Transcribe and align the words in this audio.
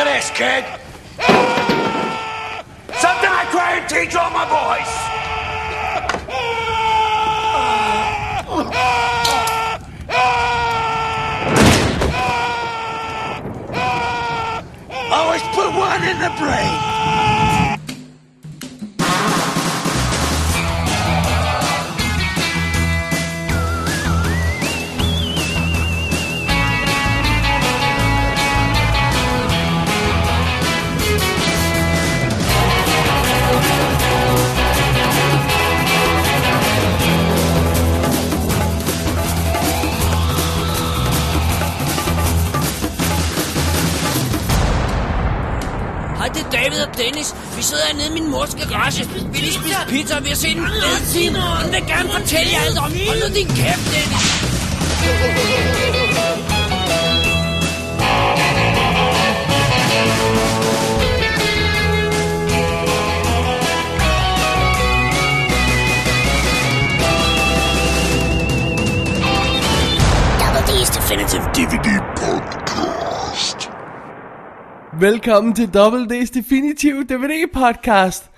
at 0.00 0.04
this, 0.04 0.30
kid. 0.30 0.64
Something 3.00 3.30
I 3.30 3.44
try 3.50 3.78
and 3.78 3.88
teach 3.88 4.14
all 4.14 4.30
my 4.30 4.46
boys. 4.48 4.90
Always 15.12 15.42
put 15.54 15.74
one 15.76 16.02
in 16.04 16.18
the 16.20 16.30
brain. 16.38 16.89
Det 46.40 46.58
er 46.58 46.62
David 46.62 46.80
og 46.86 46.98
Dennis. 46.98 47.34
Vi 47.56 47.62
sidder 47.62 47.82
hernede 47.86 48.06
i 48.06 48.12
min 48.12 48.30
mors 48.30 48.54
garage. 48.54 49.08
Vi 49.32 49.38
lige 49.38 49.52
spise 49.52 49.76
pizza, 49.88 50.16
og 50.16 50.24
vi 50.24 50.28
har 50.28 50.36
set 50.36 50.56
en 50.56 50.66
fed 50.66 51.06
film. 51.14 51.34
Hun 51.34 51.72
vil 51.72 51.82
gerne 51.86 52.10
fortælle 52.10 52.52
jer 52.52 52.60
alt 52.66 52.78
om. 52.78 52.92
Hold 53.08 53.28
nu 53.28 53.34
din 53.34 53.46
kæft, 53.46 53.84
Dennis. 53.92 54.24
Double 70.40 70.62
D's 70.68 70.90
Definitive 70.96 71.44
DVD. 71.56 72.09
Velkommen 75.00 75.54
til 75.54 75.64
WD's 75.76 76.30
Definitive 76.34 77.04
DVD 77.04 77.52
podcast. 77.54 78.30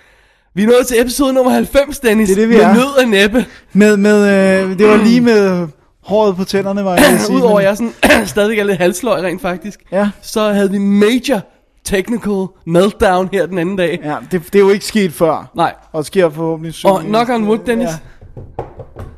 Vi 0.54 0.62
er 0.62 0.66
nået 0.66 0.86
til 0.86 1.00
episode 1.00 1.32
nummer 1.32 1.52
90, 1.52 1.98
Dennis. 2.00 2.28
Det 2.28 2.36
er 2.36 2.40
det, 2.40 2.48
vi 2.48 2.54
med 2.54 2.62
er. 2.64 2.74
nød 2.74 3.04
og 3.04 3.08
næppe. 3.08 3.46
Med, 3.72 3.96
med, 3.96 4.20
øh, 4.64 4.78
det 4.78 4.88
var 4.88 4.96
lige 4.96 5.20
med 5.20 5.68
håret 6.02 6.36
på 6.36 6.44
tænderne, 6.44 6.84
var 6.84 6.94
jeg 6.96 7.20
sige. 7.26 7.36
Udover 7.36 7.58
at 7.60 7.64
jeg 7.66 7.76
sådan, 7.76 8.26
stadig 8.26 8.58
er 8.58 8.64
lidt 8.64 8.78
halsløg 8.78 9.22
rent 9.22 9.42
faktisk. 9.42 9.80
Ja. 9.92 10.10
Så 10.22 10.52
havde 10.52 10.70
vi 10.70 10.78
major 10.78 11.40
technical 11.84 12.46
meltdown 12.66 13.28
her 13.32 13.46
den 13.46 13.58
anden 13.58 13.76
dag. 13.76 14.00
Ja, 14.04 14.16
det, 14.32 14.42
det 14.52 14.54
er 14.54 14.60
jo 14.60 14.70
ikke 14.70 14.84
sket 14.84 15.12
før. 15.12 15.50
Nej. 15.56 15.74
Og 15.92 16.04
sker 16.04 16.30
forhåbentlig 16.30 16.74
syv. 16.74 16.88
Og 16.88 17.00
knock 17.00 17.30
on 17.30 17.44
wood, 17.44 17.58
Dennis. 17.66 17.88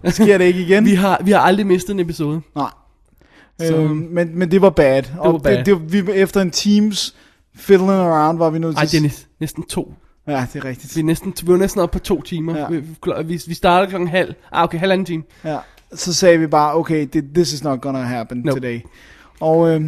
Ja. 0.04 0.10
Sker 0.10 0.38
det 0.38 0.44
ikke 0.44 0.60
igen? 0.66 0.84
Vi, 0.84 0.94
har, 0.94 1.20
vi 1.24 1.30
har 1.30 1.38
aldrig 1.40 1.66
mistet 1.66 1.94
en 1.94 2.00
episode. 2.00 2.40
Nej. 2.56 2.68
Så- 3.60 3.74
Øh, 3.76 3.90
men, 3.90 4.38
men 4.38 4.50
det 4.50 4.62
var 4.62 4.70
bad. 4.70 5.02
Det 5.02 5.10
var 5.24 5.38
bad. 5.38 5.56
Det, 5.64 5.66
det, 5.66 6.06
vi, 6.06 6.12
efter 6.12 6.40
en 6.40 6.50
teams 6.50 7.14
fiddling 7.56 7.90
around, 8.00 8.38
var 8.38 8.50
vi 8.50 8.58
nødt 8.58 8.76
til... 8.76 8.78
Ej, 8.78 8.84
at- 8.84 8.92
Dennis. 8.92 9.26
Næsten 9.40 9.62
to. 9.62 9.94
Ja, 10.28 10.46
det 10.52 10.60
er 10.60 10.64
rigtigt. 10.64 10.96
Vi 10.96 11.00
er 11.00 11.04
næsten, 11.04 11.34
vi 11.42 11.52
var 11.52 11.58
næsten 11.58 11.80
oppe 11.80 11.92
på 11.92 12.04
to 12.04 12.22
timer. 12.22 12.58
Ja. 12.58 12.66
Vi, 12.70 12.82
vi, 13.24 13.42
vi 13.46 13.54
startede 13.54 13.88
klokken 13.90 14.08
halv. 14.08 14.34
Ah, 14.52 14.64
okay, 14.64 14.78
halvanden 14.78 15.04
time. 15.04 15.22
Ja. 15.44 15.56
Så 15.94 16.12
sagde 16.14 16.38
vi 16.38 16.46
bare, 16.46 16.74
okay, 16.74 17.08
det, 17.12 17.24
this 17.34 17.52
is 17.52 17.64
not 17.64 17.80
gonna 17.80 18.00
happen 18.00 18.38
Nope. 18.44 18.60
today. 18.60 18.80
Og 19.40 19.68
øh, 19.70 19.82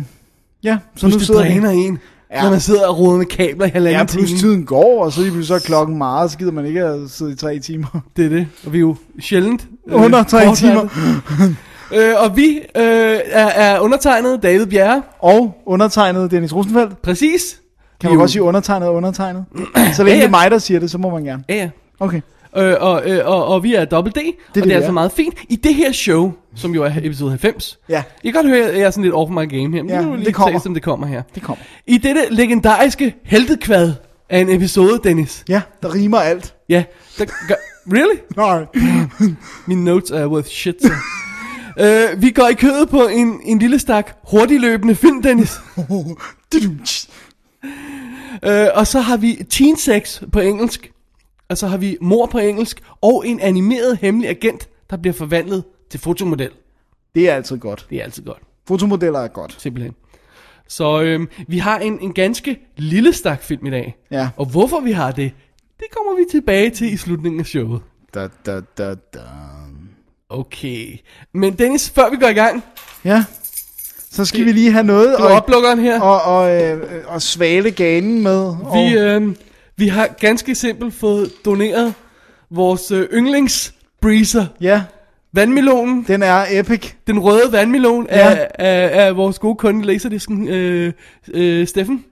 ja, 0.65 0.79
så 0.95 1.01
Plus 1.01 1.13
nu 1.13 1.19
det 1.19 1.27
sidder 1.27 1.43
vi... 1.43 1.49
dræner 1.49 1.71
en, 1.71 1.99
Ja. 2.31 2.43
når 2.43 2.51
man 2.51 2.61
sidder 2.61 2.87
og 2.87 2.99
roder 2.99 3.19
med 3.19 3.27
kabler 3.27 3.67
i 3.67 3.69
halvanden 3.69 4.01
Ja, 4.01 4.05
time. 4.07 4.27
tiden 4.39 4.65
går, 4.67 5.05
og 5.05 5.13
så 5.13 5.21
lige 5.21 5.31
pludselig 5.33 5.47
så 5.47 5.55
er 5.55 5.59
klokken 5.59 5.99
meget, 5.99 6.31
så 6.31 6.39
gider 6.39 6.53
man 6.53 6.67
ikke 6.67 6.85
at 6.85 7.11
sidde 7.11 7.33
i 7.33 7.35
tre 7.35 7.59
timer. 7.59 8.01
Det 8.17 8.25
er 8.25 8.29
det. 8.29 8.49
Og 8.67 8.73
vi 8.73 8.79
er 8.79 8.81
jo 8.81 8.97
sjældent... 9.21 9.67
Under 9.87 10.23
tre 10.23 10.55
timer. 10.55 10.89
Øh, 11.95 12.15
og 12.17 12.37
vi 12.37 12.57
øh, 12.59 12.63
er, 13.25 13.47
er 13.47 13.81
undertegnet 13.81 14.43
David 14.43 14.67
Bjerre. 14.67 15.03
Og 15.19 15.63
undertegnet 15.67 16.31
Dennis 16.31 16.55
Rosenfeldt. 16.55 17.03
Præcis. 17.03 17.61
Kan 18.01 18.11
man 18.11 18.15
er 18.17 18.21
godt 18.21 18.29
jo- 18.31 18.33
sige 18.33 18.43
undertegnet 18.43 18.89
og 18.89 18.95
undertegnet? 18.95 19.45
Så 19.97 20.03
længe 20.05 20.11
Ja, 20.11 20.15
ja. 20.15 20.15
det 20.17 20.25
er 20.25 20.31
mig, 20.31 20.51
der 20.51 20.59
siger 20.59 20.81
det, 20.81 20.91
så 20.91 20.99
må 20.99 21.11
man 21.11 21.25
gerne. 21.25 21.45
Ja, 21.49 21.55
ja. 21.55 21.69
Okay. 22.01 22.21
Øh, 22.57 22.75
og, 22.81 23.03
øh, 23.11 23.21
og, 23.27 23.47
og 23.47 23.63
vi 23.63 23.75
er 23.75 23.85
Double 23.85 24.13
D, 24.13 24.15
det 24.15 24.25
og 24.49 24.55
det 24.55 24.65
vi 24.65 24.71
er 24.71 24.77
altså 24.77 24.93
meget 24.93 25.13
fint. 25.13 25.35
I 25.49 25.57
det 25.57 25.75
her 25.75 25.93
show, 25.93 26.33
som 26.57 26.75
jo 26.75 26.83
er 26.85 26.91
episode 27.03 27.31
90, 27.31 27.79
Ja. 27.89 28.03
I 28.23 28.31
kan 28.31 28.43
godt 28.43 28.47
høre, 28.53 28.67
at 28.67 28.75
jeg 28.79 28.83
er 28.87 28.91
sådan 28.91 29.03
lidt 29.05 29.15
off 29.15 29.31
my 29.31 29.49
game 29.51 29.77
her, 29.77 29.83
men 29.83 29.89
Ja, 29.89 30.01
nu 30.03 30.09
vil 30.09 30.17
det 30.19 30.25
lige 30.25 30.33
kommer. 30.35 30.59
se, 30.59 30.63
som 30.63 30.75
det 30.75 30.83
kommer 30.83 31.07
her. 31.07 31.23
Det 31.35 31.43
kommer. 31.43 31.65
I 31.87 31.99
dette 31.99 32.21
legendariske 32.31 33.15
heltekvad 33.25 33.93
af 34.31 34.39
en 34.39 34.49
episode, 34.49 35.01
Dennis. 35.05 35.45
Ja, 35.49 35.61
der 35.83 35.95
rimer 35.95 36.19
alt. 36.19 36.55
Ja, 36.69 36.85
der, 37.19 37.25
gør, 37.49 37.55
really? 37.93 38.19
Nej. 38.37 38.65
Mine 39.67 39.85
notes 39.85 40.11
er 40.11 40.27
worth 40.27 40.49
shit, 40.49 40.83
så. 40.83 40.91
øh, 41.79 42.23
vi 42.23 42.31
går 42.31 42.49
i 42.49 42.55
kødet 42.55 42.89
på 42.89 43.07
en, 43.07 43.41
en 43.45 43.59
lille 43.59 43.79
stak 43.79 44.17
hurtigløbende 44.31 44.95
film, 44.95 45.23
Dennis. 45.23 45.51
Øh, 48.45 48.67
og 48.75 48.87
så 48.87 49.01
har 49.01 49.17
vi 49.17 49.45
teen 49.51 49.77
sex 49.77 50.23
på 50.33 50.41
engelsk. 50.41 50.93
Og 51.49 51.59
så 51.59 51.67
har 51.67 51.77
vi 51.77 51.97
mor 52.01 52.27
på 52.27 52.39
engelsk. 52.39 52.83
Og 53.01 53.27
en 53.27 53.41
animeret 53.41 53.99
hemmelig 54.01 54.31
agent, 54.31 54.69
der 54.91 54.97
bliver 54.97 55.15
forvandlet 55.15 55.65
til 55.91 56.01
fotomodel. 56.01 56.51
Det 57.15 57.31
er 57.31 57.35
altid 57.35 57.59
godt. 57.59 57.87
Det 57.91 57.99
er 57.99 58.05
altid 58.05 58.25
godt, 58.25 58.39
Fotomodeller 58.69 59.21
er 59.21 59.29
godt. 59.29 59.57
simpelthen. 59.59 59.95
Så 60.69 61.03
øhm, 61.03 61.29
vi 61.49 61.59
har 61.59 61.79
en, 61.79 61.99
en 62.01 62.13
ganske 62.13 62.59
lille 62.77 63.13
stak 63.13 63.43
film 63.43 63.67
i 63.67 63.71
dag. 63.71 63.97
Ja. 64.11 64.29
Og 64.37 64.47
hvorfor 64.47 64.81
vi 64.81 64.93
har 64.93 65.11
det, 65.13 65.33
det 65.79 65.87
kommer 65.97 66.17
vi 66.19 66.25
tilbage 66.31 66.71
til 66.71 66.93
i 66.93 66.97
slutningen 66.97 67.41
af 67.41 67.47
showet. 67.47 67.81
Da, 68.15 68.29
da, 68.47 68.61
da, 68.79 68.95
da. 68.95 69.21
Okay. 70.31 70.99
Men 71.35 71.53
Dennis, 71.55 71.91
før 71.91 72.11
vi 72.11 72.17
går 72.17 72.29
i 72.29 72.33
gang, 72.33 72.65
Ja. 73.05 73.25
Så 74.11 74.25
skal 74.25 74.45
vi 74.45 74.53
lige 74.53 74.73
have 74.73 74.85
noget 74.85 75.15
du 75.19 75.25
er 75.25 75.29
oplukkeren 75.29 75.79
her. 75.79 76.01
og, 76.01 76.23
og, 76.39 76.63
øh, 76.63 76.83
og 77.07 77.23
svale 77.23 77.71
ganen 77.71 78.23
med. 78.23 78.39
Og, 78.47 78.75
Vi, 78.75 78.99
øh, 78.99 79.35
vi 79.77 79.89
har 79.89 80.07
ganske 80.21 80.55
simpelt 80.55 80.95
fået 80.95 81.33
doneret 81.45 81.95
vores 82.51 82.91
øh, 82.91 83.09
yndlingsbreezer, 83.13 84.47
Ja, 84.61 84.83
vandmelonen, 85.33 86.05
den 86.09 86.23
er 86.23 86.45
epic. 86.51 86.93
den 87.07 87.19
røde 87.19 87.53
vandmelon 87.53 88.07
Ja. 88.11 88.31
af, 88.31 88.49
af, 88.59 89.07
af 89.07 89.17
vores 89.17 89.39
gode 89.39 89.55
kunde 89.57 89.81
i 89.81 89.85
Laserdisken, 89.85 90.49
øh, 90.49 90.93
øh, 91.29 91.67
Steffen. 91.67 92.05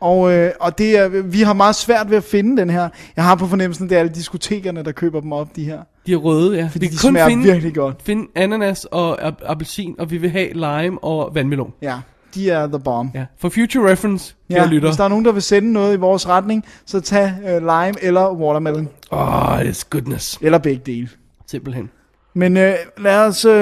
Og, 0.00 0.32
øh, 0.32 0.50
og 0.60 0.78
det 0.78 0.98
er, 0.98 1.08
vi 1.08 1.40
har 1.42 1.52
meget 1.52 1.74
svært 1.74 2.10
ved 2.10 2.16
at 2.16 2.24
finde 2.24 2.56
den 2.60 2.70
her. 2.70 2.88
Jeg 3.16 3.24
har 3.24 3.34
på 3.34 3.46
fornemmelsen, 3.46 3.88
det 3.88 3.94
er 3.94 3.98
alle 4.00 4.12
diskotekerne, 4.14 4.82
der 4.84 4.92
køber 4.92 5.20
dem 5.20 5.32
op, 5.32 5.56
de 5.56 5.64
her. 5.64 5.78
De 6.06 6.12
er 6.12 6.16
røde, 6.16 6.56
ja. 6.58 6.68
Fordi 6.72 6.86
vi 6.86 6.92
de 6.92 6.98
kun 6.98 7.10
smager 7.10 7.28
finde, 7.28 7.44
virkelig 7.44 7.74
godt. 7.74 7.96
finde 8.04 8.26
ananas 8.34 8.84
og 8.84 9.28
ap- 9.28 9.42
appelsin, 9.46 9.94
og 9.98 10.10
vi 10.10 10.16
vil 10.16 10.30
have 10.30 10.52
lime 10.52 11.04
og 11.04 11.30
vandmelon. 11.34 11.72
Ja, 11.82 11.96
de 12.34 12.50
er 12.50 12.66
the 12.66 12.78
bomb. 12.78 13.14
Ja. 13.14 13.24
For 13.38 13.48
future 13.48 13.90
reference, 13.92 14.34
Ja, 14.50 14.66
lytter. 14.66 14.88
hvis 14.88 14.96
der 14.96 15.04
er 15.04 15.08
nogen, 15.08 15.24
der 15.24 15.32
vil 15.32 15.42
sende 15.42 15.72
noget 15.72 15.94
i 15.94 15.96
vores 15.98 16.28
retning, 16.28 16.64
så 16.86 17.00
tag 17.00 17.32
uh, 17.44 17.48
lime 17.50 17.94
eller 18.02 18.32
watermelon. 18.34 18.88
Oh, 19.10 19.60
it's 19.60 19.82
goodness. 19.90 20.38
Eller 20.42 20.58
begge 20.58 20.82
dele. 20.86 21.08
Simpelthen. 21.50 21.90
Men 22.34 22.56
uh, 22.56 22.62
lad 22.98 23.18
os, 23.18 23.44
uh, 23.44 23.52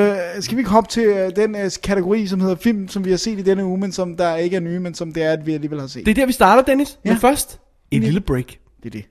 skal 0.41 0.57
vi 0.57 0.61
ikke 0.61 0.71
hoppe 0.71 0.91
til 0.91 1.09
uh, 1.09 1.37
den 1.37 1.55
uh, 1.55 1.61
kategori, 1.83 2.27
som 2.27 2.41
hedder 2.41 2.57
film, 2.57 2.89
som 2.89 3.05
vi 3.05 3.11
har 3.11 3.17
set 3.17 3.39
i 3.39 3.43
denne 3.43 3.65
uge, 3.65 3.79
men 3.79 3.93
som 3.93 4.17
der 4.17 4.37
ikke 4.37 4.57
er 4.57 4.61
nye, 4.61 4.81
men 4.81 4.95
som 4.95 5.13
det 5.13 5.23
er, 5.23 5.33
at 5.33 5.47
vi 5.47 5.55
alligevel 5.55 5.81
har 5.81 5.87
set. 5.87 6.07
Det 6.07 6.11
er 6.11 6.15
der, 6.15 6.27
vi 6.27 6.33
starter, 6.33 6.63
Dennis. 6.63 6.99
Ja. 7.05 7.11
Men 7.11 7.21
først, 7.21 7.61
et 7.91 8.03
lille 8.03 8.21
break. 8.21 8.47
det 8.83 8.87
er 8.87 8.91
det. 8.91 9.05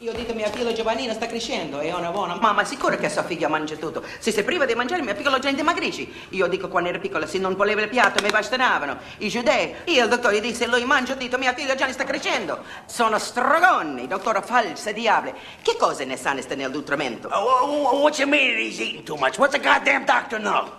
Io 0.00 0.12
dico 0.12 0.34
mia 0.34 0.50
figlia 0.50 0.74
Giovannina 0.74 1.14
sta 1.14 1.24
crescendo, 1.24 1.78
è 1.78 1.90
una 1.90 2.10
buona. 2.10 2.34
Mamma, 2.34 2.66
sicuro 2.66 2.98
che 2.98 3.08
sua 3.08 3.22
figlia 3.22 3.48
mangia 3.48 3.76
tutto. 3.76 4.04
Se 4.18 4.30
sei 4.30 4.44
priva 4.44 4.66
di 4.66 4.74
mangiare, 4.74 5.00
mia 5.00 5.14
piccola 5.14 5.38
gente 5.38 5.56
dimagrisci. 5.56 6.26
Io 6.32 6.46
dico 6.48 6.68
quando 6.68 6.90
era 6.90 6.98
piccola, 6.98 7.26
se 7.26 7.38
non 7.38 7.56
voleva 7.56 7.80
il 7.80 7.88
piatto 7.88 8.22
mi 8.22 8.28
bastonavano. 8.28 8.98
I 9.16 9.30
giudei. 9.30 9.74
Io 9.86 10.02
il 10.04 10.10
dottore 10.10 10.40
disse, 10.40 10.66
lui 10.66 10.84
mangia 10.84 11.16
tutto, 11.16 11.38
mia 11.38 11.54
figlia 11.54 11.74
già 11.76 11.86
ne 11.86 11.92
sta 11.92 12.04
crescendo. 12.04 12.62
Sono 12.84 13.18
strogoni, 13.18 14.06
dottore 14.06 14.42
false 14.42 14.92
diavole. 14.92 15.34
Che 15.62 15.76
cose 15.78 16.04
ne 16.04 16.18
sa 16.18 16.38
sta 16.42 16.54
nel 16.54 16.70
nutrimento? 16.70 17.28
Oh, 17.28 17.64
oh, 17.64 17.84
oh, 17.86 18.00
what 18.02 18.18
you 18.18 18.28
mean 18.28 18.54
he's 18.54 18.78
eating 18.78 19.02
too 19.02 19.16
much? 19.16 19.38
What's 19.38 19.56
the 19.56 19.62
goddamn 19.62 20.04
doctor 20.04 20.38
know? 20.38 20.70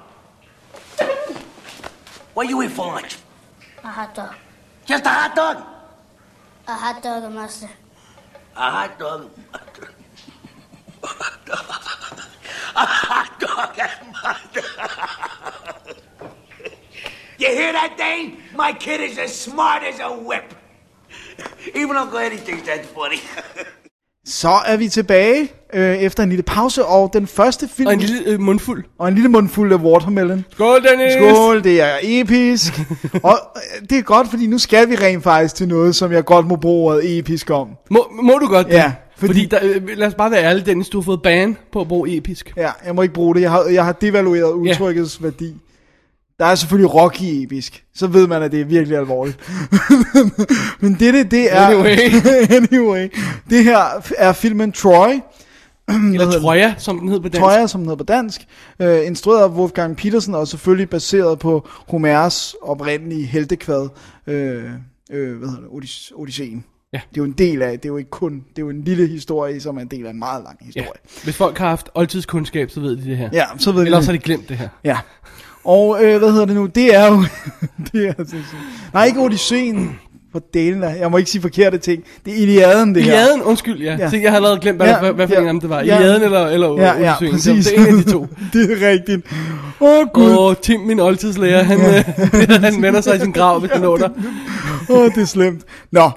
What 2.33 2.47
you 2.47 2.61
eat 2.61 2.69
for 2.69 2.85
lunch? 2.85 3.17
A 3.81 3.89
hot 3.89 4.13
dog. 4.13 4.35
Just 4.85 5.07
a 5.07 5.09
hot 5.09 5.33
dog? 5.33 5.57
A 6.67 6.73
hot 6.75 7.01
dog, 7.01 7.33
master. 7.33 7.67
A 8.57 8.71
hot 8.71 8.97
dog. 8.97 9.29
A 11.03 12.85
hot 12.85 13.39
dog. 13.39 13.77
you 17.37 17.49
hear 17.49 17.71
that, 17.71 17.95
Dane? 17.99 18.41
My 18.55 18.73
kid 18.73 18.99
is 18.99 19.19
as 19.19 19.39
smart 19.39 19.83
as 19.83 19.99
a 19.99 20.11
whip. 20.11 20.55
Even 21.75 21.97
Uncle 21.97 22.17
Eddie 22.17 22.37
thinks 22.37 22.65
that's 22.65 22.87
funny. 22.87 23.21
Så 24.27 24.49
er 24.65 24.77
vi 24.77 24.87
tilbage. 24.89 25.51
øh, 25.73 25.95
efter 25.97 26.23
en 26.23 26.29
lille 26.29 26.43
pause, 26.43 26.85
og 26.85 27.09
den 27.13 27.27
første 27.27 27.69
film... 27.75 27.87
Og 27.87 27.93
en 27.93 27.99
lille 27.99 28.19
øh, 28.25 28.39
mundfuld. 28.39 28.83
og 28.99 29.07
en 29.07 29.13
lille 29.13 29.29
mundfuld 29.29 29.73
af 29.73 29.77
watermelon. 29.77 30.45
Skål, 30.51 30.83
Dennis! 30.83 31.13
Skål, 31.13 31.63
det 31.63 31.81
er 31.81 31.91
episk. 32.03 32.79
og 33.23 33.39
øh, 33.55 33.89
det 33.89 33.97
er 33.97 34.01
godt, 34.01 34.29
fordi 34.29 34.47
nu 34.47 34.57
skal 34.57 34.89
vi 34.89 34.95
rent 34.95 35.23
faktisk 35.23 35.55
til 35.55 35.67
noget, 35.67 35.95
som 35.95 36.11
jeg 36.11 36.25
godt 36.25 36.47
må 36.47 36.55
bruge 36.55 36.91
ordet 36.93 37.17
episk 37.19 37.49
om. 37.49 37.69
Må, 37.91 38.07
må 38.23 38.33
du 38.41 38.47
godt 38.47 38.67
det? 38.67 38.73
Ja, 38.73 38.91
Fordi, 39.17 39.27
fordi- 39.33 39.45
der, 39.45 39.59
øh, 39.63 39.97
lad 39.97 40.07
os 40.07 40.13
bare 40.13 40.31
være 40.31 40.43
ærlige, 40.43 40.65
Dennis, 40.65 40.89
du 40.89 40.99
har 40.99 41.03
fået 41.05 41.21
ban 41.21 41.57
på 41.71 41.81
at 41.81 41.87
bruge 41.87 42.17
episk. 42.17 42.53
Ja, 42.57 42.69
jeg 42.85 42.95
må 42.95 43.01
ikke 43.01 43.13
bruge 43.13 43.35
det. 43.35 43.41
Jeg 43.41 43.51
har, 43.51 43.63
jeg 43.71 43.85
har 43.85 43.91
devalueret 43.91 44.51
udtrykkets 44.51 45.23
værdi. 45.23 45.53
Der 46.39 46.45
er 46.45 46.55
selvfølgelig 46.55 46.93
Rocky 46.93 47.23
episk. 47.43 47.83
Så 47.95 48.07
ved 48.07 48.27
man, 48.27 48.43
at 48.43 48.51
det 48.51 48.61
er 48.61 48.65
virkelig 48.65 48.97
alvorligt. 48.97 49.37
Men 50.81 50.93
det, 50.99 51.13
det, 51.13 51.31
det 51.31 51.53
er... 51.53 51.67
Anyway. 51.67 51.97
anyway. 52.57 53.13
Det 53.49 53.63
her 53.63 54.03
er 54.17 54.33
filmen 54.33 54.71
Troy. 54.71 55.09
Eller 56.13 56.39
Troja, 56.41 56.75
som 56.77 56.99
den 56.99 57.09
hed 57.09 57.19
på 57.19 57.27
dansk. 57.29 57.39
Troja, 57.41 57.67
som 57.67 57.81
den 57.81 57.85
hedder 57.89 57.97
på 57.97 58.03
dansk. 58.03 58.41
Øh, 58.79 59.05
instrueret 59.07 59.43
af 59.43 59.49
Wolfgang 59.49 59.97
Petersen, 59.97 60.35
og 60.35 60.47
selvfølgelig 60.47 60.89
baseret 60.89 61.39
på 61.39 61.67
Homers 61.87 62.55
oprindelige 62.61 63.25
heltekvad. 63.25 63.89
Øh, 64.27 64.63
øh, 65.11 65.37
hvad 65.37 65.49
hedder 65.49 65.61
det? 65.61 65.69
Odys- 65.69 66.11
Odysseen. 66.15 66.63
Ja. 66.93 66.97
Det 67.09 67.17
er 67.17 67.21
jo 67.21 67.23
en 67.23 67.31
del 67.31 67.61
af, 67.61 67.71
det 67.79 67.85
er 67.85 67.89
jo 67.89 67.97
ikke 67.97 68.09
kun, 68.09 68.33
det 68.33 68.57
er 68.57 68.65
jo 68.65 68.69
en 68.69 68.83
lille 68.83 69.07
historie, 69.07 69.61
som 69.61 69.77
er 69.77 69.81
en 69.81 69.87
del 69.87 70.05
af 70.05 70.09
en 70.11 70.19
meget 70.19 70.43
lang 70.43 70.57
Ja. 70.61 70.65
historie. 70.65 70.99
Hvis 71.23 71.35
folk 71.35 71.57
har 71.57 71.69
haft 71.69 71.89
oldtidskundskab, 71.95 72.71
så 72.71 72.79
ved 72.79 72.95
de 72.97 73.03
det 73.09 73.17
her. 73.17 73.29
Ja, 73.33 73.45
så 73.57 73.71
ved 73.71 73.83
Ellers 73.83 73.99
det. 73.99 74.05
har 74.05 74.11
de 74.13 74.19
glemt 74.19 74.49
det 74.49 74.57
her. 74.57 74.69
Ja. 74.83 74.97
Og 75.67 76.03
øh, 76.03 76.17
hvad 76.17 76.31
hedder 76.31 76.45
det 76.45 76.55
nu? 76.55 76.65
Det 76.65 76.95
er 76.95 77.07
jo... 77.07 77.23
det 77.91 78.07
er 78.07 78.13
sindssygt. 78.17 78.61
Nej, 78.93 79.05
ikke 79.05 79.19
Odysseen. 79.19 79.99
For 80.31 80.41
delen 80.53 80.83
af. 80.83 80.99
Jeg 80.99 81.11
må 81.11 81.17
ikke 81.17 81.29
sige 81.29 81.41
forkerte 81.41 81.77
ting. 81.77 82.03
Det 82.25 82.33
er 82.33 82.37
Iliaden, 82.41 82.95
det 82.95 83.03
her. 83.03 83.11
Iliaden, 83.11 83.41
undskyld, 83.41 83.81
ja. 83.81 83.91
Ja. 83.91 83.97
ja. 83.97 84.09
Så 84.09 84.17
jeg 84.17 84.31
har 84.31 84.35
allerede 84.35 84.59
glemt, 84.59 84.77
hvad, 84.77 84.87
Ja, 84.87 84.93
ja, 84.93 84.99
hvad, 84.99 85.13
hvad 85.13 85.27
for 85.27 85.33
ja, 85.33 85.39
en 85.41 85.47
af 85.47 85.53
dem 85.53 85.61
det 85.61 85.69
var. 85.69 85.81
ja. 85.81 85.97
Iliaden 85.99 86.23
eller, 86.23 86.47
eller 86.47 86.81
Ja, 86.81 86.99
ja, 86.99 87.15
Odysseen. 87.15 87.31
præcis. 87.31 87.65
Det 87.67 87.79
er 87.79 87.85
en 87.87 87.97
af 87.97 88.03
de 88.03 88.11
to. 88.11 88.27
det 88.53 88.71
er 88.83 88.89
rigtigt. 88.89 89.25
Åh, 89.81 89.89
oh, 89.99 90.07
Gud. 90.13 90.31
Åh, 90.31 90.37
Og 90.37 90.61
Tim, 90.61 90.79
min 90.79 90.99
oldtidslærer, 90.99 91.63
han, 91.63 91.79
ja. 91.79 92.03
han 92.71 92.81
vender 92.81 93.01
sig 93.01 93.15
i 93.15 93.19
sin 93.19 93.31
grav, 93.31 93.59
hvis 93.59 93.71
han 93.71 93.81
når 93.81 93.97
der. 93.97 94.09
oh, 94.89 95.05
det 95.15 95.21
er 95.21 95.25
slemt. 95.25 95.61
Nå, 95.91 96.09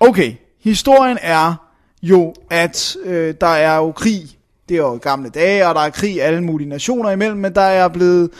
okay. 0.00 0.32
Historien 0.64 1.18
er 1.22 1.54
jo, 2.02 2.34
at 2.50 2.96
øh, 3.04 3.34
der 3.40 3.46
er 3.46 3.76
jo 3.76 3.92
krig. 3.92 4.20
Det 4.68 4.74
er 4.74 4.78
jo 4.78 4.98
gamle 5.02 5.28
dage, 5.30 5.68
og 5.68 5.74
der 5.74 5.80
er 5.80 5.90
krig 5.90 6.22
alle 6.22 6.40
mulige 6.40 6.68
nationer 6.68 7.10
imellem, 7.10 7.38
men 7.38 7.54
der 7.54 7.60
er 7.60 7.88
blevet 7.88 8.30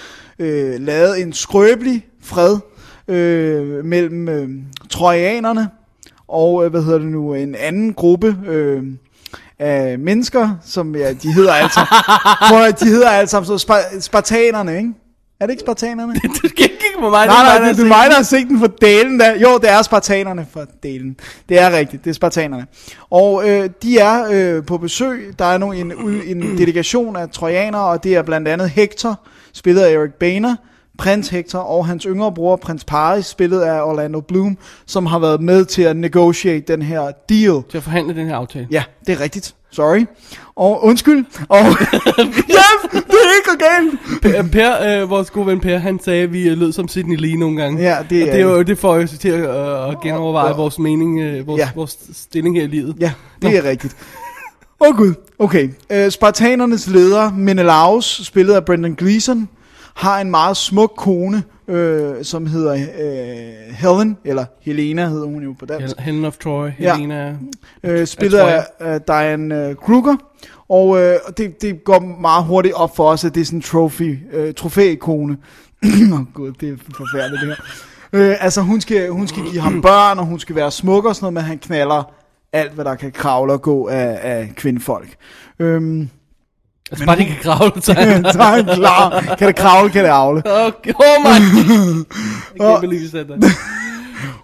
øh, 0.42 0.80
lavet 0.80 1.20
en 1.22 1.32
skrøbelig 1.32 2.06
fred 2.22 2.56
øh, 3.08 3.84
mellem 3.84 4.28
øh, 4.28 4.48
trojanerne 4.90 5.68
og, 6.28 6.64
øh, 6.64 6.70
hvad 6.70 6.82
hedder 6.82 6.98
det 6.98 7.08
nu, 7.08 7.34
en 7.34 7.54
anden 7.54 7.94
gruppe 7.94 8.36
øh, 8.46 8.82
af 9.58 9.98
mennesker, 9.98 10.50
som 10.64 10.96
ja, 10.96 11.12
de 11.12 11.32
hedder 11.32 11.52
altså, 11.52 11.80
prøv 12.48 12.62
at- 12.62 12.80
de 12.80 12.86
hedder 12.86 13.08
altså 13.10 13.44
så 13.44 13.54
spa- 13.70 14.00
spartanerne, 14.00 14.76
ikke? 14.76 14.92
Er 15.40 15.46
det 15.46 15.52
ikke 15.52 15.60
spartanerne? 15.60 16.14
Du 16.42 16.48
skal 16.48 16.50
ikke 16.62 16.78
kigge 16.78 16.98
på 17.00 17.10
mig. 17.10 17.26
Nej, 17.26 17.42
nej, 17.44 17.60
mig, 17.66 17.74
det, 17.76 17.82
er 17.82 17.86
mig, 17.88 18.06
der 18.08 18.14
har 18.16 18.22
set 18.22 18.48
den 18.48 18.58
for 18.58 18.66
delen. 18.80 19.20
Der. 19.20 19.36
Jo, 19.40 19.58
det 19.58 19.70
er 19.70 19.82
spartanerne 19.82 20.46
for 20.52 20.66
delen. 20.82 21.16
Det 21.48 21.58
er 21.60 21.72
rigtigt, 21.76 22.04
det 22.04 22.10
er 22.10 22.14
spartanerne. 22.14 22.66
Og 23.10 23.48
øh, 23.48 23.70
de 23.82 23.98
er 23.98 24.24
øh, 24.32 24.64
på 24.66 24.78
besøg. 24.78 25.34
Der 25.38 25.44
er 25.44 25.58
nu 25.58 25.72
en, 25.72 25.92
en 26.26 26.58
delegation 26.58 27.16
af 27.16 27.28
trojanere, 27.30 27.84
og 27.84 28.04
det 28.04 28.14
er 28.14 28.22
blandt 28.22 28.48
andet 28.48 28.70
Hector, 28.70 29.20
spillet 29.54 29.82
af 29.82 29.92
Eric 29.92 30.10
Boehner, 30.20 30.56
prins 30.98 31.28
Hector 31.28 31.58
og 31.58 31.86
hans 31.86 32.02
yngre 32.04 32.32
bror, 32.32 32.56
prins 32.56 32.84
Paris, 32.84 33.26
spillet 33.26 33.60
af 33.60 33.82
Orlando 33.82 34.20
Bloom, 34.20 34.58
som 34.86 35.06
har 35.06 35.18
været 35.18 35.40
med 35.40 35.64
til 35.64 35.82
at 35.82 35.96
negotiate 35.96 36.72
den 36.72 36.82
her 36.82 37.00
deal. 37.28 37.62
Til 37.70 37.76
at 37.76 37.82
forhandle 37.82 38.14
den 38.14 38.26
her 38.26 38.36
aftale. 38.36 38.68
Ja, 38.70 38.82
det 39.06 39.12
er 39.12 39.20
rigtigt. 39.20 39.54
Sorry. 39.70 40.04
Og 40.56 40.84
undskyld. 40.84 41.24
Og 41.48 41.58
ja, 42.48 42.88
det 42.92 43.02
er 43.10 43.36
ikke 43.38 43.64
galt. 43.64 44.22
Per, 44.22 44.42
per 44.52 45.02
øh, 45.02 45.10
vores 45.10 45.30
gode 45.30 45.46
ven 45.46 45.60
Per, 45.60 45.78
han 45.78 46.00
sagde, 46.04 46.22
at 46.22 46.32
vi 46.32 46.48
øh, 46.48 46.58
lød 46.58 46.72
som 46.72 46.88
Sidney 46.88 47.16
Lee 47.16 47.36
nogle 47.36 47.62
gange. 47.62 47.82
Ja, 47.82 47.96
det 48.10 48.22
og 48.22 48.28
er- 48.28 48.32
det, 48.32 48.40
er 48.40 48.44
jo, 48.44 48.62
det 48.62 48.78
får 48.78 48.94
os 48.94 49.10
til 49.10 49.28
at, 49.28 49.38
øh, 49.40 49.94
genoverveje 50.02 50.52
Og- 50.52 50.58
vores 50.58 50.78
mening, 50.78 51.20
øh, 51.20 51.46
vores, 51.46 51.58
Ja. 51.60 51.68
vores 51.74 51.98
stilling 52.12 52.56
her 52.56 52.62
i 52.64 52.66
livet. 52.66 52.96
Ja, 53.00 53.12
det 53.42 53.56
er 53.56 53.64
rigtigt. 53.70 53.96
Åh 54.82 54.88
oh, 54.88 54.96
gud, 54.96 55.14
okay. 55.38 55.68
Uh, 55.94 56.08
Spartanernes 56.10 56.86
leder, 56.86 57.32
Menelaus, 57.32 58.20
spillet 58.24 58.54
af 58.54 58.64
Brendan 58.64 58.94
Gleeson, 58.94 59.48
har 59.94 60.20
en 60.20 60.30
meget 60.30 60.56
smuk 60.56 60.92
kone, 60.96 61.42
øh, 61.68 62.14
som 62.24 62.46
hedder 62.46 62.72
øh, 62.74 63.74
Helen, 63.74 64.16
eller 64.24 64.44
Helena 64.62 65.06
hedder 65.08 65.26
hun 65.26 65.42
jo 65.42 65.54
på 65.58 65.66
dansk, 65.66 65.96
Hel- 65.96 66.04
Helen 66.04 66.24
of 66.24 66.36
Troy, 66.36 66.68
Ja. 66.80 66.94
Helena. 66.96 67.36
øh, 67.84 68.06
spillet 68.06 68.38
af, 68.38 68.66
af 68.80 69.00
Diane 69.00 69.68
øh, 69.68 69.74
Kruger. 69.74 70.16
Og 70.68 70.98
øh, 70.98 71.16
det, 71.36 71.62
det 71.62 71.84
går 71.84 72.00
meget 72.20 72.44
hurtigt 72.44 72.74
op 72.74 72.96
for 72.96 73.08
os, 73.10 73.24
at 73.24 73.34
det 73.34 73.40
er 73.40 73.44
sådan 73.44 73.58
en 73.58 73.62
trophy, 73.62 74.18
øh, 74.32 74.54
trofæikone. 74.54 75.36
Åh 76.12 76.20
oh, 76.20 76.26
gud, 76.34 76.52
det 76.60 76.68
er 76.68 76.76
forfærdeligt 76.96 77.40
det 77.42 77.48
her. 77.48 78.30
Øh, 78.30 78.36
altså 78.44 78.60
hun 78.60 78.80
skal, 78.80 79.08
hun 79.08 79.28
skal 79.28 79.42
give 79.50 79.60
ham 79.62 79.82
børn, 79.82 80.18
og 80.18 80.24
hun 80.26 80.38
skal 80.40 80.56
være 80.56 80.70
smuk 80.70 81.04
og 81.04 81.14
sådan 81.16 81.24
noget, 81.24 81.34
men 81.34 81.42
han 81.42 81.58
knaller 81.58 82.12
alt, 82.52 82.72
hvad 82.72 82.84
der 82.84 82.94
kan 82.94 83.12
kravle 83.12 83.52
og 83.52 83.62
gå 83.62 83.86
af, 83.88 84.18
af 84.22 84.52
kvindefolk. 84.56 85.14
Øhm, 85.58 86.08
Altså 86.90 87.06
bare 87.06 87.16
de 87.18 87.24
kan 87.24 87.36
kravle, 87.42 87.82
så 87.82 87.92
han... 87.92 88.24
så 88.32 88.38
er 88.38 88.44
han 88.44 88.64
klar. 88.64 89.20
Kan 89.38 89.48
det 89.48 89.56
kravle, 89.56 89.90
kan 89.90 90.04
det 90.04 90.10
avle. 90.10 90.42
Okay, 90.46 90.92
oh 90.94 91.24
my 91.24 91.46
I 92.56 92.58
can't 92.60 92.80
believe 92.80 93.02
you 93.02 93.10
said 93.10 93.24
that. 93.24 93.44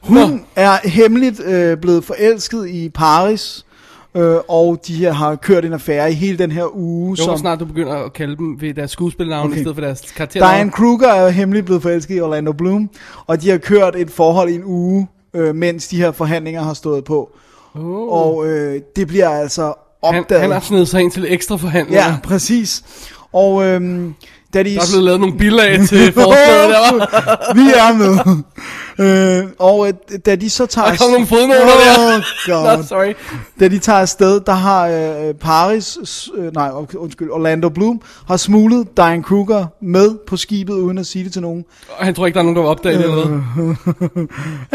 Hun 0.03 0.45
er 0.57 0.89
hemmeligt 0.89 1.41
øh, 1.45 1.77
blevet 1.79 2.05
forelsket 2.05 2.69
i 2.69 2.89
Paris, 2.89 3.67
øh, 4.15 4.37
og 4.49 4.81
de 4.87 4.95
her 4.95 5.13
har 5.13 5.35
kørt 5.37 5.65
en 5.65 5.73
affære 5.73 6.11
i 6.11 6.15
hele 6.15 6.39
den 6.39 6.51
her 6.53 6.77
uge. 6.77 7.17
Jo, 7.19 7.25
som, 7.25 7.39
snart 7.39 7.61
du 7.61 7.65
begynder 7.65 7.93
at 7.95 8.13
kalde 8.13 8.37
dem 8.37 8.61
ved 8.61 8.75
deres 8.75 8.91
skuespilnavn, 8.91 9.47
Okay. 9.47 9.57
i 9.57 9.61
stedet 9.61 9.77
for 9.77 9.83
deres 9.83 10.13
karakternavn. 10.17 10.55
Diane 10.55 10.71
Kruger 10.71 11.09
er 11.09 11.29
hemmeligt 11.31 11.67
blevet 11.67 11.83
forelsket 11.83 12.17
i 12.17 12.21
Orlando 12.21 12.53
Bloom, 12.53 12.91
og 13.27 13.43
de 13.43 13.51
har 13.51 13.59
kørt 13.59 13.97
et 13.97 14.11
forhold 14.11 14.49
i 14.49 14.55
en 14.55 14.65
uge, 14.65 15.09
øh, 15.35 15.55
mens 15.55 15.89
de 15.89 15.97
her 15.97 16.13
forhandlinger 16.13 16.63
har 16.63 16.75
stået 16.75 17.05
på. 17.05 17.31
Oh. 17.79 18.13
Og 18.13 18.47
øh, 18.47 18.81
det 18.97 19.09
bliver 19.09 19.29
altså 19.29 19.75
han, 20.05 20.21
opdaget. 20.21 20.43
han 20.43 20.51
har 20.51 20.61
snedet 20.61 20.89
sig 20.89 21.03
ind 21.03 21.11
til 21.11 21.33
ekstra 21.33 21.57
forhandlinger. 21.57 22.05
Ja, 22.05 22.17
præcis. 22.25 22.83
Og 23.33 23.65
øhm, 23.65 24.15
da 24.55 24.63
de... 24.63 24.75
Der 24.75 24.81
er 24.81 24.85
blevet 24.91 25.05
lavet 25.05 25.21
nogle 25.21 25.39
bilag 25.39 25.79
til 25.89 26.13
forslaget 26.23 26.71
der, 26.71 26.93
var. 26.93 27.55
Vi 27.59 27.61
er 27.61 27.93
med. 27.95 29.43
øh, 29.43 29.49
og 29.59 29.89
øh, 29.89 29.95
da 30.27 30.37
de 30.37 30.51
så 30.51 30.67
tager... 30.67 30.89
Der 30.89 30.97
kom 30.97 31.11
nogle 31.11 31.27
fodnoter 31.27 31.61
der. 31.61 32.17
Oh, 32.17 32.23
God. 32.47 32.77
Nå, 32.77 32.83
sorry. 32.83 33.15
Da 33.61 33.69
de 33.69 33.79
tager 33.79 33.99
afsted, 33.99 34.41
der 34.41 34.53
har 34.53 34.87
øh, 34.89 35.35
Paris, 35.35 35.99
øh, 36.37 36.55
nej, 36.55 36.71
undskyld, 36.97 37.31
Orlando 37.31 37.69
Bloom, 37.69 38.01
har 38.29 38.37
smuglet 38.37 38.97
Diane 38.97 39.23
Kruger 39.23 39.67
med 39.83 40.17
på 40.27 40.37
skibet, 40.37 40.75
uden 40.75 40.99
at 40.99 41.07
sige 41.07 41.25
det 41.25 41.33
til 41.33 41.43
nogen. 41.43 41.65
Og 41.99 42.05
Han 42.05 42.15
tror 42.15 42.27
ikke, 42.27 42.35
der 42.35 42.41
er 42.41 42.45
nogen, 42.45 42.57
der 42.57 42.63
vil 42.63 42.71
opdage 42.71 42.99
det 42.99 43.05
eller 43.05 43.25
hvad. 43.27 44.23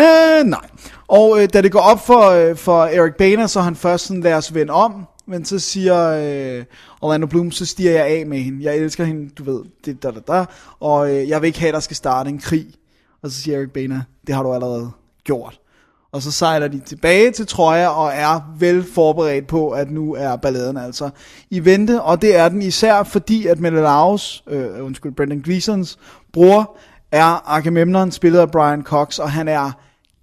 øh, 0.06 0.46
nej. 0.46 0.60
Og 1.08 1.42
øh, 1.42 1.50
da 1.54 1.62
det 1.62 1.72
går 1.72 1.80
op 1.80 2.06
for, 2.06 2.22
øh, 2.30 2.58
for 2.58 2.84
Eric 2.84 3.14
Boehner, 3.18 3.48
så 3.48 3.62
han 3.62 3.76
først 3.76 4.06
sådan, 4.08 4.22
lad 4.22 4.34
os 4.34 4.54
vende 4.54 4.74
om. 4.74 4.94
Men 5.26 5.46
så 5.46 5.60
siger 5.60 6.10
øh, 6.10 6.66
Orlando 7.02 7.28
Bloom, 7.28 7.52
så 7.52 7.66
stiger 7.66 7.92
jeg 7.92 8.06
af 8.06 8.26
med 8.26 8.40
hende. 8.40 8.64
Jeg 8.64 8.78
elsker 8.78 9.04
hende, 9.04 9.30
du 9.30 9.44
ved, 9.44 9.64
det 9.86 10.04
da 10.04 10.12
da 10.12 10.20
der. 10.28 10.46
Og 10.80 11.16
øh, 11.16 11.30
jeg 11.30 11.42
vil 11.42 11.48
ikke 11.48 11.60
have, 11.60 11.68
at 11.68 11.74
der 11.74 11.80
skal 11.80 11.96
starte 11.96 12.30
en 12.30 12.40
krig. 12.40 12.68
Og 13.22 13.32
så 13.32 13.42
siger 13.42 13.58
Eric 13.58 13.72
Bana, 13.72 14.04
det 14.28 14.36
har 14.36 14.44
du 14.44 14.54
allerede 14.54 14.92
gjort. 15.24 15.60
Og 16.12 16.22
så 16.22 16.32
sejler 16.32 16.68
de 16.68 16.80
tilbage 16.80 17.32
til 17.32 17.48
Troja 17.48 17.88
og 17.88 18.12
er 18.14 18.56
vel 18.60 18.84
forberedt 18.84 19.48
på, 19.48 19.70
at 19.70 19.92
nu 19.92 20.14
er 20.14 20.36
balladen 20.36 20.78
altså 20.78 21.10
i 21.50 21.66
vente. 21.66 22.02
Og 22.02 22.22
det 22.22 22.36
er 22.36 22.50
den 22.50 22.62
især 22.62 23.04
fordi, 23.04 23.48
at 23.48 23.60
Menelaus, 23.60 24.44
øh, 24.48 24.86
undskyld, 24.86 25.12
Brendan 25.12 25.40
Gleesons 25.40 26.00
bror, 26.34 26.78
er 27.12 27.50
Agamemnon, 27.50 28.12
spillet 28.12 28.40
af 28.40 28.52
Brian 28.52 28.84
Cox, 28.84 29.20
og 29.20 29.32
han 29.32 29.48
er 29.48 29.72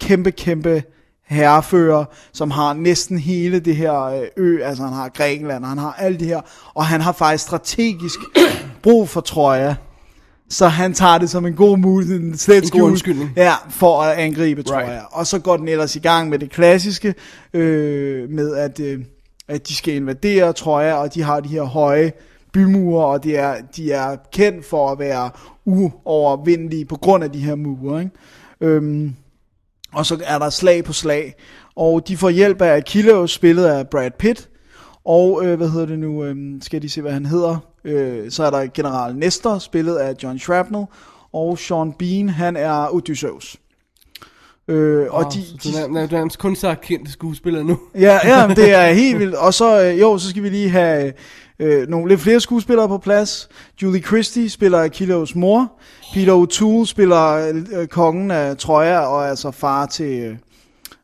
kæmpe, 0.00 0.30
kæmpe 0.30 0.82
herrefører, 1.30 2.04
som 2.32 2.50
har 2.50 2.74
næsten 2.74 3.18
hele 3.18 3.60
det 3.60 3.76
her 3.76 4.02
øh, 4.02 4.22
ø, 4.36 4.62
altså 4.62 4.82
han 4.82 4.92
har 4.92 5.08
Grækenland, 5.08 5.64
han 5.64 5.78
har 5.78 5.92
alt 5.92 6.20
det 6.20 6.28
her, 6.28 6.40
og 6.74 6.86
han 6.86 7.00
har 7.00 7.12
faktisk 7.12 7.44
strategisk 7.44 8.18
brug 8.82 9.08
for 9.08 9.20
Troja. 9.20 9.74
Så 10.48 10.68
han 10.68 10.94
tager 10.94 11.18
det 11.18 11.30
som 11.30 11.46
en 11.46 11.54
god 11.54 11.78
mulighed, 11.78 12.20
en 12.20 12.38
slet 12.38 12.64
En 12.64 12.70
god 12.70 12.82
undskyldning. 12.82 13.32
Ja, 13.36 13.52
for 13.68 14.02
at 14.02 14.18
angribe, 14.18 14.62
tror 14.62 14.78
Right. 14.78 15.02
Og 15.10 15.26
så 15.26 15.38
går 15.38 15.56
den 15.56 15.68
ellers 15.68 15.96
i 15.96 15.98
gang 15.98 16.28
med 16.28 16.38
det 16.38 16.50
klassiske, 16.50 17.14
øh, 17.54 18.30
med 18.30 18.56
at, 18.56 18.80
øh, 18.80 19.00
at 19.48 19.68
de 19.68 19.74
skal 19.74 19.94
invadere 19.94 20.52
Troja, 20.52 20.94
og 20.94 21.14
de 21.14 21.22
har 21.22 21.40
de 21.40 21.48
her 21.48 21.62
høje 21.62 22.12
bymure, 22.52 23.06
og 23.06 23.24
de 23.24 23.36
er, 23.36 23.54
de 23.76 23.92
er 23.92 24.16
kendt 24.32 24.64
for 24.64 24.90
at 24.90 24.98
være 24.98 25.30
uovervindelige 25.64 26.84
på 26.84 26.96
grund 26.96 27.24
af 27.24 27.32
de 27.32 27.38
her 27.38 27.54
mure. 27.54 28.00
Ikke? 28.00 28.12
Øhm, 28.60 29.14
og 29.94 30.06
så 30.06 30.18
er 30.24 30.38
der 30.38 30.50
slag 30.50 30.84
på 30.84 30.92
slag, 30.92 31.34
og 31.76 32.08
de 32.08 32.16
får 32.16 32.30
hjælp 32.30 32.62
af 32.62 32.76
Achilleus, 32.76 33.32
spillet 33.32 33.64
af 33.64 33.88
Brad 33.88 34.10
Pitt, 34.18 34.48
og 35.04 35.44
øh, 35.44 35.56
hvad 35.56 35.68
hedder 35.68 35.86
det 35.86 35.98
nu, 35.98 36.24
øh, 36.24 36.36
skal 36.62 36.82
de 36.82 36.88
se 36.88 37.00
hvad 37.02 37.12
han 37.12 37.26
hedder, 37.26 37.56
øh, 37.84 38.30
så 38.30 38.44
er 38.44 38.50
der 38.50 38.66
general 38.74 39.16
Nestor, 39.16 39.58
spillet 39.58 39.96
af 39.96 40.14
John 40.22 40.38
Shrapnel, 40.38 40.84
og 41.32 41.58
Sean 41.58 41.92
Bean, 41.92 42.28
han 42.28 42.56
er 42.56 42.94
Odysseus. 42.94 43.56
Øh, 44.68 45.06
og 45.10 45.24
Og 45.24 45.34
de, 45.34 45.38
de, 45.38 45.70
du 45.72 45.76
er 45.76 45.86
nær- 46.06 46.12
nærmest 46.12 46.38
kun 46.38 46.56
sagt 46.56 46.80
kendte 46.80 47.12
skuespillere 47.12 47.64
nu. 47.64 47.78
Ja, 47.94 48.18
ja, 48.24 48.48
det 48.48 48.72
er 48.72 48.86
helt 49.02 49.18
vildt. 49.18 49.34
Og 49.34 49.54
så, 49.54 49.82
øh, 49.84 50.00
jo, 50.00 50.18
så 50.18 50.30
skal 50.30 50.42
vi 50.42 50.48
lige 50.48 50.70
have 50.70 51.12
øh, 51.60 51.88
nogle 51.88 52.08
lidt 52.08 52.20
flere 52.20 52.40
skuespillere 52.40 52.88
på 52.88 52.98
plads. 52.98 53.48
Julie 53.82 54.02
Christie 54.02 54.50
spiller 54.50 54.88
Kilos 54.88 55.34
mor. 55.34 55.72
Peter 56.14 56.44
O'Toole 56.44 56.86
spiller 56.86 57.52
øh, 57.72 57.86
kongen 57.86 58.30
af 58.30 58.56
Troja, 58.56 58.98
og 58.98 59.28
altså 59.28 59.50
far 59.50 59.86
til, 59.86 60.20
øh, 60.20 60.36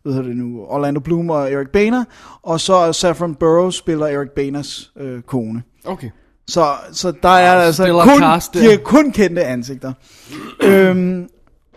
hvad 0.03 0.13
hedder 0.13 0.29
det 0.29 0.37
nu, 0.37 0.65
Orlando 0.69 1.01
Bloom 1.01 1.31
og 1.31 1.53
Eric 1.53 1.69
Boehner. 1.69 2.05
Og 2.43 2.61
så 2.61 2.93
Saffron 2.93 3.35
Burrows 3.35 3.77
spiller 3.77 4.07
Eric 4.07 4.31
Boehners 4.31 4.93
øh, 4.97 5.23
kone. 5.23 5.63
Okay. 5.85 6.11
Så, 6.49 6.75
så 6.93 7.13
der 7.23 7.29
er 7.29 7.59
Ah, 7.59 7.67
altså 7.67 8.03
kun, 8.05 8.21
cast 8.21 8.55
de 8.55 8.73
er 8.73 8.77
kun 8.77 9.13
kendte 9.13 9.45
ansigter. 9.45 9.93
øhm, 10.65 11.29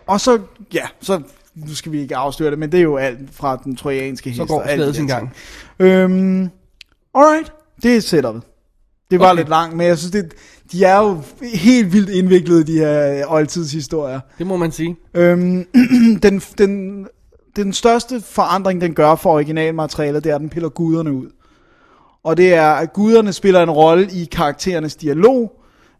og 0.06 0.20
så, 0.20 0.38
ja, 0.74 0.86
så 1.00 1.22
nu 1.54 1.74
skal 1.74 1.92
vi 1.92 2.00
ikke 2.00 2.16
afsløre 2.16 2.50
det, 2.50 2.58
men 2.58 2.72
det 2.72 2.78
er 2.78 2.84
jo 2.84 2.96
alt 2.96 3.18
fra 3.32 3.60
den 3.64 3.76
trojanske 3.76 4.30
hest. 4.30 4.36
Så 4.36 4.46
går 4.46 4.62
slaget 4.64 4.96
sin 4.96 5.08
der 5.08 5.14
gang. 5.14 5.32
Øhm, 5.78 6.50
alright, 7.14 7.52
det 7.82 7.96
er 7.96 8.00
setupet. 8.00 8.42
Det 9.10 9.20
var 9.20 9.26
Okay. 9.26 9.36
lidt 9.36 9.48
langt, 9.48 9.76
men 9.76 9.86
jeg 9.86 9.98
synes, 9.98 10.12
det, 10.12 10.32
de 10.72 10.84
er 10.84 10.98
jo 10.98 11.22
helt 11.54 11.92
vildt 11.92 12.10
indviklede, 12.10 12.64
de 12.64 12.78
her 12.78 13.24
oldtidshistorier. 13.28 14.20
Det 14.38 14.46
må 14.46 14.56
man 14.56 14.72
sige. 14.72 14.96
Øhm, 15.14 15.66
den, 16.22 16.40
den, 16.58 17.06
den 17.56 17.72
største 17.72 18.20
forandring, 18.20 18.80
den 18.80 18.94
gør 18.94 19.14
for 19.14 19.32
originalmaterialet, 19.32 20.24
det 20.24 20.30
er, 20.30 20.34
at 20.34 20.40
den 20.40 20.48
piller 20.48 20.68
guderne 20.68 21.12
ud. 21.12 21.26
Og 22.24 22.36
det 22.36 22.54
er, 22.54 22.70
at 22.70 22.92
guderne 22.92 23.32
spiller 23.32 23.62
en 23.62 23.70
rolle 23.70 24.08
i 24.12 24.24
karakterernes 24.24 24.96
dialog, 24.96 25.52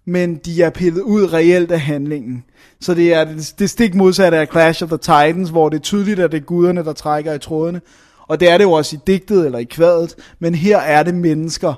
men 0.06 0.36
de 0.36 0.62
er 0.62 0.70
pillet 0.70 1.02
ud 1.02 1.32
reelt 1.32 1.70
af 1.70 1.80
handlingen. 1.80 2.44
Så 2.80 2.94
det 2.94 3.14
er 3.14 3.24
det, 3.24 3.54
det 3.58 3.70
stik 3.70 3.94
modsatte 3.94 4.38
af 4.38 4.46
Clash 4.46 4.82
of 4.82 4.88
the 4.88 4.98
Titans, 4.98 5.50
hvor 5.50 5.68
det 5.68 5.76
er 5.76 5.82
tydeligt, 5.82 6.20
at 6.20 6.32
det 6.32 6.40
er 6.40 6.44
guderne, 6.44 6.84
der 6.84 6.92
trækker 6.92 7.32
i 7.34 7.38
trådene. 7.38 7.80
Og 8.28 8.40
det 8.40 8.50
er 8.50 8.58
det 8.58 8.64
jo 8.64 8.72
også 8.72 8.96
i 8.96 8.98
digtet 9.06 9.46
eller 9.46 9.58
i 9.58 9.64
kvadet, 9.64 10.14
men 10.38 10.54
her 10.54 10.78
er 10.78 11.02
det 11.02 11.14
mennesker, 11.14 11.74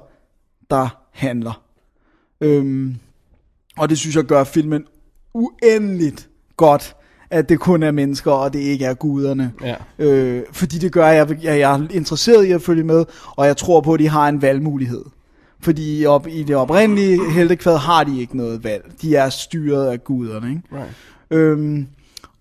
der 0.70 1.01
handler. 1.12 1.62
Øhm, 2.40 2.96
og 3.78 3.88
det 3.88 3.98
synes 3.98 4.16
jeg 4.16 4.24
gør 4.24 4.44
filmen 4.44 4.84
uendeligt 5.34 6.28
godt, 6.56 6.96
at 7.30 7.48
det 7.48 7.60
kun 7.60 7.82
er 7.82 7.90
mennesker, 7.90 8.30
og 8.30 8.52
det 8.52 8.58
ikke 8.58 8.84
er 8.84 8.94
guderne. 8.94 9.52
Ja. 9.62 9.74
Øh, 9.98 10.42
fordi 10.52 10.78
det 10.78 10.92
gør, 10.92 11.06
at 11.06 11.16
jeg, 11.16 11.44
jeg, 11.44 11.58
jeg 11.58 11.74
er 11.74 11.86
interesseret 11.90 12.44
i 12.44 12.52
at 12.52 12.62
følge 12.62 12.84
med, 12.84 13.04
og 13.36 13.46
jeg 13.46 13.56
tror 13.56 13.80
på, 13.80 13.94
at 13.94 14.00
de 14.00 14.08
har 14.08 14.28
en 14.28 14.42
valgmulighed. 14.42 15.04
Fordi 15.60 16.06
op, 16.06 16.26
i 16.26 16.42
det 16.42 16.56
oprindelige 16.56 17.30
heltekvad 17.30 17.76
har 17.76 18.04
de 18.04 18.20
ikke 18.20 18.36
noget 18.36 18.64
valg. 18.64 18.92
De 19.02 19.16
er 19.16 19.28
styret 19.28 19.86
af 19.86 20.04
guderne. 20.04 20.48
Ikke? 20.48 20.62
Right. 20.72 20.90
Øhm, 21.30 21.86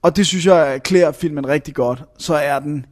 og 0.02 0.16
det 0.16 0.28
synes 0.28 0.46
jeg 0.46 0.82
klæder 0.84 1.12
filmen 1.12 1.48
rigtig 1.48 1.76
godt. 1.76 2.04
Så 2.18 2.36
er 2.36 2.60
den 2.60 2.86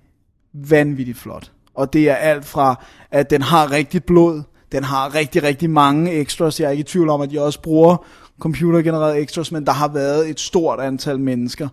vanvittigt 0.54 1.18
flot. 1.18 1.52
Og 1.74 1.94
det 1.94 2.10
er 2.10 2.16
alt 2.16 2.46
fra, 2.46 2.86
at 3.12 3.30
den 3.30 3.42
har 3.42 3.72
rigtigt 3.72 4.06
blod, 4.06 4.42
den 4.72 4.84
har 4.84 5.16
rigtig, 5.16 5.44
rigtig 5.44 5.70
mange 5.70 6.12
extras. 6.12 6.60
Jeg 6.60 6.68
er 6.68 6.72
ikke 6.72 6.82
i 6.82 6.84
tvivl 6.84 7.10
om, 7.10 7.22
at 7.22 7.32
de 7.32 7.42
også 7.42 7.62
bruger 7.62 8.06
computergenererede 8.40 9.20
extras, 9.20 9.52
men 9.52 9.66
der 9.66 9.72
har 9.72 9.88
været 9.88 10.30
et 10.30 10.40
stort 10.40 10.80
antal 10.80 11.20
mennesker. 11.20 11.68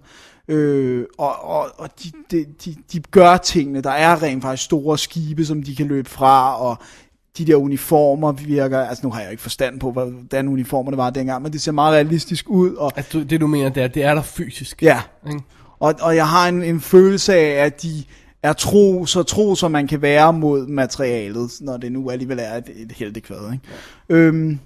Øh, 0.48 1.04
og 1.18 1.44
og, 1.44 1.66
og 1.76 1.88
de, 2.02 2.10
de, 2.30 2.44
de, 2.64 2.76
de 2.92 3.00
gør 3.00 3.36
tingene. 3.36 3.80
Der 3.80 3.90
er 3.90 4.22
rent 4.22 4.42
faktisk 4.42 4.64
store 4.64 4.98
skibe, 4.98 5.44
som 5.44 5.62
de 5.62 5.76
kan 5.76 5.86
løbe 5.86 6.10
fra, 6.10 6.60
og 6.62 6.76
de 7.38 7.46
der 7.46 7.56
uniformer 7.56 8.32
virker, 8.32 8.80
altså 8.80 9.06
nu 9.06 9.12
har 9.12 9.20
jeg 9.20 9.30
ikke 9.30 9.42
forstand 9.42 9.80
på, 9.80 9.92
hvordan 9.92 10.48
uniformerne 10.48 10.96
var 10.96 11.10
dengang, 11.10 11.42
men 11.42 11.52
det 11.52 11.60
ser 11.60 11.72
meget 11.72 11.94
realistisk 11.94 12.48
ud, 12.48 12.74
og 12.74 12.92
Altså, 12.96 13.24
det 13.30 13.40
du 13.40 13.46
mener, 13.46 13.68
det 13.68 13.82
er, 13.82 13.88
det 13.88 14.04
er 14.04 14.14
der 14.14 14.22
fysisk. 14.22 14.82
Ja. 14.82 15.00
Ikke? 15.26 15.40
Og, 15.78 15.94
og 16.00 16.16
jeg 16.16 16.28
har 16.28 16.48
en, 16.48 16.62
en 16.62 16.80
følelse 16.80 17.34
af, 17.34 17.64
at 17.64 17.82
de 17.82 18.04
er 18.48 18.52
tro, 18.52 19.06
så 19.06 19.22
tro, 19.22 19.54
som 19.54 19.70
man 19.70 19.86
kan 19.86 20.02
være 20.02 20.32
mod 20.32 20.66
materialet, 20.66 21.50
når 21.60 21.76
det 21.76 21.92
nu 21.92 22.10
alligevel 22.10 22.38
er 22.42 22.54
et, 22.56 22.64
et 22.76 22.92
heltekvad. 22.92 23.52
Ikke? 23.52 23.64
Ja. 24.08 24.14
Øhm, 24.14 24.58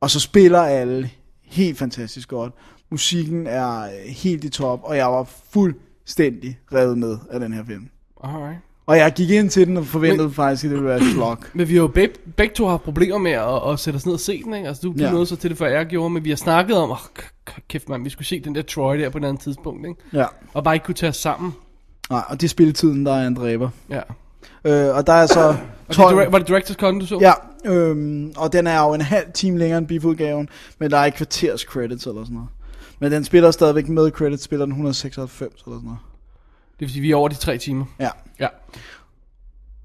og 0.00 0.10
så 0.10 0.20
spiller 0.20 0.58
alle 0.60 1.10
helt 1.44 1.78
fantastisk 1.78 2.28
godt. 2.28 2.52
Musikken 2.90 3.46
er 3.46 3.88
helt 4.06 4.44
i 4.44 4.48
top, 4.48 4.80
og 4.82 4.96
jeg 4.96 5.06
var 5.06 5.28
fuldstændig 5.52 6.58
revet 6.72 6.98
med 6.98 7.16
af 7.30 7.40
den 7.40 7.52
her 7.52 7.64
film. 7.64 7.88
Alright. 8.24 8.58
Og 8.86 8.96
jeg 8.96 9.12
gik 9.12 9.30
ind 9.30 9.50
til 9.50 9.66
den 9.66 9.76
og 9.76 9.86
forventede 9.86 10.28
Men, 10.28 10.34
faktisk, 10.34 10.64
at 10.64 10.70
det 10.70 10.76
ville 10.76 10.88
være 10.88 10.96
et 10.98 11.14
flok. 11.14 11.50
Men 11.54 11.68
vi 11.68 11.74
har 11.74 11.80
jo 11.82 11.86
begge, 11.88 12.14
begge 12.36 12.54
to 12.54 12.66
haft 12.66 12.82
problemer 12.82 13.18
med 13.18 13.30
at, 13.32 13.72
at 13.72 13.78
sætte 13.78 13.96
os 13.96 14.06
ned 14.06 14.14
og 14.14 14.20
se 14.20 14.42
den, 14.42 14.54
ikke? 14.54 14.68
Altså, 14.68 14.80
du, 14.82 14.92
du 14.92 15.02
Ja. 15.04 15.10
nåede 15.10 15.26
så 15.26 15.36
til 15.36 15.50
det, 15.50 15.58
før 15.58 15.66
jeg 15.66 15.86
gjorde, 15.86 16.10
men 16.10 16.24
vi 16.24 16.28
har 16.28 16.36
snakket 16.36 16.76
om, 16.76 16.90
oh, 16.90 16.96
kæft 17.68 17.88
mand, 17.88 18.04
vi 18.04 18.10
skulle 18.10 18.26
se 18.26 18.40
den 18.40 18.54
der 18.54 18.62
Troy 18.62 18.96
der 18.98 19.10
på 19.10 19.18
et 19.18 19.24
andet 19.24 19.42
tidspunkt, 19.42 19.86
ikke? 19.86 20.00
Ja. 20.12 20.24
Og 20.54 20.64
bare 20.64 20.74
ikke 20.74 20.84
kunne 20.86 20.94
tage 20.94 21.10
os 21.10 21.16
sammen. 21.16 21.52
Nej, 22.10 22.22
og 22.28 22.40
det 22.40 22.46
er 22.46 22.48
spilletiden, 22.48 23.06
der 23.06 23.14
er 23.14 23.26
en 23.26 23.34
dræber. 23.34 23.70
Ja. 23.90 24.00
Øh, 24.64 24.96
og 24.96 25.06
der 25.06 25.12
er 25.12 25.26
så 25.26 25.40
Og 25.48 25.56
det, 25.88 25.96
12... 25.96 26.20
direct- 26.20 26.30
var 26.32 26.38
det 26.38 26.50
Director's 26.50 26.74
Cut, 26.74 26.94
du 27.00 27.06
så? 27.06 27.18
Ja, 27.20 27.32
øhm, 27.72 28.32
og 28.36 28.52
den 28.52 28.66
er 28.66 28.80
jo 28.82 28.94
en 28.94 29.00
halv 29.00 29.26
time 29.34 29.58
længere 29.58 29.78
end 29.78 29.86
beef-udgaven, 29.88 30.48
men 30.78 30.90
der 30.90 30.98
er 30.98 31.04
ikke 31.04 31.16
kvarters 31.16 31.60
credits 31.60 32.06
eller 32.06 32.22
sådan 32.24 32.34
noget. 32.34 32.48
Men 33.00 33.12
den 33.12 33.24
spiller 33.24 33.50
stadigvæk 33.50 33.88
med 33.88 34.10
credits, 34.10 34.42
spiller 34.42 34.64
den 34.66 34.72
196 34.72 35.52
eller 35.66 35.76
sådan 35.76 35.80
noget. 35.84 35.98
Det 36.72 36.80
vil 36.80 36.90
sige, 36.90 37.02
vi 37.02 37.10
er 37.10 37.16
over 37.16 37.28
de 37.28 37.34
tre 37.34 37.58
timer. 37.58 37.84
Ja, 38.00 38.10
Ja. 38.40 38.48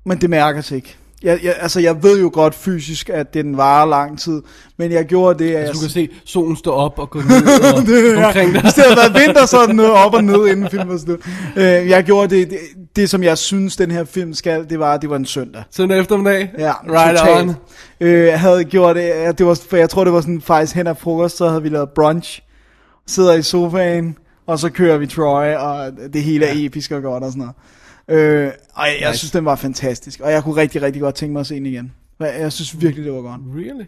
men 0.06 0.22
det 0.22 0.30
mærkes 0.30 0.72
ikke. 0.72 0.98
Jeg, 1.24 1.40
jeg, 1.44 1.56
altså, 1.60 1.80
jeg 1.80 2.04
ved 2.04 2.20
jo 2.20 2.30
godt 2.34 2.56
fysisk, 2.56 3.10
at 3.10 3.34
den 3.34 3.58
varer 3.58 3.86
lang 3.86 4.20
tid, 4.20 4.42
men 4.78 4.92
jeg 4.92 5.06
gjorde 5.06 5.44
det, 5.44 5.52
at 5.52 5.60
Altså, 5.60 5.74
du 5.74 5.80
kan 5.80 5.90
se 5.90 6.10
solen 6.26 6.56
stå 6.56 6.72
op 6.72 7.00
og 7.00 7.10
gå 7.10 7.20
ned 7.20 7.74
og, 7.74 7.82
det, 7.88 8.16
ja. 8.16 8.26
omkring 8.26 8.54
dig. 8.54 8.62
Hvis 8.62 8.74
det 8.74 8.84
havde 8.84 8.98
været 8.98 9.28
vinter, 9.28 9.46
så 9.46 9.66
den 9.66 9.80
op 9.80 10.14
og 10.14 10.24
ned, 10.24 10.48
inden 10.48 10.70
filmen 10.70 10.90
var 10.90 10.98
slut. 10.98 11.20
Øh, 11.56 11.64
jeg 11.64 12.04
gjorde 12.04 12.36
det, 12.36 12.50
det, 12.50 12.60
det, 12.96 13.10
som 13.10 13.24
jeg 13.24 13.38
synes, 13.38 13.76
den 13.76 13.92
her 13.92 14.04
film 14.04 14.34
skal, 14.34 14.70
det 14.70 14.80
var, 14.80 14.98
det 14.98 15.10
var 15.10 15.16
en 15.16 15.26
søndag. 15.26 15.64
Søndag 15.72 16.00
eftermiddag. 16.00 16.52
Ja, 16.58 16.72
right 16.72 17.20
totalt. 17.20 17.50
on. 17.50 17.56
Øh, 18.02 18.26
jeg 18.26 18.40
havde 18.40 18.64
gjort 18.64 18.96
det, 18.96 19.02
ja, 19.02 19.32
det 19.32 19.46
var, 19.46 19.60
for 19.70 19.78
jeg 19.78 19.90
tror 19.90 20.04
det 20.04 20.14
var 20.14 20.22
sådan 20.22 20.42
faktisk 20.42 20.76
hen 20.76 20.88
ad 20.88 20.96
frokost, 20.96 21.38
så 21.38 21.48
havde 21.48 21.64
vi 21.64 21.70
lavet 21.70 21.90
brunch, 21.90 22.42
sidder 23.08 23.34
i 23.34 23.42
sofaen, 23.42 24.18
og 24.48 24.60
så 24.60 24.70
kører 24.70 24.98
vi 24.98 25.08
Troy, 25.08 25.54
og 25.54 25.92
det 26.14 26.24
hele 26.24 26.46
er 26.46 26.54
episk 26.56 26.92
og 26.92 27.02
godt 27.02 27.24
og 27.24 27.32
sådan 27.32 27.40
noget. 27.40 27.56
Øh, 28.14 28.52
og 28.74 28.86
jeg, 28.88 29.10
Nice. 29.10 29.18
synes, 29.20 29.32
den 29.32 29.46
var 29.46 29.56
fantastisk, 29.56 30.20
og 30.20 30.32
jeg 30.32 30.44
kunne 30.44 30.56
rigtig, 30.56 30.82
rigtig 30.82 31.02
godt 31.02 31.16
tænke 31.16 31.34
mig 31.34 31.40
at 31.40 31.48
se 31.48 31.56
den 31.56 31.66
igen. 31.66 31.92
Jeg, 32.20 32.36
jeg 32.40 32.52
synes 32.54 32.82
virkelig, 32.82 33.06
det 33.06 33.14
var 33.14 33.22
godt. 33.22 33.42
Really? 33.56 33.86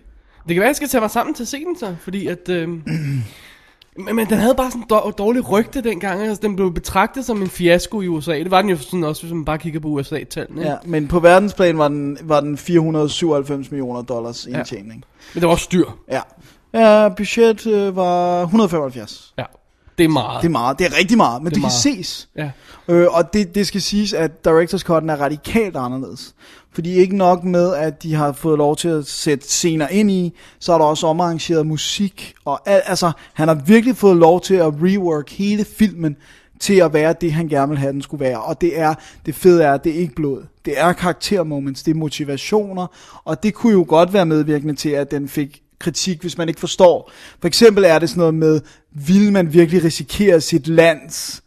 Det 0.47 0.53
kan 0.55 0.59
være, 0.59 0.67
jeg 0.67 0.75
skal 0.75 0.87
tage 0.87 1.01
mig 1.01 1.11
sammen 1.11 1.35
til 1.35 1.43
at 1.43 1.47
se 1.47 1.57
den 1.65 1.77
så, 1.79 1.95
fordi 2.01 2.27
at... 2.27 2.49
Øhm, 2.49 2.83
men, 4.05 4.15
men 4.15 4.27
den 4.29 4.37
havde 4.37 4.55
bare 4.55 4.71
sådan 4.71 4.81
en 4.81 4.87
dår- 4.93 5.11
dårlig 5.11 5.49
rygte 5.51 5.81
dengang, 5.81 6.21
altså 6.21 6.41
den 6.41 6.55
blev 6.55 6.73
betragtet 6.73 7.25
som 7.25 7.41
en 7.41 7.49
fiasko 7.49 8.01
i 8.01 8.07
USA. 8.07 8.31
Det 8.39 8.51
var 8.51 8.61
den 8.61 8.69
jo 8.69 8.77
sådan 8.77 9.03
også, 9.03 9.21
hvis 9.23 9.33
man 9.33 9.45
bare 9.45 9.57
kigger 9.57 9.79
på 9.79 9.87
USA-tallene. 9.87 10.61
Ja, 10.61 10.75
men 10.85 11.07
på 11.07 11.19
verdensplan 11.19 11.77
var 11.77 11.87
den, 11.87 12.17
var 12.23 12.39
den 12.41 12.57
497 12.57 13.71
millioner 13.71 14.01
dollars 14.01 14.47
Ja. 14.51 14.57
indtjening. 14.57 15.03
Men 15.33 15.41
det 15.41 15.43
var 15.47 15.49
også 15.53 15.63
styr. 15.63 15.85
Ja. 16.11 16.21
ja 16.73 17.09
budget 17.09 17.67
øh, 17.67 17.95
var 17.95 18.41
175. 18.41 19.33
Ja. 19.37 19.43
Det 19.97 20.03
er 20.03 20.09
meget. 20.09 20.41
Det 20.41 20.47
er 20.47 20.51
meget, 20.51 20.79
det 20.79 20.87
er 20.87 20.97
rigtig 20.97 21.17
meget, 21.17 21.41
men 21.41 21.45
Det 21.45 21.55
det, 21.55 21.63
kan 21.63 21.71
ses. 21.71 22.29
Ja. 22.37 22.51
Øh, 22.87 23.07
og 23.11 23.33
det, 23.33 23.55
det 23.55 23.67
skal 23.67 23.81
siges, 23.81 24.13
at 24.13 24.45
Directors 24.45 24.83
Cut'en 24.83 25.11
er 25.11 25.21
radikalt 25.21 25.75
anderledes. 25.75 26.35
Fordi 26.73 26.93
ikke 26.93 27.17
nok 27.17 27.43
med, 27.43 27.73
at 27.73 28.03
de 28.03 28.13
har 28.13 28.31
fået 28.31 28.57
lov 28.57 28.75
til 28.75 28.87
at 28.87 29.07
sætte 29.07 29.47
scener 29.47 29.87
ind 29.87 30.11
i, 30.11 30.33
så 30.59 30.73
er 30.73 30.77
der 30.77 30.85
også 30.85 31.07
omarrangeret 31.07 31.67
musik. 31.67 32.33
Og 32.45 32.69
al, 32.69 32.81
altså, 32.85 33.11
han 33.33 33.47
har 33.47 33.55
virkelig 33.55 33.97
fået 33.97 34.17
lov 34.17 34.41
til 34.41 34.55
at 34.55 34.73
rework 34.81 35.29
hele 35.29 35.65
filmen 35.77 36.15
til 36.59 36.73
at 36.73 36.93
være 36.93 37.15
det, 37.21 37.33
han 37.33 37.47
gerne 37.47 37.69
vil 37.69 37.77
have, 37.77 37.93
den 37.93 38.01
skulle 38.01 38.25
være. 38.25 38.41
Og 38.41 38.61
det 38.61 38.79
er, 38.79 38.93
det 39.25 39.35
fede 39.35 39.63
er, 39.63 39.77
det 39.77 39.95
er 39.95 39.99
ikke 39.99 40.15
blod. 40.15 40.43
Det 40.65 40.79
er 40.79 40.93
karaktermoments, 40.93 41.83
det 41.83 41.91
er 41.91 41.95
motivationer, 41.95 42.87
og 43.23 43.43
det 43.43 43.53
kunne 43.53 43.73
jo 43.73 43.85
godt 43.87 44.13
være 44.13 44.25
medvirkende 44.25 44.75
til, 44.75 44.89
at 44.89 45.11
den 45.11 45.29
fik 45.29 45.61
kritik, 45.79 46.21
hvis 46.21 46.37
man 46.37 46.47
ikke 46.49 46.59
forstår. 46.59 47.11
For 47.41 47.47
eksempel 47.47 47.83
er 47.83 47.99
det 47.99 48.09
sådan 48.09 48.19
noget 48.19 48.33
med, 48.33 48.61
vil 48.91 49.31
man 49.31 49.53
virkelig 49.53 49.83
risikere 49.83 50.41
sit 50.41 50.67
lands 50.67 51.41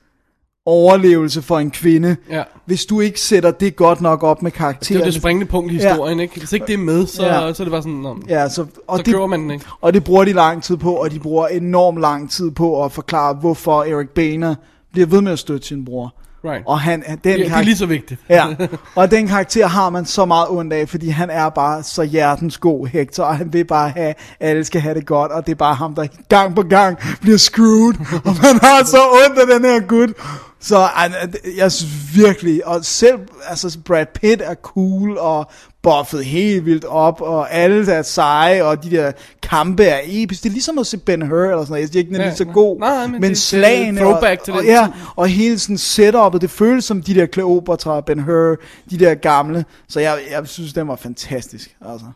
overlevelse 0.66 1.42
for 1.42 1.58
en 1.58 1.70
kvinde, 1.70 2.16
Ja. 2.30 2.42
hvis 2.66 2.87
du 2.87 3.00
ikke 3.00 3.20
sætter 3.20 3.50
det 3.50 3.76
godt 3.76 4.00
nok 4.00 4.23
op 4.23 4.42
med 4.42 4.50
Det 4.50 4.56
er 4.56 4.58
karakteren. 4.58 5.00
jo 5.00 5.06
det 5.06 5.14
springende 5.14 5.47
punkt 5.47 5.73
i 5.73 5.75
historien, 5.75 6.20
ikke? 6.20 6.38
Hvis 6.38 6.52
ikke 6.52 6.66
det 6.66 6.75
er 6.75 6.78
med, 6.78 7.06
så, 7.06 7.26
Ja. 7.26 7.32
så 7.54 7.62
er 7.62 7.64
det 7.64 7.70
bare 7.70 7.82
sådan, 7.82 7.92
Nå, 7.99 8.18
Ja, 8.28 8.49
så, 8.49 8.66
og 8.87 8.99
så 8.99 9.02
det, 9.02 9.12
køber 9.14 9.26
man 9.26 9.40
den 9.40 9.50
ikke. 9.50 9.64
og 9.80 9.94
det 9.94 10.04
bruger 10.04 10.25
de 10.25 10.32
lang 10.32 10.62
tid 10.62 10.76
på, 10.76 10.92
og 10.92 11.11
de 11.11 11.18
bruger 11.20 11.47
enormt 11.47 12.00
lang 12.00 12.30
tid 12.30 12.50
på 12.50 12.85
at 12.85 12.92
forklare, 12.92 13.35
hvorfor 13.35 13.82
Eric 13.85 14.08
Boehner 14.08 14.54
bliver 14.92 15.06
ved 15.06 15.20
med 15.20 15.32
at 15.32 15.38
støtte 15.38 15.66
sin 15.66 15.85
bror. 15.85 16.14
Right. 16.45 16.62
Og 16.66 16.80
han, 16.80 17.02
den 17.02 17.16
Det, 17.16 17.25
det 17.25 17.50
er 17.50 17.62
lige 17.62 17.76
så 17.76 17.87
vigtigt. 17.87 18.21
Ja, 18.28 18.47
og 18.95 19.11
den 19.11 19.26
karakter 19.28 19.66
har 19.66 19.90
man 19.90 20.07
så 20.07 20.25
meget 20.25 20.49
ondt 20.50 20.73
af, 20.73 20.88
fordi 20.88 21.09
han 21.09 21.30
er 21.30 21.49
bare 21.49 21.83
så 21.83 22.02
hjertens 22.02 22.59
god 22.59 22.87
Hector, 22.87 23.25
og 23.25 23.37
han 23.37 23.52
vil 23.52 23.64
bare 23.64 23.90
have, 23.90 24.09
at 24.09 24.16
alle 24.40 24.64
skal 24.64 24.80
have 24.80 24.95
det 24.95 25.07
godt, 25.07 25.33
og 25.33 25.47
det 25.47 25.52
er 25.52 25.57
bare 25.57 25.75
ham, 25.75 25.95
der 25.95 26.07
gang 26.28 26.54
på 26.54 26.62
gang 26.62 26.99
bliver 27.21 27.38
screwed, 27.38 27.95
og 28.25 28.37
man 28.42 28.59
har 28.62 28.85
så 28.85 28.99
ondt 29.26 29.38
af 29.38 29.59
den 29.59 29.71
her 29.71 29.80
gut. 29.80 30.11
Så 30.60 30.76
ej, 30.78 31.12
jeg 31.56 31.72
synes 31.72 31.92
virkelig, 32.16 32.66
og 32.66 32.84
selv 32.84 33.18
altså 33.48 33.78
Brad 33.84 34.06
Pitt 34.14 34.42
er 34.42 34.54
cool, 34.54 35.18
og 35.18 35.50
buffet 35.82 36.24
helt 36.24 36.64
vildt 36.64 36.84
op, 36.84 37.20
og 37.20 37.52
alle 37.54 37.92
er 37.92 38.02
seje, 38.02 38.62
og 38.64 38.84
de 38.84 38.90
der 38.90 39.12
kampe 39.42 39.84
er 39.84 40.00
episke. 40.04 40.42
Det 40.42 40.48
er 40.48 40.52
ligesom 40.52 40.78
at 40.78 40.86
se 40.86 40.98
Ben 40.98 41.22
Hur, 41.22 41.36
eller 41.44 41.58
sådan 41.64 41.70
noget. 41.72 41.94
Jeg 41.94 41.98
ikke, 41.98 42.08
den 42.08 42.16
er 42.16 42.20
Ja, 42.20 42.26
lige 42.28 42.36
så 42.36 42.44
god, 42.44 42.78
Nej, 42.80 43.02
men 43.06 43.12
men, 43.12 43.22
det- 43.22 43.28
det 43.30 43.38
slagene, 43.38 44.00
throwback 44.00 44.38
og, 44.40 44.44
til 44.44 44.54
og, 44.54 44.60
den 44.60 44.68
ja, 44.68 44.88
og 45.16 45.28
hele 45.28 45.58
sådan 45.58 45.78
setupet, 45.78 46.40
det 46.40 46.50
føles 46.50 46.84
som 46.84 47.02
de 47.02 47.14
der 47.14 47.26
Cleopatra, 47.26 48.00
Ben 48.00 48.18
Hur, 48.20 48.56
de 48.90 48.98
der 48.98 49.14
gamle. 49.14 49.64
Så 49.88 50.00
jeg, 50.00 50.18
jeg 50.30 50.48
synes, 50.48 50.72
den 50.72 50.88
var 50.88 50.96
fantastisk, 50.96 51.76
altså. 51.92 52.06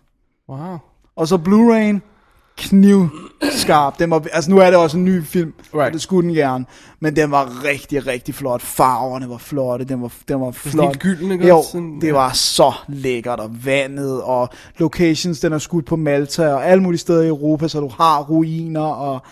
Wow. 0.48 0.76
Og 1.16 1.28
så 1.28 1.36
Blu-ray'en, 1.36 2.11
knivskarp. 2.62 3.98
Den 3.98 4.10
var, 4.10 4.26
altså 4.32 4.50
nu 4.50 4.58
er 4.58 4.66
det 4.66 4.76
også 4.76 4.98
en 4.98 5.04
ny 5.04 5.24
film, 5.24 5.52
right. 5.74 5.86
Og 5.86 5.92
det 5.92 6.02
skulle 6.02 6.28
den 6.28 6.36
gerne. 6.36 6.64
Men 7.00 7.16
den 7.16 7.30
var 7.30 7.64
rigtig, 7.64 8.06
rigtig 8.06 8.34
flot. 8.34 8.62
Farverne 8.62 9.28
var 9.28 9.38
flotte, 9.38 9.84
den 9.84 10.02
var, 10.02 10.12
den 10.28 10.40
var 10.40 10.50
flot. 10.50 10.86
helt 10.86 10.98
gylden, 10.98 11.32
ikke 11.32 11.48
Jo? 11.48 11.62
Sådan, 11.72 12.00
det 12.00 12.06
ja. 12.06 12.12
var 12.12 12.32
så 12.32 12.72
lækkert, 12.88 13.40
og 13.40 13.64
vandet, 13.64 14.22
og 14.22 14.48
locations, 14.78 15.40
den 15.40 15.52
er 15.52 15.58
skudt 15.58 15.86
på 15.86 15.96
Malta, 15.96 16.52
og 16.52 16.66
alle 16.66 16.82
mulige 16.82 16.98
steder 16.98 17.22
i 17.22 17.28
Europa, 17.28 17.68
så 17.68 17.80
du 17.80 17.88
har 17.88 18.22
ruiner, 18.22 18.80
og 18.80 19.22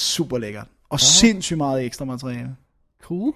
super 0.00 0.38
lækkert. 0.38 0.66
Og 0.90 1.00
sindssygt 1.00 1.58
meget 1.58 1.84
ekstra 1.84 2.04
materiale. 2.04 2.48
Cool. 3.02 3.32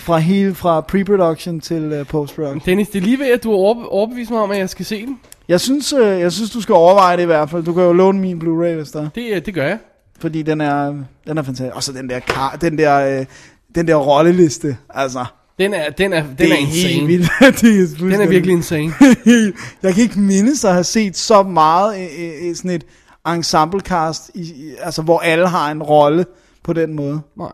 Fra 0.00 0.18
hele, 0.18 0.54
fra 0.54 0.80
pre-production 0.80 1.60
til 1.60 2.00
uh, 2.00 2.06
post-production. 2.06 2.62
Dennis, 2.66 2.88
det 2.88 2.98
er 2.98 3.02
lige 3.02 3.18
ved, 3.18 3.26
at 3.26 3.44
du 3.44 3.50
har 3.50 3.56
overbe- 3.58 3.88
overbevist 3.88 4.30
mig 4.30 4.40
om, 4.40 4.50
at 4.50 4.58
jeg 4.58 4.70
skal 4.70 4.84
se 4.84 5.06
den. 5.06 5.20
Jeg 5.52 5.60
synes, 5.60 5.92
øh, 5.92 6.20
jeg 6.20 6.32
synes, 6.32 6.50
du 6.50 6.60
skal 6.60 6.72
overveje 6.74 7.16
det 7.16 7.22
i 7.22 7.26
hvert 7.26 7.50
fald. 7.50 7.64
Du 7.64 7.74
kan 7.74 7.82
jo 7.82 7.92
låne 7.92 8.20
min 8.20 8.38
Blu-ray, 8.42 8.74
hvis 8.76 8.90
der 8.90 9.02
er. 9.04 9.08
Det, 9.14 9.34
øh, 9.36 9.46
det 9.46 9.54
gør 9.54 9.66
jeg. 9.66 9.78
Fordi 10.20 10.42
den 10.42 10.60
er, 10.60 10.86
den 11.26 11.38
er 11.38 11.42
fantastisk. 11.42 11.76
Og 11.76 11.82
så 11.82 11.92
den 11.92 12.10
der, 12.10 12.18
kar, 12.20 12.56
den 12.60 12.78
der, 12.78 13.20
øh, 13.20 13.26
den 13.74 13.88
der 13.88 13.94
rolleliste. 13.94 14.76
Altså, 14.90 15.24
Den 15.58 15.74
er, 15.74 15.90
den 15.90 16.12
er, 16.12 16.22
den 16.26 16.36
det 16.38 16.48
er, 16.48 16.52
er 16.52 16.56
helt 16.56 16.74
insane. 16.74 17.06
vildt. 17.06 17.28
det 17.60 17.80
er 18.02 18.08
Den 18.10 18.20
er 18.20 18.26
virkelig 18.28 18.52
insane. 18.56 18.92
jeg 19.82 19.94
kan 19.94 20.02
ikke 20.02 20.20
mindes 20.20 20.64
at 20.64 20.72
have 20.72 20.84
set 20.84 21.16
så 21.16 21.42
meget 21.42 21.98
i, 21.98 22.48
i 22.50 22.54
sådan 22.54 22.70
et 22.70 22.84
ensemblecast, 23.28 24.30
i, 24.34 24.40
i, 24.40 24.74
altså 24.80 25.02
hvor 25.02 25.18
alle 25.18 25.48
har 25.48 25.70
en 25.70 25.82
rolle 25.82 26.24
på 26.64 26.72
den 26.72 26.94
måde. 26.94 27.20
Nej. 27.36 27.52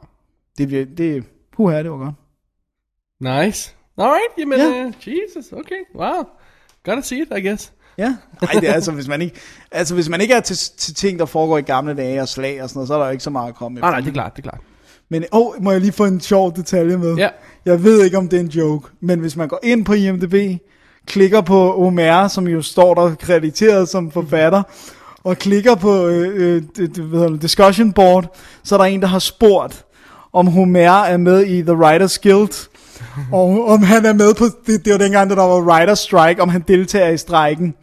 Det 0.59 0.73
er 0.73 0.83
vir- 0.85 0.95
det, 0.95 1.25
puha, 1.57 1.83
det 1.83 1.91
var 1.91 1.97
godt. 1.99 2.15
Nice. 3.21 3.75
Alright, 3.99 4.33
jamen, 4.39 4.59
Ja. 4.59 4.85
uh, 4.87 4.93
Jesus, 5.09 5.53
okay, 5.53 5.83
wow. 5.97 6.25
Gotta 6.85 7.03
see 7.03 7.19
it, 7.23 7.29
I 7.37 7.41
guess. 7.49 7.73
Ja, 7.99 8.15
nej, 8.43 8.61
det 8.61 8.69
er 8.69 8.73
altså, 8.73 8.93
hvis 8.93 9.09
man 9.09 9.23
ikke, 9.23 9.35
altså, 9.73 9.95
hvis 9.95 10.09
man 10.09 10.21
ikke 10.21 10.35
er 10.35 10.41
til, 10.41 10.57
til 10.77 10.95
ting, 10.95 11.19
der 11.19 11.27
foregår 11.27 11.59
i 11.59 11.63
gamle 11.63 11.97
dage 11.97 12.23
og 12.23 12.29
slag 12.29 12.63
og 12.63 12.69
sådan 12.69 12.79
noget, 12.79 12.89
så 12.89 12.95
er 12.95 12.99
der 12.99 13.07
jo 13.07 13.13
ikke 13.13 13.25
så 13.25 13.31
meget 13.31 13.49
at 13.49 13.55
komme 13.55 13.81
Nej, 13.81 13.89
efter. 13.89 13.91
nej, 13.91 14.01
det 14.01 14.09
er 14.09 14.13
klart, 14.13 14.33
det 14.37 14.47
er 14.47 14.51
klart. 14.51 14.61
Men, 15.11 15.25
åh, 15.33 15.47
oh, 15.47 15.63
må 15.63 15.73
jeg 15.73 15.81
lige 15.81 15.93
få 15.93 16.05
en 16.05 16.21
sjov 16.21 16.57
detalje 16.57 16.97
med? 16.97 17.15
Ja. 17.15 17.29
Jeg 17.65 17.85
ved 17.85 18.05
ikke, 18.05 18.19
om 18.19 18.29
det 18.29 18.37
er 18.37 18.41
en 18.41 18.49
joke, 18.49 18.89
men 19.01 19.21
hvis 19.21 19.37
man 19.37 19.49
går 19.49 19.61
ind 19.63 19.85
på 19.85 19.93
IMDb, 19.93 20.61
klikker 21.07 21.41
på 21.41 21.87
Omer, 21.87 22.29
som 22.29 22.49
jo 22.49 22.63
står 22.63 22.95
der 22.95 23.15
krediteret 23.15 23.89
som 23.89 24.11
forfatter, 24.11 24.63
og 25.25 25.39
klikker 25.39 25.75
på 25.75 26.07
øh, 26.07 26.33
øh, 26.35 26.63
det, 26.77 26.97
det, 26.97 27.05
hvad 27.05 27.19
hedder 27.19 27.33
det, 27.33 27.43
discussion 27.43 27.93
board, 27.93 28.37
så 28.65 28.75
er 28.75 28.79
der 28.79 28.85
en, 28.85 29.01
der 29.01 29.09
har 29.09 29.19
spurgt, 29.19 29.85
om 30.33 30.47
Homer 30.47 31.03
er 31.03 31.17
med 31.17 31.47
i 31.47 31.63
The 31.63 31.75
Writers 31.75 32.19
Guild, 32.19 32.69
og 33.33 33.69
om 33.69 33.83
han 33.83 34.07
er 34.07 34.13
med 34.13 34.35
på, 34.35 34.45
det, 34.67 34.85
det 34.85 34.93
var 34.93 34.99
dengang, 34.99 35.31
der 35.31 35.37
var 35.37 35.61
writer 35.61 35.95
strike, 35.95 36.43
om 36.43 36.49
han 36.49 36.65
deltager 36.69 37.09
i 37.09 37.17
strejken. 37.17 37.75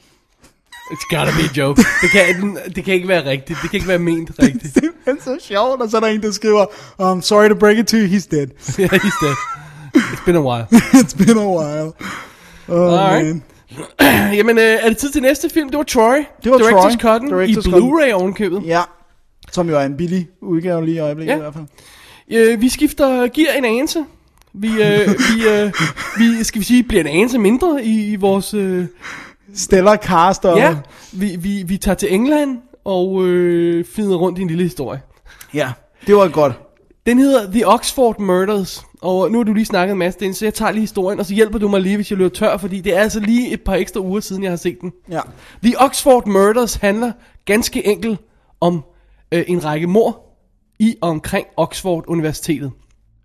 It's 0.92 1.06
gotta 1.10 1.32
be 1.32 1.44
a 1.44 1.54
joke. 1.58 1.82
Det 2.02 2.10
kan, 2.12 2.58
det 2.76 2.84
kan 2.84 2.94
ikke 2.94 3.08
være 3.08 3.26
rigtigt. 3.26 3.60
Det 3.62 3.70
kan 3.70 3.78
ikke 3.78 3.88
være 3.88 4.00
ment 4.00 4.32
rigtigt. 4.44 4.76
Det 4.76 4.92
er 5.06 5.16
så 5.24 5.38
sjovt, 5.42 5.82
og 5.82 5.90
så 5.90 5.98
er 5.98 6.02
der 6.02 6.08
en, 6.08 6.22
der 6.22 6.32
skriver, 6.32 6.66
um, 7.00 7.22
sorry 7.22 7.50
to 7.50 7.56
break 7.56 7.78
it 7.78 7.88
to 7.88 7.98
you, 7.98 8.08
he's 8.08 8.28
dead. 8.32 8.48
yeah, 8.80 8.90
he's 8.94 9.26
dead. 9.26 9.36
It's 9.96 10.26
been 10.26 10.36
a 10.36 10.42
while. 10.42 10.68
It's 11.02 11.18
been 11.26 11.38
a 11.38 11.48
while. 11.58 11.92
Oh, 12.68 13.00
Alright. 13.00 13.26
man. 13.26 13.44
Jamen, 14.38 14.58
øh, 14.58 14.64
er 14.64 14.90
det 14.90 14.98
tid 14.98 15.12
til 15.12 15.22
næste 15.22 15.50
film? 15.50 15.70
Det 15.70 15.78
var 15.78 15.84
Troy. 15.84 16.16
Det 16.44 16.52
var 16.52 16.58
Director's 16.58 16.98
Troy. 16.98 17.18
Cut'en 17.18 17.32
Director's 17.34 17.68
i. 17.70 17.72
Blu-ray 17.72 18.12
ovenkøbet. 18.12 18.62
Ja, 18.66 18.82
som 19.52 19.70
jo 19.70 19.76
er 19.80 19.86
en 19.86 19.98
billig 19.98 20.28
udgave 20.42 20.86
lige 20.86 20.96
i 20.96 21.00
øjeblikket 21.00 21.32
Ja. 21.32 21.38
i 21.38 21.42
hvert 21.42 21.54
fald. 21.54 21.66
Øh, 22.32 22.62
vi 22.62 22.70
skifter 22.70 23.28
gear 23.28 23.54
en 23.58 23.66
anelse. 23.66 24.06
Vi, 24.54 24.68
øh, 24.68 25.08
vi, 25.10 25.48
øh, 25.50 25.72
vi, 26.18 26.44
skal 26.44 26.60
vi 26.60 26.66
sige, 26.66 26.84
bliver 26.84 27.02
en 27.02 27.08
anelse 27.10 27.38
mindre 27.40 27.84
i, 27.86 28.06
i 28.12 28.16
vores... 28.16 28.54
Øh, 28.54 28.86
Stellar 29.56 29.96
cast 29.96 30.46
og... 30.46 30.58
ja, 30.58 30.76
vi, 31.14 31.36
vi, 31.40 31.64
vi 31.68 31.78
tager 31.78 31.96
til 31.96 32.14
England 32.14 32.58
og 32.86 33.26
øh, 33.26 33.86
finder 33.86 34.16
rundt 34.16 34.40
i 34.40 34.42
en 34.42 34.48
lille 34.48 34.64
historie. 34.64 35.02
ja, 35.54 35.72
det 36.08 36.16
var 36.16 36.28
godt. 36.28 36.54
Den 37.06 37.20
hedder 37.20 37.52
The 37.52 37.68
Oxford 37.68 38.20
Murders, 38.20 38.86
og 39.02 39.32
nu 39.32 39.38
har 39.38 39.44
du 39.44 39.54
lige 39.54 39.66
snakket 39.66 39.92
en 39.92 40.00
masse, 40.00 40.34
så 40.34 40.46
jeg 40.46 40.54
tager 40.54 40.72
lige 40.72 40.82
historien, 40.82 41.20
og 41.20 41.26
så 41.26 41.34
hjælper 41.34 41.60
du 41.60 41.68
mig 41.68 41.82
lige, 41.82 41.96
hvis 41.96 42.12
jeg 42.12 42.18
løber 42.18 42.36
tør, 42.36 42.58
fordi 42.58 42.82
det 42.82 42.96
er 42.96 43.00
altså 43.00 43.20
lige 43.20 43.54
et 43.54 43.62
par 43.62 43.76
ekstra 43.76 44.00
uger 44.00 44.20
siden, 44.20 44.44
jeg 44.44 44.52
har 44.52 44.58
set 44.58 44.82
den. 44.82 44.94
Ja. 45.10 45.22
The 45.64 45.74
Oxford 45.80 46.28
Murders 46.28 46.76
handler 46.76 47.12
ganske 47.46 47.88
enkelt 47.88 48.20
om 48.62 48.84
øh, 49.32 49.44
en 49.48 49.66
række 49.66 49.88
mor 49.88 50.22
i 50.80 50.96
og 51.02 51.10
omkring 51.10 51.48
Oxford 51.58 52.04
Universitetet. 52.08 52.72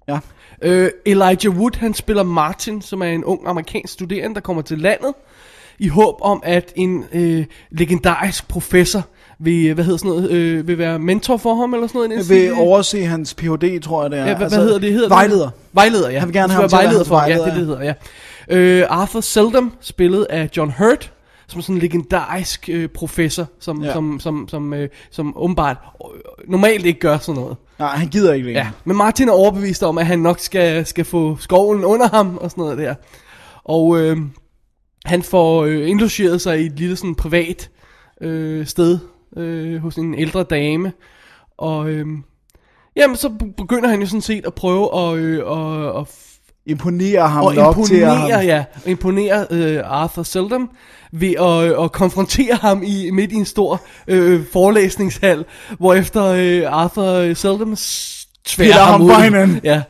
Ja. 0.09 0.19
Øh, 0.62 0.90
Elijah 1.07 1.57
Wood, 1.57 1.77
han 1.79 1.95
spiller 1.95 2.23
Martin, 2.23 2.83
som 2.83 3.03
er 3.03 3.07
en 3.07 3.25
ung 3.25 3.40
amerikansk 3.47 3.93
studerende, 3.93 4.35
der 4.35 4.40
kommer 4.40 4.62
til 4.62 4.79
landet, 4.79 5.14
i 5.81 5.88
håb 5.88 6.14
om, 6.21 6.43
at 6.45 6.73
en 6.77 7.05
øh, 7.12 7.45
legendarisk 7.71 8.49
professor 8.49 9.03
vil, 9.38 9.75
hvad 9.75 9.85
hedder 9.85 9.99
sådan 9.99 10.11
noget, 10.11 10.31
øh, 10.31 10.69
vil 10.69 10.79
være 10.79 10.99
mentor 10.99 11.37
for 11.37 11.55
ham, 11.55 11.75
eller 11.75 11.87
sådan 11.87 12.11
noget. 12.11 12.29
vil 12.29 12.53
overse 12.55 13.05
hans 13.05 13.35
Ph.D., 13.35 13.83
tror 13.83 14.03
jeg 14.03 14.11
det 14.11 14.19
er. 14.19 14.27
Ja, 14.27 14.35
hvad, 14.35 14.43
altså, 14.43 14.59
hvad 14.59 14.66
hedder 14.66 14.81
det? 14.81 14.93
Hedder 14.93 15.09
vejleder. 15.09 15.45
Det? 15.45 15.53
Vejleder, 15.73 16.11
ja. 16.11 16.19
Han 16.19 16.29
vil 16.29 16.35
gerne 16.35 16.53
have 16.53 16.69
ham 16.71 16.87
hans 16.87 17.09
for 17.09 17.16
ham. 17.16 17.29
Ja, 17.31 17.35
det 17.35 17.40
vejleder, 17.43 17.59
det, 17.59 17.66
hedder, 17.66 17.95
ja. 18.49 18.55
Øh, 18.57 18.87
Arthur 18.88 19.21
Seldom, 19.21 19.73
spillet 19.81 20.27
af 20.31 20.49
John 20.57 20.73
Hurt, 20.79 21.12
som 21.49 21.62
sådan 21.62 21.75
en 21.75 21.81
legendarisk 21.83 22.69
øh, 22.73 22.88
professor, 22.88 23.47
som, 23.61 23.83
Ja. 23.83 23.93
som, 23.93 24.21
som, 24.21 24.49
som, 24.49 24.75
øh, 24.75 24.88
som 25.11 25.33
åbenbart 25.37 25.77
øh, 26.14 26.51
normalt 26.51 26.87
ikke 26.87 27.01
gør 27.01 27.19
sådan 27.19 27.40
noget. 27.40 27.57
Nej, 27.79 27.97
han 27.97 28.09
gider 28.09 28.33
ikke 28.33 28.47
længere. 28.47 28.64
Ja, 28.64 28.71
men 28.85 28.97
Martin 28.97 29.29
er 29.29 29.33
overbevist 29.33 29.83
om, 29.83 29.99
at 29.99 30.07
han 30.07 30.19
nok 30.19 30.38
skal, 30.38 30.87
skal 30.87 31.05
få 31.05 31.37
skovlen 31.40 31.85
under 31.85 32.09
ham 32.09 32.37
og 32.40 32.51
sådan 32.51 32.62
noget 32.62 32.79
der. 32.79 32.95
Og 33.64 34.01
øh, 34.01 34.16
han 35.05 35.23
får 35.23 35.65
øh, 35.65 35.89
indlogeret 35.89 36.41
sig 36.41 36.63
i 36.63 36.67
et 36.67 36.73
lille 36.79 36.97
sådan 36.97 37.15
privat 37.15 37.71
øh, 38.21 38.67
sted 38.67 38.99
øh, 39.37 39.77
hos 39.81 39.97
en 39.97 40.15
ældre 40.15 40.43
dame. 40.43 40.93
Og 41.59 41.89
øh, 41.91 42.07
jamen, 42.97 43.17
så 43.17 43.29
be- 43.29 43.53
begynder 43.57 43.89
han 43.89 44.01
jo 44.01 44.07
sådan 44.07 44.21
set 44.21 44.47
at 44.47 44.55
prøve 44.55 44.99
at, 45.11 45.19
øh, 45.19 45.39
at, 45.39 45.97
at 46.01 46.07
Imponerer 46.67 47.27
ham 47.27 47.45
og 47.45 47.55
nok 47.55 47.77
til 47.87 47.95
at... 47.95 48.01
imponere, 48.01 48.31
Ham, 48.31 48.43
ja, 48.47 48.65
imponere 48.87 49.47
øh, 49.51 49.81
Arthur 49.85 50.23
Seldom 50.23 50.71
ved 51.13 51.35
at, 51.39 51.71
øh, 51.79 51.85
at 51.85 51.93
konfrontere 51.93 52.55
ham 52.55 52.83
i 52.85 53.11
midt 53.11 53.33
i 53.33 53.35
en 53.35 53.45
stor 53.45 53.81
øh, 54.09 54.43
forelæsningshal, 54.53 55.45
hvorefter 55.79 56.25
øh, 56.25 56.63
Arthur 56.67 57.35
Seldom 57.35 57.77
s- 57.77 58.27
tværer 58.47 58.69
Piller 58.69 58.83
ham, 58.83 59.09
ham 59.09 59.51
ud. 59.51 59.61
Ja. 59.65 59.83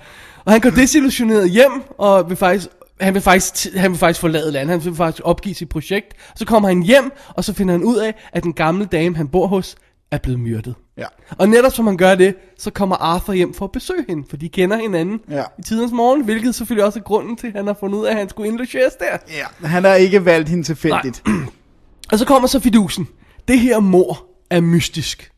Og 0.45 0.53
han 0.53 0.61
går 0.61 0.71
desillusioneret 0.71 1.51
hjem, 1.51 1.83
og 1.99 2.29
vil 2.29 2.37
faktisk, 2.37 2.69
han 3.01 3.15
vil 3.15 3.23
faktisk, 3.23 3.75
han 3.77 3.91
vil 3.91 3.99
faktisk 3.99 4.21
forlade 4.21 4.53
landet, 4.53 4.71
han 4.81 4.85
vil 4.91 4.95
faktisk 4.97 5.23
opgive 5.25 5.55
sit 5.55 5.69
projekt. 5.69 6.15
Så 6.37 6.45
kommer 6.47 6.69
han 6.69 6.83
hjem, 6.83 7.13
og 7.29 7.45
så 7.45 7.53
finder 7.55 7.75
han 7.75 7.83
ud 7.85 7.97
af, 7.97 8.15
at 8.33 8.43
den 8.43 8.53
gamle 8.53 8.85
dame, 8.85 9.17
han 9.17 9.29
bor 9.29 9.47
hos, 9.47 9.77
er 10.11 10.19
blevet 10.19 10.41
myrdet. 10.41 10.75
Ja. 10.99 11.05
Og 11.39 11.49
netop 11.49 11.73
som 11.73 11.87
han 11.87 11.97
gør 11.97 12.15
det, 12.15 12.35
så 12.59 12.71
kommer 12.71 12.97
Arthur 12.97 13.33
hjem 13.35 13.55
for 13.55 13.65
at 13.65 13.73
besøge 13.73 14.05
hende, 14.09 14.25
for 14.31 14.37
de 14.37 14.49
kender 14.49 14.77
hinanden 14.77 15.21
Ja. 15.31 15.43
i 15.59 15.63
tidens 15.63 15.93
morgen, 15.93 16.25
hvilket 16.25 16.55
selvfølgelig 16.55 16.85
også 16.85 16.99
er 16.99 17.03
grunden 17.03 17.37
til, 17.37 17.47
at 17.47 17.53
han 17.53 17.67
har 17.67 17.77
fundet 17.81 17.99
ud 17.99 18.07
af, 18.07 18.11
at 18.11 18.17
han 18.19 18.29
skulle 18.29 18.49
indlogeres 18.49 18.93
der. 18.95 19.17
ja, 19.61 19.67
han 19.69 19.85
har 19.85 19.95
ikke 19.95 20.25
valgt 20.25 20.49
hende 20.49 20.63
tilfældigt. 20.65 21.23
Og 22.13 22.19
så 22.19 22.25
kommer 22.27 22.49
så 22.49 22.61
fidusen. 22.61 23.09
Det 23.49 23.61
her 23.61 23.81
mor 23.81 24.27
er 24.51 24.61
mystisk. 24.61 25.31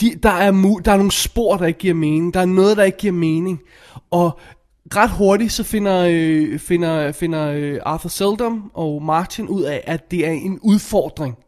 De, 0.00 0.14
der, 0.22 0.30
er 0.30 0.52
mu- 0.52 0.80
der 0.84 0.92
er 0.92 0.96
nogle 0.96 1.12
spor, 1.12 1.56
der 1.56 1.66
ikke 1.66 1.78
giver 1.78 1.94
mening. 1.94 2.34
Der 2.34 2.40
er 2.40 2.44
noget, 2.46 2.76
der 2.76 2.82
ikke 2.84 2.98
giver 2.98 3.12
mening. 3.12 3.60
Og 4.10 4.38
ret 4.92 5.10
hurtigt 5.10 5.52
så 5.52 5.64
finder, 5.64 6.08
øh, 6.10 6.58
finder, 6.58 7.12
finder 7.12 7.52
øh, 7.52 7.80
Arthur 7.86 8.08
Seldom 8.08 8.70
og 8.74 9.02
Martin 9.02 9.48
ud 9.48 9.62
af, 9.62 9.84
at 9.86 10.10
det 10.10 10.26
er 10.26 10.30
en 10.30 10.58
udfordring. 10.62 11.38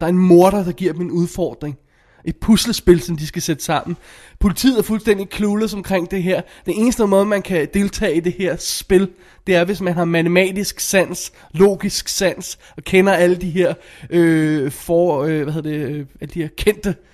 Der 0.00 0.06
er 0.06 0.10
en 0.10 0.18
morder, 0.18 0.64
der 0.64 0.72
giver 0.72 0.92
dem 0.92 1.02
en 1.02 1.10
udfordring. 1.10 1.78
Et 2.24 2.36
puslespil, 2.36 3.00
som 3.00 3.16
de 3.16 3.26
skal 3.26 3.42
sætte 3.42 3.64
sammen. 3.64 3.96
Politiet 4.40 4.78
er 4.78 4.82
fuldstændig 4.82 5.28
clueless 5.32 5.74
omkring 5.74 6.10
det 6.10 6.22
her. 6.22 6.40
Den 6.66 6.74
eneste 6.74 7.06
måde, 7.06 7.24
man 7.24 7.42
kan 7.42 7.68
deltage 7.74 8.16
i 8.16 8.20
det 8.20 8.32
her 8.38 8.56
spil, 8.56 9.08
det 9.46 9.54
er, 9.54 9.64
hvis 9.64 9.80
man 9.80 9.94
har 9.94 10.04
matematisk 10.04 10.80
sans, 10.80 11.32
logisk 11.52 12.08
sans, 12.08 12.58
og 12.76 12.84
kender 12.84 13.12
alle 13.12 13.36
de 13.36 13.50
her 13.50 13.74
øh, 14.10 14.70
for, 14.70 15.22
øh, 15.22 15.42
hvad 15.42 15.52
hedder 15.52 15.70
det, 15.70 15.90
øh, 15.90 16.06
alle 16.20 16.34
de 16.34 16.40
her 16.40 16.48
kendte 16.56 16.88
øh, 16.88 17.13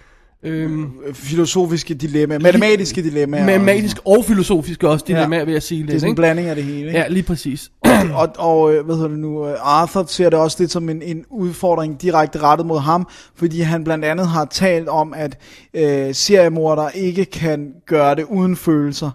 Filosofiske 1.13 1.95
dilemmaer, 1.95 2.39
matematiske 2.39 3.03
dilemmaer. 3.03 3.45
matematisk 3.47 3.97
og 4.05 4.25
filosofiske 4.25 4.89
også 4.89 5.05
Ja. 5.09 5.15
dilemmaer, 5.15 5.45
vil 5.45 5.53
jeg 5.53 5.63
sige 5.63 5.83
Det 5.83 5.89
er 5.89 5.93
lidt. 5.93 6.01
sådan 6.01 6.09
en 6.09 6.13
Ikke? 6.13 6.21
blanding 6.21 6.49
af 6.49 6.57
det 6.57 6.65
hele. 6.65 6.79
Ikke? 6.87 6.99
Ja, 6.99 7.09
lige 7.09 7.23
præcis. 7.23 7.71
og, 8.15 8.29
og 8.39 8.75
øh, 8.75 8.85
hvad 8.85 8.95
hedder 8.95 9.09
det 9.09 9.19
nu, 9.19 9.47
øh, 9.49 9.55
Arthur 9.63 10.05
ser 10.09 10.31
det 10.31 10.39
også 10.39 10.57
lidt 10.61 10.71
som 10.71 10.89
en, 10.89 11.03
en 11.03 11.25
udfordring 11.31 12.03
direkte 12.03 12.39
rettet 12.39 12.67
mod 12.67 12.79
ham, 12.79 13.07
fordi 13.37 13.61
han 13.61 13.85
blandt 13.85 14.05
andet 14.05 14.27
har 14.29 14.45
talt 14.45 14.89
om, 14.89 15.15
at 15.17 15.37
øh, 15.75 16.15
seriemordere 16.15 16.97
ikke 16.97 17.25
kan 17.25 17.69
gøre 17.87 18.15
det 18.15 18.25
uden 18.25 18.57
følelser. 18.57 19.11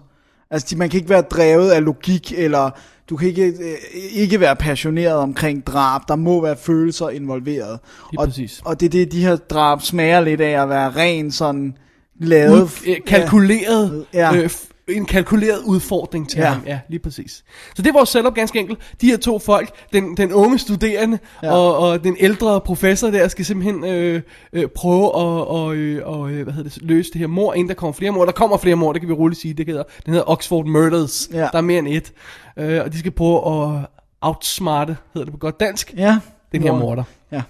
Altså, 0.50 0.66
de- 0.70 0.76
man 0.76 0.88
kan 0.88 0.98
ikke 0.98 1.10
være 1.10 1.22
drevet 1.22 1.70
af 1.70 1.84
logik, 1.84 2.32
eller 2.36 2.70
du 3.10 3.16
kan 3.16 3.28
ikke, 3.28 3.46
øh, 3.46 3.74
ikke 4.12 4.40
være 4.40 4.56
passioneret 4.56 5.14
omkring 5.16 5.66
drab. 5.66 6.00
Der 6.08 6.16
må 6.16 6.42
være 6.42 6.56
følelser 6.56 7.08
involveret. 7.08 7.78
Lige 8.10 8.20
og, 8.20 8.26
præcis. 8.28 8.62
og 8.64 8.80
det 8.80 8.86
er 8.86 8.90
det, 8.90 9.12
de 9.12 9.20
her 9.22 9.36
drab 9.36 9.82
smager 9.82 10.20
lidt 10.20 10.40
af 10.40 10.62
at 10.62 10.68
være 10.68 10.90
ren 10.90 11.32
sådan 11.32 11.76
lavet. 12.20 12.62
Ud, 12.62 12.68
øh, 12.86 12.96
kalkuleret, 13.06 14.04
Ja. 14.14 14.36
øh, 14.36 14.50
en 14.88 15.04
kalkuleret 15.06 15.58
udfordring 15.64 16.28
til 16.28 16.38
Ja. 16.38 16.46
ham. 16.46 16.62
Ja, 16.66 16.78
lige 16.88 17.00
præcis. 17.00 17.44
Så 17.76 17.82
det 17.82 17.86
er 17.88 17.92
vores 17.92 18.08
setup 18.08 18.34
ganske 18.34 18.58
enkelt. 18.58 18.78
De 19.00 19.06
her 19.06 19.16
to 19.16 19.38
folk, 19.38 19.70
den, 19.92 20.16
den 20.16 20.32
unge 20.32 20.58
studerende 20.58 21.18
Ja. 21.42 21.52
og, 21.52 21.76
og 21.78 22.04
den 22.04 22.16
ældre 22.20 22.60
professor 22.60 23.10
der, 23.10 23.28
skal 23.28 23.44
simpelthen 23.44 23.84
øh, 23.84 24.22
øh, 24.52 24.66
prøve 24.68 25.04
at 25.06 25.12
og, 25.46 25.74
øh, 25.76 26.08
og, 26.08 26.30
øh, 26.30 26.42
hvad 26.42 26.52
hedder 26.54 26.70
det, 26.70 26.82
løse 26.82 27.10
det 27.12 27.18
her 27.20 27.26
mor, 27.26 27.54
inden 27.54 27.68
der 27.68 27.74
kommer 27.74 27.92
flere 27.92 28.10
mor. 28.10 28.24
Der 28.24 28.32
kommer 28.32 28.56
flere 28.56 28.76
mor, 28.76 28.92
det 28.92 29.02
kan 29.02 29.08
vi 29.08 29.14
roligt 29.14 29.40
sige. 29.40 29.54
Det 29.54 29.66
hedder, 29.66 29.82
den 30.06 30.12
hedder 30.14 30.30
Oxford 30.30 30.66
Murders. 30.66 31.28
Ja. 31.32 31.38
Der 31.38 31.48
er 31.58 31.60
mere 31.60 31.78
end 31.78 31.88
et. 31.88 32.12
Øh, 32.56 32.80
og 32.84 32.92
de 32.92 32.98
skal 32.98 33.10
prøve 33.12 33.36
at 33.76 33.86
outsmarte, 34.20 34.96
hedder 35.14 35.24
det 35.24 35.32
på 35.32 35.38
godt 35.38 35.60
dansk, 35.60 35.94
Ja. 35.96 36.18
den 36.52 36.62
her 36.62 36.72
Mor- 36.72 36.78
morder. 36.78 37.02
Ja. 37.32 37.42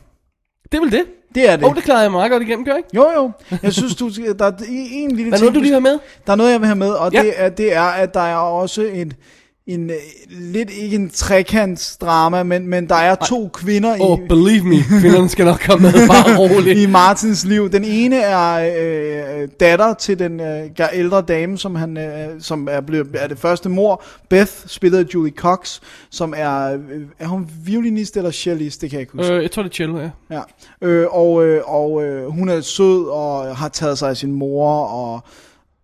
Det 0.73 0.79
er 0.79 0.83
vel 0.83 0.93
det? 0.93 1.05
Det 1.35 1.51
er 1.51 1.57
det. 1.57 1.65
Åh, 1.65 1.71
oh, 1.71 1.77
det 1.77 1.85
klarede 1.85 2.03
jeg 2.03 2.13
meget 2.13 2.31
godt 2.31 2.43
igennem, 2.43 2.65
gør 2.65 2.73
jeg 2.73 2.79
ikke? 2.79 2.89
Jo, 2.97 3.11
jo. 3.17 3.31
Jeg 3.63 3.73
synes, 3.73 3.95
du, 3.95 4.09
der 4.39 4.45
er 4.45 4.53
en 4.69 5.17
lille 5.17 5.33
ting, 5.33 5.41
noget, 5.41 5.55
du 5.55 5.61
lige 5.61 5.73
har 5.73 5.81
med? 5.81 5.99
Der 6.27 6.33
er 6.33 6.37
noget, 6.37 6.53
jeg 6.53 6.61
vil 6.61 6.67
have 6.67 6.77
med, 6.79 6.91
og 6.91 7.13
Ja. 7.13 7.23
det, 7.23 7.33
er, 7.37 7.49
det 7.49 7.75
er, 7.75 7.83
at 7.83 8.15
der 8.15 8.21
er 8.21 8.37
også 8.37 8.83
en, 8.83 9.13
en 9.67 9.91
øh, 9.91 9.97
lidt 10.31 10.71
ikke 10.71 10.97
en 10.97 11.11
trekantsdrama, 11.11 12.43
men, 12.43 12.69
men 12.69 12.89
der 12.89 12.95
er 12.95 13.15
to 13.15 13.51
kvinder 13.53 13.97
i, 13.97 13.99
Oh, 14.01 14.19
believe 14.29 14.65
me, 14.65 14.77
kvinderne 15.01 15.29
skal 15.29 15.45
nok 15.45 15.61
komme 15.67 15.83
med, 15.83 16.09
bare 16.09 16.39
roligt. 16.43 16.79
i 16.79 16.87
Martins 16.87 17.45
liv. 17.45 17.71
Den 17.71 17.85
ene 17.85 18.17
er 18.17 18.75
øh, 19.43 19.49
datter 19.61 19.95
til 19.95 20.19
den 20.19 20.41
øh, 20.41 20.71
ældre 20.93 21.23
dame, 21.23 21.59
som, 21.59 21.75
han, 21.75 21.97
øh, 21.99 22.29
som 22.41 22.69
er, 22.71 22.81
blevet, 22.81 23.07
er 23.15 23.27
det 23.27 23.39
første 23.39 23.69
mor. 23.69 24.03
Beth, 24.31 24.53
spillet 24.67 24.99
af 24.99 25.15
Julie 25.15 25.33
Cox, 25.37 25.81
som 26.11 26.35
er, 26.37 26.73
øh, 26.73 27.03
er 27.19 27.27
hun 27.27 27.49
violinist 27.65 28.17
eller 28.17 28.31
cellist, 28.31 28.81
det 28.81 28.91
kan 28.91 28.97
jeg 28.97 29.01
ikke 29.01 29.13
huske. 29.13 29.33
Øh, 29.35 29.43
jeg 29.43 29.51
tror, 29.51 29.63
det 29.63 29.71
er 29.71 29.75
cello, 29.75 29.99
ja. 29.99 30.11
Ja, 30.31 30.41
øh, 30.83 31.07
og, 31.11 31.45
øh, 31.47 31.63
og 31.67 32.05
øh, 32.05 32.27
hun 32.27 32.49
er 32.49 32.61
sød 32.61 33.05
og 33.09 33.57
har 33.57 33.69
taget 33.69 33.99
sig 33.99 34.11
af 34.11 34.17
sin 34.17 34.33
mor, 34.33 34.85
og 34.85 35.21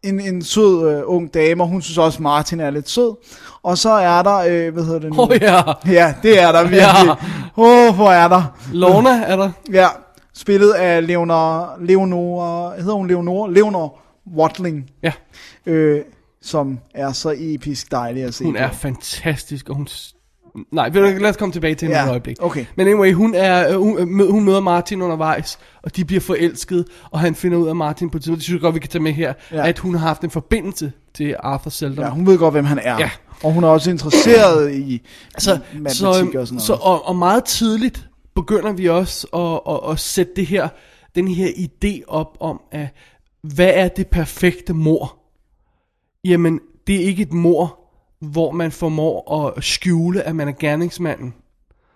en, 0.02 0.20
en 0.20 0.42
sød 0.42 0.90
øh, 0.90 1.02
ung 1.04 1.34
dame, 1.34 1.62
og 1.62 1.68
hun 1.68 1.82
synes 1.82 1.98
også, 1.98 2.22
Martin 2.22 2.60
er 2.60 2.70
lidt 2.70 2.90
sød. 2.90 3.14
Og 3.64 3.78
så 3.78 3.90
er 3.90 4.22
der, 4.22 4.36
øh, 4.38 4.72
hvad 4.72 4.84
hedder 4.84 4.98
det 4.98 5.10
nu? 5.10 5.22
Oh, 5.22 5.28
ja, 5.40 5.62
Ja, 5.86 6.14
det 6.22 6.42
er 6.42 6.52
der 6.52 6.62
virkelig. 6.62 7.10
Åh, 7.56 7.88
oh, 7.88 7.94
hvor 7.94 8.10
er 8.10 8.28
der? 8.28 8.56
Lorna 8.72 9.10
er 9.24 9.36
der. 9.36 9.50
Ja, 9.72 9.86
spillet 10.34 10.72
af 10.72 11.06
Leonor, 11.06 11.76
Leonor, 11.80 12.70
hedder 12.78 12.94
hun 12.94 13.08
Leonor? 13.08 13.48
Leonor 13.48 13.98
Watling, 14.36 14.90
Ja, 15.02 15.12
øh, 15.66 16.00
som 16.42 16.78
er 16.94 17.12
så 17.12 17.34
episk 17.38 17.90
dejlig 17.90 18.22
at 18.24 18.34
se 18.34 18.44
hun 18.44 18.54
på. 18.54 18.58
er 18.58 18.70
fantastisk, 18.70 19.68
og 19.68 19.76
hun... 19.76 19.88
Nej, 20.72 20.88
lad 20.88 21.30
os 21.30 21.36
komme 21.36 21.52
tilbage 21.52 21.74
til 21.74 21.86
hende 21.88 21.98
Ja, 22.00 22.06
et 22.06 22.10
øjeblik. 22.10 22.36
okay. 22.40 22.64
Men 22.76 22.88
anyway, 22.88 23.12
hun, 23.12 23.34
er, 23.34 23.68
øh, 23.68 23.80
hun, 23.80 23.98
øh, 24.20 24.30
hun 24.30 24.44
møder 24.44 24.60
Martin 24.60 25.02
undervejs, 25.02 25.58
og 25.82 25.96
de 25.96 26.04
bliver 26.04 26.20
forelsket, 26.20 26.84
og 27.10 27.20
han 27.20 27.34
finder 27.34 27.58
ud 27.58 27.68
af 27.68 27.76
Martin 27.76 28.10
på 28.10 28.16
et 28.16 28.22
tidspunkt, 28.22 28.36
det 28.38 28.44
synes 28.44 28.54
jeg 28.58 28.60
godt, 28.62 28.74
vi 28.74 28.80
kan 28.80 28.90
tage 28.90 29.02
med 29.02 29.12
her, 29.12 29.32
ja. 29.52 29.66
at 29.68 29.78
hun 29.78 29.94
har 29.94 30.06
haft 30.06 30.22
en 30.24 30.30
forbindelse 30.30 30.92
til 31.14 31.36
Arthur 31.40 31.70
Seldon. 31.70 32.04
Ja, 32.04 32.10
hun 32.10 32.26
ved 32.26 32.38
godt, 32.38 32.54
hvem 32.54 32.64
han 32.64 32.78
er. 32.82 32.98
Ja. 32.98 33.10
Og 33.44 33.52
hun 33.52 33.64
er 33.64 33.68
også 33.68 33.90
interesseret 33.90 34.74
i 34.74 35.02
så, 35.38 35.58
matematik 35.72 35.94
så, 35.96 36.06
og 36.08 36.14
sådan 36.24 36.46
noget. 36.50 36.62
så 36.62 36.72
og, 36.72 37.06
og 37.08 37.16
meget 37.16 37.44
tidligt 37.44 38.08
begynder 38.34 38.72
vi 38.72 38.88
også 38.88 39.26
at, 39.26 39.74
at, 39.74 39.90
at 39.92 39.98
sætte 39.98 40.32
det 40.36 40.46
her, 40.46 40.68
den 41.14 41.28
her 41.28 41.48
idé 41.48 42.04
op 42.08 42.36
om, 42.40 42.60
at 42.70 42.88
hvad 43.42 43.70
er 43.74 43.88
det 43.88 44.06
perfekte 44.06 44.74
mor? 44.74 45.18
Jamen, 46.24 46.60
det 46.86 46.94
er 46.94 47.00
ikke 47.00 47.22
et 47.22 47.32
mor, 47.32 47.78
hvor 48.20 48.50
man 48.50 48.72
formår 48.72 49.32
at 49.38 49.64
skjule, 49.64 50.22
at 50.22 50.36
man 50.36 50.48
er 50.48 50.52
gerningsmanden. 50.52 51.34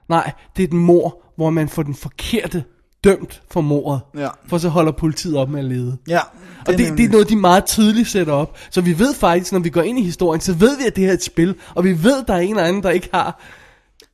Nej, 0.09 0.33
det 0.57 0.63
er 0.63 0.67
et 0.67 0.73
mor, 0.73 1.23
hvor 1.37 1.51
man 1.51 1.69
får 1.69 1.83
den 1.83 1.95
forkerte 1.95 2.65
dømt 3.05 3.43
for 3.51 3.61
mordet. 3.61 4.01
Ja. 4.17 4.29
For 4.49 4.59
så 4.59 4.69
holder 4.69 4.93
politiet 4.93 5.37
op 5.37 5.49
med 5.49 5.59
at 5.61 5.65
lede. 5.65 5.97
Ja, 6.09 6.21
Og 6.67 6.73
det, 6.79 6.79
det 6.99 7.05
er 7.05 7.09
noget, 7.09 7.29
de 7.29 7.37
meget 7.37 7.65
tidligt 7.65 8.09
sætter 8.09 8.33
op. 8.33 8.57
Så 8.71 8.81
vi 8.81 8.99
ved 8.99 9.15
faktisk, 9.15 9.53
når 9.53 9.59
vi 9.61 9.69
går 9.69 9.83
ind 9.83 9.99
i 9.99 10.03
historien, 10.03 10.41
så 10.41 10.53
ved 10.53 10.77
vi, 10.79 10.85
at 10.87 10.97
det 10.97 11.05
her 11.05 11.11
er 11.11 11.15
et 11.15 11.23
spil. 11.23 11.55
Og 11.75 11.85
vi 11.85 12.03
ved, 12.05 12.21
at 12.23 12.29
der 12.29 12.35
er 12.35 12.39
en 12.39 12.51
eller 12.51 12.63
anden, 12.63 12.83
der 12.83 12.91
ikke 12.91 13.09
har 13.15 13.41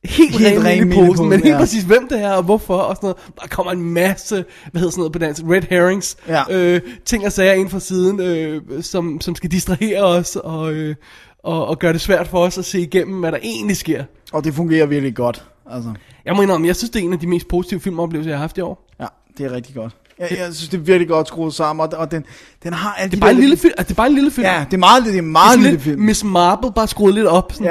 helt, 0.05 0.37
Helt 0.39 0.63
ren 0.65 0.91
i 0.91 0.95
posen, 0.95 1.29
men 1.29 1.39
helt 1.43 1.53
ja. 1.53 1.57
præcis, 1.59 1.83
hvem 1.83 2.07
det 2.07 2.21
er, 2.21 2.31
og 2.31 2.43
hvorfor, 2.43 2.77
og 2.77 2.95
sådan 2.95 3.07
noget. 3.07 3.17
Der 3.41 3.47
kommer 3.47 3.71
en 3.71 3.81
masse, 3.93 4.45
hvad 4.71 4.79
hedder 4.79 4.91
sådan 4.91 4.99
noget 4.99 5.13
på 5.13 5.19
dansk, 5.19 5.41
red 5.43 5.61
herrings, 5.69 6.17
Ja. 6.27 6.43
øh, 6.51 6.81
ting 7.05 7.25
og 7.25 7.31
sager 7.31 7.53
ind 7.53 7.69
fra 7.69 7.79
siden, 7.79 8.19
øh, 8.19 8.61
som, 8.81 9.21
som 9.21 9.35
skal 9.35 9.51
distrahere 9.51 10.01
os, 10.03 10.35
og, 10.35 10.73
øh, 10.73 10.95
og, 11.43 11.67
og 11.67 11.79
gøre 11.79 11.93
det 11.93 12.01
svært 12.01 12.27
for 12.27 12.39
os 12.39 12.57
at 12.57 12.65
se 12.65 12.79
igennem, 12.81 13.19
hvad 13.19 13.31
der 13.31 13.37
egentlig 13.43 13.77
sker. 13.77 14.03
Og 14.33 14.43
det 14.43 14.53
fungerer 14.53 14.85
virkelig 14.85 15.15
godt. 15.15 15.45
Altså, 15.69 15.93
Jeg 16.25 16.35
må 16.35 16.41
indrømme, 16.41 16.67
jeg 16.67 16.75
synes, 16.75 16.89
det 16.91 16.99
er 16.99 17.03
en 17.03 17.13
af 17.13 17.19
de 17.19 17.27
mest 17.27 17.47
positive 17.47 17.79
filmoplevelser, 17.79 18.31
jeg 18.31 18.37
har 18.37 18.43
haft 18.43 18.57
i 18.57 18.61
år. 18.61 18.87
ja, 18.99 19.07
det 19.37 19.45
er 19.45 19.51
rigtig 19.51 19.75
godt. 19.75 19.95
Jeg, 20.19 20.27
jeg 20.31 20.53
synes, 20.53 20.69
det 20.69 20.77
er 20.77 20.81
virkelig 20.81 21.07
godt 21.07 21.27
skruet 21.27 21.53
sammen, 21.53 21.83
og, 21.93 21.99
og 21.99 22.11
den, 22.11 22.25
den 22.63 22.73
har 22.73 22.93
alle 22.93 23.11
Det 23.11 23.15
er 23.15 23.17
de 23.17 23.21
bare 23.21 23.31
en 23.31 23.39
lille 23.39 23.57
film. 23.57 23.73
Altså, 23.77 23.87
det 23.89 23.91
er 23.91 23.95
bare 23.95 24.07
en 24.07 24.13
lille 24.15 24.31
film. 24.31 24.45
Ja, 24.47 24.65
det 24.65 24.73
er 24.73 24.77
meget, 24.77 25.05
det 25.05 25.17
er 25.17 25.21
meget 25.21 25.51
Sådan 25.51 25.59
lille 25.63 25.71
lidt 25.71 25.83
film. 25.83 26.01
Miss 26.01 26.23
Marple, 26.23 26.71
bare 26.75 26.87
skruet 26.87 27.13
lidt 27.15 27.27
op. 27.27 27.51
Sådan. 27.53 27.65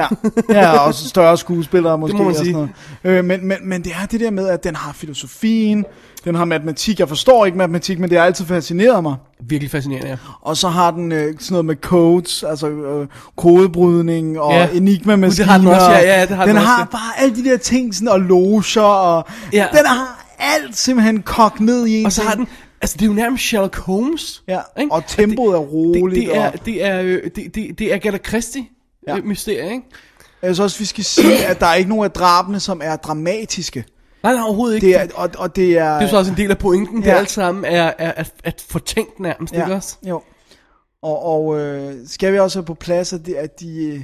Ja, 0.48 0.60
ja, 0.60 0.78
og 0.78 0.94
så 0.94 1.08
større 1.08 1.36
skuespillere 1.36 1.98
måske. 1.98 2.16
må 2.16 2.22
man 2.22 2.28
og 2.30 2.34
sådan 2.36 2.44
sige. 2.44 2.52
noget. 2.52 3.18
Øh, 3.18 3.24
men, 3.24 3.46
men, 3.48 3.56
men 3.62 3.84
det 3.84 3.92
er 4.02 4.06
det 4.06 4.20
der 4.20 4.30
med, 4.30 4.48
at 4.48 4.64
den 4.64 4.76
har 4.76 4.92
filosofien, 4.92 5.84
den 6.24 6.34
har 6.34 6.44
matematik. 6.44 6.98
Jeg 7.00 7.08
forstår 7.08 7.46
ikke 7.46 7.58
matematik, 7.58 7.98
men 7.98 8.10
det 8.10 8.18
har 8.18 8.24
altid 8.24 8.44
fascineret 8.46 9.02
mig. 9.02 9.14
Virkelig 9.48 9.70
fascinerende, 9.70 10.08
ja. 10.08 10.16
Og 10.40 10.56
så 10.56 10.68
har 10.68 10.90
den 10.90 11.12
øh, 11.12 11.18
sådan 11.20 11.36
noget 11.50 11.64
med 11.64 11.76
codes, 11.76 12.42
altså 12.42 12.68
øh, 12.68 13.06
kodebrydning 13.36 14.40
og 14.40 14.52
Ja. 14.52 14.58
ja. 14.58 14.68
enigma 14.72 15.14
Uh, 15.14 15.22
det 15.22 15.38
har 15.46 15.58
den 15.58 15.66
også, 15.66 15.90
ja, 15.90 15.98
ja, 16.18 16.26
det 16.26 16.36
har 16.36 16.44
den 16.46 16.56
den 16.56 16.64
har 16.64 16.82
også. 16.82 16.90
bare 16.90 17.22
alle 17.22 17.36
de 17.36 17.44
der 17.50 17.56
ting, 17.56 17.94
sådan, 17.94 18.08
og 18.08 18.20
loger, 18.20 18.80
og 18.82 19.24
Ja. 19.52 19.66
den 19.72 19.86
har 19.86 20.21
alt 20.42 20.76
simpelthen 20.76 21.22
kogt 21.22 21.60
ned 21.60 21.86
i 21.86 22.00
en 22.00 22.06
Og 22.06 22.12
så 22.12 22.22
har 22.22 22.34
den, 22.34 22.48
altså 22.82 22.96
det 22.98 23.02
er 23.02 23.06
jo 23.06 23.12
nærmest 23.12 23.44
Sherlock 23.44 23.76
Holmes. 23.76 24.42
Ja, 24.48 24.60
ikke? 24.80 24.92
og 24.92 25.02
tempoet 25.06 25.54
er 25.54 25.58
roligt, 25.60 26.14
Det, 26.14 26.28
det, 26.28 26.36
er, 26.36 26.50
og- 26.52 26.64
det 26.66 26.84
er, 26.84 27.00
øh, 27.02 27.22
det, 27.36 27.54
det, 27.54 27.78
det 27.78 27.90
er 27.90 27.94
Agatha 27.94 28.18
Christie 28.18 28.64
Ja. 29.08 29.16
ikke? 29.16 29.82
Jeg 30.42 30.48
synes 30.48 30.60
også, 30.60 30.78
vi 30.78 30.84
skal 30.84 31.04
sige, 31.04 31.46
at 31.46 31.60
der 31.60 31.66
er 31.66 31.74
ikke 31.74 31.90
nogen 31.90 32.04
af 32.04 32.10
drabene, 32.10 32.60
som 32.60 32.80
er 32.84 32.96
dramatiske. 32.96 33.84
Nej, 34.22 34.32
nej, 34.32 34.42
overhovedet 34.42 34.74
ikke. 34.74 34.86
Det 34.86 34.96
er, 35.00 35.06
og, 35.14 35.30
og 35.38 35.56
det 35.56 35.78
er... 35.78 35.92
det 35.92 35.98
er 35.98 36.02
jo 36.02 36.08
så 36.08 36.16
også 36.16 36.30
en 36.30 36.36
del 36.36 36.50
af 36.50 36.58
pointen. 36.58 37.02
Ja. 37.02 37.10
Det 37.10 37.16
alt 37.18 37.30
sammen 37.30 37.64
er, 37.64 37.92
er 37.98 38.12
at, 38.12 38.32
at 38.44 38.64
fortænkt 38.68 39.20
nærmest, 39.20 39.54
ja. 39.54 39.62
ikke 39.64 39.74
også? 39.74 39.96
Jo. 40.08 40.22
Og, 41.02 41.22
og 41.24 41.60
øh, 41.60 41.94
skal 42.06 42.32
vi 42.32 42.38
også 42.38 42.58
have 42.58 42.64
på 42.66 42.74
plads, 42.74 43.12
at 43.12 43.26
de, 43.26 43.38
at 43.38 43.60
de 43.60 43.84
øh, 43.86 44.00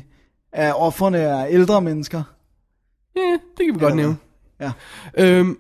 er 0.53 0.73
offerne 0.73 1.19
er 1.19 1.47
ældre 1.47 1.81
mennesker? 1.83 2.23
Ja, 3.17 3.33
det 3.59 3.67
kan 3.67 3.75
vi 3.75 3.81
godt 3.81 3.97
nævne. 3.97 4.17
Ja. 4.61 4.71
Øhm, 5.19 5.59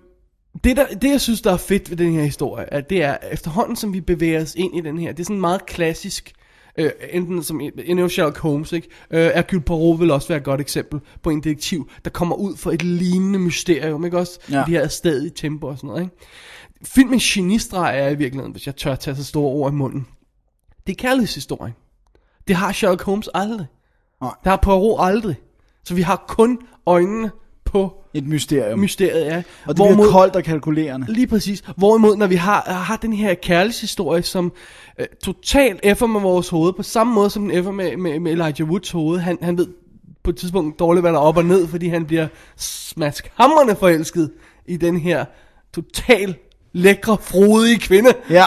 det, 0.64 0.76
der, 0.76 0.86
det, 0.86 1.10
jeg 1.10 1.20
synes, 1.20 1.42
der 1.42 1.52
er 1.52 1.56
fedt 1.56 1.90
ved 1.90 1.96
den 1.96 2.12
her 2.12 2.22
historie, 2.22 2.72
at 2.74 2.90
det 2.90 3.02
er 3.02 3.16
efterhånden, 3.32 3.76
som 3.76 3.92
vi 3.92 4.00
bevæger 4.00 4.42
os 4.42 4.54
ind 4.54 4.76
i 4.76 4.80
den 4.80 4.98
her, 4.98 5.12
det 5.12 5.20
er 5.20 5.24
sådan 5.24 5.40
meget 5.40 5.66
klassisk, 5.66 6.32
øh, 6.78 6.90
enten 7.10 7.42
som 7.42 7.60
en 7.60 8.10
Sherlock 8.10 8.38
Holmes, 8.38 8.72
ikke? 8.72 8.88
Øh, 9.10 9.30
Hercule 9.34 9.62
Poirot 9.62 10.00
vil 10.00 10.10
også 10.10 10.28
være 10.28 10.38
et 10.38 10.44
godt 10.44 10.60
eksempel 10.60 11.00
på 11.22 11.30
en 11.30 11.42
detektiv, 11.42 11.90
der 12.04 12.10
kommer 12.10 12.36
ud 12.36 12.56
for 12.56 12.70
et 12.70 12.82
lignende 12.82 13.38
mysterium, 13.38 14.04
ikke 14.04 14.18
også? 14.18 14.40
Ja. 14.50 14.64
De 14.66 14.70
her 14.70 14.88
stadig 14.88 15.34
tempo 15.34 15.66
og 15.66 15.76
sådan 15.76 15.88
noget, 15.88 16.02
ikke? 16.02 16.16
Filmen 16.84 17.18
genistreg 17.18 17.98
er 17.98 18.08
i 18.08 18.14
virkeligheden, 18.14 18.52
hvis 18.52 18.66
jeg 18.66 18.76
tør 18.76 18.94
tage 18.94 19.16
så 19.16 19.24
store 19.24 19.52
ord 19.52 19.72
i 19.72 19.74
munden. 19.74 20.06
Det 20.86 20.92
er 20.92 20.96
kærlighedshistorien. 20.96 21.74
Det 22.48 22.56
har 22.56 22.72
Sherlock 22.72 23.02
Holmes 23.02 23.28
aldrig. 23.34 23.66
Nej. 24.20 24.30
Det 24.44 24.50
har 24.50 24.56
Poirot 24.56 24.96
aldrig. 25.00 25.36
Så 25.84 25.94
vi 25.94 26.02
har 26.02 26.24
kun 26.28 26.58
øjnene 26.86 27.30
på 27.64 27.97
Et 28.18 28.26
mysterium. 28.26 28.78
mysteriet, 28.78 29.26
ja. 29.26 29.42
og 29.66 29.76
det 29.76 29.96
bliver 29.96 30.10
koldt 30.10 30.36
og 30.36 30.44
kalkulerende. 30.44 31.12
Lige 31.12 31.26
præcis. 31.26 31.62
Hvorimod, 31.76 32.16
når 32.16 32.26
vi 32.26 32.36
har, 32.36 32.60
har 32.60 32.96
den 32.96 33.12
her 33.12 33.34
kærlighedshistorie, 33.34 34.22
som 34.22 34.52
øh, 34.98 35.06
totalt 35.24 35.80
effer 35.82 36.06
med 36.06 36.20
vores 36.20 36.48
hoved, 36.48 36.72
på 36.72 36.82
samme 36.82 37.14
måde 37.14 37.30
som 37.30 37.42
den 37.42 37.50
effer 37.50 37.70
med, 37.70 37.96
med, 37.96 38.20
med 38.20 38.32
Elijah 38.32 38.70
Woods 38.70 38.90
hoved. 38.90 39.18
Han, 39.18 39.38
han 39.42 39.58
ved 39.58 39.66
på 40.22 40.30
et 40.30 40.36
tidspunkt 40.36 40.78
dårligt, 40.78 41.02
hvad 41.02 41.12
der 41.12 41.18
er 41.18 41.22
op 41.22 41.36
og 41.36 41.44
ned, 41.44 41.68
fordi 41.68 41.88
han 41.88 42.06
bliver 42.06 42.26
smaskhamrende 42.56 43.76
forelsket 43.76 44.30
i 44.66 44.76
den 44.76 44.96
her 44.96 45.24
total 45.74 46.36
lækre, 46.72 47.16
frodige 47.20 47.78
kvinde. 47.78 48.10
Ja, 48.30 48.44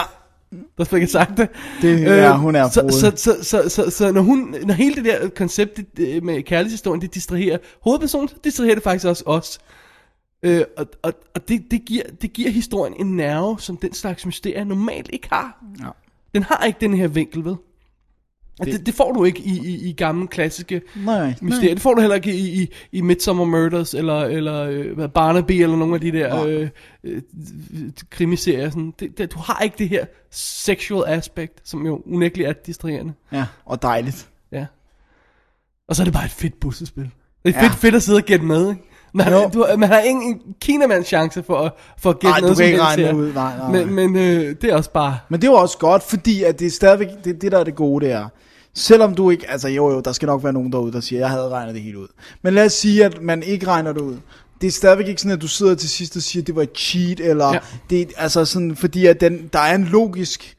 Der 0.78 0.84
ikke 0.84 0.94
have 0.94 1.06
sagt 1.08 1.36
det. 1.38 1.48
Det 1.82 2.08
er- 2.08 2.36
hun 2.36 2.54
er 2.56 2.68
så, 2.68 2.88
så, 2.90 3.12
så, 3.16 3.36
så, 3.42 3.68
så, 3.68 3.90
så, 3.90 4.12
når, 4.12 4.20
hun, 4.20 4.54
når 4.66 4.74
hele 4.74 4.94
det 4.94 5.04
der 5.04 5.28
koncept 5.28 5.80
det, 5.96 6.22
med 6.22 6.42
kærlighedshistorien, 6.42 7.00
det 7.00 7.14
distraherer 7.14 7.58
hovedpersonen, 7.82 8.28
så 8.28 8.34
distraherer 8.44 8.74
det 8.74 8.84
faktisk 8.84 9.06
også 9.06 9.22
os. 9.26 9.58
Øh, 10.42 10.64
og 10.76 10.86
og, 11.02 11.12
og 11.34 11.48
det, 11.48 11.62
det, 11.70 11.84
giver, 11.84 12.02
det 12.22 12.32
giver 12.32 12.50
historien 12.50 12.94
en 13.00 13.16
nerve, 13.16 13.56
som 13.60 13.76
den 13.76 13.94
slags 13.94 14.26
mysterier 14.26 14.64
normalt 14.64 15.10
ikke 15.12 15.28
har. 15.32 15.64
Ja. 15.80 15.88
Den 16.34 16.42
har 16.42 16.64
ikke 16.66 16.78
den 16.80 16.94
her 16.94 17.08
vinkel, 17.08 17.44
ved? 17.44 17.56
Det, 18.58 18.66
Det- 18.72 18.86
det, 18.86 18.94
får 18.94 19.12
du 19.12 19.24
ikke 19.24 19.40
i, 19.42 19.58
i, 19.68 19.88
i 19.88 19.92
gamle 19.92 20.28
klassiske 20.28 20.80
nej, 21.04 21.34
mysterier. 21.42 21.74
Det 21.74 21.82
får 21.82 21.94
du 21.94 22.00
heller 22.00 22.14
ikke 22.16 22.34
i, 22.34 22.62
i, 22.62 22.68
i 22.92 23.00
Midsummer 23.00 23.44
Murders, 23.44 23.94
eller, 23.94 24.20
eller 24.20 24.62
øh, 24.62 24.92
hvad, 24.94 25.08
Barnaby, 25.08 25.52
eller 25.52 25.76
nogle 25.76 25.94
af 25.94 26.00
de 26.00 26.12
der 26.12 26.34
Nej. 26.34 26.50
øh, 26.52 26.68
øh, 27.04 27.22
krimiserier. 28.10 28.70
Sådan. 28.70 28.94
Det, 29.00 29.18
det, 29.18 29.32
du 29.32 29.38
har 29.38 29.60
ikke 29.60 29.74
det 29.78 29.88
her 29.88 30.04
sexual 30.30 31.04
aspect, 31.18 31.68
som 31.68 31.86
jo 31.86 32.02
unægteligt 32.06 32.48
er 32.48 32.52
distraherende. 32.52 33.12
Ja, 33.32 33.44
og 33.64 33.82
dejligt. 33.82 34.28
Ja. 34.52 34.66
Og 35.88 35.96
så 35.96 36.02
er 36.02 36.04
det 36.04 36.14
bare 36.14 36.24
et 36.24 36.30
fedt 36.30 36.60
puslespil. 36.60 37.10
Det 37.44 37.54
er 37.56 37.60
Ja. 37.60 37.66
fedt, 37.68 37.74
fedt 37.78 37.94
at 37.94 38.02
sidde 38.02 38.16
og 38.18 38.22
gætte 38.24 38.44
med, 38.44 38.70
ikke? 38.70 38.82
Man, 39.14 39.32
Jo. 39.32 39.50
du, 39.54 39.66
man 39.78 39.88
har 39.88 39.98
ingen 40.00 40.40
kinamands 40.60 41.06
chance 41.06 41.42
for, 41.42 41.58
at- 41.58 41.72
for 41.98 42.10
at 42.10 42.18
gætte 42.18 42.32
Ej, 42.32 42.38
du 42.38 42.42
noget 42.42 42.56
kan 42.58 42.66
ikke 42.66 42.82
regne 42.82 43.02
her. 43.02 43.12
ud, 43.12 43.32
nej, 43.32 43.56
nej, 43.58 43.70
Men, 43.84 43.94
men 43.94 44.16
øh, 44.16 44.56
det 44.62 44.64
er 44.70 44.74
også 44.76 44.90
bare... 44.90 45.18
Men 45.28 45.42
det 45.42 45.48
er 45.48 45.52
også 45.52 45.78
godt, 45.78 46.02
fordi 46.02 46.42
at 46.42 46.58
det 46.58 46.66
er 46.66 46.70
stadigvæk, 46.70 47.08
det, 47.24 47.42
det 47.42 47.52
der 47.52 47.58
er 47.58 47.64
det 47.64 47.74
gode, 47.74 48.04
det 48.06 48.12
er, 48.14 48.28
selvom 48.74 49.14
du 49.14 49.30
ikke, 49.30 49.50
altså 49.50 49.68
jo 49.68 49.90
jo, 49.90 50.00
der 50.00 50.12
skal 50.12 50.26
nok 50.26 50.44
være 50.44 50.52
nogen 50.52 50.72
derude, 50.72 50.92
der 50.92 51.00
siger, 51.00 51.20
jeg 51.20 51.28
havde 51.30 51.48
regnet 51.48 51.74
det 51.74 51.82
helt 51.82 51.96
ud. 51.96 52.08
Men 52.42 52.54
lad 52.54 52.64
os 52.66 52.72
sige, 52.72 53.04
at 53.04 53.22
man 53.22 53.42
ikke 53.42 53.66
regner 53.66 53.92
det 53.92 54.00
ud. 54.00 54.16
Det 54.60 54.66
er 54.66 54.70
stadigvæk 54.70 55.08
ikke 55.08 55.20
sådan, 55.20 55.36
at 55.36 55.42
du 55.42 55.48
sidder 55.48 55.74
til 55.74 55.88
sidst 55.88 56.16
og 56.16 56.22
siger, 56.22 56.42
at 56.42 56.46
det 56.46 56.56
var 56.56 56.62
et 56.62 56.76
cheat, 56.76 57.20
eller 57.20 57.52
Ja. 57.52 57.58
det 57.90 58.12
altså 58.16 58.44
sådan, 58.44 58.76
fordi 58.76 59.06
at 59.06 59.20
den, 59.20 59.50
der 59.52 59.58
er 59.58 59.74
en 59.74 59.84
logisk 59.84 60.56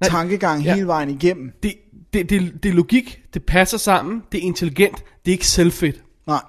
Nej, 0.00 0.10
tankegang 0.10 0.62
ja. 0.62 0.74
hele 0.74 0.86
vejen 0.86 1.10
igennem. 1.10 1.52
Det, 1.62 1.72
det, 2.12 2.30
det, 2.30 2.52
det 2.62 2.68
er 2.68 2.72
logik, 2.72 3.20
det 3.34 3.44
passer 3.44 3.78
sammen, 3.78 4.22
det 4.32 4.38
er 4.38 4.42
intelligent, 4.46 4.96
det 4.96 5.30
er 5.30 5.32
ikke 5.32 5.46
selvfedt. 5.46 5.96
Nej, 6.26 6.40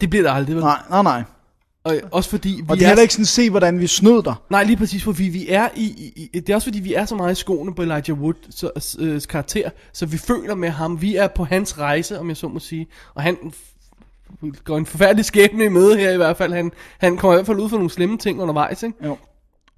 Det 0.00 0.10
bliver 0.10 0.22
det 0.22 0.36
aldrig, 0.36 0.56
vel? 0.56 0.64
nej, 0.64 0.78
nej, 0.90 1.02
nej. 1.02 1.22
Og, 1.84 1.96
også 2.12 2.30
fordi 2.30 2.48
vi 2.48 2.64
Og 2.68 2.76
det 2.76 2.82
er 2.82 2.88
heller 2.88 3.02
ikke 3.02 3.14
sådan, 3.14 3.24
se 3.24 3.50
hvordan 3.50 3.80
vi 3.80 3.86
snød 3.86 4.22
dig. 4.22 4.34
Nej, 4.50 4.64
lige 4.64 4.76
præcis, 4.76 5.04
fordi 5.04 5.22
vi 5.22 5.46
er 5.48 5.68
i, 5.76 5.84
i, 5.84 6.30
i... 6.32 6.40
Det 6.40 6.50
er 6.50 6.54
også 6.54 6.66
fordi, 6.66 6.80
vi 6.80 6.94
er 6.94 7.04
så 7.04 7.14
meget 7.14 7.32
i 7.32 7.40
skoene 7.40 7.74
på 7.74 7.82
Elijah 7.82 8.20
Woods 8.20 8.58
så, 8.58 8.96
øh, 8.98 9.20
karakter, 9.28 9.70
så 9.92 10.06
vi 10.06 10.18
føler 10.18 10.54
med 10.54 10.68
ham. 10.68 11.02
Vi 11.02 11.16
er 11.16 11.28
på 11.28 11.44
hans 11.44 11.78
rejse, 11.78 12.18
om 12.18 12.28
jeg 12.28 12.36
så 12.36 12.48
må 12.48 12.58
sige. 12.58 12.86
Og 13.14 13.22
han 13.22 13.36
går 14.64 14.78
en 14.78 14.86
forfærdelig 14.86 15.24
skæbne 15.24 15.64
i 15.64 15.68
møde 15.68 15.96
her 15.96 16.10
i 16.10 16.16
hvert 16.16 16.36
fald. 16.36 16.52
Han, 16.52 16.72
han 16.98 17.16
kommer 17.16 17.34
i 17.34 17.36
hvert 17.36 17.46
fald 17.46 17.58
ud 17.58 17.68
for 17.68 17.76
nogle 17.76 17.90
slemme 17.90 18.18
ting 18.18 18.40
undervejs, 18.40 18.82
ikke? 18.82 19.04
Jo. 19.04 19.16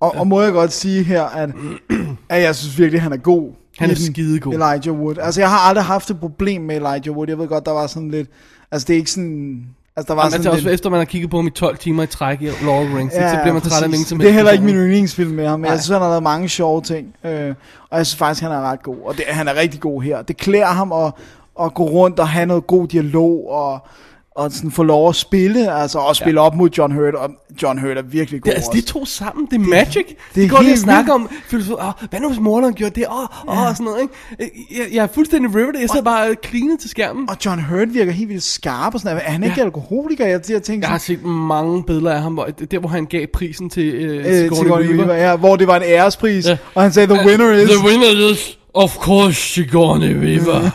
Og, 0.01 0.15
og 0.15 0.27
må 0.27 0.43
jeg 0.43 0.53
godt 0.53 0.73
sige 0.73 1.03
her, 1.03 1.23
at, 1.23 1.51
at 2.29 2.43
jeg 2.43 2.57
synes 2.57 2.79
virkelig, 2.79 3.03
han 3.03 3.13
er 3.13 3.17
god. 3.17 3.53
Han 3.79 3.91
er 3.91 3.95
skidegod. 3.95 4.55
Elijah 4.55 5.01
Wood. 5.01 5.19
Altså, 5.19 5.41
jeg 5.41 5.51
har 5.51 5.59
aldrig 5.59 5.85
haft 5.85 6.11
et 6.11 6.21
problem 6.21 6.63
med 6.63 6.77
Elijah 6.77 7.17
Wood. 7.17 7.29
Jeg 7.29 7.39
ved 7.39 7.49
godt, 7.49 7.67
der 7.67 7.73
var 7.73 7.87
sådan 7.87 8.11
lidt... 8.11 8.31
Altså, 8.71 8.87
det 8.87 8.95
er 8.95 8.99
ikke 8.99 9.11
sådan... 9.11 9.67
Altså, 9.99 10.09
der 10.09 10.15
var 10.15 10.23
Jamen, 10.23 10.31
sådan 10.33 10.41
altså 10.41 10.51
også 10.51 10.65
lidt... 10.65 10.75
efter 10.75 10.91
man 10.91 10.99
har 10.99 11.05
kigget 11.05 11.31
på 11.31 11.37
ham 11.37 11.47
i 11.47 11.51
12 11.51 11.77
timer 11.79 12.03
i 12.03 12.07
træk 12.07 12.43
i 12.43 12.47
Lord 12.65 12.83
of 12.83 12.87
the 12.87 12.99
Rings, 12.99 13.15
ja, 13.15 13.31
så 13.31 13.39
bliver 13.43 13.53
man 13.53 13.63
træt 13.63 13.83
af 13.83 13.91
hende 13.91 14.05
som 14.05 14.19
Det 14.19 14.29
er 14.29 14.33
heller 14.33 14.53
ikke 14.53 14.65
min 14.65 14.75
yndlingsfilm 14.75 15.31
med 15.31 15.47
ham, 15.47 15.61
men 15.61 15.65
Nej. 15.65 15.71
jeg 15.71 15.81
synes, 15.81 15.93
han 15.93 16.03
har 16.03 16.09
lavet 16.09 16.23
mange 16.23 16.49
sjove 16.49 16.83
ting. 16.83 17.15
Øh, 17.25 17.55
og 17.91 17.99
jeg 17.99 18.07
synes 18.07 18.19
faktisk, 18.19 18.43
han 18.43 18.53
er 18.53 18.61
ret 18.61 18.83
god. 18.83 18.97
Og 19.05 19.17
det, 19.17 19.25
han 19.29 19.49
er 19.49 19.55
rigtig 19.55 19.81
god 19.81 20.03
her. 20.03 20.23
Det 20.23 20.37
klæder 20.37 20.67
ham 20.67 20.93
at, 20.93 21.13
at 21.61 21.75
gå 21.75 21.85
rundt 21.85 22.21
og 22.21 22.29
have 22.29 22.47
noget 22.47 22.67
god 22.67 22.89
dialog, 22.89 23.51
og, 23.51 23.79
og 24.39 24.53
sådan 24.53 24.71
få 24.71 24.83
lov 24.83 25.09
at 25.09 25.17
spille, 25.17 25.73
altså 25.75 25.99
og 25.99 26.17
spille 26.17 26.41
ja. 26.41 26.47
op 26.47 26.55
mod 26.55 26.71
John 26.79 26.93
Hurt. 26.95 27.15
Og 27.15 27.31
John 27.63 27.79
Hurt 27.79 27.97
er 27.97 28.03
virkelig 28.03 28.41
god 28.43 28.51
Det, 28.51 28.57
altså, 28.57 28.71
de 28.75 28.81
to 28.81 29.05
sammen, 29.05 29.47
det 29.51 29.55
er 29.55 29.59
magic. 29.59 30.07
det 30.07 30.17
de 30.35 30.45
er 30.45 30.49
går 30.49 30.61
lige 30.63 30.73
og 30.73 30.79
snakker 30.79 31.13
om, 31.13 31.31
filosofi, 31.47 31.75
oh, 31.83 32.09
hvad 32.11 32.21
nu 32.21 32.29
hvis 32.29 32.41
morderen 32.41 32.75
gjorde 32.75 33.01
det, 33.01 33.07
åh, 33.11 33.21
oh, 33.21 33.29
oh, 33.47 33.67
og 33.69 33.77
sådan 33.77 33.85
noget, 33.85 34.01
ikke? 34.03 34.15
Jeg, 34.79 34.95
jeg 34.95 35.03
er 35.03 35.07
fuldstændig 35.15 35.55
riveted, 35.55 35.81
jeg 35.81 35.89
sidder 35.91 36.05
bare 36.05 36.35
klinet 36.43 36.81
til 36.81 36.91
skærmen. 36.91 37.31
Og 37.31 37.37
John 37.45 37.63
Hurt 37.63 37.95
virker 37.95 38.13
helt 38.13 38.29
vildt 38.29 38.43
skarp 38.43 38.95
og 38.95 39.01
sådan 39.01 39.15
noget. 39.15 39.27
Er 39.29 39.33
han 39.33 39.43
ikke 39.45 39.57
Ja. 39.59 39.65
alkoholiker? 39.65 40.27
Jeg, 40.27 40.41
jeg 40.51 40.63
tænkte 40.63 40.87
Jeg 40.87 40.93
har 40.93 40.99
set 40.99 41.25
mange 41.25 41.83
billeder 41.83 42.13
af 42.15 42.23
ham, 42.23 42.33
hvor, 42.35 42.45
der 42.71 42.79
hvor 42.79 42.89
han 42.89 43.07
gav 43.07 43.27
prisen 43.27 43.71
til 43.71 43.95
øh, 43.95 44.17
øh, 44.19 44.25
Sigourney 44.25 44.57
Sigourney 44.65 44.89
Weaver. 44.89 45.07
Weaver, 45.07 45.15
ja, 45.31 45.37
hvor 45.37 45.57
det 45.57 45.67
var 45.67 45.77
en 45.77 45.83
ærespris, 45.87 46.47
Ja. 46.47 46.57
og 46.75 46.83
han 46.83 46.93
sagde, 46.93 47.15
the 47.15 47.27
winner 47.27 47.53
is... 47.53 47.71
The 47.71 47.87
winner 47.89 48.31
is, 48.33 48.59
of 48.75 48.97
course, 48.97 49.35
Sigourney 49.41 50.17
Weaver. 50.25 50.71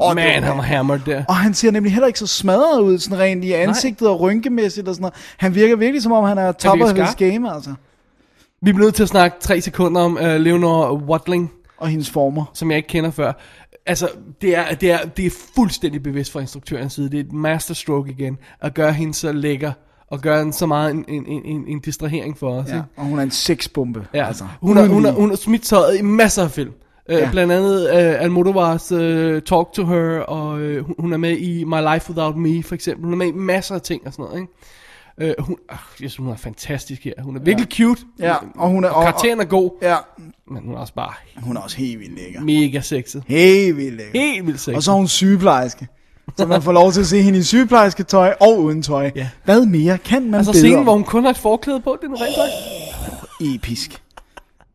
Og 0.00 0.14
man, 0.14 0.34
det- 0.34 0.44
han 0.44 0.56
var 0.56 0.62
hammered 0.62 1.00
der. 1.06 1.24
Og 1.28 1.36
han 1.36 1.54
ser 1.54 1.70
nemlig 1.70 1.92
heller 1.92 2.06
ikke 2.06 2.18
så 2.18 2.26
smadret 2.26 2.80
ud, 2.80 2.98
sådan 2.98 3.18
rent 3.18 3.44
i 3.44 3.52
ansigtet 3.52 4.08
og 4.08 4.20
rynkemæssigt 4.20 4.88
og 4.88 4.94
sådan 4.94 5.02
noget. 5.02 5.14
Han 5.36 5.54
virker 5.54 5.76
virkelig 5.76 6.02
som 6.02 6.12
om, 6.12 6.24
han 6.24 6.38
er 6.38 6.52
top 6.52 6.78
his 6.78 6.88
skarp. 6.90 7.16
game, 7.16 7.54
altså. 7.54 7.70
Vi 8.62 8.72
bliver 8.72 8.86
nødt 8.86 8.94
til 8.94 9.02
at 9.02 9.08
snakke 9.08 9.36
tre 9.40 9.60
sekunder 9.60 10.00
om 10.00 10.14
uh, 10.16 10.20
Leonor 10.34 10.92
Watling, 10.94 11.50
Og 11.78 11.88
hendes 11.88 12.10
former. 12.10 12.44
som 12.54 12.70
jeg 12.70 12.76
ikke 12.76 12.86
kender 12.88 13.10
før. 13.10 13.32
Altså, 13.86 14.08
det 14.42 14.56
er, 14.56 14.74
det 14.74 14.90
er, 14.90 14.98
det 15.16 15.26
er 15.26 15.30
fuldstændig 15.54 16.02
bevidst 16.02 16.32
fra 16.32 16.40
instruktørens 16.40 16.92
side. 16.92 17.10
Det 17.10 17.16
er 17.20 17.24
et 17.24 17.32
masterstroke 17.32 18.10
igen, 18.10 18.38
at 18.60 18.74
gøre 18.74 18.92
hende 18.92 19.14
så 19.14 19.32
lækker, 19.32 19.72
og 20.10 20.20
gøre 20.20 20.38
hende 20.38 20.52
så 20.52 20.66
meget 20.66 20.90
en, 20.90 21.04
en, 21.08 21.26
en, 21.26 21.42
en, 21.44 21.64
en 21.68 21.80
distrahering 21.80 22.38
for 22.38 22.50
os. 22.50 22.68
Ja. 22.68 22.74
ikke? 22.74 22.86
Og 22.96 23.04
hun 23.04 23.18
er 23.18 23.22
en 23.22 23.30
sexbombe. 23.30 24.06
Ja, 24.14 24.26
altså. 24.26 24.44
hun, 24.60 24.76
har, 24.76 24.86
hun, 24.86 25.04
har, 25.04 25.12
hun 25.12 25.28
har 25.28 25.36
smidt 25.36 25.62
tøjet 25.62 25.98
i 25.98 26.02
masser 26.02 26.44
af 26.44 26.50
film. 26.50 26.72
Uh, 27.08 27.14
Ja. 27.14 27.18
ja. 27.18 27.30
Blandt 27.30 27.52
andet 27.52 27.82
uh, 27.82 28.22
Almodovars 28.22 28.92
uh, 28.92 28.98
Talk 29.42 29.72
to 29.72 29.86
Her, 29.86 30.20
og 30.20 30.60
uh, 30.60 31.00
hun, 31.00 31.12
er 31.12 31.16
med 31.16 31.36
i 31.36 31.64
My 31.64 31.92
Life 31.92 32.10
Without 32.10 32.36
Me, 32.36 32.62
for 32.62 32.74
eksempel. 32.74 33.04
Hun 33.04 33.12
er 33.12 33.16
med 33.16 33.26
i 33.26 33.32
masser 33.32 33.74
af 33.74 33.80
ting 33.80 34.02
og 34.06 34.12
sådan 34.12 34.24
noget, 34.24 34.40
ikke? 34.40 35.34
Uh, 35.40 35.44
hun, 35.46 35.56
uh, 35.72 35.76
jeg 36.02 36.10
synes, 36.10 36.16
hun 36.16 36.28
er 36.28 36.36
fantastisk 36.36 37.04
her. 37.04 37.12
Hun 37.22 37.36
er 37.36 37.40
virkelig 37.40 37.68
cute. 37.72 38.02
Ja, 38.18 38.34
og 38.54 38.68
hun 38.68 38.84
er- 38.84 38.88
og, 38.88 39.02
karakteren 39.04 39.40
er 39.40 39.44
god, 39.44 39.70
Ja, 39.82 39.96
men 40.50 40.62
hun 40.64 40.74
er 40.74 40.78
også 40.78 40.94
bare 40.94 41.12
hun 41.42 41.56
er 41.56 41.60
også 41.60 41.76
helt 41.76 42.00
vildt 42.00 42.14
lækker. 42.18 42.40
mega 42.40 42.80
sexet. 42.80 43.22
Helt 43.26 43.76
vildt 43.76 43.96
lækker. 43.96 44.20
Helt 44.20 44.46
vildt 44.46 44.60
sexet. 44.60 44.74
Og 44.76 44.82
så 44.82 44.90
er 44.92 44.96
hun 44.96 45.08
sygeplejerske. 45.08 45.88
Så 46.38 46.46
man 46.46 46.62
får 46.62 46.72
lov 46.72 46.92
til 46.92 47.00
at 47.00 47.06
se 47.06 47.22
hende 47.22 47.38
i 47.38 47.42
sygeplejerske 47.42 48.02
tøj 48.02 48.34
og 48.40 48.60
uden 48.62 48.82
tøj. 48.82 49.10
Ja. 49.16 49.28
Hvad 49.44 49.66
mere 49.66 49.98
kan 49.98 50.22
man 50.24 50.34
altså 50.34 50.52
bede 50.52 50.60
scenen, 50.60 50.78
om? 50.78 50.84
hvor 50.84 50.92
hun 50.92 51.04
kun 51.04 51.22
har 51.22 51.30
et 51.30 51.38
forklæde 51.38 51.80
på, 51.80 51.96
det 52.02 52.08
er 52.10 52.12
rent 52.12 52.36
nok. 53.40 53.54
Episk. 53.54 54.02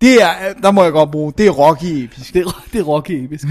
Det 0.04 0.22
er, 0.24 0.30
der 0.64 0.72
må 0.72 0.84
jeg 0.84 0.92
godt 0.92 1.12
bruge, 1.12 1.34
det 1.38 1.48
er 1.48 1.52
Rocky 1.52 1.86
episk. 2.04 2.34
Det 2.34 2.42
er, 2.46 2.64
det 2.74 2.80
er 2.80 2.84
rocky 2.84 3.12
episk. 3.12 3.44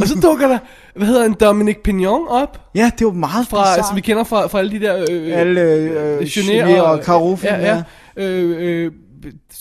og 0.00 0.06
så 0.08 0.20
dukker 0.22 0.48
der, 0.48 0.58
hvad 0.94 1.06
hedder 1.06 1.22
han, 1.22 1.32
Dominic 1.32 1.76
Pignon 1.84 2.28
op, 2.28 2.60
Ja, 2.74 2.90
det 2.98 3.06
var 3.06 3.12
meget 3.12 3.48
fra, 3.48 3.62
bizarrt. 3.62 3.76
altså, 3.78 3.94
vi 3.94 4.00
kender 4.00 4.24
fra, 4.24 4.46
fra 4.46 4.58
alle 4.58 4.70
de 4.70 4.80
der... 4.80 5.06
Øh, 5.10 5.38
Alle 5.38 5.60
øh, 5.60 6.18
Genet 6.18 6.46
Genet 6.66 6.80
og 6.82 7.00
Karoffi. 7.00 7.46
ja, 7.46 7.56
ja. 7.76 7.82
Øh, 8.24 8.56
øh, 8.86 8.92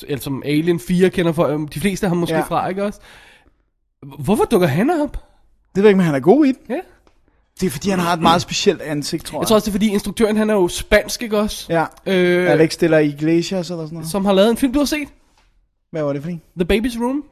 eller 0.07 0.21
som 0.21 0.43
Alien 0.45 0.79
4 0.79 1.09
kender 1.09 1.31
for, 1.31 1.45
øh, 1.47 1.59
de 1.73 1.79
fleste 1.79 2.07
har 2.07 2.15
måske 2.15 2.33
Ja. 2.35 2.39
ja. 2.39 2.45
fra, 2.45 2.67
ikke 2.69 2.83
også? 2.83 2.99
Hvorfor 4.19 4.43
dukker 4.43 4.67
han 4.67 4.89
op? 4.89 5.11
Det 5.11 5.19
ved 5.75 5.83
jeg 5.83 5.89
ikke, 5.89 5.97
men 5.97 6.05
han 6.05 6.15
er 6.15 6.19
god 6.19 6.45
i 6.45 6.47
den. 6.51 6.57
Ja. 6.69 6.79
Det 7.59 7.65
er 7.67 7.69
fordi, 7.71 7.89
han 7.89 7.99
har 7.99 8.13
et 8.13 8.21
meget 8.21 8.41
specielt 8.41 8.81
ansigt, 8.81 9.25
tror 9.25 9.37
jeg. 9.37 9.41
Jeg 9.41 9.47
tror 9.47 9.55
også, 9.55 9.65
det 9.65 9.71
er 9.71 9.73
fordi 9.79 9.89
instruktøren, 9.89 10.37
han 10.37 10.49
er 10.49 10.53
jo 10.53 10.67
spansk, 10.67 11.21
ikke 11.23 11.37
også? 11.39 11.65
Ja, 11.69 11.85
Øh, 12.13 12.51
Alex 12.51 12.77
de 12.77 12.87
la 12.87 12.97
Iglesias 12.97 13.69
eller 13.69 13.83
sådan 13.85 13.95
noget. 13.95 14.11
som 14.11 14.25
har 14.25 14.33
lavet 14.33 14.49
en 14.49 14.57
film, 14.57 14.73
du 14.73 14.79
har 14.79 14.85
set? 14.85 15.07
Hvad 15.91 16.03
var 16.03 16.13
det 16.13 16.23
for 16.23 16.29
en? 16.29 16.41
The 16.59 16.77
Baby's 16.77 17.03
Room. 17.03 17.23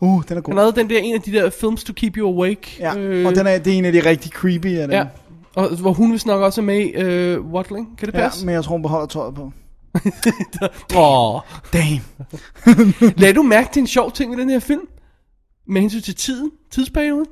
Uh, 0.00 0.22
den 0.28 0.36
er 0.36 0.40
god. 0.40 0.52
Han 0.52 0.56
lavede 0.56 0.76
den 0.76 0.90
der, 0.90 0.98
en 0.98 1.14
af 1.14 1.20
de 1.20 1.32
der 1.32 1.50
films 1.50 1.84
to 1.84 1.92
keep 1.92 2.16
you 2.16 2.28
awake. 2.28 2.76
Ja, 2.78 2.90
og 3.26 3.34
den 3.34 3.46
er, 3.46 3.58
det 3.58 3.72
er 3.72 3.78
en 3.78 3.84
af 3.84 3.92
de 3.92 4.00
rigtig 4.00 4.32
creepy 4.32 4.78
af 4.78 4.88
dem. 4.88 4.96
Ja, 4.96 5.06
og 5.54 5.76
hvor 5.76 5.92
hun 5.92 6.12
vist 6.12 6.26
nok 6.26 6.42
også 6.42 6.60
er 6.60 6.64
med 6.64 6.80
i 6.80 6.90
øh, 6.90 7.40
Watling. 7.40 7.98
Kan 7.98 8.08
det 8.08 8.14
ja 8.14 8.18
passe? 8.20 8.46
men 8.46 8.54
jeg 8.54 8.64
tror, 8.64 8.72
hun 8.72 8.82
beholder 8.82 9.06
tøjet 9.06 9.34
på. 9.34 9.52
Åh. 10.96 11.40
Damn. 11.72 12.00
Lad 13.22 13.34
du 13.34 13.42
mærke 13.42 13.68
til 13.72 13.80
en 13.80 13.86
sjov 13.86 14.12
ting 14.12 14.34
i 14.34 14.36
den 14.36 14.50
her 14.50 14.58
film? 14.58 14.88
Med 15.66 15.80
hensyn 15.80 16.00
til 16.00 16.14
tiden, 16.14 16.50
tidsperioden. 16.70 17.26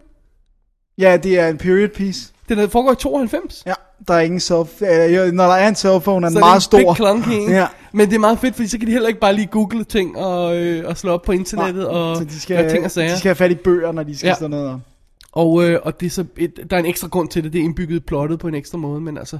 Ja, 0.99 1.17
det 1.17 1.39
er 1.39 1.49
en 1.49 1.59
period 1.59 1.89
piece. 1.89 2.33
Den 2.57 2.65
er- 2.65 2.69
foregår 2.69 2.93
i 2.93 2.97
92. 2.97 3.63
Ja, 3.67 3.73
der 4.09 4.15
er 4.15 4.21
ingen 4.21 4.41
self... 4.41 4.83
Øh, 4.83 5.33
når 5.33 5.45
der 5.47 5.55
er 5.55 5.69
en 5.69 5.75
cellphone, 5.75 6.27
er 6.27 6.31
den 6.31 6.37
Så 6.37 6.41
meget 6.41 6.55
det 6.55 6.57
er 6.57 6.61
stor. 6.61 6.79
big 6.79 6.97
clunky, 6.97 7.41
ikke? 7.41 7.53
Ja. 7.53 7.67
Men 7.93 8.09
det 8.09 8.15
er 8.15 8.19
meget 8.21 8.39
fedt, 8.39 8.55
fordi 8.55 8.69
så 8.69 8.79
kan 8.79 8.87
de 8.87 8.93
heller 8.93 9.09
ikke 9.09 9.21
bare 9.21 9.35
lige 9.35 9.47
google 9.47 9.85
ting 9.85 10.19
og, 10.19 10.57
øh, 10.57 10.89
og 10.89 10.97
slå 10.99 11.13
op 11.13 11.23
på 11.23 11.33
internettet 11.33 11.89
og 11.89 12.17
så 12.17 12.25
de 12.25 12.41
skal, 12.41 12.71
ting 12.71 12.85
og 12.85 12.91
sager. 12.91 13.09
de 13.13 13.19
skal 13.19 13.29
have 13.29 13.35
fat 13.37 13.51
i 13.51 13.55
bøger, 13.55 13.93
når 13.93 14.03
de 14.03 14.19
skal 14.19 14.29
ja. 14.29 14.35
Stå 14.35 14.49
noget. 14.49 14.81
Og, 15.33 15.65
øh, 15.65 15.81
og 15.83 16.01
det 16.01 16.07
er 16.07 16.11
så 16.11 16.25
et, 16.37 16.57
der 16.71 16.77
er 16.77 16.81
en 16.81 16.87
ekstra 16.87 17.09
grund 17.09 17.29
til 17.29 17.45
det. 17.45 17.53
Det 17.53 17.59
er 17.61 17.65
indbygget 17.65 17.97
i 17.97 18.01
plottet 18.01 18.39
på 18.39 18.49
en 18.49 18.55
ekstra 18.55 18.79
måde, 18.79 19.01
men 19.01 19.19
altså, 19.19 19.39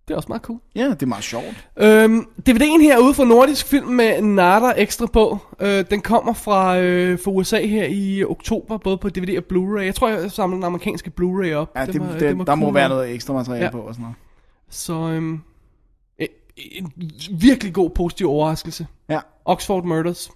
det, 0.00 0.08
det 0.08 0.14
er 0.14 0.16
også 0.16 0.28
meget 0.28 0.42
cool. 0.42 0.58
Ja, 0.76 0.84
det 0.90 1.02
er 1.02 1.06
meget 1.06 1.24
sjovt. 1.24 1.68
Øhm, 1.76 2.26
DVD'en 2.48 2.82
her 2.82 2.94
er 2.96 2.98
ude 2.98 3.14
fra 3.14 3.24
Nordisk 3.24 3.66
Film 3.66 3.86
med 3.86 4.22
Nada 4.22 4.72
ekstra 4.76 5.06
på. 5.06 5.38
Øh, 5.60 5.84
den 5.90 6.00
kommer 6.00 6.32
fra, 6.32 6.78
øh, 6.78 7.18
fra 7.24 7.30
USA 7.30 7.66
her 7.66 7.84
i 7.90 8.24
oktober, 8.24 8.78
både 8.78 8.98
på 8.98 9.08
DVD 9.08 9.36
og 9.38 9.44
Blu-ray. 9.52 9.82
Jeg 9.84 9.94
tror, 9.94 10.08
jeg 10.08 10.30
samler 10.30 10.56
den 10.56 10.64
amerikanske 10.64 11.10
Blu-ray 11.20 11.52
op. 11.52 11.70
Ja, 11.76 11.86
det, 11.86 12.00
var- 12.00 12.18
det, 12.18 12.38
var 12.38 12.44
der 12.44 12.54
må 12.54 12.66
cool 12.66 12.74
være 12.74 12.88
nok. 12.88 12.96
noget 12.96 13.14
ekstra 13.14 13.34
materiale 13.34 13.64
Ja. 13.64 13.70
på 13.70 13.78
og 13.80 13.94
sådan 13.94 14.02
noget. 14.02 14.16
Så 14.70 14.92
øhm, 14.94 15.40
en, 16.18 16.28
en 16.78 16.92
virkelig 17.40 17.72
god 17.74 17.90
positiv 17.90 18.28
overraskelse. 18.30 18.86
Ja. 19.08 19.20
Oxford 19.44 19.84
Murders. 19.84 20.30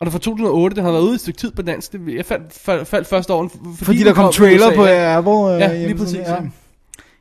Og 0.00 0.06
det 0.06 0.06
er 0.06 0.10
fra 0.12 0.18
2008, 0.18 0.76
den 0.76 0.84
har 0.84 0.90
været 0.92 1.02
ude 1.02 1.12
i 1.12 1.14
et 1.14 1.20
stykke 1.20 1.38
tid 1.38 1.50
på 1.50 1.62
dansk. 1.62 1.92
Det, 1.92 2.14
jeg 2.14 2.24
faldt, 2.24 2.52
faldt, 2.52 2.88
faldt 2.88 3.08
første 3.08 3.32
år, 3.32 3.48
fordi, 3.48 3.84
Fordi 3.84 3.98
der 4.04 4.14
kom 4.14 4.24
fra 4.24 4.32
trailer 4.32 4.66
USA, 4.66 4.76
på 4.76 4.84
ja. 4.84 5.18
Apple. 5.18 5.54
Øh, 5.54 5.60
Ja, 5.60 5.86
lige 5.86 5.94
præcis, 5.98 6.16
ja. 6.18 6.36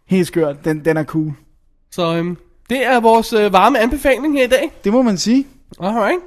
Helt 0.10 0.28
skørt. 0.28 0.66
Den, 0.66 0.86
den 0.86 0.98
er 0.98 1.04
cool. 1.04 1.34
Så 1.92 2.16
øhm, 2.16 2.38
det 2.70 2.86
er 2.86 3.00
vores 3.00 3.34
øh, 3.34 3.54
varme 3.54 3.80
anbefaling 3.80 4.38
her 4.38 4.44
i 4.44 4.48
dag. 4.48 4.72
Det 4.84 4.94
må 4.94 5.02
man 5.02 5.18
sige. 5.18 5.48
Alright. 5.80 6.20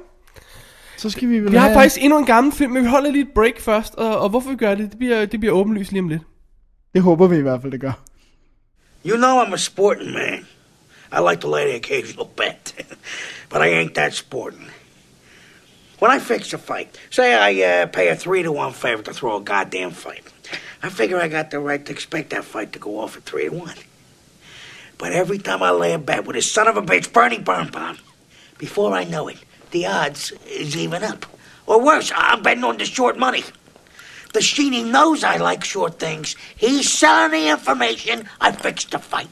Så 0.97 1.09
skal 1.09 1.29
vi 1.29 1.39
vel 1.39 1.51
Vi 1.51 1.57
har 1.57 1.67
have... 1.67 1.75
faktisk 1.75 2.03
endnu 2.03 2.19
en 2.19 2.25
gammel 2.25 2.53
film, 2.53 2.71
men 2.71 2.83
vi 2.83 2.87
holder 2.87 3.11
lige 3.11 3.21
et 3.21 3.31
break 3.35 3.59
først. 3.59 3.95
Og, 3.95 4.19
og 4.19 4.29
hvorfor 4.29 4.49
vi 4.49 4.55
gør 4.55 4.75
det, 4.75 4.89
det 4.91 4.97
bliver, 4.97 5.25
det 5.25 5.39
bliver 5.39 5.55
åbenlyst 5.55 5.91
lige 5.91 6.01
om 6.01 6.09
lidt. 6.09 6.21
Det 6.93 7.01
håber 7.01 7.27
vi 7.27 7.37
i 7.37 7.41
hvert 7.41 7.61
fald, 7.61 7.71
det 7.71 7.81
gør. 7.81 7.99
You 9.05 9.17
know 9.17 9.43
I'm 9.43 9.53
a 9.53 9.57
sporting 9.57 10.11
man. 10.11 10.47
I 11.11 11.29
like 11.29 11.41
to 11.41 11.55
lay 11.55 11.67
the 11.67 11.75
occasional 11.75 12.27
bet, 12.37 12.75
but 13.51 13.61
I 13.61 13.83
ain't 13.83 13.93
that 13.93 14.13
sporting. 14.13 14.69
When 16.01 16.17
I 16.17 16.19
fix 16.19 16.53
a 16.53 16.57
fight, 16.57 16.87
say 17.09 17.51
I 17.51 17.63
uh, 17.63 17.91
pay 17.91 18.07
a 18.09 18.15
three 18.15 18.43
to 18.43 18.51
one 18.51 18.73
favor 18.73 19.03
to 19.03 19.13
throw 19.13 19.35
a 19.37 19.43
goddamn 19.43 19.91
fight, 19.91 20.32
I 20.83 20.89
figure 20.89 21.17
I 21.17 21.29
got 21.29 21.49
the 21.49 21.59
right 21.59 21.83
to 21.85 21.91
expect 21.93 22.31
that 22.31 22.43
fight 22.43 22.73
to 22.73 22.79
go 22.79 22.99
off 22.99 23.15
at 23.15 23.23
three 23.23 23.45
to 23.45 23.55
one. 23.55 23.77
But 24.97 25.13
every 25.13 25.37
time 25.37 25.63
I 25.63 25.71
lay 25.71 25.93
a 25.93 25.97
bet 25.97 26.25
with 26.25 26.35
a 26.35 26.41
son 26.41 26.67
of 26.67 26.75
a 26.75 26.81
bitch 26.81 27.13
Bernie 27.13 27.39
Birnbaum, 27.39 27.97
before 28.57 28.93
I 28.93 29.05
know 29.05 29.29
it, 29.29 29.37
the 29.71 29.85
odds 29.85 30.33
is 30.45 30.75
even 30.75 31.03
up. 31.03 31.25
Or 31.65 31.81
worse, 31.81 32.11
I'm 32.13 32.43
betting 32.43 32.65
on 32.65 32.77
the 32.77 32.85
short 32.85 33.17
money. 33.17 33.43
The 34.33 34.39
Sheeny 34.39 34.89
knows 34.89 35.23
I 35.23 35.37
like 35.37 35.63
short 35.63 35.99
things. 35.99 36.35
He's 36.55 36.91
selling 36.91 37.31
the 37.31 37.49
information. 37.49 38.27
I 38.41 38.51
fixed 38.51 38.91
the 38.91 38.99
fight. 38.99 39.29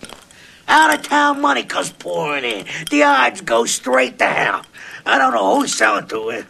Out 0.68 0.94
of 0.94 1.04
town 1.04 1.42
money 1.42 1.64
comes 1.64 1.92
pouring 1.92 2.46
in. 2.46 2.66
The 2.90 3.04
odds 3.04 3.42
go 3.42 3.66
straight 3.66 4.20
to 4.20 4.26
hell. 4.26 4.66
I 5.06 5.18
don't 5.18 5.34
know 5.34 5.60
who's 5.60 5.74
selling 5.74 6.08
to 6.08 6.30
it. 6.30 6.46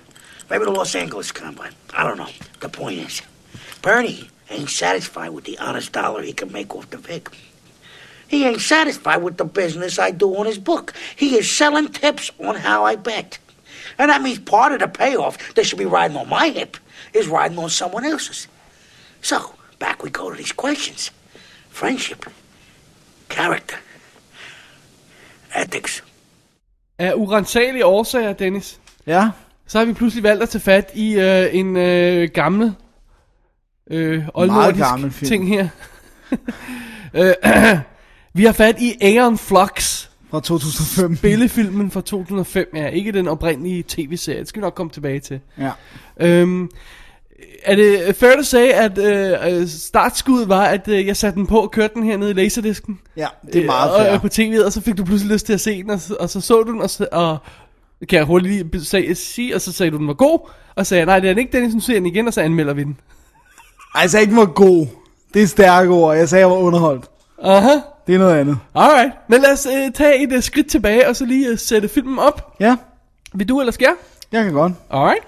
Maybe 0.49 0.65
the 0.65 0.71
Los 0.71 0.93
Angeles 0.93 1.31
Combine. 1.31 1.73
I 1.93 2.03
don't 2.03 2.17
know. 2.17 2.29
The 2.59 2.69
point 2.69 2.99
is, 2.99 3.21
Bernie 3.81 4.30
ain't 4.51 4.69
satisfied 4.69 5.29
with 5.29 5.45
the 5.45 5.57
honest 5.57 5.91
dollar 5.91 6.21
he 6.21 6.33
can 6.33 6.51
make 6.51 6.75
off 6.75 6.89
the 6.89 6.97
Vic. 6.97 7.29
He 8.27 8.45
ain't 8.45 8.61
satisfied 8.61 9.21
with 9.23 9.37
the 9.37 9.45
business 9.45 9.99
I 9.99 10.11
do 10.11 10.35
on 10.37 10.45
his 10.45 10.57
book. 10.57 10.93
He 11.15 11.37
is 11.37 11.57
selling 11.57 11.89
tips 11.89 12.31
on 12.39 12.55
how 12.55 12.85
I 12.85 12.95
bet. 12.95 13.39
And 13.97 14.09
that 14.09 14.21
means 14.21 14.39
part 14.39 14.71
of 14.71 14.79
the 14.79 14.87
payoff 14.87 15.53
that 15.55 15.65
should 15.65 15.79
be 15.79 15.85
riding 15.85 16.17
on 16.17 16.29
my 16.29 16.49
hip 16.49 16.77
is 17.13 17.27
riding 17.27 17.57
on 17.57 17.69
someone 17.69 18.05
else's. 18.05 18.47
So, 19.21 19.37
back 19.79 20.03
we 20.03 20.09
go 20.09 20.29
to 20.29 20.37
these 20.37 20.53
questions 20.53 21.11
friendship, 21.69 22.25
character, 23.29 23.77
ethics. 25.55 26.03
Af 26.99 27.13
urensagelige 27.15 27.85
årsager, 27.85 28.33
Dennis, 28.33 28.79
Ja, 29.07 29.29
så 29.67 29.77
har 29.77 29.85
vi 29.85 29.93
pludselig 29.93 30.23
valgt 30.23 30.43
at 30.43 30.49
tage 30.49 30.61
fat 30.61 30.91
i 30.93 31.19
øh, 31.19 31.55
en 31.55 31.77
øh, 31.77 32.29
gammel, 32.33 32.75
øh, 33.89 34.23
oldnordisk 34.33 34.83
gammel 34.85 35.11
film. 35.11 35.27
ting 35.29 35.47
her. 35.49 35.67
øh, 37.13 37.33
vi 38.33 38.45
har 38.45 38.51
fat 38.51 38.75
i 38.81 38.93
Aeon 39.01 39.37
Flux, 39.37 40.07
fra 40.31 40.39
2005. 40.39 41.15
spillefilmen 41.15 41.91
fra 41.91 42.01
2005. 42.01 42.67
Ja, 42.75 42.87
ikke 42.87 43.11
den 43.11 43.27
oprindelige 43.27 43.83
tv-serie, 43.87 44.39
det 44.39 44.47
skal 44.47 44.61
vi 44.61 44.65
nok 44.65 44.73
komme 44.75 44.89
tilbage 44.91 45.19
til. 45.19 45.39
Ja. 45.59 45.71
Øhm, 46.19 46.69
er 47.63 47.75
det 47.75 48.15
fair 48.15 48.35
to 48.35 48.43
say, 48.43 48.67
at 48.67 48.97
øh, 48.97 49.61
øh, 49.61 49.67
startskuddet 49.67 50.49
var, 50.49 50.63
at 50.65 50.87
øh, 50.87 51.07
jeg 51.07 51.17
satte 51.17 51.39
den 51.39 51.47
på 51.47 51.59
og 51.59 51.71
kørte 51.71 51.93
den 51.93 52.03
her 52.03 52.17
nede 52.17 52.31
i 52.31 52.33
laserdisken? 52.33 52.99
ja, 53.17 53.27
det 53.53 53.61
er 53.61 53.65
meget 53.65 53.89
øh, 53.89 53.95
og, 53.99 54.05
fair. 54.05 54.13
og 54.13 54.21
på 54.21 54.27
tv'et, 54.61 54.65
og 54.65 54.71
så 54.73 54.81
fik 54.81 54.97
du 54.97 55.05
pludselig 55.05 55.33
lyst 55.33 55.45
til 55.45 55.53
at 55.53 55.61
se 55.61 55.83
den, 55.83 55.89
og, 55.89 55.99
så- 55.99 56.15
og 56.19 56.29
så 56.29 56.41
så 56.41 56.63
du 56.63 56.71
den, 56.71 56.81
og, 56.81 56.89
og 57.11 57.37
kan 58.09 58.17
jeg 58.17 58.25
hurtigt 58.25 58.71
lige 58.71 59.15
sige, 59.15 59.55
og 59.55 59.61
så 59.61 59.71
sagde 59.71 59.91
du, 59.91 59.97
den 59.97 60.07
var 60.07 60.13
god, 60.13 60.49
og 60.75 60.85
sagde 60.87 61.05
nej, 61.05 61.19
det 61.19 61.29
er 61.29 61.33
den 61.33 61.39
ikke, 61.39 61.51
Dennis, 61.57 61.73
nu 61.73 61.79
ser 61.79 61.93
den 61.93 62.05
igen, 62.05 62.27
og 62.27 62.33
så 62.33 62.41
anmelder 62.41 62.73
vi 62.73 62.83
den. 62.83 62.97
Sagde 64.07 64.21
ikke, 64.23 64.35
var 64.35 64.45
god. 64.45 64.87
Det 65.33 65.41
er 65.43 65.47
stærke 65.47 65.89
ord. 65.89 66.15
Jeg 66.17 66.29
sagde, 66.29 66.39
jeg 66.39 66.49
var 66.49 66.55
underholdt. 66.57 67.05
Aha, 67.43 67.73
Det 68.07 68.15
er 68.15 68.19
noget 68.19 68.35
andet. 68.37 68.57
alright. 68.75 69.11
Men 69.29 69.41
lad 69.41 69.51
os 69.53 69.65
øh, 69.65 69.91
tage 69.93 70.23
et 70.23 70.31
øh, 70.33 70.41
skridt 70.43 70.67
tilbage, 70.69 71.07
og 71.09 71.15
så 71.15 71.25
lige 71.25 71.47
øh, 71.47 71.57
sætte 71.57 71.87
filmen 71.89 72.19
op. 72.19 72.55
Ja, 72.59 72.75
Vil 73.33 73.49
du 73.49 73.59
eller 73.59 73.71
skal 73.71 73.85
jeg? 73.85 73.95
jeg 74.31 74.43
kan 74.43 74.53
godt. 74.53 74.73
Alright. 74.89 75.23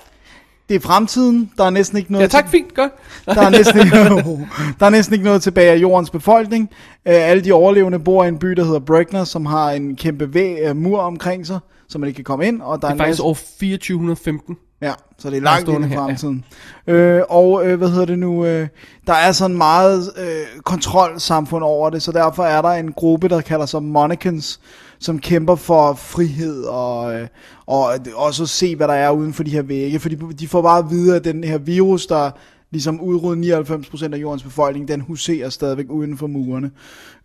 Det 0.69 0.75
er 0.75 0.79
fremtiden. 0.79 1.51
Der 1.57 1.63
er 1.63 1.69
næsten 1.69 1.97
ikke 1.97 2.11
noget 2.11 2.23
Ja, 2.23 2.27
tak, 2.27 2.49
fint, 2.49 2.75
godt. 2.75 2.91
Der 3.25 3.41
er, 3.41 3.49
næsten 3.49 3.79
ikke, 3.79 3.95
der 4.79 4.85
er 4.85 4.89
næsten 4.89 5.13
ikke 5.13 5.25
noget 5.25 5.41
tilbage 5.43 5.71
af 5.71 5.77
jordens 5.77 6.09
befolkning. 6.09 6.69
Uh, 6.71 7.13
alle 7.13 7.43
de 7.43 7.51
overlevende 7.51 7.99
bor 7.99 8.23
i 8.23 8.27
en 8.27 8.39
by, 8.39 8.47
der 8.47 8.63
hedder 8.63 8.79
Bregner, 8.79 9.23
som 9.23 9.45
har 9.45 9.71
en 9.71 9.95
kæmpe 9.95 10.33
væg, 10.33 10.69
uh, 10.69 10.75
mur 10.77 10.99
omkring 10.99 11.47
sig, 11.47 11.59
så 11.89 11.97
man 11.97 12.07
ikke 12.07 12.15
kan 12.17 12.23
komme 12.23 12.47
ind. 12.47 12.61
Og 12.61 12.81
der 12.81 12.87
er 12.87 12.91
en 12.91 12.97
faktisk 12.97 13.09
masse, 13.09 13.23
år 13.23 13.33
2415. 13.33 14.57
Ja, 14.83 14.93
så 15.17 15.29
det 15.29 15.37
er 15.37 15.41
langt 15.41 15.69
ind 15.69 15.85
i 15.85 15.87
her, 15.87 15.95
ja. 15.95 16.05
fremtiden. 16.05 16.45
Øh, 16.87 17.21
og 17.29 17.65
øh, 17.67 17.77
hvad 17.77 17.89
hedder 17.89 18.05
det 18.05 18.19
nu? 18.19 18.45
Øh, 18.45 18.67
der 19.07 19.13
er 19.13 19.31
sådan 19.31 19.57
meget 19.57 20.11
øh, 20.17 20.61
kontrolsamfund 20.63 21.63
over 21.63 21.89
det, 21.89 22.01
så 22.01 22.11
derfor 22.11 22.43
er 22.43 22.61
der 22.61 22.69
en 22.69 22.91
gruppe, 22.91 23.29
der 23.29 23.41
kalder 23.41 23.65
sig 23.65 23.83
Monicans, 23.83 24.59
som 24.99 25.19
kæmper 25.19 25.55
for 25.55 25.93
frihed 25.93 26.63
og, 26.63 27.15
øh, 27.15 27.27
og 27.65 27.91
også 28.15 28.45
se, 28.45 28.75
hvad 28.75 28.87
der 28.87 28.93
er 28.93 29.11
uden 29.11 29.33
for 29.33 29.43
de 29.43 29.51
her 29.51 29.61
vægge. 29.61 29.99
For 29.99 30.09
de, 30.09 30.47
får 30.47 30.61
bare 30.61 30.79
at 30.79 30.89
vide, 30.89 31.15
at 31.15 31.23
den 31.23 31.43
her 31.43 31.57
virus, 31.57 32.05
der 32.05 32.31
ligesom 32.71 33.01
udrydder 33.01 33.63
99% 33.63 34.13
af 34.13 34.17
jordens 34.17 34.43
befolkning, 34.43 34.87
den 34.87 35.01
huserer 35.01 35.49
stadigvæk 35.49 35.85
uden 35.89 36.17
for 36.17 36.27
murene. 36.27 36.71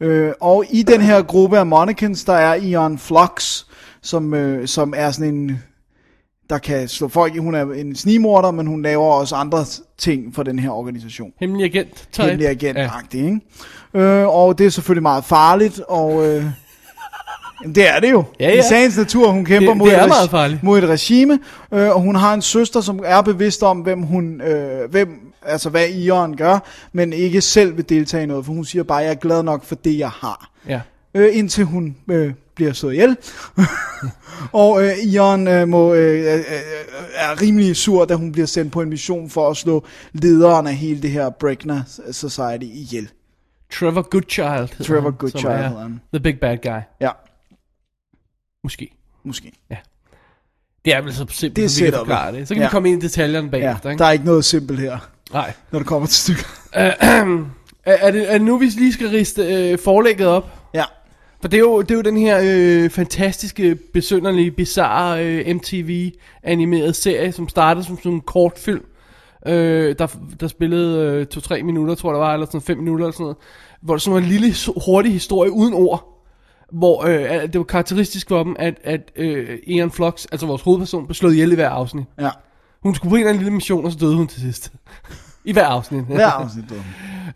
Øh, 0.00 0.32
og 0.40 0.64
i 0.70 0.82
den 0.82 1.00
her 1.00 1.22
gruppe 1.22 1.58
af 1.58 1.66
Monicans, 1.66 2.24
der 2.24 2.32
er 2.32 2.54
Ion 2.54 2.98
Flux, 2.98 3.64
som, 4.02 4.34
øh, 4.34 4.68
som 4.68 4.94
er 4.96 5.10
sådan 5.10 5.34
en 5.34 5.62
der 6.50 6.58
kan 6.58 6.88
slå 6.88 7.08
folk 7.08 7.34
i. 7.34 7.38
Hun 7.38 7.54
er 7.54 7.72
en 7.72 7.96
snimorder, 7.96 8.50
men 8.50 8.66
hun 8.66 8.82
laver 8.82 9.04
også 9.12 9.34
andre 9.36 9.64
ting 9.98 10.34
for 10.34 10.42
den 10.42 10.58
her 10.58 10.70
organisation. 10.70 11.32
Hemmelig 11.40 11.64
agent 11.64 12.08
type. 12.12 12.26
Hemmelig 12.26 12.48
agent 12.48 12.78
ja. 12.78 12.90
ikke? 13.14 13.40
Øh, 13.94 14.28
og 14.28 14.58
det 14.58 14.66
er 14.66 14.70
selvfølgelig 14.70 15.02
meget 15.02 15.24
farligt, 15.24 15.80
og 15.88 16.26
øh, 16.26 16.44
jamen, 17.62 17.74
det 17.74 17.88
er 17.88 18.00
det 18.00 18.10
jo. 18.10 18.24
Ja, 18.40 18.48
ja. 18.50 18.58
I 18.58 18.62
sagens 18.68 18.96
natur, 18.98 19.30
hun 19.30 19.44
kæmper 19.44 19.68
Det- 19.70 19.76
mod, 19.76 19.88
det 19.88 19.96
er 19.98 20.34
et 20.44 20.62
mod 20.62 20.78
et 20.78 20.88
regime, 20.88 21.38
øh, 21.72 21.88
og 21.88 22.00
hun 22.00 22.14
har 22.16 22.34
en 22.34 22.42
søster, 22.42 22.80
som 22.80 23.00
er 23.04 23.20
bevidst 23.22 23.62
om, 23.62 23.78
hvem 23.80 24.02
hun, 24.02 24.40
øh, 24.40 24.90
hvem, 24.90 25.08
altså 25.42 25.70
hvad 25.70 25.88
Ion 25.88 26.36
gør, 26.36 26.58
men 26.92 27.12
ikke 27.12 27.40
selv 27.40 27.76
vil 27.76 27.88
deltage 27.88 28.22
i 28.22 28.26
noget, 28.26 28.44
for 28.46 28.52
hun 28.52 28.64
siger 28.64 28.82
bare, 28.82 28.98
jeg 28.98 29.10
er 29.10 29.14
glad 29.14 29.42
nok 29.42 29.64
for 29.64 29.74
det, 29.74 29.98
jeg 29.98 30.10
har 30.10 30.50
Ja. 30.68 30.80
øh, 31.14 31.36
indtil 31.38 31.64
hun 31.64 31.96
øh, 32.10 32.32
bliver 32.58 32.72
slået 32.72 32.92
ihjel. 32.92 33.16
og 34.52 34.84
øh, 34.84 34.92
Ion 35.04 35.48
øh, 35.48 35.68
må, 35.68 35.94
øh, 35.94 36.20
øh, 36.20 36.34
øh, 36.34 36.42
er 37.14 37.42
rimelig 37.42 37.76
sur, 37.76 38.04
da 38.04 38.14
hun 38.14 38.32
bliver 38.32 38.46
sendt 38.46 38.72
på 38.72 38.80
en 38.82 38.88
mission 38.88 39.30
for 39.30 39.50
at 39.50 39.56
slå 39.56 39.84
lederen 40.12 40.66
af 40.66 40.74
hele 40.74 41.02
det 41.02 41.10
her 41.10 41.30
Bregner 41.30 41.82
Society 42.12 42.64
ihjel. 42.64 43.08
Trevor 43.72 44.02
Goodchild 44.02 44.84
Trevor 44.86 45.02
han, 45.02 45.12
Goodchild 45.12 45.44
er 45.52 45.56
hedder 45.68 45.82
han. 45.82 46.00
The 46.12 46.20
Big 46.20 46.40
Bad 46.40 46.56
Guy. 46.62 46.80
Ja, 47.00 47.10
Måske. 48.64 48.90
måske. 49.24 49.52
Det 50.84 50.94
er 50.94 51.00
vel 51.02 51.12
så 51.12 51.26
simpelt, 51.30 51.56
Det 51.56 51.64
er 51.64 51.68
som 51.68 51.84
vi 51.84 51.90
kan 51.90 51.98
forklare 51.98 52.32
det. 52.32 52.48
Så 52.48 52.54
kan 52.54 52.62
Ja. 52.62 52.68
vi 52.68 52.70
komme 52.70 52.90
ind 52.90 53.02
i 53.02 53.06
detaljerne 53.06 53.46
Ja, 53.46 53.50
bagefter, 53.50 53.90
ikke? 53.90 53.98
der 53.98 54.04
er 54.06 54.10
ikke 54.12 54.24
noget 54.24 54.44
simpelt 54.44 54.80
her, 54.80 54.98
Nej. 55.32 55.52
når 55.72 55.78
det 55.78 55.88
kommer 55.88 56.06
til 56.08 56.16
stykker. 56.16 56.44
Er, 57.84 57.92
er, 57.96 58.10
det, 58.10 58.28
er 58.28 58.32
det 58.32 58.42
nu, 58.42 58.58
vi 58.58 58.66
lige 58.66 58.92
skal 58.92 59.08
riste 59.08 59.42
øh, 59.42 59.78
forlægget 59.78 60.26
op? 60.26 60.57
For 61.40 61.48
det 61.48 61.56
er 61.56 61.60
jo, 61.60 61.82
det 61.82 61.90
er 61.90 61.94
jo 61.94 62.00
den 62.00 62.16
her 62.16 62.40
øh, 62.44 62.90
fantastiske, 62.90 63.74
besynderlige, 63.74 64.50
bizarre 64.50 65.26
øh, 65.26 65.56
MTV-animerede 65.56 66.94
serie, 66.94 67.32
som 67.32 67.48
startede 67.48 67.86
som 67.86 67.96
sådan 67.96 68.12
en 68.12 68.20
kortfilm, 68.20 68.84
øh, 69.46 69.94
der, 69.98 70.06
der 70.40 70.48
spillede 70.48 70.98
øh, 70.98 71.26
to-tre 71.26 71.62
minutter, 71.62 71.94
tror 71.94 72.10
jeg 72.10 72.14
det 72.14 72.20
var, 72.20 72.32
eller 72.32 72.46
sådan 72.46 72.60
fem 72.60 72.78
minutter 72.78 73.04
eller 73.04 73.12
sådan 73.12 73.24
noget, 73.24 73.36
hvor 73.80 73.94
det 73.94 74.02
sådan 74.02 74.14
var 74.14 74.20
en 74.20 74.26
lille, 74.28 74.54
hurtig 74.86 75.12
historie 75.12 75.50
uden 75.50 75.74
ord, 75.74 76.24
hvor 76.72 77.04
øh, 77.04 77.42
det 77.42 77.58
var 77.58 77.64
karakteristisk 77.64 78.28
for 78.28 78.42
dem, 78.42 78.56
at, 78.58 78.74
at 78.84 79.12
øh, 79.16 79.58
Ian 79.66 79.90
Flux, 79.90 80.26
altså 80.32 80.46
vores 80.46 80.62
hovedperson, 80.62 81.06
blev 81.06 81.14
slået 81.14 81.32
ihjel 81.32 81.52
i 81.52 81.54
hver 81.54 81.70
afsnit. 81.70 82.04
ja. 82.20 82.30
Hun 82.82 82.94
skulle 82.94 83.10
på 83.10 83.16
en 83.16 83.20
eller 83.20 83.28
anden 83.28 83.42
lille 83.42 83.54
mission, 83.54 83.84
og 83.84 83.92
så 83.92 83.98
døde 83.98 84.16
hun 84.16 84.26
til 84.26 84.40
sidst. 84.40 84.72
I 85.48 85.52
hver 85.52 85.64
afsnit. 85.66 86.04
Hver 86.04 86.26
afsnit. 86.26 86.64
hun. 86.70 86.78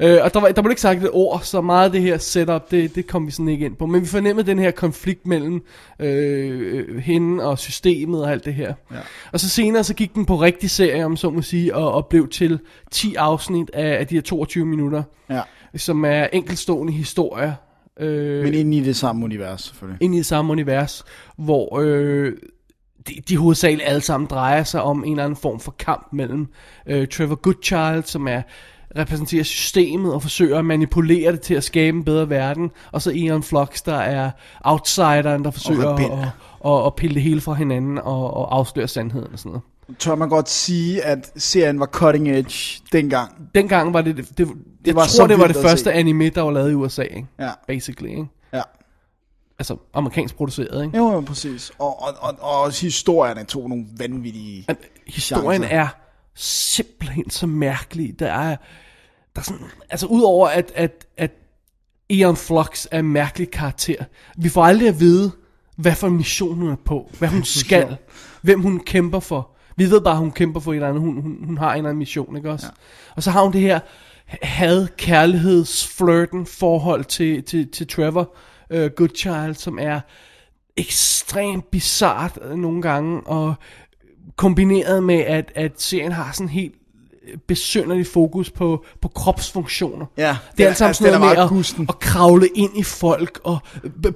Øh, 0.00 0.18
og 0.22 0.34
der, 0.34 0.40
var, 0.40 0.48
der 0.48 0.62
blev 0.62 0.70
ikke 0.70 0.80
sagt 0.80 1.02
et 1.02 1.10
ord, 1.12 1.40
så 1.44 1.60
meget 1.60 1.84
af 1.84 1.92
det 1.92 2.02
her 2.02 2.18
setup, 2.18 2.70
det, 2.70 2.94
det 2.94 3.06
kom 3.06 3.26
vi 3.26 3.30
sådan 3.30 3.48
ikke 3.48 3.66
ind 3.66 3.76
på. 3.76 3.86
Men 3.86 4.00
vi 4.02 4.06
fornemmede 4.06 4.46
den 4.46 4.58
her 4.58 4.70
konflikt 4.70 5.26
mellem 5.26 5.62
øh, 6.00 6.84
øh, 6.88 6.98
hende 6.98 7.44
og 7.44 7.58
systemet 7.58 8.22
og 8.24 8.30
alt 8.32 8.44
det 8.44 8.54
her. 8.54 8.74
Ja. 8.92 8.96
Og 9.32 9.40
så 9.40 9.48
senere 9.48 9.84
så 9.84 9.94
gik 9.94 10.14
den 10.14 10.24
på 10.26 10.36
rigtig 10.36 10.70
serie, 10.70 11.04
om 11.04 11.16
så 11.16 11.30
må 11.30 11.42
sige, 11.42 11.74
og, 11.76 11.92
og 11.92 12.06
blev 12.06 12.28
til 12.28 12.58
10 12.90 13.14
afsnit 13.14 13.70
af, 13.74 13.98
af 13.98 14.06
de 14.06 14.14
her 14.14 14.22
22 14.22 14.66
minutter, 14.66 15.02
Ja. 15.30 15.40
som 15.76 16.04
er 16.04 16.26
enkeltstående 16.32 16.92
historier. 16.92 17.52
Øh, 18.00 18.44
Men 18.44 18.54
inde 18.54 18.76
i 18.76 18.80
det 18.80 18.96
samme 18.96 19.24
univers, 19.24 19.62
selvfølgelig. 19.62 19.98
ind 20.02 20.14
i 20.14 20.18
det 20.18 20.26
samme 20.26 20.52
univers, 20.52 21.04
hvor 21.38 21.78
øh, 21.82 22.32
de, 23.08 23.14
de 23.28 23.36
hovedsageligt 23.36 23.88
alle 23.88 24.00
sammen 24.00 24.28
drejer 24.30 24.64
sig 24.64 24.82
om 24.82 25.04
en 25.04 25.10
eller 25.12 25.24
anden 25.24 25.36
form 25.36 25.60
for 25.60 25.74
kamp 25.78 26.08
mellem 26.12 26.46
øh, 26.86 27.08
Trevor 27.08 27.34
Goodchild, 27.34 28.04
som 28.04 28.28
er 28.28 28.42
repræsenterer 28.98 29.42
systemet 29.44 30.14
og 30.14 30.22
forsøger 30.22 30.58
at 30.58 30.64
manipulere 30.64 31.32
det 31.32 31.40
til 31.40 31.54
at 31.54 31.64
skabe 31.64 31.96
en 31.96 32.04
bedre 32.04 32.30
verden, 32.30 32.70
og 32.92 33.02
så 33.02 33.10
Ian 33.10 33.42
Flux, 33.42 33.82
der 33.82 33.94
er 33.94 34.30
outsideren, 34.60 35.44
der 35.44 35.50
forsøger 35.50 35.92
rebel. 35.92 36.04
at, 36.04 36.28
at, 36.72 36.86
at, 36.86 36.94
pille 36.94 37.14
det 37.14 37.22
hele 37.22 37.40
fra 37.40 37.54
hinanden 37.54 37.98
og, 37.98 38.34
og 38.34 38.56
afsløre 38.56 38.88
sandheden 38.88 39.32
og 39.32 39.38
sådan 39.38 39.50
noget. 39.50 39.62
Tør 39.98 40.14
man 40.14 40.28
godt 40.28 40.48
sige, 40.48 41.04
at 41.04 41.32
serien 41.36 41.80
var 41.80 41.86
cutting 41.86 42.30
edge 42.30 42.82
dengang? 42.92 43.50
Dengang 43.54 43.94
var 43.94 44.02
det, 44.02 44.16
det, 44.16 44.28
det 44.38 44.48
jeg 44.86 44.94
var 44.94 45.02
tror 45.02 45.08
så 45.08 45.26
det 45.26 45.38
var 45.38 45.46
det 45.46 45.56
første 45.56 45.84
se. 45.84 45.92
anime, 45.92 46.28
der 46.28 46.40
var 46.42 46.50
lavet 46.50 46.70
i 46.70 46.74
USA, 46.74 47.02
ikke? 47.02 47.26
Ja, 47.38 47.50
basically, 47.66 48.10
ikke? 48.10 48.26
ja. 48.52 48.62
Altså 49.62 49.76
amerikansk 49.94 50.36
produceret, 50.36 50.84
ikke? 50.84 50.98
Jo, 50.98 51.12
jo, 51.12 51.20
præcis. 51.20 51.72
Og, 51.78 52.02
og, 52.02 52.14
og, 52.20 52.36
og 52.40 52.60
også 52.60 52.82
historierne 52.82 53.44
tog 53.44 53.68
nogle 53.68 53.84
vanvittige... 53.98 54.64
Men 54.68 54.76
historien 55.06 55.62
chancer. 55.62 55.78
er 55.80 55.88
simpelthen 56.34 57.30
så 57.30 57.46
mærkelig. 57.46 58.18
Der 58.18 58.32
er, 58.32 58.56
der 59.34 59.40
er 59.40 59.42
sådan, 59.42 59.66
altså 59.90 60.06
udover 60.06 60.48
at, 60.48 60.72
at, 60.74 61.06
at 61.16 61.30
Eon 62.10 62.36
Flux 62.36 62.86
er 62.90 62.98
en 62.98 63.08
mærkelig 63.08 63.50
karakter, 63.50 64.04
vi 64.36 64.48
får 64.48 64.64
aldrig 64.64 64.88
at 64.88 65.00
vide, 65.00 65.30
hvad 65.76 65.94
for 65.94 66.06
en 66.06 66.16
mission 66.16 66.54
hun 66.54 66.70
er 66.70 66.76
på, 66.84 67.10
hvad 67.18 67.28
hun 67.28 67.44
skal, 67.60 67.96
hvem 68.42 68.60
hun 68.60 68.80
kæmper 68.80 69.20
for. 69.20 69.50
Vi 69.76 69.90
ved 69.90 70.00
bare, 70.00 70.14
at 70.14 70.20
hun 70.20 70.32
kæmper 70.32 70.60
for 70.60 70.72
et 70.72 70.76
eller 70.76 70.88
andet, 70.88 71.00
hun, 71.00 71.22
hun, 71.22 71.44
hun 71.44 71.58
har 71.58 71.70
en 71.70 71.76
eller 71.76 71.88
anden 71.88 71.98
mission, 71.98 72.36
ikke 72.36 72.50
også? 72.50 72.66
Ja. 72.66 72.72
Og 73.16 73.22
så 73.22 73.30
har 73.30 73.42
hun 73.42 73.52
det 73.52 73.60
her 73.60 73.80
had, 74.42 74.88
kærligheds, 74.96 75.86
flirten 75.86 76.46
forhold 76.46 77.04
til, 77.04 77.42
til, 77.42 77.70
til 77.70 77.88
Trevor 77.88 78.34
uh, 78.74 78.86
Goodchild, 78.96 79.54
som 79.54 79.78
er 79.80 80.00
ekstremt 80.76 81.70
bizart 81.70 82.38
øh, 82.50 82.56
nogle 82.56 82.82
gange, 82.82 83.20
og 83.26 83.54
kombineret 84.36 85.02
med, 85.02 85.18
at, 85.20 85.52
at 85.54 85.72
serien 85.76 86.12
har 86.12 86.30
sådan 86.32 86.48
helt 86.48 86.74
besynderlig 87.48 88.06
fokus 88.06 88.50
på, 88.50 88.84
på 89.02 89.08
kropsfunktioner. 89.08 90.06
Ja, 90.18 90.36
det 90.56 90.64
er 90.64 90.68
altså, 90.68 90.92
sådan 90.92 91.06
den 91.06 91.14
er 91.14 91.18
noget 91.18 91.52
med 91.52 91.84
at, 91.84 91.88
at 91.88 91.98
kravle 91.98 92.48
ind 92.54 92.78
i 92.78 92.82
folk, 92.82 93.40
og 93.44 93.58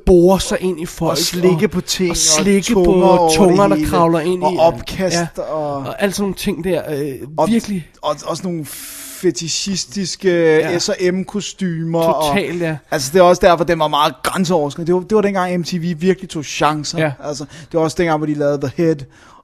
bore 0.07 0.40
sig 0.40 0.61
ind 0.61 0.80
i 0.80 0.86
folk. 0.86 1.11
Og 1.11 1.18
slikke 1.18 1.68
på 1.68 1.80
ting, 1.80 2.11
og 2.11 2.16
slikke 2.16 2.72
og 2.76 2.84
på 2.84 2.84
tunger 2.84 3.07
over 3.07 3.30
tunger, 3.36 3.68
der 3.68 3.86
kravler 3.86 4.20
ind 4.20 4.42
og 4.42 4.53
i. 4.53 4.57
opkast, 4.59 5.16
ja, 5.36 5.42
og- 5.42 5.76
og 5.76 6.03
alt 6.03 6.14
sådan 6.14 6.22
nogle 6.22 6.34
ting 6.34 6.64
der. 6.64 6.82
Øh, 6.99 7.14
Og, 7.36 7.49
virkelig 7.49 7.88
Og 8.03 8.16
også 8.26 8.42
nogle 8.44 8.64
fetishistiske 9.26 10.30
ja. 10.56 10.78
S&M-kostymer. 10.78 12.02
Totalt, 12.02 12.62
og, 12.62 12.68
ja. 12.68 12.76
Altså, 12.90 13.10
det 13.12 13.18
er 13.18 13.22
også 13.22 13.40
derfor, 13.46 13.64
den 13.64 13.78
var 13.78 13.88
meget 13.88 14.14
grænseoverskridende. 14.22 14.86
Det 14.92 14.94
var, 14.94 15.00
det 15.08 15.14
var 15.16 15.22
dengang 15.22 15.60
MTV 15.60 15.94
virkelig 16.00 16.30
tog 16.30 16.44
chancer. 16.44 16.98
Ja. 16.98 17.12
Altså, 17.22 17.44
det 17.44 17.74
var 17.78 17.80
også 17.80 17.94
dengang, 17.98 18.18
hvor 18.18 18.26
de 18.26 18.34
lavede 18.34 18.60
The 18.60 18.72
Head 18.76 18.96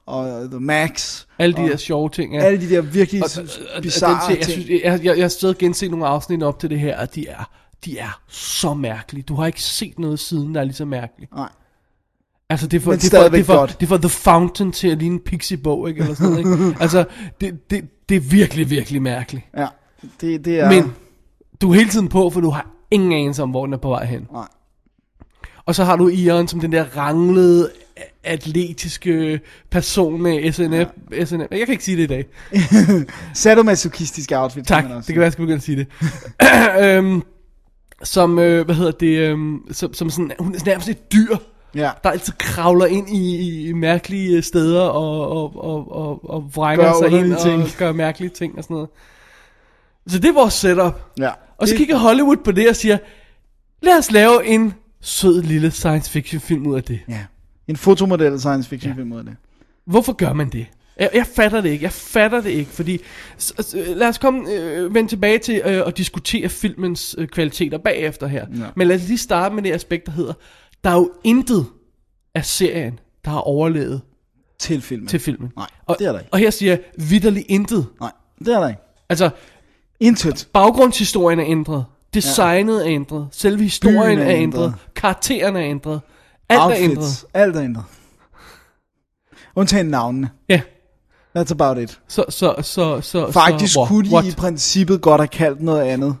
og 0.05 0.49
The 0.51 0.59
Max. 0.59 1.23
alle 1.39 1.55
de 1.55 1.61
og 1.61 1.69
der 1.69 1.77
sjove 1.77 2.09
ting. 2.09 2.35
Ja. 2.35 2.41
Alle 2.43 2.61
de 2.61 2.69
der 2.69 2.81
virkelig 2.81 3.23
Og- 3.23 3.29
og- 3.37 3.47
og- 3.75 3.81
bizarre 3.81 4.23
og 4.23 4.29
jeg, 4.29 4.41
ting. 4.45 4.51
synes, 4.51 4.69
jeg, 4.83 4.99
jeg, 5.03 5.17
jeg 5.17 5.23
har 5.23 5.27
stadig 5.29 5.57
genset 5.57 5.91
nogle 5.91 6.07
afsnit 6.07 6.43
op 6.43 6.59
til 6.59 6.69
det 6.69 6.79
her, 6.79 6.99
og 6.99 7.15
de 7.15 7.27
er, 7.27 7.49
de 7.85 7.97
er 7.99 8.19
så 8.29 8.73
mærkelige. 8.73 9.23
Du 9.23 9.35
har 9.35 9.45
ikke 9.47 9.63
set 9.63 9.99
noget 9.99 10.19
siden, 10.19 10.55
der 10.55 10.61
er 10.61 10.65
lige 10.65 10.75
så 10.75 10.85
mærkeligt. 10.85 11.35
Nej. 11.35 11.49
Altså, 12.49 12.67
det 12.67 12.77
er 12.77 12.81
for, 12.81 12.91
det 12.91 13.13
er 13.13 13.21
for, 13.23 13.29
det 13.29 13.39
er 13.39 13.43
for, 13.43 13.55
godt. 13.55 13.75
det 13.79 13.85
er 13.85 13.87
for 13.87 13.97
The 13.97 14.09
Fountain 14.09 14.71
til 14.71 14.87
at 14.87 14.97
ligne 14.97 15.15
en 15.15 15.21
Pixie-bog, 15.25 15.89
ikke? 15.89 16.01
Eller 16.01 16.15
sådan 16.15 16.31
noget, 16.43 16.61
ikke? 16.61 16.75
Altså, 16.83 17.05
det, 17.41 17.69
det, 17.69 17.83
det 18.09 18.17
er 18.17 18.21
virkelig, 18.21 18.69
virkelig 18.69 19.01
mærkeligt. 19.01 19.45
Ja, 19.57 19.67
det, 20.21 20.45
det 20.45 20.59
er... 20.59 20.69
Men 20.69 20.93
du 21.61 21.71
er 21.71 21.75
hele 21.75 21.89
tiden 21.89 22.07
på, 22.07 22.29
for 22.29 22.41
du 22.41 22.49
har 22.49 22.67
ingen 22.91 23.11
anelse 23.11 23.43
om, 23.43 23.49
hvor 23.49 23.65
den 23.65 23.73
er 23.73 23.77
på 23.77 23.89
vej 23.89 24.05
hen. 24.05 24.27
Nej. 24.31 24.47
Og 25.65 25.75
så 25.75 25.83
har 25.83 25.95
du 25.95 26.07
Ion 26.07 26.47
som 26.47 26.59
den 26.59 26.71
der 26.71 26.97
ranglede, 26.97 27.69
atletiske 28.23 29.39
person 29.69 30.21
med 30.21 30.51
SNF. 30.51 30.87
Ja. 31.11 31.25
SNF. 31.25 31.47
Jeg 31.51 31.59
kan 31.65 31.69
ikke 31.69 31.83
sige 31.83 31.97
det 31.97 32.03
i 32.03 32.07
dag. 32.07 32.25
Sadomasochistisk 33.33 34.31
outfit. 34.35 34.67
Tak, 34.67 34.81
kan 34.81 34.89
man 34.89 34.97
også 34.97 35.07
det 35.07 35.13
kan 35.13 35.19
være, 35.19 35.25
jeg 35.25 35.33
skal 35.33 35.43
begynde 35.43 35.57
at 35.57 35.63
sige 35.63 35.77
det. 35.77 35.87
øhm, 36.85 37.23
som, 38.03 38.39
øh, 38.39 38.65
hvad 38.65 38.75
hedder 38.75 38.91
det, 38.91 39.17
øhm, 39.17 39.59
som, 39.71 39.93
som 39.93 40.09
sådan, 40.09 40.31
hun 40.39 40.55
er 40.55 40.59
nærmest 40.65 40.89
et 40.89 41.13
dyr, 41.13 41.35
Ja. 41.75 41.91
der 42.03 42.09
altid 42.09 42.33
kravler 42.37 42.85
ind 42.85 43.09
i, 43.09 43.67
i 43.69 43.73
mærkelige 43.73 44.41
steder 44.41 44.81
og, 44.81 45.31
og, 45.31 45.63
og, 45.63 45.91
og, 45.91 46.29
og 46.29 46.49
vrænger 46.55 46.85
Gør 46.85 46.93
sig 46.93 47.07
ind 47.07 47.15
underlige 47.15 47.35
og 47.61 47.65
ting. 47.67 47.77
gør 47.77 47.91
mærkelige 47.91 48.29
ting 48.29 48.57
og 48.57 48.63
sådan 48.63 48.73
noget. 48.73 48.89
Så 50.07 50.19
det 50.19 50.29
er 50.29 50.33
vores 50.33 50.53
setup. 50.53 51.01
ja. 51.19 51.29
Og 51.57 51.67
så 51.67 51.75
kigger 51.75 51.97
Hollywood 51.97 52.37
på 52.37 52.51
det 52.51 52.69
og 52.69 52.75
siger, 52.75 52.97
lad 53.81 53.97
os 53.97 54.11
lave 54.11 54.45
en 54.45 54.73
sød 55.01 55.41
lille 55.41 55.71
science 55.71 56.11
fiction 56.11 56.41
film 56.41 56.67
ud 56.67 56.75
af 56.75 56.83
det. 56.83 56.99
Ja. 57.09 57.19
En 57.67 57.75
fotomodel 57.77 58.39
science 58.39 58.69
fiction 58.69 58.93
ja. 58.93 58.97
film 58.99 59.11
ud 59.13 59.17
af 59.17 59.23
det. 59.25 59.35
Hvorfor 59.85 60.13
gør 60.13 60.33
man 60.33 60.49
det? 60.49 60.65
Jeg, 60.99 61.09
jeg 61.13 61.25
fatter 61.35 61.61
det 61.61 61.69
ikke. 61.69 61.83
Jeg 61.83 61.91
fatter 61.91 62.41
det 62.41 62.49
ikke, 62.49 62.71
fordi... 62.71 62.99
Lad 63.73 64.07
os 64.07 64.17
komme 64.17 64.51
øh, 64.51 64.93
vende 64.93 65.09
tilbage 65.09 65.37
til 65.37 65.61
øh, 65.65 65.81
at 65.87 65.97
diskutere 65.97 66.49
filmens 66.49 67.15
øh, 67.17 67.27
kvaliteter 67.27 67.77
bagefter 67.77 68.27
her. 68.27 68.45
Ja. 68.57 68.63
Men 68.75 68.87
lad 68.87 68.95
os 68.95 69.07
lige 69.07 69.17
starte 69.17 69.55
med 69.55 69.63
det 69.63 69.71
aspekt, 69.71 70.05
der 70.05 70.11
hedder, 70.11 70.33
der 70.83 70.89
er 70.89 70.95
jo 70.95 71.11
intet 71.23 71.65
af 72.35 72.45
serien, 72.45 72.99
der 73.25 73.31
har 73.31 73.39
overlevet 73.39 74.01
Til 74.59 74.81
filmen. 74.81 75.07
til 75.07 75.19
filmen. 75.19 75.51
Nej, 75.55 75.67
og, 75.85 75.95
det 75.99 76.07
er 76.07 76.11
der 76.11 76.19
ikke. 76.19 76.33
Og 76.33 76.39
her 76.39 76.49
siger 76.49 76.71
jeg 76.71 76.79
vidderligt 77.09 77.45
intet. 77.49 77.87
Nej, 77.99 78.11
det 78.39 78.47
er 78.47 78.59
der 78.59 78.67
ikke. 78.67 78.81
Altså, 79.09 79.29
Intet. 79.99 80.47
baggrundshistorien 80.53 81.39
er 81.39 81.45
ændret. 81.47 81.85
Designet 82.13 82.73
ja. 82.79 82.79
er 82.79 82.85
ændret. 82.95 83.27
Selve 83.31 83.63
historien 83.63 84.17
Byen 84.17 84.19
er 84.19 84.31
er 84.31 84.35
ændret. 84.35 84.63
ændret. 84.65 84.73
Karakteren 84.95 85.55
er 85.55 85.61
ændret. 85.63 86.01
Alt 86.49 86.59
er 86.61 86.71
ændret. 86.77 86.97
Outfits. 86.97 87.25
Alt 87.33 87.55
er 87.55 87.61
ændret. 87.63 87.83
Undtagen 89.55 89.85
navnene. 89.85 90.29
Ja. 90.49 90.61
That's 91.37 91.51
about 91.51 91.77
it. 91.77 91.99
Så, 92.07 92.25
så, 92.29 92.55
så, 92.61 93.01
så, 93.01 93.31
Faktisk 93.31 93.73
så, 93.73 93.85
kunne 93.85 94.09
de 94.09 94.13
what? 94.13 94.25
i 94.25 94.35
princippet 94.35 95.01
godt 95.01 95.21
have 95.21 95.27
kaldt 95.27 95.61
noget 95.61 95.81
andet. 95.81 96.15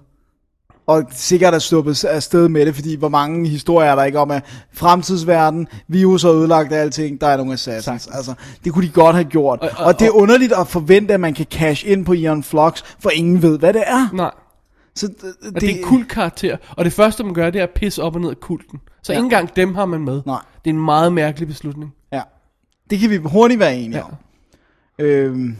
Og 0.87 1.03
sikkert 1.11 1.53
er 1.53 1.59
sluppet 1.59 2.05
afsted 2.05 2.49
med 2.49 2.65
det, 2.65 2.75
fordi 2.75 2.95
hvor 2.95 3.09
mange 3.09 3.49
historier 3.49 3.91
er 3.91 3.95
der 3.95 4.03
ikke 4.03 4.19
om, 4.19 4.31
at 4.31 4.43
fremtidsverden, 4.73 5.67
virus 5.87 6.21
har 6.23 6.29
ødelagt 6.29 6.73
alting, 6.73 7.21
der 7.21 7.27
er 7.27 7.37
nogle 7.37 7.53
assassins. 7.53 8.07
Altså, 8.07 8.33
det 8.63 8.73
kunne 8.73 8.87
de 8.87 8.91
godt 8.91 9.15
have 9.15 9.25
gjort. 9.25 9.59
Og, 9.59 9.69
Og- 9.77 9.85
og, 9.85 9.99
det 9.99 10.07
er 10.07 10.11
underligt 10.11 10.53
at 10.53 10.67
forvente, 10.67 11.13
at 11.13 11.19
man 11.19 11.33
kan 11.33 11.45
cash 11.45 11.89
ind 11.89 12.05
på 12.05 12.13
Ian 12.13 12.43
Flux, 12.43 12.81
for 12.99 13.09
ingen 13.09 13.41
ved, 13.41 13.59
hvad 13.59 13.73
det 13.73 13.83
er. 13.87 14.09
Nej. 14.13 14.31
Så 14.95 15.07
det, 15.07 15.55
det 15.61 15.63
er 15.71 15.75
en 15.77 15.83
kult 15.83 16.07
karakter. 16.09 16.57
Og 16.77 16.85
det 16.85 16.93
første, 16.93 17.23
man 17.23 17.33
gør, 17.33 17.49
det 17.49 17.59
er 17.59 17.63
at 17.63 17.69
pisse 17.75 18.03
op 18.03 18.15
og 18.15 18.21
ned 18.21 18.29
af 18.29 18.39
kulten. 18.39 18.79
Så 19.03 19.13
Ja. 19.13 19.17
ikke 19.17 19.23
engang 19.25 19.55
dem 19.55 19.75
har 19.75 19.85
man 19.85 20.01
med. 20.01 20.21
Nej. 20.25 20.39
Det 20.65 20.69
er 20.69 20.73
en 20.73 20.85
meget 20.85 21.13
mærkelig 21.13 21.47
beslutning. 21.47 21.93
Ja. 22.13 22.21
Det 22.89 22.99
kan 22.99 23.09
vi 23.09 23.17
hurtigt 23.17 23.59
være 23.59 23.75
enige 23.75 23.97
Ja. 23.97 24.03
om. 24.05 24.11
Øhm, 24.99 25.57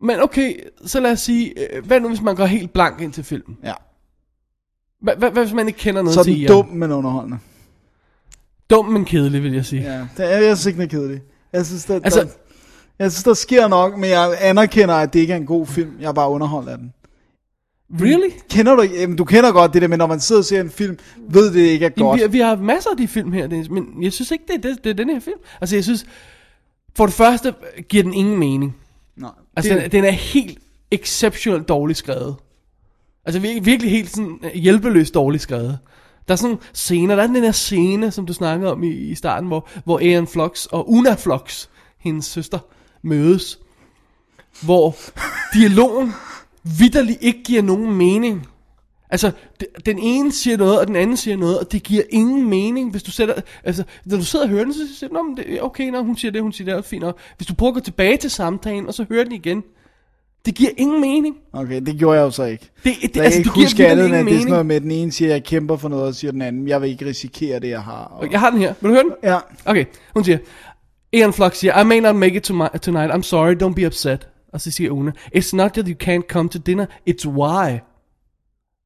Men 0.00 0.20
okay, 0.22 0.54
så 0.86 1.00
lad 1.00 1.12
os 1.12 1.20
sige, 1.20 1.54
øh, 1.76 1.86
hvad 1.86 2.00
nu 2.00 2.08
hvis 2.08 2.20
man 2.22 2.36
går 2.36 2.46
helt 2.46 2.72
blank 2.72 3.00
ind 3.00 3.12
til 3.12 3.24
filmen? 3.24 3.56
ja. 3.64 3.72
Hvad, 5.04 5.16
hvad, 5.16 5.30
hvad 5.30 5.42
hvis 5.44 5.54
man 5.54 5.66
ikke 5.68 5.78
kender 5.78 6.02
noget 6.02 6.14
Så 6.14 6.22
til 6.24 6.32
den 6.32 6.40
Ian? 6.40 6.48
dum, 6.50 6.66
men 6.68 6.92
underholdende. 6.92 7.38
Dum, 8.70 8.84
men 8.86 9.04
kedelig, 9.04 9.42
vil 9.42 9.52
jeg 9.52 9.64
sige. 9.64 9.82
Ja, 9.82 10.06
det 10.16 10.32
er, 10.32 10.38
jeg 10.38 10.56
synes 10.56 10.66
ikke, 10.66 10.76
den 10.76 10.84
er 10.84 10.88
kedelig. 10.90 11.20
Jeg 11.52 11.66
synes, 11.66 11.84
der, 11.84 11.94
Altså- 12.04 12.20
der, 12.20 12.26
jeg 12.98 13.12
synes, 13.12 13.24
der 13.24 13.34
sker 13.34 13.68
nok, 13.68 13.98
men 13.98 14.10
jeg 14.10 14.36
anerkender, 14.40 14.94
at 14.94 15.12
det 15.12 15.20
ikke 15.20 15.32
er 15.32 15.36
en 15.36 15.46
god 15.46 15.66
film. 15.66 15.90
Jeg 16.00 16.08
er 16.08 16.12
bare 16.12 16.30
underholdt 16.30 16.68
af 16.68 16.78
den. 16.78 16.92
Really? 18.00 18.30
Kender 18.50 18.74
du 18.74 18.82
ikke? 18.82 19.00
Jamen, 19.00 19.16
du 19.16 19.24
kender 19.24 19.52
godt 19.52 19.72
det 19.74 19.82
der, 19.82 19.88
men 19.88 19.98
når 19.98 20.06
man 20.06 20.20
sidder 20.20 20.40
og 20.40 20.44
ser 20.44 20.60
en 20.60 20.70
film, 20.70 20.98
ved 21.28 21.52
det 21.54 21.60
ikke 21.60 21.86
er 21.86 21.90
Jamen, 21.96 22.10
godt. 22.10 22.20
vi, 22.20 22.26
vi 22.32 22.38
har 22.38 22.56
masser 22.56 22.90
af 22.90 22.96
de 22.96 23.08
film 23.08 23.32
her, 23.32 23.46
Dennis, 23.46 23.70
men 23.70 24.02
jeg 24.02 24.12
synes 24.12 24.30
ikke, 24.30 24.44
det 24.46 24.54
er, 24.64 24.68
det, 24.74 24.84
det 24.84 24.90
er 24.90 24.94
den 24.94 25.10
her 25.10 25.20
film. 25.20 25.38
Altså, 25.60 25.76
jeg 25.76 25.84
synes, 25.84 26.06
for 26.96 27.06
det 27.06 27.14
første 27.14 27.54
giver 27.88 28.02
den 28.02 28.14
ingen 28.14 28.38
mening. 28.38 28.76
Nej, 29.16 29.30
Altså, 29.56 29.74
det, 29.74 29.82
den, 29.82 29.90
den 29.92 30.04
er 30.04 30.10
helt 30.10 30.58
exceptionelt 30.90 31.68
dårligt 31.68 31.98
skrevet. 31.98 32.36
Altså, 33.26 33.40
virkelig, 33.40 33.66
virkelig 33.66 33.90
helt 33.90 34.10
sådan 34.10 34.38
øh, 34.42 34.54
hjælpeløst 34.54 35.14
dårligt 35.14 35.42
skrevet. 35.42 35.78
Der 36.28 36.34
er 36.34 36.36
sådan 36.36 36.58
scener, 36.72 37.16
der 37.16 37.22
er 37.22 37.26
den 37.26 37.42
der 37.42 37.52
scene, 37.52 38.10
som 38.10 38.26
du 38.26 38.32
snakkede 38.32 38.72
om 38.72 38.82
i, 38.82 38.90
i 38.90 39.14
starten, 39.14 39.48
hvor, 39.48 39.68
hvor 39.84 39.98
Aaron 39.98 40.26
Flux 40.26 40.66
og 40.66 40.90
Una 40.90 41.14
Flux, 41.14 41.68
hendes 41.98 42.24
søster, 42.24 42.58
mødes. 43.02 43.58
Hvor 44.62 44.96
dialogen 45.54 46.12
vidderligt 46.78 47.18
ikke 47.20 47.42
giver 47.42 47.62
nogen 47.62 47.94
mening. 47.94 48.46
Altså, 49.10 49.32
den 49.86 49.98
ene 49.98 50.32
siger 50.32 50.56
noget, 50.56 50.80
og 50.80 50.86
den 50.86 50.96
anden 50.96 51.16
siger 51.16 51.36
noget, 51.36 51.58
og 51.58 51.72
det 51.72 51.82
giver 51.82 52.02
ingen 52.10 52.48
mening, 52.48 52.90
hvis 52.90 53.02
du 53.02 53.10
sætter, 53.10 53.34
altså, 53.64 53.84
når 54.04 54.16
du 54.16 54.24
sidder 54.24 54.44
og 54.44 54.48
hører 54.48 54.64
den, 54.64 54.74
så 54.74 54.80
siger 54.98 55.10
du, 55.10 55.22
men 55.22 55.36
det, 55.36 55.62
okay, 55.62 55.88
når 55.88 56.02
hun 56.02 56.16
siger 56.16 56.32
det, 56.32 56.42
hun 56.42 56.52
siger 56.52 56.70
det, 56.70 56.78
er 56.78 56.82
fint 56.82 57.04
Og 57.04 57.16
Hvis 57.36 57.46
du 57.46 57.54
prøver 57.54 57.70
at 57.70 57.74
gå 57.74 57.80
tilbage 57.80 58.16
til 58.16 58.30
samtalen, 58.30 58.86
og 58.86 58.94
så 58.94 59.06
hører 59.08 59.24
den 59.24 59.32
igen, 59.32 59.64
det 60.46 60.54
giver 60.54 60.70
ingen 60.76 61.00
mening. 61.00 61.36
okay, 61.52 61.80
det 61.80 61.98
gjorde 61.98 62.18
jeg 62.18 62.24
jo 62.24 62.30
så 62.30 62.44
ikke. 62.44 62.70
Det, 62.84 62.92
det, 63.02 63.16
Jeg 63.16 63.24
altså, 63.24 63.38
ikke 63.38 63.48
det 63.48 63.54
giver 63.54 63.66
huske 63.66 63.86
andet, 63.86 64.06
ingen 64.06 64.26
det 64.26 64.34
er 64.34 64.38
sådan 64.38 64.50
noget 64.50 64.66
med, 64.66 64.76
at 64.76 64.82
den 64.82 64.90
ene 64.90 65.12
siger, 65.12 65.28
at 65.28 65.32
jeg 65.32 65.44
kæmper 65.44 65.76
for 65.76 65.88
noget, 65.88 66.04
og 66.04 66.14
siger 66.14 66.32
den 66.32 66.42
anden, 66.42 66.68
jeg 66.68 66.82
vil 66.82 66.90
ikke 66.90 67.06
risikere 67.06 67.60
det, 67.60 67.68
jeg 67.68 67.82
har. 67.82 68.04
Og... 68.04 68.32
Jeg 68.32 68.40
har 68.40 68.50
den 68.50 68.58
her. 68.58 68.74
Vil 68.80 68.88
du 68.88 68.94
høre 68.94 69.04
den? 69.04 69.12
Ja, 69.22 69.38
Okay, 69.64 69.84
hun 70.14 70.24
siger, 70.24 70.38
Ian 71.12 71.32
Flux 71.32 71.56
siger, 71.56 71.80
I 71.80 71.84
may 71.84 71.98
not 71.98 72.16
make 72.16 72.36
it 72.36 72.42
to 72.42 72.54
my, 72.54 72.66
tonight, 72.82 73.12
I'm 73.14 73.22
sorry, 73.22 73.62
don't 73.62 73.74
be 73.74 73.86
upset. 73.86 74.28
Og 74.52 74.60
så 74.60 74.70
siger 74.70 74.90
Una, 74.90 75.12
it's 75.36 75.56
not 75.56 75.72
that 75.72 75.86
you 75.88 75.94
can't 76.04 76.26
come 76.28 76.48
to 76.48 76.58
dinner, 76.58 76.86
it's 77.10 77.28
why. 77.28 77.78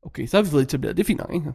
Okay, 0.07 0.27
så 0.27 0.37
har 0.37 0.43
vi 0.43 0.51
fået 0.51 0.63
etableret, 0.63 0.97
det 0.97 1.03
er 1.03 1.07
fint 1.07 1.21
nok, 1.21 1.35
ikke? 1.35 1.53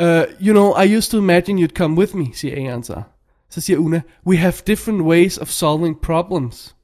Uh, 0.00 0.46
you 0.46 0.52
know, 0.52 0.82
I 0.82 0.96
used 0.96 1.10
to 1.10 1.18
imagine 1.18 1.62
you'd 1.62 1.74
come 1.76 1.96
with 1.96 2.16
me, 2.16 2.26
siger 2.34 2.56
Ian 2.56 2.82
så. 2.82 3.02
Så 3.50 3.60
siger 3.60 3.78
Una, 3.78 4.00
we 4.26 4.36
have 4.36 4.52
different 4.66 5.02
ways 5.02 5.38
of 5.38 5.48
solving 5.48 6.00
problems. 6.00 6.76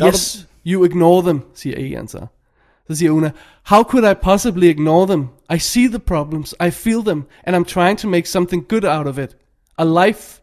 Er 0.00 0.06
Yes, 0.06 0.48
you 0.66 0.84
ignore 0.84 1.22
them, 1.22 1.40
siger 1.54 1.78
Ian 1.78 2.08
så. 2.08 2.26
Så 2.88 2.96
siger 2.96 3.10
Una, 3.10 3.30
how 3.64 3.82
could 3.82 4.10
I 4.10 4.14
possibly 4.22 4.64
ignore 4.64 5.06
them? 5.06 5.28
I 5.54 5.58
see 5.58 5.88
the 5.88 5.98
problems, 5.98 6.54
I 6.66 6.70
feel 6.70 7.04
them, 7.04 7.24
and 7.44 7.56
I'm 7.56 7.64
trying 7.64 7.98
to 7.98 8.08
make 8.08 8.28
something 8.28 8.68
good 8.68 8.84
out 8.84 9.06
of 9.06 9.18
it. 9.18 9.36
A 9.78 10.06
life. 10.06 10.40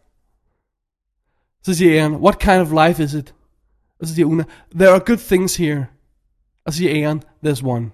Så 1.62 1.74
siger 1.74 2.02
Aaron, 2.02 2.14
what 2.14 2.38
kind 2.38 2.60
of 2.60 2.86
life 2.86 3.02
is 3.02 3.14
it? 3.14 3.34
Og 4.00 4.06
så 4.06 4.14
siger 4.14 4.26
Una, 4.26 4.44
there 4.74 4.90
are 4.90 5.00
good 5.00 5.18
things 5.18 5.56
here. 5.56 5.86
Og 6.66 6.72
så 6.72 6.76
siger 6.78 7.06
Aaron, 7.06 7.22
there's 7.46 7.66
one. 7.66 7.90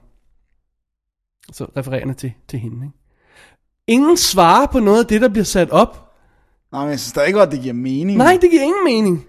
Så 1.53 1.65
refererende 1.77 2.15
til, 2.15 2.33
til 2.49 2.59
hende. 2.59 2.87
Ikke? 2.87 2.99
Ingen 3.87 4.17
svarer 4.17 4.67
på 4.67 4.81
noget 4.81 5.01
af 5.01 5.07
det, 5.07 5.21
der 5.21 5.29
bliver 5.29 5.45
sat 5.45 5.71
op. 5.71 6.13
Nej, 6.73 6.81
men 6.81 6.91
jeg 6.91 6.99
synes 6.99 7.11
stadig 7.11 7.35
godt, 7.35 7.51
det 7.51 7.61
giver 7.61 7.75
mening. 7.75 8.19
Nej, 8.19 8.39
det 8.41 8.51
giver 8.51 8.63
ingen 8.63 8.85
mening. 8.85 9.27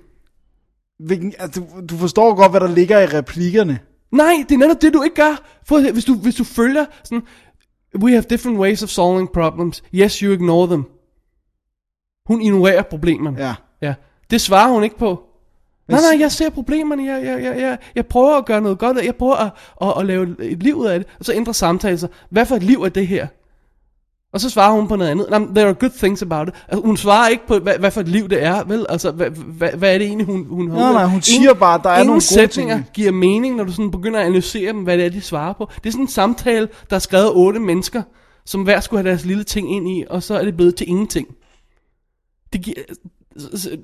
Hvilken, 1.05 1.33
altså, 1.39 1.61
du, 1.89 1.97
forstår 1.97 2.35
godt, 2.35 2.51
hvad 2.51 2.59
der 2.59 2.67
ligger 2.67 2.99
i 2.99 3.05
replikkerne. 3.05 3.79
Nej, 4.11 4.33
det 4.49 4.55
er 4.55 4.59
netop 4.59 4.81
det, 4.81 4.93
du 4.93 5.03
ikke 5.03 5.15
gør. 5.15 5.59
For, 5.65 5.91
hvis, 5.91 6.05
du, 6.05 6.15
hvis 6.15 6.35
du 6.35 6.43
følger 6.43 6.85
sådan, 7.03 7.23
we 7.95 8.11
have 8.11 8.23
different 8.29 8.59
ways 8.59 8.83
of 8.83 8.89
solving 8.89 9.31
problems. 9.31 9.83
Yes, 9.93 10.19
you 10.19 10.33
ignore 10.33 10.67
them. 10.67 10.85
Hun 12.25 12.41
ignorerer 12.41 12.81
problemerne. 12.81 13.37
Ja. 13.45 13.55
ja. 13.81 13.93
Det 14.31 14.41
svarer 14.41 14.71
hun 14.71 14.83
ikke 14.83 14.97
på. 14.97 15.23
Nej, 15.87 15.99
nej, 16.11 16.19
jeg 16.19 16.31
ser 16.31 16.49
problemerne, 16.49 17.05
jeg, 17.05 17.25
jeg, 17.25 17.43
jeg, 17.43 17.61
jeg, 17.61 17.77
jeg 17.95 18.05
prøver 18.05 18.37
at 18.37 18.45
gøre 18.45 18.61
noget 18.61 18.79
godt, 18.79 19.05
jeg 19.05 19.15
prøver 19.15 19.35
at, 19.35 19.51
at, 19.81 19.93
at 19.97 20.05
lave 20.05 20.35
et 20.39 20.63
liv 20.63 20.75
ud 20.75 20.85
af 20.85 20.99
det, 20.99 21.07
og 21.19 21.25
så 21.25 21.33
ændrer 21.33 21.53
samtalen 21.53 21.97
sig. 21.97 22.09
Hvad 22.29 22.45
for 22.45 22.55
et 22.55 22.63
liv 22.63 22.83
er 22.83 22.89
det 22.89 23.07
her? 23.07 23.27
Og 24.33 24.41
så 24.41 24.49
svarer 24.49 24.71
hun 24.73 24.87
på 24.87 24.95
noget 24.95 25.11
andet. 25.11 25.27
Jamen, 25.31 25.55
there 25.55 25.67
are 25.67 25.73
good 25.73 25.89
things 25.97 26.21
about 26.21 26.47
it. 26.47 26.53
Altså, 26.67 26.85
hun 26.85 26.97
svarer 26.97 27.27
ikke 27.27 27.47
på, 27.47 27.59
hvad, 27.59 27.73
hvad 27.79 27.91
for 27.91 28.01
et 28.01 28.07
liv 28.07 28.29
det 28.29 28.43
er, 28.43 28.63
vel? 28.63 28.85
Altså, 28.89 29.11
hvad, 29.11 29.29
hvad, 29.29 29.69
hvad 29.69 29.93
er 29.93 29.97
det 29.97 30.07
egentlig, 30.07 30.25
hun, 30.25 30.45
hun 30.49 30.69
har 30.71 30.77
Nej, 30.77 30.91
nej, 30.93 31.03
hun 31.03 31.11
Ingen- 31.11 31.21
siger 31.21 31.53
bare, 31.53 31.75
at 31.75 31.81
der 31.83 31.89
er 31.89 31.93
ingen 31.95 32.07
nogle 32.07 32.13
gode 32.15 32.21
sætninger 32.25 32.75
ting. 32.75 32.85
giver 32.93 33.11
mening, 33.11 33.55
når 33.55 33.63
du 33.63 33.71
sådan 33.71 33.91
begynder 33.91 34.19
at 34.19 34.25
analysere 34.25 34.67
dem, 34.73 34.83
hvad 34.83 34.97
det 34.97 35.05
er, 35.05 35.09
de 35.09 35.21
svarer 35.21 35.53
på. 35.53 35.69
Det 35.83 35.89
er 35.89 35.91
sådan 35.91 36.03
en 36.03 36.07
samtale, 36.07 36.69
der 36.89 36.95
er 36.95 36.99
skrevet 36.99 37.31
otte 37.33 37.59
mennesker, 37.59 38.01
som 38.45 38.61
hver 38.63 38.79
skulle 38.79 39.03
have 39.03 39.09
deres 39.09 39.25
lille 39.25 39.43
ting 39.43 39.75
ind 39.75 39.89
i, 39.89 40.03
og 40.09 40.23
så 40.23 40.39
er 40.39 40.43
det 40.45 40.55
blevet 40.55 40.75
til 40.75 40.89
ingenting. 40.89 41.27
Det 42.53 42.61
giver... 42.61 42.75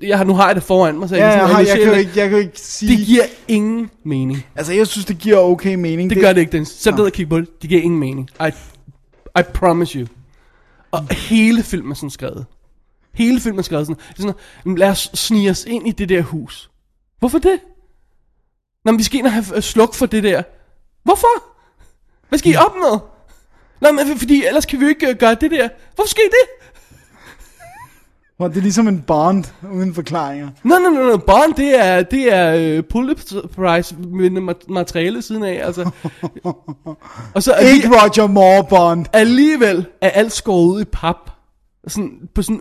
Jeg 0.02 0.18
har, 0.18 0.24
nu 0.24 0.34
har 0.34 0.46
jeg 0.46 0.54
det 0.54 0.62
foran 0.62 0.98
mig, 0.98 1.08
så 1.08 1.16
jeg 1.16 1.22
Ja, 1.22 1.30
kan 1.30 1.40
jeg, 1.40 1.48
sådan 1.48 1.54
har, 1.54 1.62
jeg, 1.62 1.78
kan 1.78 1.86
jo 1.86 1.92
det. 1.92 1.98
ikke, 1.98 2.10
jeg 2.16 2.28
kan 2.28 2.38
jo 2.38 2.44
ikke 2.44 2.60
sige... 2.60 2.96
Det 2.96 3.06
giver 3.06 3.22
ingen 3.48 3.90
mening. 4.04 4.44
Altså, 4.56 4.72
jeg 4.72 4.86
synes, 4.86 5.04
det 5.06 5.18
giver 5.18 5.36
okay 5.38 5.74
mening. 5.74 6.10
Det 6.10 6.18
gør 6.20 6.32
det 6.32 6.40
ikke, 6.40 6.52
Dennis. 6.52 6.68
Sæt 6.68 6.96
ned 6.96 7.04
og 7.04 7.12
kig 7.12 7.28
på 7.28 7.38
det. 7.40 7.62
Det 7.62 7.70
giver 7.70 7.82
ingen 7.82 8.00
mening. 8.00 8.30
I, 8.46 8.50
I 9.38 9.42
promise 9.54 9.98
you. 9.98 10.06
Og 10.90 11.14
hele 11.14 11.62
filmen 11.62 11.90
er 11.90 11.94
sådan 11.94 12.10
skrevet. 12.10 12.46
Hele 13.14 13.40
filmen 13.40 13.58
er 13.58 13.62
skrevet 13.62 13.86
sådan. 13.86 14.02
Det 14.08 14.16
sådan 14.16 14.34
"Jamen, 14.64 14.78
lad 14.78 14.88
os 14.90 15.10
snige 15.14 15.50
os 15.50 15.64
ind 15.64 15.88
i 15.88 15.90
det 15.90 16.08
der 16.08 16.22
hus. 16.22 16.70
Hvorfor 17.18 17.38
det? 17.38 17.60
Nå, 18.84 18.92
men 18.92 18.98
vi 18.98 19.02
skal 19.04 19.18
ind 19.18 19.26
og 19.26 19.32
have 19.32 19.44
øh, 19.56 19.62
sluk 19.62 19.94
for 19.94 20.06
det 20.06 20.22
der. 20.22 20.42
Hvorfor? 21.02 21.44
Hvad 22.28 22.38
skal 22.38 22.52
I 22.52 22.56
opnå? 22.56 22.98
Nå, 23.80 23.92
men 23.92 24.18
fordi 24.18 24.44
ellers 24.46 24.66
kan 24.66 24.78
vi 24.80 24.84
jo 24.84 24.88
ikke 24.88 25.08
øh, 25.08 25.16
gøre 25.16 25.34
det 25.34 25.50
der. 25.50 25.68
Hvorfor 25.94 26.08
skal 26.08 26.22
I 26.24 26.28
det? 26.28 26.57
Hvor 28.38 28.48
det 28.48 28.56
er 28.56 28.60
ligesom 28.60 28.88
en 28.88 29.00
bond, 29.06 29.44
uden 29.72 29.94
forklaringer. 29.94 30.48
Nå, 30.64 30.74
nå, 30.78 30.90
nå, 30.90 31.02
nå, 31.10 31.16
Bond, 31.16 31.54
det 31.54 31.84
er, 31.86 32.02
det 32.02 32.32
er 32.34 32.78
uh, 32.78 32.84
Pulitzer 32.84 33.46
Prize 33.46 33.96
med 33.96 34.30
materiale 34.68 35.22
siden 35.22 35.42
af, 35.44 35.66
altså. 35.66 35.90
og 37.34 37.42
så 37.42 37.52
alli- 37.52 37.74
Ikke 37.74 37.88
Roger 37.88 38.26
Moore 38.26 38.66
Bond. 38.70 39.06
alligevel 39.12 39.86
er 40.00 40.10
alt 40.10 40.32
skåret 40.32 40.66
ud 40.74 40.80
i 40.80 40.84
pap. 40.84 41.30
Sådan, 41.86 42.28
på 42.34 42.42
sådan 42.42 42.60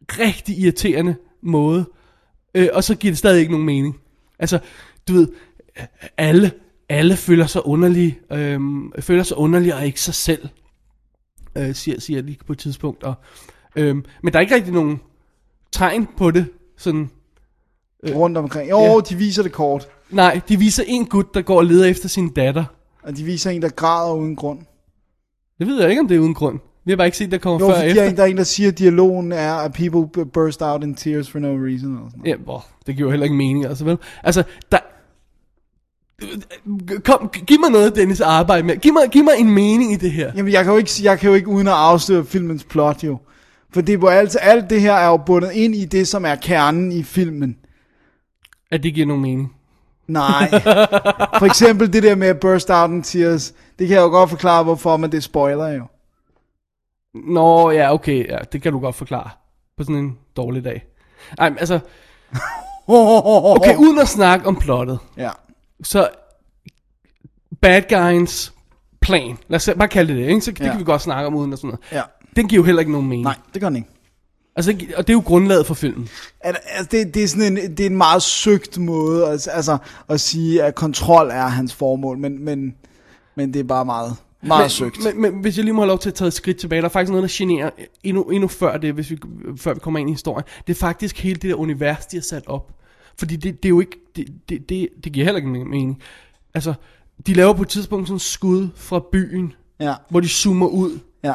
rigtig 0.00 0.58
irriterende 0.58 1.16
måde. 1.42 1.84
Øh, 2.54 2.68
og 2.72 2.84
så 2.84 2.94
giver 2.94 3.10
det 3.12 3.18
stadig 3.18 3.40
ikke 3.40 3.52
nogen 3.52 3.66
mening. 3.66 3.96
Altså, 4.38 4.58
du 5.08 5.12
ved, 5.12 5.28
alle, 6.18 6.52
alle 6.88 7.16
føler 7.16 7.46
sig 7.46 7.66
underlige, 7.66 8.18
øhm, 8.32 8.92
føler 9.00 9.22
sig 9.22 9.36
underlige 9.36 9.74
og 9.74 9.86
ikke 9.86 10.00
sig 10.00 10.14
selv, 10.14 10.48
øh, 11.58 11.74
siger, 11.74 12.00
siger 12.00 12.22
de 12.22 12.36
på 12.46 12.52
et 12.52 12.58
tidspunkt. 12.58 13.02
Og, 13.04 13.14
øhm, 13.76 14.04
men 14.22 14.32
der 14.32 14.38
er 14.38 14.40
ikke 14.40 14.54
rigtig 14.54 14.72
nogen 14.72 15.00
tegn 15.72 16.08
på 16.16 16.30
det, 16.30 16.46
sådan, 16.78 17.10
Rundt 18.14 18.38
omkring. 18.38 18.70
Jo, 18.70 18.80
Ja. 18.80 19.00
de 19.08 19.14
viser 19.16 19.42
det 19.42 19.52
kort. 19.52 19.88
nej, 20.10 20.40
de 20.48 20.56
viser 20.58 20.82
en 20.86 21.06
gut, 21.06 21.34
der 21.34 21.42
går 21.42 21.56
og 21.56 21.64
leder 21.64 21.86
efter 21.86 22.08
sin 22.08 22.28
datter. 22.28 22.64
Og 23.02 23.16
de 23.16 23.24
viser 23.24 23.50
en, 23.50 23.62
der 23.62 23.68
græder 23.68 24.14
uden 24.14 24.36
grund. 24.36 24.58
Det 25.58 25.66
ved 25.66 25.80
jeg 25.80 25.90
ikke, 25.90 26.00
om 26.00 26.08
det 26.08 26.14
er 26.14 26.18
uden 26.20 26.34
grund. 26.34 26.58
Vi 26.84 26.92
har 26.92 26.96
bare 26.96 27.06
ikke 27.06 27.16
set, 27.18 27.30
der 27.30 27.38
kommer 27.38 27.66
Jo, 27.66 27.72
før 27.74 27.80
efter. 27.82 28.02
er, 28.02 28.08
en, 28.08 28.16
der 28.16 28.22
er 28.22 28.26
en, 28.26 28.36
der 28.36 28.42
siger, 28.44 28.68
at 28.68 28.78
dialogen 28.78 29.32
er, 29.32 29.54
at 29.54 29.72
people 29.72 30.24
burst 30.26 30.62
out 30.62 30.82
in 30.82 30.94
tears 30.94 31.30
for 31.30 31.38
no 31.38 31.48
reason. 31.48 31.68
Og 31.70 32.10
sådan 32.10 32.18
noget. 32.18 32.24
Ja, 32.24 32.36
hvor, 32.36 32.66
det 32.86 32.96
giver 32.96 33.06
jo 33.06 33.10
heller 33.10 33.24
ikke 33.24 33.36
mening, 33.36 33.64
altså 33.66 33.84
vel? 33.84 33.98
Altså, 34.22 34.42
der... 34.72 34.78
Kom, 37.04 37.28
giv 37.46 37.60
mig 37.60 37.70
noget, 37.70 37.96
Dennis, 37.96 38.20
at 38.20 38.26
arbejde 38.26 38.62
med. 38.66 38.76
Giv 38.76 38.92
mig, 38.92 39.02
giv 39.10 39.24
mig 39.24 39.32
en 39.38 39.50
mening 39.50 39.92
i 39.92 39.96
det 39.96 40.10
her. 40.12 40.32
Jamen, 40.36 40.52
jeg 40.52 40.64
kan, 40.64 40.72
jo 40.72 40.78
ikke, 40.78 40.90
jeg 41.02 41.18
kan 41.18 41.28
jo 41.28 41.34
ikke 41.34 41.48
uden 41.48 41.66
at 41.68 41.72
afsløre 41.74 42.24
filmens 42.24 42.64
plot, 42.64 43.04
jo. 43.04 43.18
For 43.74 43.80
det 43.80 43.92
er 43.94 43.98
jo 43.98 44.06
alt, 44.08 44.36
alt 44.40 44.70
det 44.70 44.80
her 44.80 44.92
er 44.92 45.06
jo 45.06 45.16
bundet 45.16 45.52
ind 45.52 45.74
i 45.74 45.84
det, 45.84 46.08
som 46.08 46.24
er 46.24 46.34
kernen 46.34 46.92
i 46.92 47.02
filmen. 47.02 47.56
At 48.70 48.82
det 48.82 48.94
giver 48.94 49.06
nogen 49.06 49.22
mening. 49.22 49.54
Nej. 50.06 50.50
For 51.38 51.44
eksempel 51.44 51.92
det 51.92 52.02
der 52.02 52.14
med 52.14 52.28
at 52.28 52.40
burst 52.40 52.70
out 52.70 52.90
in 52.90 53.02
tears. 53.02 53.54
Det 53.78 53.88
kan 53.88 53.96
jeg 53.96 54.02
jo 54.02 54.08
godt 54.08 54.30
forklare, 54.30 54.62
hvorfor, 54.64 54.96
men 54.96 55.12
det 55.12 55.24
spoiler 55.24 55.68
jo. 55.68 55.84
Nå, 57.14 57.70
ja, 57.70 57.94
okay, 57.94 58.28
ja, 58.28 58.38
det 58.52 58.62
kan 58.62 58.72
du 58.72 58.78
godt 58.80 58.94
forklare. 58.96 59.30
På 59.76 59.82
sådan 59.84 59.96
en 59.96 60.18
dårlig 60.36 60.64
dag. 60.64 60.84
Ej, 61.38 61.48
men 61.48 61.58
altså, 61.58 61.80
okay, 62.88 63.76
uden 63.76 63.98
at 63.98 64.08
snakke 64.08 64.46
om 64.46 64.56
plottet, 64.56 64.98
Ja. 65.16 65.30
så 65.82 66.08
bad 67.60 67.82
guys 67.88 68.52
plan, 69.00 69.38
lad 69.48 69.56
os 69.56 69.70
bare 69.78 69.88
kalde 69.88 70.12
det 70.14 70.22
det, 70.22 70.28
ikke? 70.28 70.40
Så 70.40 70.50
det 70.50 70.60
Ja. 70.60 70.70
kan 70.70 70.78
vi 70.80 70.84
godt 70.84 71.02
snakke 71.02 71.26
om 71.26 71.34
uden 71.34 71.52
og 71.52 71.58
sådan 71.58 71.68
noget. 71.68 71.80
Ja. 71.92 72.02
Den 72.36 72.48
giver 72.48 72.60
jo 72.60 72.64
heller 72.66 72.80
ikke 72.80 72.92
nogen 72.92 73.08
mening. 73.08 73.24
Nej, 73.24 73.36
det 73.52 73.60
gør 73.62 73.68
den 73.68 73.76
ikke. 73.76 73.88
Altså, 74.56 74.70
og 74.96 75.06
det 75.06 75.12
er 75.12 75.16
jo 75.16 75.22
grundlaget 75.26 75.66
for 75.66 75.74
filmen. 75.74 76.08
Al- 76.40 76.56
Altså, 76.66 76.88
det, 76.90 77.14
det, 77.14 77.24
er 77.24 77.28
sådan 77.28 77.58
en, 77.58 77.76
det 77.76 77.80
er 77.80 77.86
en 77.90 77.96
meget 77.96 78.22
søgt 78.22 78.78
måde 78.78 79.28
altså, 79.28 79.50
altså, 79.50 79.78
at 80.08 80.20
sige, 80.20 80.62
at 80.62 80.74
kontrol 80.74 81.30
er 81.30 81.46
hans 81.46 81.74
formål, 81.74 82.18
men, 82.18 82.44
men, 82.44 82.74
men 83.34 83.54
det 83.54 83.60
er 83.60 83.64
bare 83.64 83.84
meget, 83.84 84.16
meget 84.42 84.62
men, 84.62 84.70
søgt. 84.70 85.04
Men, 85.04 85.22
men 85.22 85.40
hvis 85.40 85.56
jeg 85.56 85.64
lige 85.64 85.74
må 85.74 85.80
have 85.82 85.88
lov 85.88 85.98
til 85.98 86.08
at 86.08 86.14
tage 86.14 86.28
et 86.28 86.32
skridt 86.34 86.56
tilbage, 86.56 86.80
der 86.82 86.88
er 86.88 86.92
faktisk 86.92 87.10
noget, 87.10 87.22
der 87.22 87.28
generer 87.32 87.70
endnu, 88.02 88.22
endnu 88.22 88.48
før 88.48 88.76
det, 88.76 88.94
hvis 88.94 89.10
vi, 89.10 89.18
før 89.56 89.74
vi 89.74 89.80
kommer 89.80 90.00
ind 90.00 90.08
i 90.08 90.12
historien. 90.12 90.44
Det 90.66 90.74
er 90.74 90.78
faktisk 90.78 91.18
hele 91.18 91.34
det 91.34 91.50
der 91.50 91.54
univers, 91.54 92.06
de 92.06 92.16
har 92.16 92.22
sat 92.22 92.46
op. 92.46 92.72
Fordi 93.18 93.36
det, 93.36 93.62
det 93.62 93.64
er 93.64 93.70
jo 93.70 93.80
ikke, 93.80 93.98
det, 94.16 94.26
det, 94.48 94.68
det, 94.68 94.88
det 95.04 95.12
giver 95.12 95.24
heller 95.24 95.36
ikke 95.36 95.48
mening. 95.48 96.02
Altså, 96.54 96.74
de 97.26 97.34
laver 97.34 97.52
på 97.52 97.62
et 97.62 97.68
tidspunkt 97.68 98.08
sådan 98.08 98.18
skud 98.18 98.68
fra 98.76 99.00
byen, 99.12 99.52
ja, 99.80 99.94
hvor 100.10 100.20
de 100.20 100.28
zoomer 100.28 100.66
ud, 100.66 100.98
ja, 101.24 101.34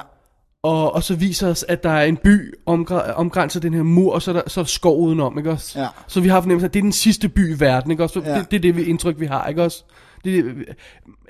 og, 0.67 0.93
og 0.93 1.03
så 1.03 1.15
viser 1.15 1.49
os, 1.49 1.65
at 1.67 1.83
der 1.83 1.89
er 1.89 2.05
en 2.05 2.17
by 2.17 2.53
omgr- 2.69 3.11
omgrænset 3.13 3.59
af 3.59 3.61
den 3.61 3.73
her 3.73 3.83
mur, 3.83 4.13
og 4.13 4.21
så 4.21 4.31
er 4.31 4.33
der, 4.33 4.41
så 4.47 4.59
er 4.59 4.63
der 4.63 4.67
skov 4.67 5.01
udenom, 5.01 5.37
ikke 5.37 5.51
også? 5.51 5.79
Ja. 5.79 5.87
Så 6.07 6.21
vi 6.21 6.27
har 6.27 6.41
fornemmelsen, 6.41 6.65
at 6.65 6.73
det 6.73 6.79
er 6.79 6.83
den 6.83 6.91
sidste 6.91 7.29
by 7.29 7.55
i 7.55 7.59
verden, 7.59 7.91
ikke 7.91 8.03
også? 8.03 8.13
Så 8.13 8.29
Ja. 8.29 8.39
Det, 8.39 8.51
det 8.51 8.57
er 8.57 8.61
det 8.61 8.75
vi, 8.75 8.83
indtryk, 8.83 9.19
vi 9.19 9.25
har, 9.25 9.47
ikke 9.47 9.63
også? 9.63 9.83
Det, 10.23 10.55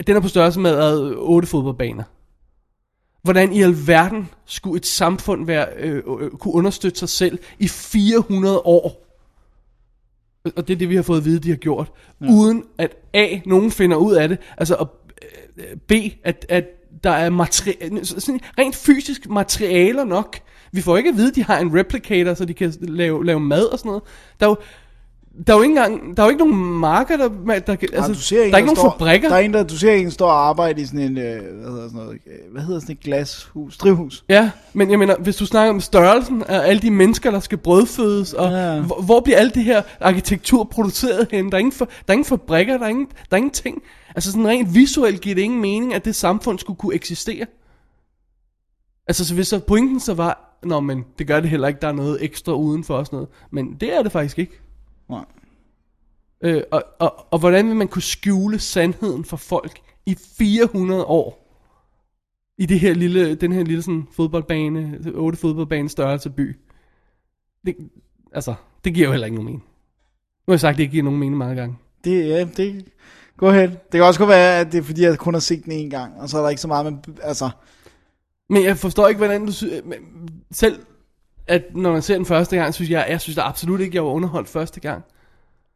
den 0.08 0.16
er 0.16 0.20
på 0.20 0.28
størrelse 0.28 0.60
med 0.60 1.02
øh, 1.02 1.18
otte 1.18 1.48
fodboldbaner. 1.48 2.04
Hvordan 3.24 3.54
i 3.54 3.62
alverden 3.62 4.30
skulle 4.46 4.78
et 4.78 4.86
samfund 4.86 5.46
være, 5.46 5.68
øh, 5.78 6.04
øh, 6.20 6.32
kunne 6.32 6.54
understøtte 6.54 7.00
sig 7.00 7.10
selv 7.10 7.40
i 7.60 7.68
400 7.68 8.60
år? 8.60 9.04
Og 10.56 10.68
det 10.68 10.74
er 10.74 10.78
det, 10.78 10.90
vi 10.90 10.96
har 10.96 11.04
fået 11.04 11.18
at 11.18 11.26
vide, 11.26 11.40
de 11.40 11.50
har 11.50 11.56
gjort. 11.56 11.92
Ja. 12.22 12.32
Uden 12.32 12.64
at 12.78 12.96
A, 13.14 13.28
nogen 13.46 13.72
finder 13.72 13.98
ud 13.98 14.16
af 14.16 14.30
det, 14.30 14.38
altså 14.58 14.76
og 14.76 14.90
øh, 15.58 15.78
B, 15.88 15.92
at, 16.24 16.46
at 16.50 16.66
der 17.04 17.10
er 17.12 17.30
materi- 17.30 18.04
sådan 18.04 18.40
rent 18.60 18.76
fysisk 18.76 19.30
materialer 19.30 20.04
nok. 20.04 20.38
Vi 20.72 20.82
får 20.82 20.98
ikke 20.98 21.10
at 21.10 21.16
vide, 21.18 21.28
at 21.30 21.36
de 21.36 21.44
har 21.44 21.58
en 21.60 21.80
replicator, 21.80 22.34
så 22.34 22.46
de 22.46 22.54
kan 22.54 22.74
lave, 22.82 23.26
lave 23.26 23.40
mad 23.40 23.64
og 23.66 23.80
sådan 23.80 23.90
noget. 23.90 24.04
Der 24.40 24.46
er 24.46 24.50
jo, 24.50 24.56
der 25.48 25.54
er 25.54 25.58
jo 25.58 25.64
ikke 25.64 25.72
engang, 25.72 26.18
der 26.18 26.24
er 26.24 26.28
jo 26.28 26.30
ikke 26.30 26.46
nogen 26.46 26.80
marker, 26.80 27.18
der, 27.18 27.30
der, 27.48 27.60
der 27.60 27.72
altså, 27.94 28.14
du 28.14 28.20
ser 28.20 28.44
en, 28.44 28.48
der 28.50 28.54
er 28.54 28.58
ikke 28.58 28.66
nogen 28.66 28.76
står, 28.78 28.92
fabrikker. 28.92 29.30
Der 29.30 29.36
er 29.36 29.40
en, 29.40 29.54
der, 29.54 29.64
du 29.64 29.78
ser 29.78 29.94
en 29.94 30.12
stå 30.12 30.26
og 30.26 30.48
arbejde 30.50 30.82
i 30.82 30.86
sådan 30.86 31.00
en, 31.00 31.18
øh, 31.18 31.24
hvad 31.24 31.72
hedder 31.72 31.88
sådan 31.88 31.90
noget, 31.94 32.18
øh, 32.28 32.52
hvad 32.54 32.62
hedder 32.62 32.80
sådan 32.80 32.94
et 32.94 33.00
glashus, 33.00 33.78
drivhus. 33.78 34.24
Ja, 34.30 34.50
men 34.74 34.92
jeg 34.92 35.00
mener, 35.00 35.16
hvis 35.20 35.36
du 35.36 35.46
snakker 35.46 35.74
om 35.74 35.82
størrelsen 35.82 36.44
af 36.48 36.70
alle 36.70 36.82
de 36.82 36.92
mennesker, 36.92 37.32
der 37.32 37.40
skal 37.40 37.58
brødfødes, 37.58 38.34
og 38.34 38.52
Ja. 38.52 38.74
ja. 38.76 38.82
hvor, 38.82 39.02
hvor 39.02 39.20
bliver 39.20 39.38
alt 39.38 39.56
det 39.56 39.64
her 39.64 39.82
arkitektur 40.02 40.64
produceret 40.64 41.28
hen? 41.32 41.46
Der 41.46 41.54
er 41.54 41.60
ingen, 41.60 41.72
for, 41.72 41.86
der 41.86 41.92
er 42.08 42.14
ingen 42.14 42.26
fabrikker, 42.26 42.78
der 42.78 42.86
er, 42.86 42.90
ingen, 42.90 43.06
der 43.06 43.14
er 43.32 43.38
ingenting. 43.38 43.82
Altså 44.18 44.32
sådan 44.32 44.48
rent 44.48 44.76
visuelt 44.76 45.22
giver 45.22 45.36
det 45.36 45.42
ingen 45.42 45.62
mening, 45.62 45.94
at 45.94 46.06
det 46.06 46.16
samfund 46.16 46.60
skulle 46.60 46.78
kunne 46.78 46.96
eksistere. 46.96 47.46
Altså 49.08 49.26
så 49.26 49.36
hvis 49.36 49.48
så 49.48 49.60
pointen 49.60 50.00
så 50.00 50.14
var, 50.14 50.60
nå 50.64 50.80
men 50.80 51.06
det 51.20 51.28
gør 51.28 51.40
det 51.40 51.50
heller 51.50 51.68
ikke, 51.68 51.80
der 51.82 51.88
er 51.88 51.92
noget 51.92 52.24
ekstra 52.24 52.54
udenfor 52.54 52.98
og 52.98 53.06
sådan 53.06 53.18
noget. 53.18 53.30
Men 53.52 53.74
det 53.74 53.94
er 53.94 54.04
det 54.04 54.12
faktisk 54.12 54.40
ikke. 54.40 54.60
Nej. 55.10 55.26
Øh, 56.42 56.64
og, 56.72 56.84
og, 57.00 57.28
og 57.32 57.40
hvordan 57.40 57.68
vil 57.68 57.76
man 57.76 57.88
kunne 57.88 58.02
skjule 58.02 58.60
sandheden 58.60 59.26
for 59.26 59.38
folk 59.38 59.80
i 60.06 60.18
400 60.38 61.06
år? 61.06 61.44
I 62.58 62.66
det 62.66 62.80
her 62.80 62.94
lille, 62.94 63.36
den 63.36 63.52
her 63.52 63.64
lille 63.64 63.82
sådan 63.82 64.08
fodboldbane, 64.12 65.00
otte 65.16 65.40
fodboldbane 65.40 65.90
størrelse 65.90 66.30
by. 66.30 66.56
Det, 67.66 67.76
altså, 68.32 68.56
det 68.84 68.94
giver 68.94 69.08
jo 69.08 69.12
heller 69.12 69.26
ikke 69.26 69.36
nogen 69.36 69.46
mening. 69.46 69.64
Nu 70.48 70.52
har 70.52 70.54
jeg 70.54 70.60
sagt, 70.60 70.72
at 70.72 70.78
det 70.78 70.84
ikke 70.84 70.92
giver 70.92 71.04
nogen 71.04 71.20
mening 71.20 71.38
mange 71.38 71.56
gange. 71.56 71.78
Det, 72.04 72.28
ja, 72.28 72.48
det, 72.58 72.86
gå 73.38 73.52
hen. 73.52 73.70
Det 73.70 73.92
kan 73.92 74.04
også 74.04 74.20
godt 74.20 74.30
være, 74.30 74.60
at 74.60 74.72
det 74.72 74.78
er 74.78 74.84
fordi, 74.84 75.04
jeg 75.04 75.18
kun 75.18 75.34
har 75.34 75.42
set 75.42 75.66
den 75.66 75.72
en 75.72 75.90
gang, 75.90 76.22
og 76.22 76.30
så 76.30 76.38
er 76.38 76.42
der 76.42 76.50
ikke 76.50 76.62
så 76.62 76.68
meget, 76.68 76.86
men 76.86 77.04
altså, 77.24 77.50
Men 78.50 78.64
jeg 78.64 78.78
forstår 78.78 79.08
ikke, 79.08 79.18
hvordan 79.18 79.46
du 79.46 79.52
synes... 79.52 79.74
Øh, 79.74 79.94
selv 80.52 80.80
at 81.48 81.64
når 81.76 81.92
man 81.92 82.02
ser 82.02 82.16
den 82.16 82.26
første 82.26 82.56
gang, 82.56 82.74
synes 82.74 82.90
jeg, 82.90 83.06
jeg 83.10 83.22
synes 83.22 83.36
da 83.36 83.42
absolut 83.42 83.82
ikke, 83.82 83.96
jeg 83.96 84.04
var 84.04 84.10
underholdt 84.10 84.50
første 84.50 84.80
gang. 84.80 85.04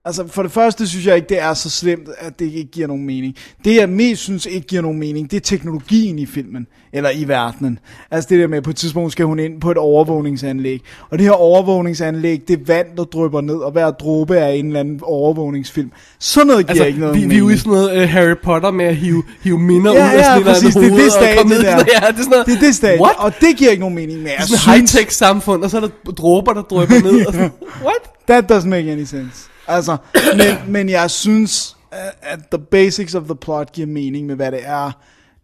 Altså, 0.06 0.28
for 0.28 0.43
det 0.43 0.52
første 0.52 0.88
synes 0.88 1.06
jeg 1.08 1.16
ikke, 1.16 1.30
det 1.30 1.41
er 1.41 1.54
så 1.54 1.70
slemt, 1.70 2.10
at 2.20 2.39
det 2.39 2.45
ikke 2.45 2.72
giver 2.72 2.88
nogen 2.88 3.06
mening. 3.06 3.36
Det, 3.66 3.76
jeg 3.76 3.89
mest 3.89 4.22
synes 4.22 4.45
ikke 4.45 4.68
giver 4.68 4.82
nogen 4.82 4.99
mening, 4.99 5.32
det 5.32 5.38
er 5.38 5.41
teknologien 5.41 6.20
i 6.20 6.26
filmen, 6.26 6.68
eller 6.93 7.10
i 7.10 7.28
verdenen. 7.28 7.80
Altså 8.12 8.28
det 8.30 8.39
der 8.39 8.47
med, 8.47 8.62
på 8.62 8.70
et 8.70 8.76
tidspunkt 8.76 9.12
skal 9.12 9.26
hun 9.26 9.39
ind 9.39 9.62
på 9.62 9.72
et 9.72 9.78
overvågningsanlæg. 9.78 10.82
Og 11.10 11.18
det 11.18 11.26
her 11.26 11.32
overvågningsanlæg, 11.34 12.41
det 12.47 12.60
er 12.60 12.64
vand, 12.68 12.88
der 12.97 13.04
drypper 13.04 13.41
ned, 13.41 13.56
og 13.56 13.72
hver 13.72 13.91
dråbe 13.91 14.36
er 14.38 14.47
en 14.47 14.66
eller 14.68 14.80
anden 14.80 14.99
overvågningsfilm. 15.04 15.91
Sådan 16.20 16.47
noget 16.47 16.66
giver 16.68 16.70
Altså, 16.72 16.86
ikke 16.86 16.99
noget 16.99 17.16
vi, 17.16 17.20
vi 17.20 17.24
er 17.24 17.28
mening. 17.28 17.49
jo 17.49 17.49
i 17.49 17.58
sådan 17.58 17.72
noget 17.72 18.04
uh, 18.04 18.10
Harry 18.10 18.36
Potter 18.43 18.72
med 18.72 18.86
at 18.86 18.95
hive, 18.95 19.24
hive 19.43 19.60
minder 19.60 19.93
Ja, 19.93 20.06
ud 20.06 20.12
af 20.14 20.18
ja, 20.18 20.24
sådan 20.24 20.39
et 20.41 20.45
præcis, 20.45 20.74
det 20.76 20.86
er 20.91 20.95
det 20.95 21.12
stadie 21.12 21.43
ned. 21.49 21.62
der. 21.64 21.70
Ja, 21.72 21.78
det 21.78 21.86
er 21.93 22.04
sådan 22.08 22.26
noget, 22.30 22.45
Det 22.45 22.56
er 22.56 22.60
det 22.60 22.76
stadie, 22.76 23.02
What? 23.02 23.16
og 23.18 23.34
det 23.41 23.58
giver 23.58 23.72
ikke 23.72 23.82
nogen 23.82 23.95
mening. 23.95 24.18
Men 24.20 24.28
jeg 24.28 24.36
sådan 24.47 24.58
synes, 24.80 24.91
high-tech 25.02 25.10
samfund, 25.18 25.64
og 25.64 25.70
så 25.70 25.78
er 25.78 25.82
der 25.82 26.12
dråber, 26.12 26.54
der 26.54 26.62
drøber 26.62 27.02
ned. 27.04 27.26
Og 27.26 27.34
sådan, 27.38 27.52
what? 27.84 28.02
That 28.28 28.52
doesn't 28.52 28.68
make 28.68 28.91
any 28.91 29.04
sense. 29.04 29.47
Altså, 29.68 29.97
men, 30.38 30.72
men 30.72 30.89
jeg 30.89 31.12
synes, 31.12 31.78
at- 32.22 32.39
the 32.51 32.59
basics 32.72 33.16
of 33.16 33.24
the 33.24 33.36
plot 33.36 33.72
giver 33.72 33.88
mening 33.88 34.28
med, 34.28 34.36
hvad 34.36 34.51
det 34.51 34.59
er, 34.64 34.91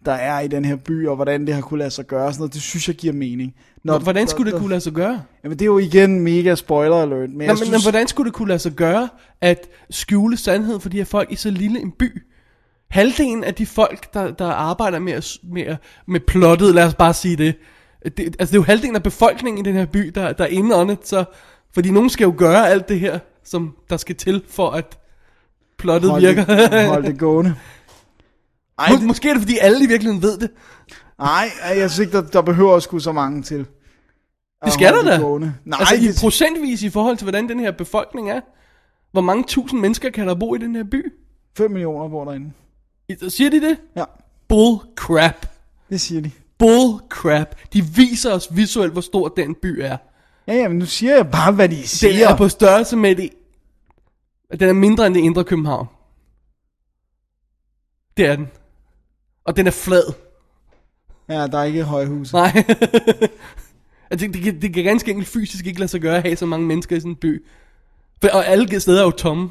der 0.05 0.13
er 0.13 0.39
i 0.39 0.47
den 0.47 0.65
her 0.65 0.75
by, 0.75 1.07
og 1.07 1.15
hvordan 1.15 1.47
det 1.47 1.53
har 1.55 1.61
kunne 1.61 1.77
lade 1.77 1.91
sig 1.91 2.05
gøre. 2.05 2.33
Sådan 2.33 2.39
noget, 2.41 2.53
det 2.53 2.61
synes 2.61 2.87
jeg 2.87 2.95
giver 2.95 3.13
mening. 3.13 3.53
Når, 3.83 3.99
Hvordan 3.99 4.27
skulle 4.27 4.51
det 4.51 4.59
kunne 4.59 4.69
lade 4.69 4.81
sig 4.81 4.93
gøre? 4.93 5.21
Jamen 5.43 5.59
det 5.59 5.65
er 5.65 5.69
jo 5.69 5.77
igen 5.77 6.19
mega 6.19 6.55
spoiler 6.55 6.95
alert. 6.95 7.29
Men 7.29 7.29
Nå, 7.29 7.45
men, 7.45 7.57
synes, 7.57 7.71
men 7.71 7.81
hvordan 7.81 8.07
skulle 8.07 8.25
det 8.25 8.33
kunne 8.33 8.47
lade 8.47 8.59
sig 8.59 8.71
gøre 8.71 9.09
at 9.41 9.67
skjule 9.89 10.37
sandheden 10.37 10.81
for 10.81 10.89
de 10.89 10.97
her 10.97 11.05
folk 11.05 11.31
i 11.31 11.35
så 11.35 11.49
lille 11.49 11.79
en 11.79 11.91
by? 11.91 12.23
Halvdelen 12.89 13.43
af 13.43 13.53
de 13.53 13.65
folk, 13.65 14.13
der, 14.13 14.31
der 14.31 14.45
arbejder 14.45 14.99
med, 14.99 15.39
med, 15.43 15.75
med 16.07 16.19
plottet, 16.19 16.75
lad 16.75 16.85
os 16.85 16.95
bare 16.95 17.13
sige 17.13 17.35
det, 17.35 17.55
det, 18.03 18.19
altså 18.19 18.35
det 18.45 18.53
er 18.53 18.59
jo 18.59 18.63
halvdelen 18.63 18.95
af 18.95 19.03
befolkningen 19.03 19.65
i 19.65 19.69
den 19.69 19.77
her 19.77 19.85
by, 19.85 20.11
der, 20.15 20.33
der 20.33 20.43
er 20.43 20.91
it, 20.91 21.07
så, 21.07 21.23
fordi 21.73 21.91
nogen 21.91 22.09
skal 22.09 22.25
jo 22.25 22.33
gøre 22.37 22.69
alt 22.69 22.89
det 22.89 22.99
her, 22.99 23.19
som 23.49 23.75
der 23.89 23.97
skal 23.97 24.15
til 24.15 24.43
for 24.49 24.69
at 24.69 24.99
plottet 25.77 26.11
hold 26.11 26.21
virker. 26.21 26.45
Det, 26.45 26.87
hold 26.93 27.03
det 27.03 27.19
gående. 27.19 27.55
Ej, 28.79 28.85
Mås- 28.87 28.99
det, 28.99 29.03
Måske 29.07 29.29
er 29.29 29.33
det 29.33 29.41
fordi 29.41 29.57
alle 29.57 29.83
i 29.83 29.87
virkeligheden 29.87 30.21
ved 30.21 30.37
det. 30.37 30.49
nej, 31.19 31.49
ej, 31.63 31.77
jeg 31.79 31.91
synes 31.91 31.99
ikke, 32.07 32.17
der, 32.17 32.27
der 32.27 32.41
behøver 32.41 32.75
at 32.75 32.83
skulle 32.83 33.03
så 33.03 33.11
mange 33.11 33.41
til. 33.43 33.65
Det 34.65 34.73
skal 34.73 34.93
der 34.93 35.03
da. 35.03 35.17
Gående. 35.21 35.53
Nej, 35.65 35.77
altså 35.79 35.95
i 35.95 36.07
det, 36.07 36.17
procentvis 36.21 36.83
i 36.83 36.89
forhold 36.89 37.17
til, 37.17 37.25
hvordan 37.25 37.49
den 37.49 37.59
her 37.59 37.71
befolkning 37.71 38.29
er. 38.31 38.41
Hvor 39.11 39.21
mange 39.21 39.43
tusind 39.47 39.79
mennesker 39.79 40.09
kan 40.09 40.27
der 40.27 40.35
bo 40.35 40.55
i 40.55 40.57
den 40.57 40.75
her 40.75 40.83
by? 40.83 41.13
5 41.57 41.71
millioner 41.71 42.09
bor 42.09 42.25
derinde. 42.25 42.51
I- 43.09 43.29
Siger 43.29 43.49
de 43.49 43.61
det? 43.61 43.77
Ja, 43.95 44.03
Bull 44.47 44.79
crap. 44.95 45.45
det 45.89 46.01
siger 46.01 46.21
de. 46.21 46.31
Bull 46.59 46.99
crap. 47.09 47.55
De 47.73 47.81
viser 47.83 48.31
os 48.33 48.47
visuelt, 48.51 48.91
hvor 48.91 49.01
stor 49.01 49.27
den 49.27 49.55
by 49.61 49.79
er. 49.81 49.97
Ja, 50.47 50.53
ja, 50.53 50.67
men 50.67 50.77
nu 50.77 50.85
siger 50.85 51.15
jeg 51.15 51.31
bare, 51.31 51.51
hvad 51.53 51.69
de 51.69 51.75
Den 51.75 51.83
siger. 51.83 52.27
er 52.29 52.37
på 52.37 52.49
størrelse 52.49 52.95
med 52.97 53.15
det... 53.15 53.29
Den 54.59 54.69
er 54.69 54.73
mindre 54.73 55.07
end 55.07 55.15
det 55.15 55.21
indre 55.21 55.43
København. 55.43 55.87
Det 58.17 58.25
er 58.25 58.35
den. 58.35 58.47
Og 59.45 59.55
den 59.57 59.67
er 59.67 59.71
flad. 59.71 60.13
Ja, 61.29 61.47
der 61.47 61.57
er 61.59 61.63
ikke 61.63 61.83
højhuse. 61.83 62.35
Nej. 62.35 62.51
altså, 64.11 64.27
det, 64.27 64.33
det, 64.33 64.41
kan- 64.43 64.61
det 64.61 64.73
kan 64.73 64.83
ganske 64.83 65.11
enkelt 65.11 65.27
fysisk 65.27 65.65
ikke 65.67 65.79
lade 65.79 65.87
sig 65.87 66.01
gøre 66.01 66.17
at 66.17 66.23
have 66.23 66.35
så 66.35 66.45
mange 66.45 66.67
mennesker 66.67 66.95
i 66.95 66.99
sådan 66.99 67.11
en 67.11 67.15
by. 67.15 67.45
For, 68.21 68.27
og 68.29 68.47
alle 68.47 68.79
steder 68.79 68.99
er 69.01 69.05
jo 69.05 69.11
tomme. 69.11 69.49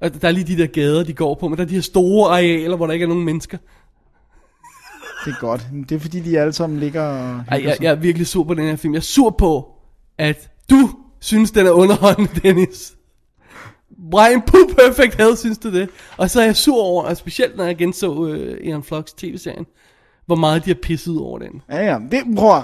Og 0.00 0.22
der 0.22 0.28
er 0.28 0.32
lige 0.32 0.56
de 0.56 0.62
der 0.62 0.66
gader, 0.66 1.04
de 1.04 1.12
går 1.14 1.34
på, 1.34 1.48
men 1.48 1.58
der 1.58 1.64
er 1.64 1.68
de 1.68 1.74
her 1.74 1.80
store 1.82 2.30
arealer, 2.30 2.76
hvor 2.76 2.86
der 2.86 2.92
ikke 2.92 3.04
er 3.04 3.08
nogen 3.08 3.24
mennesker. 3.24 3.58
Det 5.24 5.32
er 5.34 5.40
godt. 5.40 5.66
Det 5.88 5.94
er 5.94 5.98
fordi, 6.00 6.20
de 6.20 6.40
alle 6.40 6.52
sammen 6.52 6.80
ligger 6.80 7.02
og... 7.02 7.44
Ej, 7.48 7.60
jeg, 7.64 7.76
jeg 7.80 7.90
er 7.90 7.94
virkelig 7.94 8.26
sur 8.26 8.44
på 8.44 8.54
den 8.54 8.64
her 8.68 8.76
film. 8.76 8.94
Jeg 8.94 8.98
er 8.98 9.02
sur 9.02 9.30
på, 9.30 9.72
at 10.22 10.50
du 10.70 10.90
synes, 11.20 11.50
den 11.50 11.66
er 11.66 11.70
underholdende, 11.70 12.30
Dennis. 12.42 12.92
Brian 14.10 14.42
Poo 14.46 14.60
Perfect 14.78 15.14
havde 15.20 15.36
synes 15.36 15.58
du 15.58 15.72
det. 15.72 15.88
Og 16.16 16.30
så 16.30 16.40
er 16.40 16.44
jeg 16.44 16.56
sur 16.56 16.82
over, 16.82 17.02
og 17.04 17.16
specielt 17.16 17.56
når 17.56 17.64
jeg 17.64 17.76
genså 17.76 18.26
øh, 18.26 18.58
Ian 18.66 18.82
Flux 18.82 19.04
tv-serien, 19.16 19.66
hvor 20.26 20.36
meget 20.36 20.64
de 20.64 20.70
har 20.70 20.78
pisset 20.82 21.18
over 21.18 21.38
den. 21.38 21.62
Ja, 21.70 21.84
ja. 21.92 21.98
Det, 22.10 22.22
prøv 22.36 22.56
at- 22.56 22.62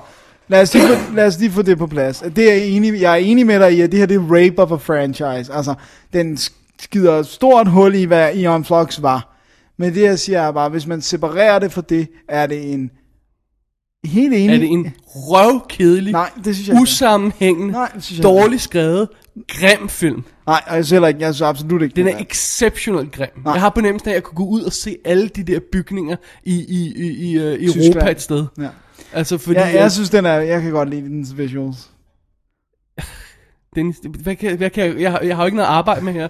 lad 0.48 0.62
os, 0.62 0.74
lige 0.74 0.86
få, 0.88 1.14
lad 1.14 1.26
os 1.26 1.38
lige 1.38 1.50
få 1.50 1.62
det 1.62 1.78
på 1.78 1.86
plads. 1.86 2.24
Det 2.36 2.50
er 2.50 2.54
jeg, 2.54 2.66
enig, 2.66 3.00
jeg 3.00 3.12
er 3.12 3.16
enig 3.16 3.46
med 3.46 3.60
dig 3.60 3.72
i, 3.76 3.80
at 3.80 3.90
det 3.92 3.98
her 3.98 4.06
det 4.06 4.16
er 4.16 4.20
rape 4.44 4.62
of 4.62 4.72
a 4.72 4.76
franchise. 4.76 5.52
Altså, 5.52 5.74
den 6.12 6.38
skider 6.80 7.12
et 7.18 7.26
stort 7.26 7.68
hul 7.68 7.94
i, 7.94 8.04
hvad 8.04 8.34
Ian 8.34 8.64
Flux 8.64 9.02
var. 9.02 9.36
Men 9.76 9.94
det 9.94 10.02
jeg 10.02 10.18
siger 10.18 10.40
er 10.40 10.52
bare, 10.52 10.68
hvis 10.68 10.86
man 10.86 11.00
separerer 11.02 11.58
det 11.58 11.72
fra 11.72 11.80
det, 11.88 12.08
er 12.28 12.46
det 12.46 12.72
en 12.72 12.90
helt 14.04 14.34
enig... 14.34 14.54
Er 14.54 14.58
det 14.58 14.68
en 14.70 14.92
røvkedelig, 15.06 16.12
Nej, 16.12 16.30
det 16.44 16.54
synes 16.54 16.68
jeg 16.68 16.74
ikke. 16.74 16.82
usammenhængende, 16.82 17.72
Nej, 17.72 17.90
det 17.94 18.04
synes 18.04 18.18
jeg 18.18 18.22
dårligt 18.24 18.62
skrevet, 18.62 19.08
grim 19.48 19.88
film. 19.88 20.24
Nej, 20.46 20.62
og 20.66 20.76
jeg 20.76 20.84
synes 20.84 20.90
heller 20.90 21.08
ikke, 21.08 21.20
jeg 21.20 21.34
synes 21.34 21.42
absolut 21.48 21.82
ikke, 21.82 21.96
Den 21.96 22.08
er 22.08 22.18
exceptionelt 22.18 23.12
grim. 23.12 23.28
Nej. 23.44 23.52
Jeg 23.52 23.60
har 23.62 23.70
på 23.70 23.80
nemmelsen 23.80 24.08
af, 24.08 24.12
at 24.12 24.14
jeg 24.14 24.22
kunne 24.22 24.36
gå 24.36 24.44
ud 24.46 24.62
og 24.62 24.72
se 24.72 24.96
alle 25.04 25.28
de 25.28 25.42
der 25.42 25.60
bygninger 25.72 26.16
i, 26.44 26.54
i, 26.54 26.92
i, 26.96 27.06
i, 27.06 27.54
i 27.56 27.66
Tyskland. 27.66 27.94
Europa 27.94 28.10
et 28.10 28.20
sted. 28.22 28.46
Ja. 28.58 28.68
Altså 29.12 29.38
fordi... 29.38 29.58
Ja, 29.60 29.68
øh, 29.68 29.74
jeg 29.74 29.92
synes, 29.92 30.10
den 30.10 30.26
er, 30.26 30.32
jeg 30.34 30.62
kan 30.62 30.70
godt 30.72 30.90
lide 30.90 31.02
dens 31.02 31.38
visuals. 31.38 31.90
Dennis, 33.74 33.96
hvad 34.22 34.36
kan, 34.36 34.56
hvad 34.56 34.70
kan, 34.70 34.84
jeg, 34.84 35.00
jeg, 35.00 35.10
har- 35.10 35.20
jeg 35.20 35.36
har 35.36 35.42
jo 35.42 35.46
ikke 35.46 35.56
noget 35.56 35.68
arbejde 35.68 36.04
med 36.04 36.12
her. 36.12 36.28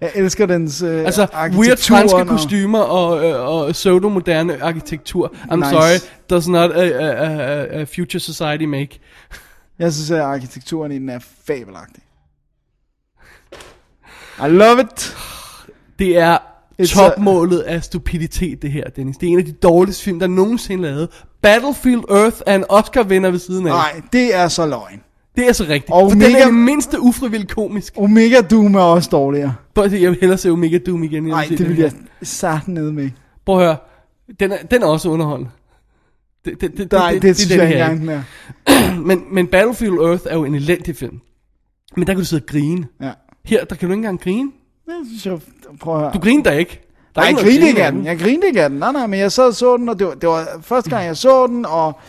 Jeg 0.00 0.10
elsker 0.14 0.46
dens 0.46 0.82
øh, 0.82 1.04
Altså, 1.04 1.26
weird 1.52 1.78
franske 1.88 2.16
og- 2.16 2.26
kostymer 2.26 2.78
og, 2.78 3.24
øh, 3.24 3.48
og 3.48 3.72
pseudo-moderne 3.72 4.62
arkitektur. 4.62 5.34
I'm 5.34 5.56
Nice. 5.56 5.70
sorry, 5.70 6.10
does 6.30 6.48
not 6.48 6.70
a, 6.70 6.80
a, 6.84 7.08
a, 7.08 7.80
a 7.80 7.84
future 7.84 8.20
society 8.20 8.64
make. 8.64 9.00
Jeg 9.78 9.92
synes, 9.92 10.10
at 10.10 10.20
arkitekturen 10.20 10.92
i 10.92 10.98
den 10.98 11.08
er 11.08 11.18
fabelagtig. 11.46 12.02
I 14.38 14.48
love 14.48 14.80
it. 14.80 15.16
Det 15.98 16.18
er 16.18 16.38
It's 16.82 16.94
topmålet 16.94 17.58
af 17.60 17.84
stupiditet, 17.84 18.62
det 18.62 18.72
her, 18.72 18.84
Dennis. 18.96 19.16
Det 19.16 19.26
er 19.28 19.32
en 19.32 19.38
af 19.38 19.44
de 19.44 19.52
dårligste 19.52 20.04
film, 20.04 20.18
der 20.20 20.26
nogensinde 20.26 20.88
er 20.88 20.92
lavet. 20.92 21.24
Battlefield 21.42 22.02
Earth 22.10 22.36
er 22.46 22.54
en 22.54 22.64
Oscar-vinder 22.68 23.30
ved 23.30 23.38
siden 23.38 23.66
af. 23.66 23.72
Nej, 23.72 24.00
det 24.12 24.34
er 24.34 24.48
så 24.48 24.66
løgn. 24.66 25.00
Det 25.36 25.48
er 25.48 25.52
så 25.52 25.64
rigtigt. 25.64 25.90
Og 25.92 26.10
For 26.10 26.18
den 26.18 26.36
er 26.36 26.44
det 26.44 26.54
mindste 26.54 27.00
ufrivilligt 27.00 27.54
komisk. 27.54 27.94
Omega 27.96 28.40
Doom 28.40 28.74
er 28.74 28.80
også 28.80 29.08
dårligere. 29.12 29.54
Prøv 29.74 29.84
at 29.84 29.90
se, 29.90 29.96
jeg 29.96 30.10
vil 30.10 30.18
hellere 30.20 30.38
se 30.38 30.50
Omega 30.50 30.78
Doom 30.78 31.02
igen. 31.02 31.22
Nej, 31.22 31.46
det 31.48 31.68
vil 31.68 31.76
jeg 31.76 31.92
satan 32.22 32.74
ned 32.74 32.92
med. 32.92 33.10
Prøv 33.46 33.58
at 33.58 33.64
høre. 33.64 33.76
Den 34.40 34.52
er, 34.52 34.56
den 34.70 34.82
er 34.82 34.86
også 34.86 35.08
underholdende. 35.08 35.50
Det, 36.44 36.60
det, 36.60 36.78
det, 36.78 36.92
Nej, 36.92 37.12
det, 37.12 37.22
det, 37.22 37.36
synes 37.36 37.50
den 37.50 37.58
jeg 37.58 37.68
ikke 37.68 38.02
engang, 38.02 38.24
er. 38.66 38.96
Men, 39.08 39.24
men 39.30 39.46
Battlefield 39.46 39.98
Earth 39.98 40.22
er 40.26 40.34
jo 40.34 40.44
en 40.44 40.54
elendig 40.54 40.96
film. 40.96 41.20
Men 41.96 42.06
der 42.06 42.12
kan 42.12 42.20
du 42.20 42.24
sidde 42.24 42.42
og 42.42 42.46
grine. 42.46 42.86
Ja. 43.00 43.12
Her, 43.44 43.64
der 43.64 43.74
kan 43.74 43.88
du 43.88 43.92
ikke 43.92 43.98
engang 43.98 44.20
grine. 44.20 44.50
Det 44.86 44.94
synes 45.06 45.26
jeg, 45.26 45.38
prøv 45.80 45.94
at 45.94 46.00
høre. 46.00 46.10
Du 46.14 46.18
griner 46.18 46.42
da 46.42 46.50
ikke. 46.50 46.80
Der 47.14 47.20
Nej, 47.20 47.26
jeg 47.26 47.36
grinede 47.36 47.56
grine 47.56 47.68
ikke 47.68 47.84
af 47.84 47.92
den. 47.92 48.06
Jeg 48.06 48.18
grinede 48.18 48.46
ikke 48.46 48.62
af 48.62 48.70
den. 48.70 48.78
Nej, 48.78 48.92
nej, 48.92 49.06
men 49.06 49.20
jeg 49.20 49.32
sad 49.32 49.46
og 49.46 49.54
så 49.54 49.76
den, 49.76 49.88
og 49.88 49.98
det 49.98 50.06
var, 50.06 50.14
det 50.14 50.28
var 50.28 50.48
første 50.62 50.90
gang, 50.90 51.06
jeg 51.06 51.16
så 51.16 51.46
den, 51.46 51.66
og 51.66 52.00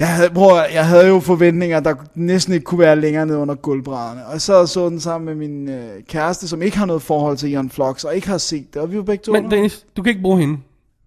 jeg 0.00 0.08
havde, 0.08 0.30
bror, 0.30 0.62
jeg 0.72 0.86
havde 0.86 1.06
jo 1.08 1.20
forventninger, 1.20 1.80
der 1.80 1.94
næsten 2.14 2.54
ikke 2.54 2.64
kunne 2.64 2.78
være 2.78 2.96
længere 3.00 3.26
ned 3.26 3.36
under 3.36 3.54
gulvbrædderne. 3.54 4.26
Og 4.26 4.60
og 4.60 4.68
så 4.68 4.88
den 4.88 5.00
sammen 5.00 5.26
med 5.26 5.48
min 5.48 5.68
øh, 5.68 5.90
kæreste, 6.08 6.48
som 6.48 6.62
ikke 6.62 6.78
har 6.78 6.86
noget 6.86 7.02
forhold 7.02 7.36
til 7.36 7.50
Ian 7.50 7.70
Flux, 7.70 8.04
og 8.04 8.14
ikke 8.14 8.28
har 8.28 8.38
set 8.38 8.74
det. 8.74 8.82
Og 8.82 8.92
vi 8.92 8.96
var 8.96 9.02
begge 9.02 9.22
to, 9.22 9.32
Men 9.32 9.50
Dennis, 9.50 9.86
du 9.96 10.02
kan 10.02 10.10
ikke 10.10 10.22
bruge 10.22 10.40
hende. 10.40 10.58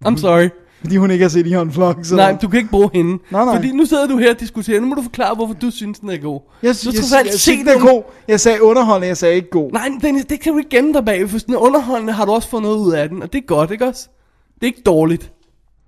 I'm 0.06 0.18
sorry. 0.18 0.50
fordi 0.82 0.98
hun 0.98 1.12
ikke 1.12 1.24
har 1.24 1.30
set 1.30 1.48
Ian 1.48 1.72
Flux. 1.72 2.08
Så. 2.08 2.16
Nej, 2.16 2.38
du 2.42 2.48
kan 2.48 2.58
ikke 2.58 2.70
bruge 2.72 2.90
hende. 2.94 3.18
Nej, 3.32 3.46
nej. 3.46 3.56
Fordi 3.56 3.72
nu 3.72 3.86
sidder 3.86 4.08
du 4.08 4.18
her 4.18 4.34
og 4.34 4.40
diskuterer. 4.40 4.80
Nu 4.80 4.88
må 4.88 4.96
du 4.96 5.02
forklare, 5.02 5.36
hvorfor 5.36 5.54
du 5.54 5.70
synes, 5.72 6.00
den 6.00 6.10
er 6.10 6.18
god. 6.18 6.40
jeg, 6.64 6.76
du 6.84 6.90
jeg, 6.90 6.94
jeg, 7.12 7.26
jeg, 7.26 7.34
se 7.34 7.52
jeg, 7.52 7.60
den 7.60 7.68
er 7.68 7.94
god. 7.94 8.04
Jeg 8.28 8.40
sagde 8.40 8.64
underholdende, 8.64 9.08
jeg 9.08 9.18
sagde 9.18 9.36
ikke 9.36 9.50
god. 9.50 9.72
Nej, 9.72 9.90
Dennis, 10.02 10.26
det 10.26 10.40
kan 10.40 10.52
du 10.52 10.58
ikke 10.58 10.70
gemme 10.70 10.94
dig 10.94 11.06
bag. 11.06 11.20
Den 11.20 11.54
er 11.54 11.58
underholdende, 11.58 12.14
har 12.14 12.26
du 12.26 12.32
også 12.32 12.50
fået 12.50 12.64
noget 12.64 12.78
ud 12.78 12.94
af 12.94 13.10
den. 13.10 13.22
Og 13.24 13.34
det 13.34 13.40
er 13.42 13.46
godt, 13.46 13.72
ikke 13.72 13.86
også? 13.86 14.08
Det 14.56 14.62
er 14.64 14.66
ikke 14.68 14.82
dårligt. 14.86 15.32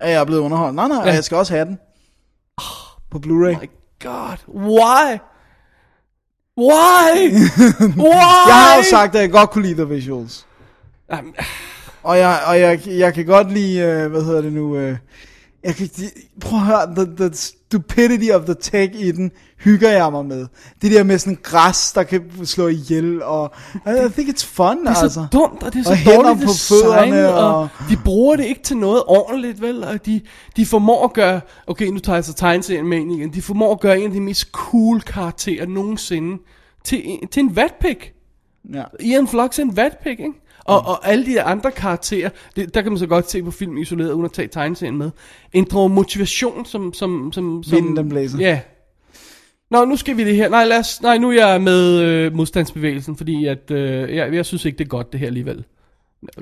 Er 0.00 0.10
jeg 0.10 0.26
blevet 0.26 0.40
underholdt? 0.42 0.74
Nej, 0.76 0.88
nej, 0.88 1.02
Ja. 1.06 1.12
jeg 1.14 1.24
skal 1.24 1.36
også 1.36 1.52
have 1.54 1.64
den. 1.64 1.78
På 3.10 3.18
Blu-ray. 3.18 3.60
My 3.60 3.70
God. 4.02 4.36
Why? 4.48 5.18
Why? 6.58 7.32
Why? 8.04 8.48
Jeg 8.48 8.54
har 8.54 8.76
jo 8.76 8.82
sagt, 8.90 9.14
at 9.14 9.20
jeg 9.20 9.30
godt 9.30 9.50
kunne 9.50 9.66
lide 9.66 9.74
The 9.74 9.94
Visuals. 9.94 10.46
Jamen, 11.12 11.34
Og 12.02 12.18
jeg, 12.18 12.40
og 12.46 12.60
jeg, 12.60 12.80
jeg 12.86 13.14
kan 13.14 13.26
godt 13.26 13.52
lide, 13.52 13.78
øh, 13.80 14.10
hvad 14.10 14.22
hedder 14.24 14.40
det 14.40 14.52
nu, 14.52 14.76
øh, 14.76 14.96
jeg 15.64 15.74
kan, 15.74 15.88
prøv 16.40 16.58
at 16.58 16.64
høre, 16.64 16.94
the, 16.96 17.16
the 17.16 17.30
stupidity 17.68 18.30
of 18.30 18.44
the 18.44 18.54
tech 18.60 18.94
i 19.00 19.10
den, 19.12 19.30
hygger 19.58 19.90
jeg 19.90 20.12
mig 20.12 20.24
med. 20.26 20.46
Det 20.82 20.92
der 20.92 21.02
med 21.04 21.18
sådan 21.18 21.38
græs, 21.42 21.92
der 21.92 22.02
kan 22.02 22.22
slå 22.44 22.68
ihjel, 22.68 23.22
og 23.22 23.52
I, 23.86 23.90
think 24.12 24.28
it's 24.28 24.46
fun, 24.46 24.78
Det 24.80 24.86
er 24.86 24.88
altså. 25.02 25.08
så 25.08 25.26
dumt, 25.32 25.62
og 25.62 25.72
det 25.72 25.78
er 25.80 25.84
så 25.84 25.90
Og 25.90 25.96
dårligt 26.16 26.44
på 26.46 26.52
designet, 26.52 26.82
fødderne, 26.84 27.34
og... 27.34 27.60
og- 27.60 27.68
de 27.90 27.96
bruger 28.04 28.36
det 28.36 28.44
ikke 28.44 28.62
til 28.62 28.76
noget 28.76 29.02
ordentligt, 29.06 29.60
vel? 29.62 29.84
Og 29.84 30.06
de, 30.06 30.20
de 30.56 30.66
formår 30.66 31.04
at 31.04 31.12
gøre, 31.12 31.40
okay, 31.66 31.86
nu 31.86 31.98
tager 31.98 32.16
jeg 32.16 32.24
så 32.24 32.34
tegneserien 32.34 32.86
med 32.88 32.98
ind 32.98 33.12
igen, 33.12 33.32
de 33.34 33.42
formår 33.42 33.72
at 33.72 33.80
gøre 33.80 33.98
en 33.98 34.04
af 34.06 34.10
de 34.12 34.20
mest 34.20 34.48
cool 34.52 35.00
karakterer 35.00 35.66
nogensinde 35.66 36.42
til, 36.84 37.02
til 37.30 37.40
en 37.42 37.56
vatpik. 37.56 38.12
Ja. 38.74 38.82
Ian 39.00 39.28
Flux 39.28 39.58
er 39.58 39.62
en 39.62 39.76
vatpik, 39.76 40.20
ikke? 40.20 40.32
Og, 40.66 40.86
og 40.86 41.08
alle 41.08 41.26
de 41.26 41.32
der 41.32 41.44
andre 41.44 41.70
karakterer, 41.70 42.30
det, 42.56 42.74
der 42.74 42.82
kan 42.82 42.92
man 42.92 42.98
så 42.98 43.06
godt 43.06 43.30
se 43.30 43.42
på 43.42 43.50
film 43.50 43.76
isoleret, 43.76 44.12
uden 44.12 44.24
at 44.24 44.32
tage 44.32 44.48
tegneserien 44.48 44.96
med, 44.96 45.10
ændrer 45.54 45.88
motivation 45.88 46.66
som... 46.66 46.92
som, 46.92 47.32
som, 47.32 47.62
som 47.62 47.76
Vinden 47.76 47.96
den 47.96 48.08
blæser. 48.08 48.38
Ja. 48.38 48.60
Nå, 49.70 49.84
nu 49.84 49.96
skal 49.96 50.16
vi 50.16 50.24
det 50.24 50.36
her. 50.36 50.48
Nej, 50.48 50.64
lad 50.64 50.78
os, 50.78 51.02
nej 51.02 51.18
nu 51.18 51.30
er 51.30 51.46
jeg 51.46 51.62
med 51.62 52.00
øh, 52.00 52.34
modstandsbevægelsen, 52.34 53.16
fordi 53.16 53.46
at, 53.46 53.70
øh, 53.70 54.16
jeg, 54.16 54.34
jeg 54.34 54.46
synes 54.46 54.64
ikke, 54.64 54.78
det 54.78 54.84
er 54.84 54.88
godt 54.88 55.12
det 55.12 55.20
her 55.20 55.26
alligevel. 55.26 55.64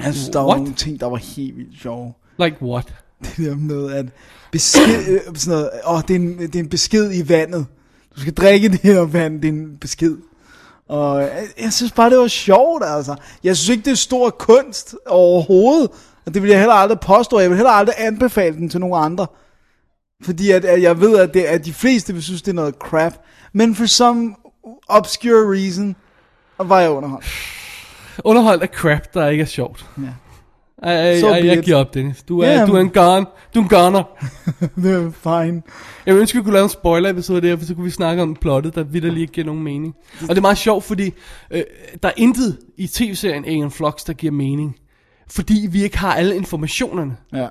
Jeg 0.04 0.14
synes, 0.14 0.28
der 0.28 0.40
var 0.40 0.56
nogle 0.56 0.74
ting, 0.74 1.00
der 1.00 1.06
var 1.06 1.16
helt 1.16 1.56
vildt 1.56 1.80
sjove. 1.80 2.12
Like 2.38 2.56
what? 2.62 2.94
Det 3.24 3.36
der 3.36 3.56
med, 3.56 3.90
at 3.92 4.06
besked, 4.50 5.14
øh, 5.14 5.20
sådan 5.34 5.58
noget, 5.58 5.70
åh, 5.86 6.00
det, 6.08 6.10
er 6.10 6.20
en, 6.20 6.38
det 6.38 6.56
er 6.56 6.60
en 6.60 6.68
besked 6.68 7.14
i 7.14 7.28
vandet. 7.28 7.66
Du 8.16 8.20
skal 8.20 8.34
drikke 8.34 8.68
det 8.68 8.80
her 8.80 9.00
vand, 9.00 9.42
det 9.42 9.48
er 9.48 9.52
en 9.52 9.76
besked. 9.80 10.16
Og 10.88 11.20
jeg, 11.20 11.46
jeg 11.60 11.72
synes 11.72 11.92
bare, 11.92 12.10
det 12.10 12.18
var 12.18 12.28
sjovt, 12.28 12.84
altså. 12.86 13.16
Jeg 13.44 13.56
synes 13.56 13.68
ikke, 13.68 13.84
det 13.84 13.90
er 13.90 13.96
stor 13.96 14.30
kunst 14.30 14.94
overhovedet. 15.06 15.90
Og 16.26 16.34
det 16.34 16.42
vil 16.42 16.50
jeg 16.50 16.58
heller 16.58 16.74
aldrig 16.74 17.00
påstå. 17.00 17.38
Jeg 17.38 17.50
vil 17.50 17.56
heller 17.56 17.70
aldrig 17.70 17.94
anbefale 17.98 18.56
den 18.56 18.68
til 18.68 18.80
nogen 18.80 19.04
andre. 19.04 19.26
Fordi 20.24 20.50
at, 20.50 20.64
at 20.64 20.82
jeg 20.82 21.00
ved, 21.00 21.18
at, 21.18 21.34
det, 21.34 21.42
at 21.42 21.64
de 21.64 21.72
fleste 21.72 22.12
vil 22.12 22.22
synes, 22.22 22.42
det 22.42 22.50
er 22.50 22.54
noget 22.54 22.74
crap. 22.74 23.14
Men 23.52 23.74
for 23.74 23.86
some 23.86 24.34
obscure 24.88 25.56
reason, 25.56 25.96
var 26.58 26.80
jeg 26.80 26.90
underholdt. 26.90 27.26
Underholdt 28.24 28.62
af 28.62 28.68
crap, 28.68 29.14
der 29.14 29.28
ikke 29.28 29.42
er 29.42 29.46
sjovt. 29.46 29.86
Ja. 29.98 30.02
Ej, 30.82 31.20
So 31.20 31.26
ej, 31.28 31.40
be 31.40 31.46
jeg 31.46 31.62
giver 31.62 31.76
op, 31.76 31.94
Dennis. 31.94 32.22
Du 32.22 32.40
er, 32.40 32.50
Ja, 32.50 32.66
du 32.66 32.72
er 32.72 32.80
en 32.80 32.90
gun. 32.90 33.26
Du 33.54 33.58
er 33.58 33.62
en 33.62 33.68
gunner. 33.68 34.02
Det 34.82 34.92
er 34.92 35.10
fine. 35.10 35.62
Jeg 36.06 36.14
ønsker, 36.14 36.38
vi 36.38 36.44
kunne 36.44 36.52
lave 36.52 36.62
en 36.64 36.68
spoiler-episode 36.68 37.48
der, 37.48 37.56
for 37.56 37.64
så 37.64 37.74
kunne 37.74 37.84
vi 37.84 37.90
snakke 37.90 38.22
om 38.22 38.36
plottet, 38.40 38.74
der 38.74 38.82
vidderligt 38.82 39.20
ikke 39.20 39.32
giver 39.32 39.46
nogen 39.46 39.62
mening. 39.62 39.94
Og 40.22 40.28
det 40.28 40.36
er 40.36 40.40
meget 40.40 40.58
sjovt, 40.58 40.84
fordi 40.84 41.12
øh, 41.50 41.62
der 42.02 42.08
er 42.08 42.12
intet 42.16 42.58
i 42.76 42.86
tv-serien 42.86 43.44
Alien 43.44 43.70
Flux, 43.70 44.04
der 44.04 44.12
giver 44.12 44.32
mening. 44.32 44.76
Fordi 45.30 45.68
vi 45.70 45.82
ikke 45.84 45.98
har 45.98 46.14
alle 46.14 46.36
informationerne. 46.36 47.16
Ja. 47.32 47.46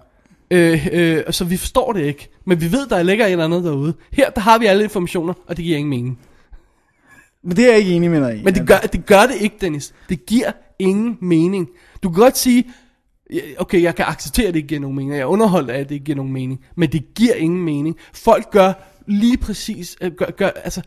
Øh, 0.52 0.88
øh, 0.92 1.24
så 1.30 1.46
vi 1.46 1.58
forstår 1.58 1.94
det 1.94 2.06
ikke. 2.06 2.30
Men 2.46 2.62
vi 2.62 2.72
ved, 2.72 2.88
der 2.88 3.04
ligger 3.04 3.26
et 3.26 3.32
eller 3.32 3.46
andet 3.46 3.64
derude. 3.64 3.94
Her, 4.14 4.30
der 4.30 4.42
har 4.42 4.58
vi 4.58 4.66
alle 4.66 4.84
informationer, 4.84 5.34
og 5.48 5.58
det 5.58 5.66
giver 5.66 5.78
ingen 5.78 5.90
mening. 5.90 6.20
Men 7.44 7.58
det 7.58 7.66
er 7.66 7.70
jeg 7.70 7.80
ikke 7.80 7.92
enig 7.92 8.12
med 8.12 8.22
dig 8.22 8.40
i. 8.40 8.44
Men 8.44 8.54
det 8.54 8.68
gør, 8.68 8.78
det 8.78 9.06
gør 9.06 9.22
det 9.22 9.36
ikke, 9.42 9.56
Dennis. 9.62 9.94
Det 10.10 10.26
giver 10.26 10.52
ingen 10.80 11.18
mening. 11.22 11.70
Du 12.04 12.10
kan 12.10 12.22
godt 12.24 12.38
sige, 12.38 12.64
okay, 13.58 13.82
jeg 13.82 13.96
kan 13.96 14.06
acceptere, 14.08 14.48
at 14.48 14.54
det 14.54 14.58
ikke 14.58 14.68
giver 14.68 14.82
nogen 14.82 14.96
mening. 14.96 15.14
Jeg 15.14 15.22
er 15.22 15.26
underholdt 15.26 15.70
af, 15.70 15.80
at 15.80 15.90
det 15.90 15.96
ikke 15.96 16.06
giver 16.06 16.16
nogen 16.16 16.34
mening. 16.34 16.60
Men 16.76 16.92
det 16.92 17.04
giver 17.16 17.34
ingen 17.34 17.62
mening. 17.64 17.96
Folk 18.14 18.52
gør 18.52 18.74
lige 19.08 19.38
præcis, 19.38 19.96
øh, 20.02 20.12
gør, 20.12 20.26
gør, 20.26 20.50
altså, 20.50 20.82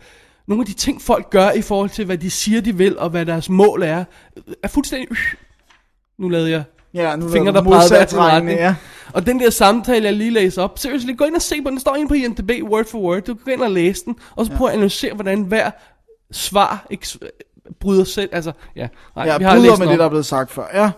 nogle 0.49 0.63
af 0.63 0.67
de 0.67 0.73
ting, 0.73 1.03
folk 1.03 1.31
gør 1.31 1.51
i 1.51 1.63
forhold 1.63 1.91
til, 1.91 2.05
hvad 2.05 2.19
de 2.19 2.31
siger, 2.31 2.61
de 2.61 2.77
vil, 2.77 2.99
og 2.99 3.11
hvad 3.11 3.27
deres 3.27 3.49
mål 3.51 3.83
er, 3.83 4.05
er 4.63 4.69
fuldstændig... 4.69 5.09
Nu 6.19 6.29
lavede 6.29 6.51
jeg 6.51 6.63
Ja, 6.95 7.17
nu 7.17 7.29
fingre, 7.29 7.49
er 7.49 7.53
der 7.53 7.63
pegede 7.63 7.89
hver 7.89 8.23
retning. 8.35 8.59
ja. 8.59 8.75
Og 9.13 9.27
den 9.27 9.41
der 9.41 9.51
samtale, 9.51 10.05
jeg 10.05 10.13
lige 10.15 10.31
læser 10.31 10.63
op, 10.63 10.79
seriøst, 10.79 11.07
gå 11.19 11.25
ind 11.25 11.35
og 11.35 11.43
se 11.43 11.55
på 11.63 11.65
den. 11.65 11.71
Den 11.73 11.81
står 11.81 11.97
inde 11.97 12.09
på 12.09 12.15
IMDb, 12.15 12.51
word 12.63 12.85
for 12.85 12.99
word. 12.99 13.21
Du 13.23 13.35
kan 13.35 13.43
gå 13.45 13.51
ind 13.51 13.63
og 13.63 13.71
læse 13.71 14.05
den, 14.05 14.17
og 14.37 14.47
så 14.47 14.53
prøve 14.53 14.71
at 14.71 14.75
analysere, 14.75 15.15
hvordan 15.15 15.43
hver 15.43 15.71
svar 16.33 16.87
ikke 16.91 17.09
s- 17.09 17.19
bryder 17.81 18.05
selv. 18.05 18.29
Altså, 18.33 18.53
ja, 18.77 18.89
nej, 19.17 19.27
Ja, 19.27 19.39
vi 19.39 19.45
har 19.45 19.55
bryder 19.57 19.69
læst 19.71 19.79
med 19.79 19.89
det, 19.89 19.99
der 19.99 20.05
er 20.05 20.09
blevet 20.09 20.27
sagt 20.27 20.51
før. 20.51 20.65
Ja. 20.75 20.91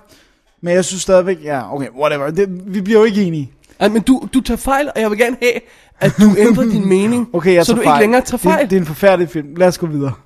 Men 0.60 0.74
jeg 0.74 0.84
synes 0.84 1.02
stadigvæk, 1.02 1.44
ja, 1.44 1.74
okay, 1.74 1.88
whatever. 2.00 2.30
Det, 2.30 2.74
vi 2.74 2.80
bliver 2.80 2.98
jo 2.98 3.04
ikke 3.04 3.22
enige. 3.22 3.52
Ej, 3.80 3.88
men 3.88 4.02
du, 4.02 4.28
du 4.34 4.40
tager 4.40 4.58
fejl, 4.58 4.90
og 4.94 5.00
jeg 5.00 5.10
vil 5.10 5.18
gerne 5.18 5.36
have, 5.42 5.60
at 6.00 6.12
du 6.20 6.34
ændrer 6.48 6.64
din 6.64 6.88
mening, 6.88 7.28
Okay, 7.32 7.54
jeg 7.54 7.66
så 7.66 7.72
du 7.72 7.82
fejl. 7.82 7.96
ikke 7.96 8.00
længere 8.02 8.22
tager 8.22 8.38
fejl. 8.38 8.62
Det, 8.62 8.70
det 8.70 8.76
er 8.76 8.80
en 8.80 8.86
forfærdelig 8.86 9.28
film. 9.30 9.54
Lad 9.56 9.68
os 9.68 9.78
gå 9.78 9.86
videre. 9.86 10.12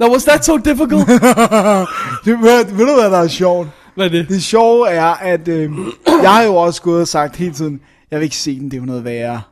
No, 0.00 0.06
was 0.12 0.24
that 0.24 0.44
so 0.44 0.56
difficult? 0.56 1.08
Det, 2.24 2.40
ved, 2.42 2.64
ved 2.64 2.86
du, 2.86 2.94
hvad 3.00 3.10
der 3.10 3.18
er 3.18 3.28
sjovt? 3.28 3.68
Hvad 3.94 4.04
er 4.04 4.10
det? 4.10 4.28
Det 4.28 4.42
sjove 4.42 4.88
er, 4.88 5.04
at 5.04 5.48
øh, 5.48 5.70
jeg 6.22 6.30
har 6.34 6.42
jo 6.42 6.56
også 6.56 6.82
gået 6.82 7.00
og 7.00 7.08
sagt 7.08 7.36
hele 7.36 7.52
tiden, 7.54 7.80
jeg 8.10 8.18
vil 8.18 8.24
ikke 8.24 8.36
se 8.36 8.58
den, 8.60 8.64
det 8.64 8.76
er 8.76 8.80
jo 8.80 8.86
noget 8.86 9.04
værre. 9.04 9.42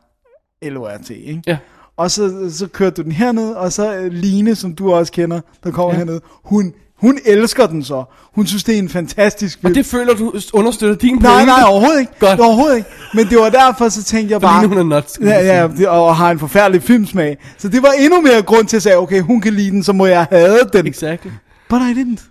LORT, 0.62 1.10
ikke? 1.10 1.42
Ja. 1.46 1.56
Og 1.96 2.10
så, 2.10 2.50
så 2.50 2.66
kørte 2.66 2.96
du 2.96 3.02
den 3.02 3.12
herned, 3.12 3.52
og 3.52 3.72
så 3.72 3.96
øh, 3.96 4.12
Line, 4.12 4.54
som 4.54 4.74
du 4.74 4.92
også 4.92 5.12
kender, 5.12 5.40
der 5.64 5.70
kommer 5.70 5.92
ja. 5.92 5.98
herned, 5.98 6.20
hun, 6.44 6.72
hun 6.96 7.18
elsker 7.24 7.66
den 7.66 7.84
så. 7.84 8.04
Hun 8.34 8.46
synes, 8.46 8.64
det 8.64 8.74
er 8.74 8.78
en 8.78 8.88
fantastisk 8.88 9.58
film. 9.60 9.70
Og 9.70 9.74
det 9.74 9.86
føler 9.86 10.14
du 10.14 10.34
understøtter 10.52 10.96
din 10.96 11.14
nej, 11.14 11.32
pointe? 11.32 11.46
nej, 11.46 11.62
overhovedet 11.68 12.00
ikke. 12.00 12.12
Godt. 12.18 12.40
Overhovedet 12.40 12.76
ikke. 12.76 12.88
Men 13.14 13.26
det 13.26 13.38
var 13.38 13.50
derfor, 13.50 13.88
så 13.88 14.02
tænkte 14.04 14.32
jeg 14.32 14.40
Fordi 14.40 14.52
bare... 14.52 14.66
hun 14.66 14.78
er 14.78 14.96
nuts, 14.96 15.18
Ja, 15.22 15.58
ja, 15.60 15.68
det, 15.68 15.88
og 15.88 16.16
har 16.16 16.30
en 16.30 16.38
forfærdelig 16.38 16.82
filmsmag. 16.82 17.38
Så 17.58 17.68
det 17.68 17.82
var 17.82 17.92
endnu 17.98 18.20
mere 18.20 18.42
grund 18.42 18.66
til 18.66 18.76
at 18.76 18.82
sige, 18.82 18.96
okay, 18.96 19.20
hun 19.20 19.40
kan 19.40 19.54
lide 19.54 19.70
den, 19.70 19.82
så 19.82 19.92
må 19.92 20.06
jeg 20.06 20.26
have 20.30 20.58
den. 20.72 20.86
Exactly. 20.86 21.30
But 21.68 21.80
I 21.80 21.92
didn't. 22.02 22.22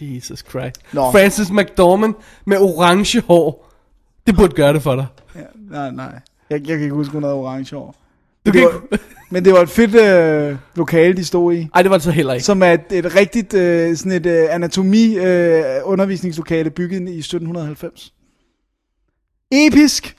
Jesus 0.00 0.44
Christ. 0.50 0.76
Nå. 0.92 1.10
Francis 1.12 1.50
McDormand 1.50 2.14
med 2.46 2.58
orange 2.58 3.22
hår. 3.26 3.72
Det 4.26 4.36
burde 4.36 4.52
gøre 4.54 4.72
det 4.72 4.82
for 4.82 4.94
dig. 4.96 5.06
Ja, 5.34 5.40
nej, 5.70 5.90
nej. 5.90 6.12
Jeg, 6.50 6.58
jeg 6.68 6.76
kan 6.76 6.80
ikke 6.82 6.94
huske, 6.94 7.12
hun 7.12 7.22
havde 7.22 7.34
orange 7.34 7.76
hår. 7.76 7.94
Du 8.46 8.52
kan 8.52 8.62
var, 8.62 8.98
men 9.30 9.44
det 9.44 9.52
var 9.52 9.60
et 9.60 9.70
fedt 9.70 9.94
øh, 9.94 10.56
lokale, 10.74 11.16
de 11.16 11.24
stod 11.24 11.54
i. 11.54 11.68
Ej, 11.74 11.82
det 11.82 11.90
var 11.90 11.96
det 11.96 12.04
så 12.04 12.10
heller 12.10 12.34
ikke. 12.34 12.44
Som 12.44 12.62
er 12.62 12.72
et, 12.72 12.92
et 12.92 13.14
rigtigt 13.14 13.54
øh, 13.54 13.96
sådan 13.96 14.12
et 14.12 14.26
øh, 14.26 14.54
anatomi 14.54 15.16
øh, 15.16 15.64
undervisningslokale 15.84 16.70
bygget 16.70 17.00
i 17.00 17.18
1790. 17.18 18.12
Episk! 19.50 20.16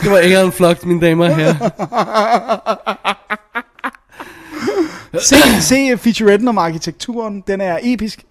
Det 0.00 0.10
var 0.10 0.16
Aaron 0.16 0.52
Flux, 0.52 0.84
mine 0.84 1.00
damer 1.00 1.24
og 1.24 1.36
herrer. 1.36 1.70
Se, 5.20 5.36
se 5.60 5.98
featuretten 5.98 6.48
om 6.48 6.58
arkitekturen, 6.58 7.42
den 7.46 7.60
er 7.60 7.78
episk. 7.82 8.24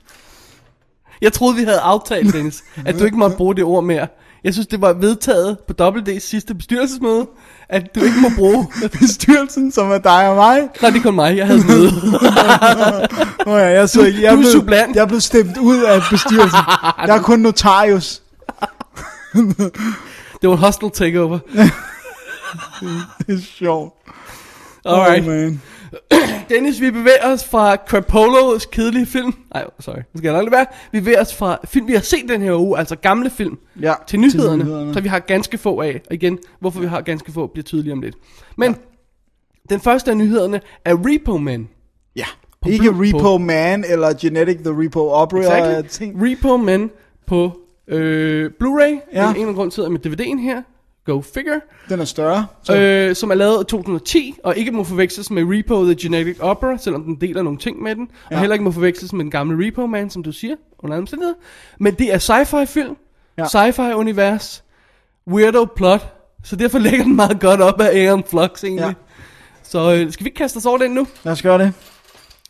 Jeg 1.22 1.34
troede, 1.34 1.56
vi 1.56 1.64
havde 1.64 1.80
aftalt, 1.80 2.34
Dennis, 2.34 2.64
at 2.86 3.00
du 3.00 3.04
ikke 3.06 3.18
måtte 3.18 3.38
bruge 3.38 3.56
det 3.56 3.64
ord 3.64 3.84
mere. 3.84 4.08
Jeg 4.44 4.54
synes, 4.54 4.68
det 4.68 4.82
var 4.82 4.94
vedtaget 4.94 5.58
på 5.68 5.74
WD's 5.88 6.20
sidste 6.20 6.56
bestyrelsesmøde, 6.56 7.28
at 7.70 7.96
du 7.96 8.00
ikke 8.04 8.18
må 8.22 8.30
bruge... 8.38 8.68
Bestyrelsen, 9.00 9.72
som 9.72 9.92
er 9.92 9.98
dig 9.98 10.30
og 10.30 10.36
mig. 10.36 10.70
Nej, 10.82 10.90
det 10.92 11.00
er 11.00 11.04
kun 11.04 11.16
mig, 11.16 11.38
jeg 11.38 11.48
havde 11.48 11.64
møde. 11.68 11.92
Nå 13.46 13.58
ja, 13.58 13.66
jeg, 13.66 13.90
så, 13.90 14.00
Du- 14.02 14.06
jeg, 14.22 14.34
du 14.54 14.60
er 14.60 14.64
blev, 14.66 14.78
jeg 14.96 15.08
blev 15.08 15.20
stemt 15.22 15.58
ud 15.58 15.82
af 15.84 16.02
bestyrelsen. 16.12 16.60
Jeg 17.08 17.18
er 17.18 17.22
kun 17.22 17.40
notarius. 17.40 18.22
Det 20.42 20.50
var 20.50 20.52
en 20.56 20.58
hostile 20.58 20.92
takeover. 20.92 21.40
Det 23.28 23.36
er 23.38 23.42
sjovt. 23.58 23.94
Alright. 24.86 25.22
Oh, 25.28 25.30
man. 25.34 25.62
Dennis, 26.50 26.82
vi 26.82 26.92
bevæger 26.92 27.34
os 27.34 27.46
fra 27.48 27.76
Crapolos 27.76 28.66
kedelige 28.66 29.06
film. 29.06 29.34
Nej, 29.54 29.64
sorry, 29.80 29.96
det 29.96 30.06
skal 30.18 30.28
jeg 30.30 30.38
aldrig 30.38 30.52
være. 30.52 30.66
Vi 30.92 31.00
bevæger 31.00 31.22
os 31.22 31.36
fra 31.36 31.58
film, 31.66 31.88
vi 31.88 31.94
har 31.94 32.00
set 32.00 32.30
den 32.30 32.42
her 32.42 32.60
uge, 32.60 32.78
altså 32.80 32.96
gamle 32.96 33.30
film, 33.30 33.58
Ja, 33.82 33.94
til 34.08 34.20
nyhederne, 34.20 34.58
til 34.64 34.66
nyhederne. 34.66 34.94
så 34.94 35.02
vi 35.02 35.08
har 35.08 35.20
ganske 35.20 35.58
få 35.58 35.82
af. 35.82 36.02
Og 36.08 36.14
igen, 36.14 36.40
hvorfor 36.60 36.80
vi 36.80 36.86
har 36.88 37.02
ganske 37.02 37.32
få, 37.32 37.48
bliver 37.48 37.64
tydeligt 37.64 37.94
om 37.94 38.02
lidt. 38.02 38.16
Men 38.58 38.72
ja. 38.72 38.76
den 39.70 39.80
første 39.82 40.12
af 40.12 40.18
nyhederne 40.18 40.62
er 40.86 40.96
Repo 41.06 41.38
Man. 41.38 41.68
Ja. 42.16 42.26
På 42.62 42.70
Ikke 42.70 42.86
Blu- 42.90 43.02
Repo 43.08 43.18
på- 43.18 43.38
Man 43.38 43.86
eller 43.90 44.14
Genetic 44.22 44.58
the 44.58 44.74
Repo 44.84 45.10
Opera 45.10 45.40
Exactly. 45.40 45.90
ting. 45.90 46.16
Repo 46.24 46.58
Man 46.58 46.90
på 47.28 47.52
øh, 47.88 48.52
Blu-ray. 48.64 49.10
Ja. 49.14 49.34
En, 49.34 49.48
en 49.48 49.56
grund 49.56 49.72
sidder 49.72 49.90
med 49.90 50.06
DVD'en 50.06 50.40
her. 50.42 50.62
Go 51.06 51.22
figure. 51.22 51.62
Den 51.90 52.00
er 52.00 52.06
større. 52.06 52.48
Så. 52.64 52.78
Øh, 52.78 53.16
som 53.16 53.32
er 53.32 53.36
lavet 53.36 53.62
i 53.62 53.66
2010, 53.66 54.36
og 54.44 54.58
ikke 54.58 54.72
må 54.72 54.84
forveksles 54.84 55.32
med 55.32 55.44
Repo 55.46 55.84
The 55.84 55.96
Genetic 55.96 56.38
Opera, 56.40 56.78
selvom 56.78 57.04
den 57.04 57.16
deler 57.22 57.42
nogle 57.42 57.60
ting 57.60 57.82
med 57.84 57.96
den. 57.96 58.10
Ja. 58.32 58.36
Og 58.36 58.40
heller 58.40 58.54
ikke 58.54 58.64
må 58.64 58.72
forveksles 58.72 59.14
med 59.14 59.24
den 59.24 59.32
gamle 59.32 59.68
Repo 59.68 59.88
Man, 59.88 60.10
som 60.10 60.24
du 60.24 60.32
siger, 60.32 60.56
under 60.80 60.98
omstændigheder. 60.98 61.36
Men 61.80 61.94
det 61.94 62.14
er 62.14 62.18
sci-fi 62.18 62.66
film, 62.66 62.96
ja. 63.38 63.44
Sci-fi 63.46 63.94
univers, 63.96 64.64
weirdo 65.28 65.66
plot, 65.76 66.14
så 66.44 66.56
derfor 66.56 66.80
lægger 66.80 67.04
den 67.04 67.16
meget 67.16 67.40
godt 67.40 67.62
op 67.62 67.82
af 67.82 68.06
Aaron 68.06 68.24
Flux 68.24 68.64
egentlig. 68.64 68.86
Ja. 68.86 68.94
Så 69.64 69.94
øh, 69.94 70.12
skal 70.12 70.24
vi 70.24 70.28
ikke 70.28 70.38
kaste 70.38 70.58
os 70.58 70.66
over 70.66 70.78
den 70.78 70.92
nu? 70.92 71.08
Lad 71.24 71.34
os 71.34 71.42
gøre 71.42 71.58
det. 71.58 71.74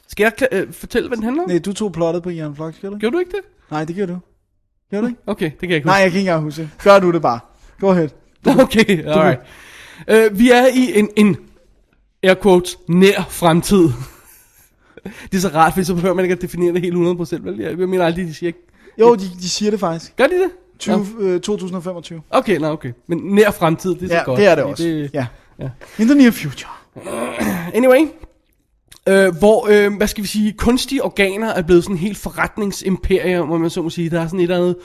Skal 0.08 0.24
jeg 0.40 0.48
øh, 0.52 0.74
fortælle, 0.74 1.08
hvad 1.08 1.16
den 1.16 1.24
handler 1.24 1.44
om? 1.44 1.50
Nej, 1.50 1.60
du 1.60 1.74
tog 1.74 1.92
plottet 1.92 2.24
på 2.24 2.30
Jan 2.30 2.56
Flux, 2.56 2.74
gør 2.82 2.90
du? 2.90 2.98
Gjorde 2.98 3.14
du 3.14 3.20
ikke 3.20 3.32
det? 3.32 3.72
Nej, 3.72 3.86
det 3.86 3.96
gør 3.96 4.06
du. 4.06 4.18
Gør 4.92 5.02
du 5.02 5.08
ikke? 5.08 5.20
Okay, 5.28 5.46
det 5.46 5.60
kan 5.60 5.70
jeg 5.70 5.76
ikke 5.76 5.88
Nej, 5.88 5.96
jeg 5.96 6.12
kan 6.12 6.20
ikke 6.20 6.30
engang 6.30 6.44
huske. 6.44 6.70
Gør 6.84 7.00
du 7.00 7.12
det 7.12 7.22
bare. 7.22 7.40
Go 7.80 7.90
ahead. 7.92 8.10
Okay, 8.64 9.06
alright. 9.06 9.40
Uh, 10.32 10.40
vi 10.40 10.52
er 10.52 10.66
i 10.74 11.00
en, 11.00 11.10
en 11.16 11.38
air 12.24 12.36
quotes, 12.44 12.78
nær 12.88 13.28
fremtid. 13.30 13.84
det 15.32 15.38
er 15.38 15.42
så 15.42 15.48
rart, 15.48 15.74
fordi 15.74 15.86
så 15.86 15.96
behøver 15.96 16.16
man 16.16 16.26
ikke 16.26 16.36
at 16.36 16.42
definere 16.42 16.74
det 16.74 16.82
helt 16.82 16.96
100%, 16.96 17.00
vel? 17.44 17.60
Jeg, 17.60 17.78
mener 17.78 18.06
aldrig, 18.06 18.28
de 18.28 18.34
siger 18.34 18.48
ikke. 18.48 18.60
Jo, 19.00 19.16
de, 19.16 19.22
de 19.42 19.50
siger 19.50 19.72
det 19.72 19.80
faktisk. 19.80 20.16
Gør 20.18 20.28
de 20.28 20.34
det? 20.36 20.50
20, 20.80 21.06
øh, 21.20 21.40
2025. 21.42 22.22
Okay, 22.30 22.58
nej, 22.58 22.70
okay. 22.70 22.92
Men 23.08 23.18
nær 23.18 23.52
fremtid, 23.52 23.96
det 23.96 24.04
er 24.04 24.08
så 24.08 24.14
Ja, 24.14 24.24
godt. 24.24 24.40
det 24.40 24.48
er 24.48 24.56
det 24.56 24.64
også. 24.64 24.84
Det, 24.84 25.10
Ja. 25.14 25.26
ja. 25.60 25.70
In 26.00 26.08
the 26.08 26.16
near 26.16 26.32
future. 26.32 26.72
Anyway, 27.74 28.08
øh, 29.10 29.36
hvor, 29.40 29.68
øh, 29.72 29.94
hvad 29.98 30.08
skal 30.08 30.24
vi 30.24 30.28
sige, 30.28 30.54
kunstige 30.54 31.04
organer 31.04 31.48
er 31.54 31.62
blevet 31.62 31.84
sådan 31.84 31.96
en 31.96 32.00
helt 32.00 32.18
forretningsimperium, 32.18 33.48
må 33.48 33.58
man 33.58 33.70
så 33.70 33.82
må 33.82 33.90
sige. 33.90 34.10
Der 34.10 34.22
er 34.22 34.26
sådan 34.28 34.40
et 34.40 34.44
eller 34.44 34.58
andet 34.58 34.76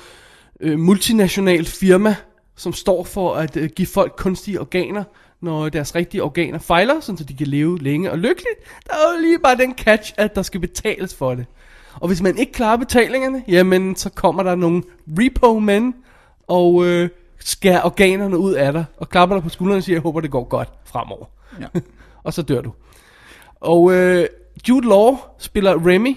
øh, 0.60 0.78
multinationalt 0.78 1.68
firma, 1.68 2.16
som 2.60 2.72
står 2.72 3.04
for 3.04 3.34
at 3.34 3.56
øh, 3.56 3.70
give 3.76 3.86
folk 3.86 4.14
kunstige 4.16 4.60
organer, 4.60 5.04
når 5.40 5.68
deres 5.68 5.94
rigtige 5.94 6.22
organer 6.22 6.58
fejler, 6.58 7.00
sådan 7.00 7.18
så 7.18 7.24
de 7.24 7.34
kan 7.34 7.46
leve 7.46 7.78
længe 7.78 8.10
og 8.10 8.18
lykkeligt. 8.18 8.58
Der 8.86 8.92
er 8.92 9.14
jo 9.14 9.20
lige 9.20 9.38
bare 9.38 9.56
den 9.56 9.74
catch, 9.74 10.14
at 10.16 10.34
der 10.34 10.42
skal 10.42 10.60
betales 10.60 11.14
for 11.14 11.34
det. 11.34 11.46
Og 11.94 12.08
hvis 12.08 12.22
man 12.22 12.38
ikke 12.38 12.52
klarer 12.52 12.76
betalingerne, 12.76 13.44
jamen 13.48 13.96
så 13.96 14.10
kommer 14.10 14.42
der 14.42 14.54
nogle 14.54 14.82
repo-mænd 15.18 15.94
og 16.48 16.86
øh, 16.86 17.08
skærer 17.38 17.82
organerne 17.82 18.38
ud 18.38 18.52
af 18.52 18.72
dig, 18.72 18.84
og 18.96 19.08
klapper 19.08 19.36
dig 19.36 19.42
på 19.42 19.48
skulderen 19.48 19.78
og 19.78 19.84
siger, 19.84 19.96
jeg 19.96 20.02
håber 20.02 20.20
det 20.20 20.30
går 20.30 20.44
godt 20.44 20.68
fremover. 20.84 21.26
Ja. 21.60 21.66
og 22.24 22.34
så 22.34 22.42
dør 22.42 22.60
du. 22.60 22.72
Og 23.60 23.92
øh, 23.92 24.26
Jude 24.68 24.88
Law 24.88 25.16
spiller 25.38 25.86
Remy. 25.86 26.16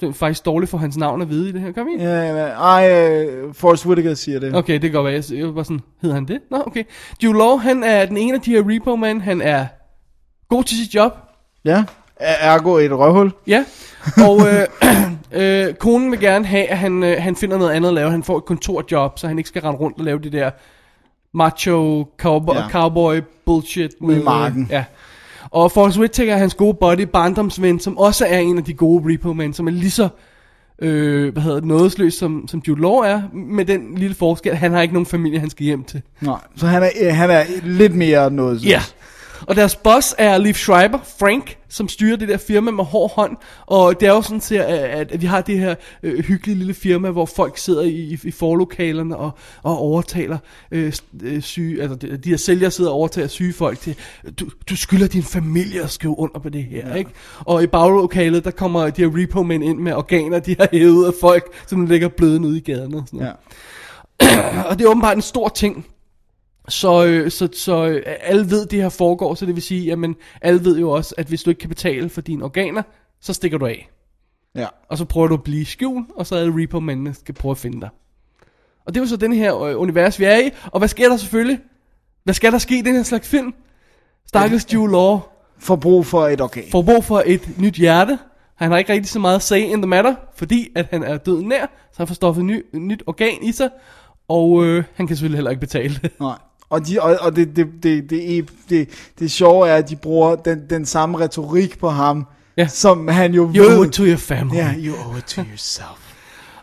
Det 0.00 0.08
er 0.08 0.12
faktisk 0.12 0.44
dårligt 0.46 0.70
for 0.70 0.78
hans 0.78 0.96
navn 0.96 1.22
at 1.22 1.28
vide 1.30 1.48
i 1.48 1.52
det 1.52 1.60
her. 1.60 1.72
Kom 1.72 1.88
ind. 1.88 2.00
Ja, 2.00 2.20
ja, 2.36 2.46
ej, 2.46 2.90
øh, 3.24 3.54
Forrest 3.54 3.86
Whitaker 3.86 4.14
siger 4.14 4.40
det. 4.40 4.54
Okay, 4.54 4.72
det 4.72 4.82
kan 4.82 4.92
godt 4.92 5.12
være. 5.30 5.38
Jeg, 5.38 5.54
var 5.54 5.62
sådan, 5.62 5.80
hedder 6.02 6.14
han 6.14 6.24
det? 6.28 6.40
Nå, 6.50 6.62
okay. 6.66 6.84
Jude 7.24 7.38
Law, 7.38 7.56
han 7.56 7.84
er 7.84 8.06
den 8.06 8.16
ene 8.16 8.34
af 8.34 8.40
de 8.40 8.50
her 8.50 8.62
repo 8.66 8.96
man. 8.96 9.20
Han 9.20 9.40
er 9.40 9.66
god 10.48 10.64
til 10.64 10.76
sit 10.78 10.94
job. 10.94 11.12
Ja. 11.64 11.84
Er- 12.16 12.54
Ergo 12.54 12.76
et 12.76 12.92
røvhul. 12.92 13.32
Ja. 13.46 13.64
Og 14.28 14.40
øh, 14.40 14.66
øh, 15.68 15.74
konen 15.74 16.10
vil 16.10 16.20
gerne 16.20 16.44
have, 16.44 16.66
at 16.66 16.78
han, 16.78 17.02
øh, 17.02 17.16
han 17.22 17.36
finder 17.36 17.58
noget 17.58 17.72
andet 17.72 17.88
at 17.88 17.94
lave. 17.94 18.10
Han 18.10 18.22
får 18.22 18.38
et 18.38 18.44
kontorjob, 18.44 19.18
så 19.18 19.28
han 19.28 19.38
ikke 19.38 19.48
skal 19.48 19.62
rende 19.62 19.78
rundt 19.80 19.98
og 19.98 20.04
lave 20.04 20.18
det 20.18 20.32
der 20.32 20.50
macho 21.34 22.06
cowboy, 22.18 22.54
ja. 22.54 22.60
Ja. 22.62 22.68
cowboy 22.68 23.20
bullshit. 23.46 23.90
Ude 24.00 24.20
i 24.20 24.22
marken. 24.22 24.66
Ja. 24.70 24.84
Og 25.50 25.72
Forrest 25.72 25.98
Whitaker 25.98 26.34
er 26.34 26.38
hans 26.38 26.54
gode 26.54 26.74
buddy, 26.74 27.00
barndomsven, 27.00 27.80
som 27.80 27.98
også 27.98 28.26
er 28.26 28.38
en 28.38 28.58
af 28.58 28.64
de 28.64 28.74
gode 28.74 29.12
repo 29.12 29.32
men 29.32 29.52
som 29.52 29.66
er 29.66 29.70
lige 29.70 29.90
så 29.90 30.08
øh, 30.82 31.32
hvad 31.32 31.42
hedder 31.42 31.60
det, 31.60 31.68
nådesløs, 31.68 32.14
som, 32.14 32.48
som 32.48 32.62
Jude 32.68 32.80
Law 32.80 32.94
er, 32.94 33.22
med 33.32 33.64
den 33.64 33.94
lille 33.94 34.14
forskel, 34.14 34.54
han 34.54 34.72
har 34.72 34.82
ikke 34.82 34.94
nogen 34.94 35.06
familie, 35.06 35.40
han 35.40 35.50
skal 35.50 35.64
hjem 35.64 35.84
til. 35.84 36.02
Nej, 36.20 36.38
så 36.56 36.66
han 36.66 36.82
er, 36.82 36.88
øh, 37.00 37.14
han 37.14 37.30
er 37.30 37.42
lidt 37.62 37.94
mere 37.94 38.30
noget. 38.30 38.64
Ja. 38.64 38.80
Og 39.46 39.56
deres 39.56 39.76
boss 39.76 40.14
er 40.18 40.38
Liv 40.38 40.54
Schreiber, 40.54 40.98
Frank, 41.18 41.56
som 41.68 41.88
styrer 41.88 42.16
det 42.16 42.28
der 42.28 42.36
firma 42.36 42.70
med 42.70 42.84
hård 42.84 43.12
hånd. 43.14 43.36
Og 43.66 44.00
det 44.00 44.08
er 44.08 44.12
jo 44.12 44.22
sådan, 44.22 44.40
til, 44.40 44.54
at, 44.54 45.12
at 45.12 45.20
vi 45.20 45.26
har 45.26 45.40
det 45.40 45.58
her 45.58 45.74
øh, 46.02 46.24
hyggelige 46.24 46.58
lille 46.58 46.74
firma, 46.74 47.10
hvor 47.10 47.26
folk 47.26 47.58
sidder 47.58 47.82
i, 47.82 48.18
i 48.24 48.30
forlokalerne 48.30 49.16
og, 49.16 49.30
og 49.62 49.78
overtaler 49.78 50.38
øh, 50.70 50.92
øh, 51.22 51.42
syge, 51.42 51.82
altså 51.82 51.96
de, 51.96 52.16
de 52.16 52.30
her 52.30 52.36
sælgere 52.36 52.70
sidder 52.70 52.90
og 52.90 52.96
overtaler 52.96 53.28
syge 53.28 53.52
folk 53.52 53.80
til, 53.80 53.96
du, 54.40 54.48
du 54.70 54.76
skylder 54.76 55.06
din 55.06 55.22
familie 55.22 55.82
at 55.82 55.90
skrive 55.90 56.18
under 56.18 56.40
på 56.40 56.48
det 56.48 56.64
her, 56.64 56.88
ja. 56.88 56.94
ikke? 56.94 57.10
Og 57.38 57.62
i 57.62 57.66
baglokalet, 57.66 58.44
der 58.44 58.50
kommer 58.50 58.90
de 58.90 59.02
her 59.02 59.10
repo-mænd 59.14 59.64
ind 59.64 59.78
med 59.78 59.92
organer, 59.92 60.38
de 60.38 60.56
har 60.58 60.68
hævet 60.72 61.06
af 61.06 61.12
folk, 61.20 61.52
som 61.66 61.86
ligger 61.86 62.08
blødende 62.08 62.48
ude 62.48 62.56
i 62.56 62.60
gaderne 62.60 62.96
og 62.96 63.02
sådan 63.06 63.18
noget. 63.18 63.30
Ja. 63.30 63.34
Og 64.68 64.78
det 64.78 64.84
er 64.84 64.88
åbenbart 64.88 65.16
en 65.16 65.22
stor 65.22 65.48
ting. 65.48 65.86
Så, 66.70 67.04
øh, 67.06 67.30
så, 67.30 67.48
så 67.52 67.86
øh, 67.86 68.02
alle 68.06 68.50
ved, 68.50 68.66
det 68.66 68.82
her 68.82 68.88
foregår, 68.88 69.34
så 69.34 69.46
det 69.46 69.54
vil 69.54 69.62
sige, 69.62 69.84
jamen 69.84 70.16
alle 70.42 70.64
ved 70.64 70.78
jo 70.78 70.90
også, 70.90 71.14
at 71.18 71.26
hvis 71.26 71.42
du 71.42 71.50
ikke 71.50 71.60
kan 71.60 71.68
betale 71.68 72.08
for 72.08 72.20
dine 72.20 72.44
organer, 72.44 72.82
så 73.20 73.32
stikker 73.32 73.58
du 73.58 73.66
af. 73.66 73.90
ja. 74.54 74.66
Og 74.88 74.98
så 74.98 75.04
prøver 75.04 75.28
du 75.28 75.34
at 75.34 75.42
blive 75.42 75.60
i 75.60 75.64
skjul, 75.64 76.04
og 76.16 76.26
så 76.26 76.36
er 76.36 76.58
Reaper-mændene, 76.58 77.14
skal 77.14 77.34
prøve 77.34 77.50
at 77.50 77.58
finde 77.58 77.80
dig. 77.80 77.88
Og 78.86 78.94
det 78.94 79.00
er 79.00 79.04
jo 79.04 79.08
så 79.08 79.16
den 79.16 79.32
her 79.32 79.60
øh, 79.62 79.80
univers, 79.80 80.18
vi 80.18 80.24
er 80.24 80.36
i. 80.38 80.50
Og 80.66 80.78
hvad 80.78 80.88
sker 80.88 81.08
der 81.08 81.16
selvfølgelig? 81.16 81.58
Hvad 82.24 82.34
skal 82.34 82.52
der 82.52 82.58
ske 82.58 82.78
i 82.78 82.82
den 82.82 82.94
her 82.94 83.02
slags 83.02 83.28
film? 83.28 83.54
Stakkels 84.26 84.72
Jude 84.74 84.92
Law 84.92 85.18
For 85.58 85.76
brug 85.76 86.06
for 86.06 86.28
et 86.28 86.40
organ. 86.40 86.64
får 86.70 86.82
brug 86.82 87.04
for 87.04 87.22
et 87.26 87.58
nyt 87.58 87.74
hjerte. 87.74 88.18
Han 88.56 88.70
har 88.70 88.78
ikke 88.78 88.92
rigtig 88.92 89.10
så 89.10 89.18
meget 89.18 89.42
say 89.42 89.60
in 89.60 89.82
the 89.82 89.86
matter, 89.86 90.14
fordi 90.36 90.68
at 90.76 90.86
han 90.90 91.02
er 91.02 91.16
døden 91.16 91.48
nær, 91.48 91.66
så 91.92 91.96
han 91.96 92.06
får 92.06 92.14
stoffet 92.14 92.44
ny, 92.44 92.64
nyt 92.74 93.02
organ 93.06 93.42
i 93.42 93.52
sig, 93.52 93.70
og 94.28 94.64
øh, 94.64 94.84
han 94.94 95.06
kan 95.06 95.16
selvfølgelig 95.16 95.36
heller 95.36 95.50
ikke 95.50 95.60
betale 95.60 95.98
det. 96.02 96.20
Nej. 96.20 96.38
Og, 96.70 96.86
de, 96.86 97.00
og, 97.00 97.16
og 97.20 97.36
det, 97.36 97.56
det, 97.56 97.66
det, 97.82 98.10
det, 98.10 98.48
det, 98.70 98.88
det, 99.18 99.30
sjove 99.30 99.68
er, 99.68 99.74
at 99.76 99.88
de 99.90 99.96
bruger 99.96 100.36
den, 100.36 100.62
den 100.70 100.86
samme 100.86 101.18
retorik 101.18 101.78
på 101.78 101.88
ham, 101.88 102.26
Ja. 102.56 102.66
som 102.66 103.08
han 103.08 103.34
jo 103.34 103.42
You 103.56 103.62
ved. 103.62 103.76
owe 103.78 103.86
it 103.86 103.92
to 103.92 104.04
your 104.04 104.16
family. 104.16 104.56
Ja, 104.56 104.74
you 104.78 104.94
owe 105.06 105.18
it 105.18 105.24
to 105.24 105.42
yourself. 105.42 106.06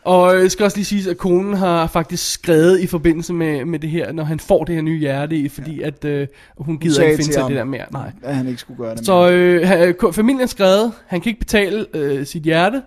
Og 0.04 0.36
jeg 0.42 0.52
skal 0.52 0.64
også 0.64 0.78
lige 0.78 0.86
sige, 0.86 1.10
at 1.10 1.18
konen 1.18 1.54
har 1.54 1.88
faktisk 1.88 2.32
skrevet 2.32 2.80
i 2.80 2.88
forbindelse 2.88 3.34
med, 3.34 3.66
med 3.66 3.80
det 3.80 3.90
her, 3.90 4.12
når 4.12 4.24
han 4.24 4.40
får 4.40 4.64
det 4.64 4.76
her 4.76 4.82
nye 4.82 5.00
hjerte 5.00 5.36
i, 5.38 5.50
fordi 5.50 5.80
ja. 5.80 5.88
at 5.88 6.06
øh, 6.06 6.28
hun 6.58 6.78
gider 6.80 7.04
ikke 7.04 7.16
finde 7.18 7.34
sig 7.34 7.42
ham. 7.42 7.52
det 7.52 7.58
der 7.58 7.64
mere. 7.64 7.86
Nej. 7.92 8.12
At 8.24 8.36
han 8.36 8.48
ikke 8.48 8.60
skulle 8.60 8.78
gøre 8.78 8.96
det 8.96 9.06
Så 9.06 9.30
øh, 9.32 9.68
han- 9.68 9.96
øh, 10.04 10.14
familien 10.14 10.40
har 10.40 10.48
skrevet, 10.48 10.94
han 11.08 11.22
kan 11.22 11.30
ikke 11.30 11.40
betale 11.40 11.86
øh, 11.94 12.26
sit 12.26 12.44
hjerte, 12.44 12.82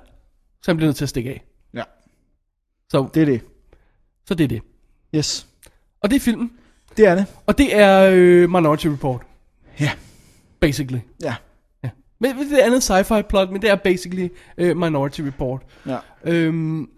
så 0.63 0.71
han 0.71 0.77
bliver 0.77 0.89
nødt 0.89 0.97
til 0.97 1.05
at 1.05 1.09
stikke 1.09 1.31
af. 1.31 1.45
Ja, 1.75 1.83
Så, 2.91 3.09
det 3.15 3.21
er 3.23 3.27
det. 3.27 3.41
så 4.27 4.35
det 4.35 4.45
er 4.45 4.49
det. 4.49 4.61
Yes. 5.15 5.47
Og 6.03 6.11
det 6.11 6.17
er 6.17 6.21
filmen. 6.21 6.51
Det 6.97 7.07
er 7.07 7.15
det. 7.15 7.27
Og 7.47 7.59
det 7.59 7.77
er 7.77 8.11
øh, 8.15 8.51
Minority 8.51 8.87
Report, 8.87 9.23
Ja. 9.81 9.91
basically. 10.61 10.99
Ja. 11.23 11.35
Ja. 11.85 11.89
Men 12.19 12.39
det 12.39 12.63
er 12.63 12.67
andet 12.67 12.91
sci-fi 12.91 13.21
plot, 13.23 13.51
men 13.51 13.63
det 13.63 13.71
er 13.71 13.75
basically 13.77 14.29
øh, 14.59 14.77
Minority 14.77 15.21
Report. 15.21 15.63
Ja. 15.87 15.97
Øhm, 16.25 16.89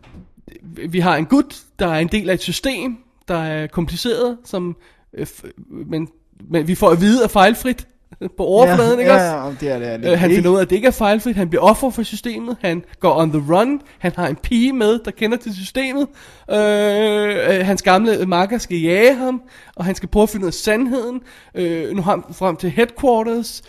vi 0.88 1.00
har 1.00 1.16
en 1.16 1.26
gut, 1.26 1.58
der 1.78 1.86
er 1.88 1.98
en 1.98 2.08
del 2.08 2.30
af 2.30 2.34
et 2.34 2.40
system, 2.40 2.96
der 3.28 3.36
er 3.38 3.66
kompliceret, 3.66 4.38
som, 4.44 4.76
øh, 5.14 5.26
men, 5.68 6.08
men 6.50 6.68
vi 6.68 6.74
får 6.74 6.90
at 6.90 7.00
vide 7.00 7.24
er 7.24 7.28
fejlfrit 7.28 7.86
på 8.36 8.44
overfladen, 8.44 8.98
ja, 8.98 8.98
ikke 8.98 9.12
også? 9.12 9.24
Ja, 9.24 9.44
ja, 9.44 9.50
det 9.60 9.70
er 9.70 9.78
det. 9.78 9.88
Er 9.88 9.96
det. 9.96 10.12
Øh, 10.12 10.18
han 10.18 10.30
finder 10.30 10.50
ud 10.50 10.56
af, 10.56 10.62
at 10.62 10.70
det 10.70 10.76
ikke 10.76 10.88
er 10.88 10.92
fejlfrit. 10.92 11.36
Han 11.36 11.48
bliver 11.48 11.62
offer 11.62 11.90
for 11.90 12.02
systemet. 12.02 12.56
Han 12.60 12.84
går 13.00 13.20
on 13.20 13.30
the 13.30 13.54
run. 13.54 13.80
Han 13.98 14.12
har 14.16 14.26
en 14.28 14.36
pige 14.36 14.72
med, 14.72 14.98
der 15.04 15.10
kender 15.10 15.36
til 15.36 15.54
systemet. 15.54 16.06
Øh, 16.50 16.56
øh, 16.56 17.66
hans 17.66 17.82
gamle 17.82 18.26
makker 18.26 18.58
skal 18.58 18.78
jage 18.78 19.14
ham, 19.14 19.42
og 19.76 19.84
han 19.84 19.94
skal 19.94 20.08
prøve 20.08 20.22
at 20.22 20.28
finde 20.28 20.44
ud 20.44 20.48
af 20.48 20.54
sandheden. 20.54 21.20
Øh, 21.54 21.96
nu 21.96 22.02
har 22.02 22.10
han 22.10 22.34
frem 22.34 22.56
til 22.56 22.70
headquarters. 22.70 23.62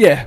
Ja, 0.00 0.20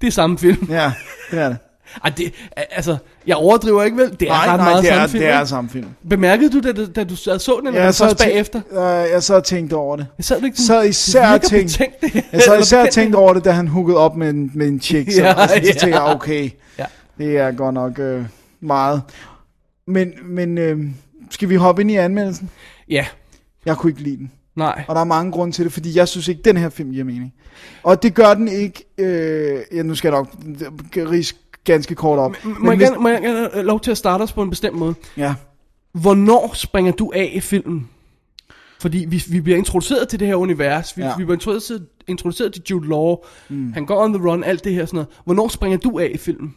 det 0.00 0.06
er 0.06 0.10
samme 0.10 0.38
film. 0.38 0.66
Ja, 0.70 0.92
det 1.30 1.38
er 1.38 1.48
det. 1.48 1.58
Ej, 2.04 2.10
det, 2.16 2.32
altså, 2.70 2.96
jeg 3.26 3.36
overdriver 3.36 3.82
ikke 3.82 3.96
vel? 3.96 4.10
Det 4.20 4.22
er 4.22 4.26
Nej, 4.32 4.46
ret 4.46 4.56
nej, 4.56 4.70
meget 4.70 4.82
det 4.84 4.90
er, 4.90 4.94
samme 4.94 5.08
film. 5.08 5.22
det 5.24 5.30
er 5.32 5.44
samme 5.44 5.70
film. 5.70 5.86
Bemærkede 6.10 6.50
du, 6.50 6.60
da, 6.68 6.72
du- 6.72 6.90
da 6.92 7.04
du 7.04 7.16
så 7.16 7.56
den, 7.60 7.66
eller 7.66 7.80
Jeg 7.80 7.88
og 7.88 7.94
tænk- 7.94 8.18
bagefter? 8.18 8.60
Øh, 8.72 9.10
jeg 9.12 9.22
sad 9.22 9.36
og 9.36 9.44
tænkte 9.44 9.74
over 9.74 9.96
det. 9.96 10.06
Jeg 10.18 10.24
sad 10.24 10.42
ikke 10.44 10.58
Så 10.60 10.80
især 10.80 11.38
tænkt- 11.38 11.78
det 12.00 12.10
her. 12.10 12.22
Jeg 12.32 12.40
Eller 12.46 12.58
især 12.58 12.86
tænkt 12.86 13.14
over 13.14 13.34
det, 13.34 13.44
da 13.44 13.50
han 13.50 13.68
hookede 13.68 13.96
op 13.98 14.16
med 14.16 14.30
en, 14.30 14.50
med 14.54 14.68
en 14.68 14.80
chick. 14.80 15.12
Så, 15.12 15.20
Ja, 15.22 15.26
ja, 15.30 15.40
altså, 15.40 15.56
så 15.56 15.62
ja. 15.66 15.72
tænkte 15.72 16.00
jeg, 16.02 16.14
okay, 16.14 16.50
Ja. 16.78 16.84
det 17.18 17.38
er 17.38 17.52
godt 17.52 17.74
nok 17.74 17.98
øh, 17.98 18.24
meget. 18.60 19.02
Men, 19.86 20.12
men 20.24 20.58
øh, 20.58 20.78
skal 21.30 21.48
vi 21.48 21.54
hoppe 21.54 21.82
ind 21.82 21.90
i 21.90 21.96
anmeldelsen? 21.96 22.50
Ja, 22.90 23.06
Jeg 23.66 23.76
kunne 23.76 23.90
ikke 23.90 24.02
lide 24.02 24.16
den. 24.16 24.30
nej. 24.56 24.84
Og 24.88 24.94
der 24.94 25.00
er 25.00 25.04
mange 25.04 25.32
grunde 25.32 25.52
til 25.54 25.64
det, 25.64 25.72
fordi 25.72 25.96
jeg 25.98 26.08
synes 26.08 26.28
ikke, 26.28 26.42
den 26.44 26.56
her 26.56 26.68
film 26.68 26.90
giver 26.92 27.04
mening. 27.04 27.32
Og 27.82 28.02
det 28.02 28.14
gør 28.14 28.34
den 28.34 28.48
ikke, 28.48 28.84
øh, 28.98 29.58
ja, 29.74 29.82
nu 29.82 29.94
skal 29.94 30.08
jeg 30.08 30.18
nok 30.18 30.28
rise 30.96 31.34
ganske 31.66 31.94
kort 31.94 32.18
op. 32.18 32.36
Må 32.44 32.70
jeg, 32.70 32.78
gerne, 32.78 32.96
må 32.98 33.08
jeg 33.08 33.22
gerne 33.22 33.62
lov 33.62 33.80
til 33.80 33.90
at 33.90 33.98
starte 33.98 34.22
os 34.22 34.32
på 34.32 34.42
en 34.42 34.50
bestemt 34.50 34.76
måde? 34.76 34.94
Ja, 35.16 35.34
Hvornår 35.92 36.50
springer 36.54 36.92
du 36.92 37.12
af 37.14 37.32
i 37.34 37.40
filmen? 37.40 37.88
Fordi 38.80 39.06
vi, 39.08 39.24
vi 39.28 39.40
bliver 39.40 39.58
introduceret 39.58 40.08
til 40.08 40.20
det 40.20 40.28
her 40.28 40.34
univers. 40.34 40.96
Vi. 40.96 41.02
Ja. 41.02 41.16
vi 41.16 41.24
bliver 41.24 41.36
introduceret, 41.36 41.86
introduceret 42.06 42.52
til 42.52 42.62
Jude 42.70 42.88
Law. 42.88 43.16
Mm. 43.48 43.72
Han 43.72 43.86
går 43.86 44.04
on 44.04 44.12
the 44.12 44.28
run, 44.28 44.44
alt 44.44 44.64
det 44.64 44.72
her 44.72 44.86
sådan 44.86 44.96
noget. 44.96 45.08
Hvornår 45.24 45.48
springer 45.48 45.78
du 45.78 45.98
af 45.98 46.10
i 46.14 46.16
filmen? 46.16 46.54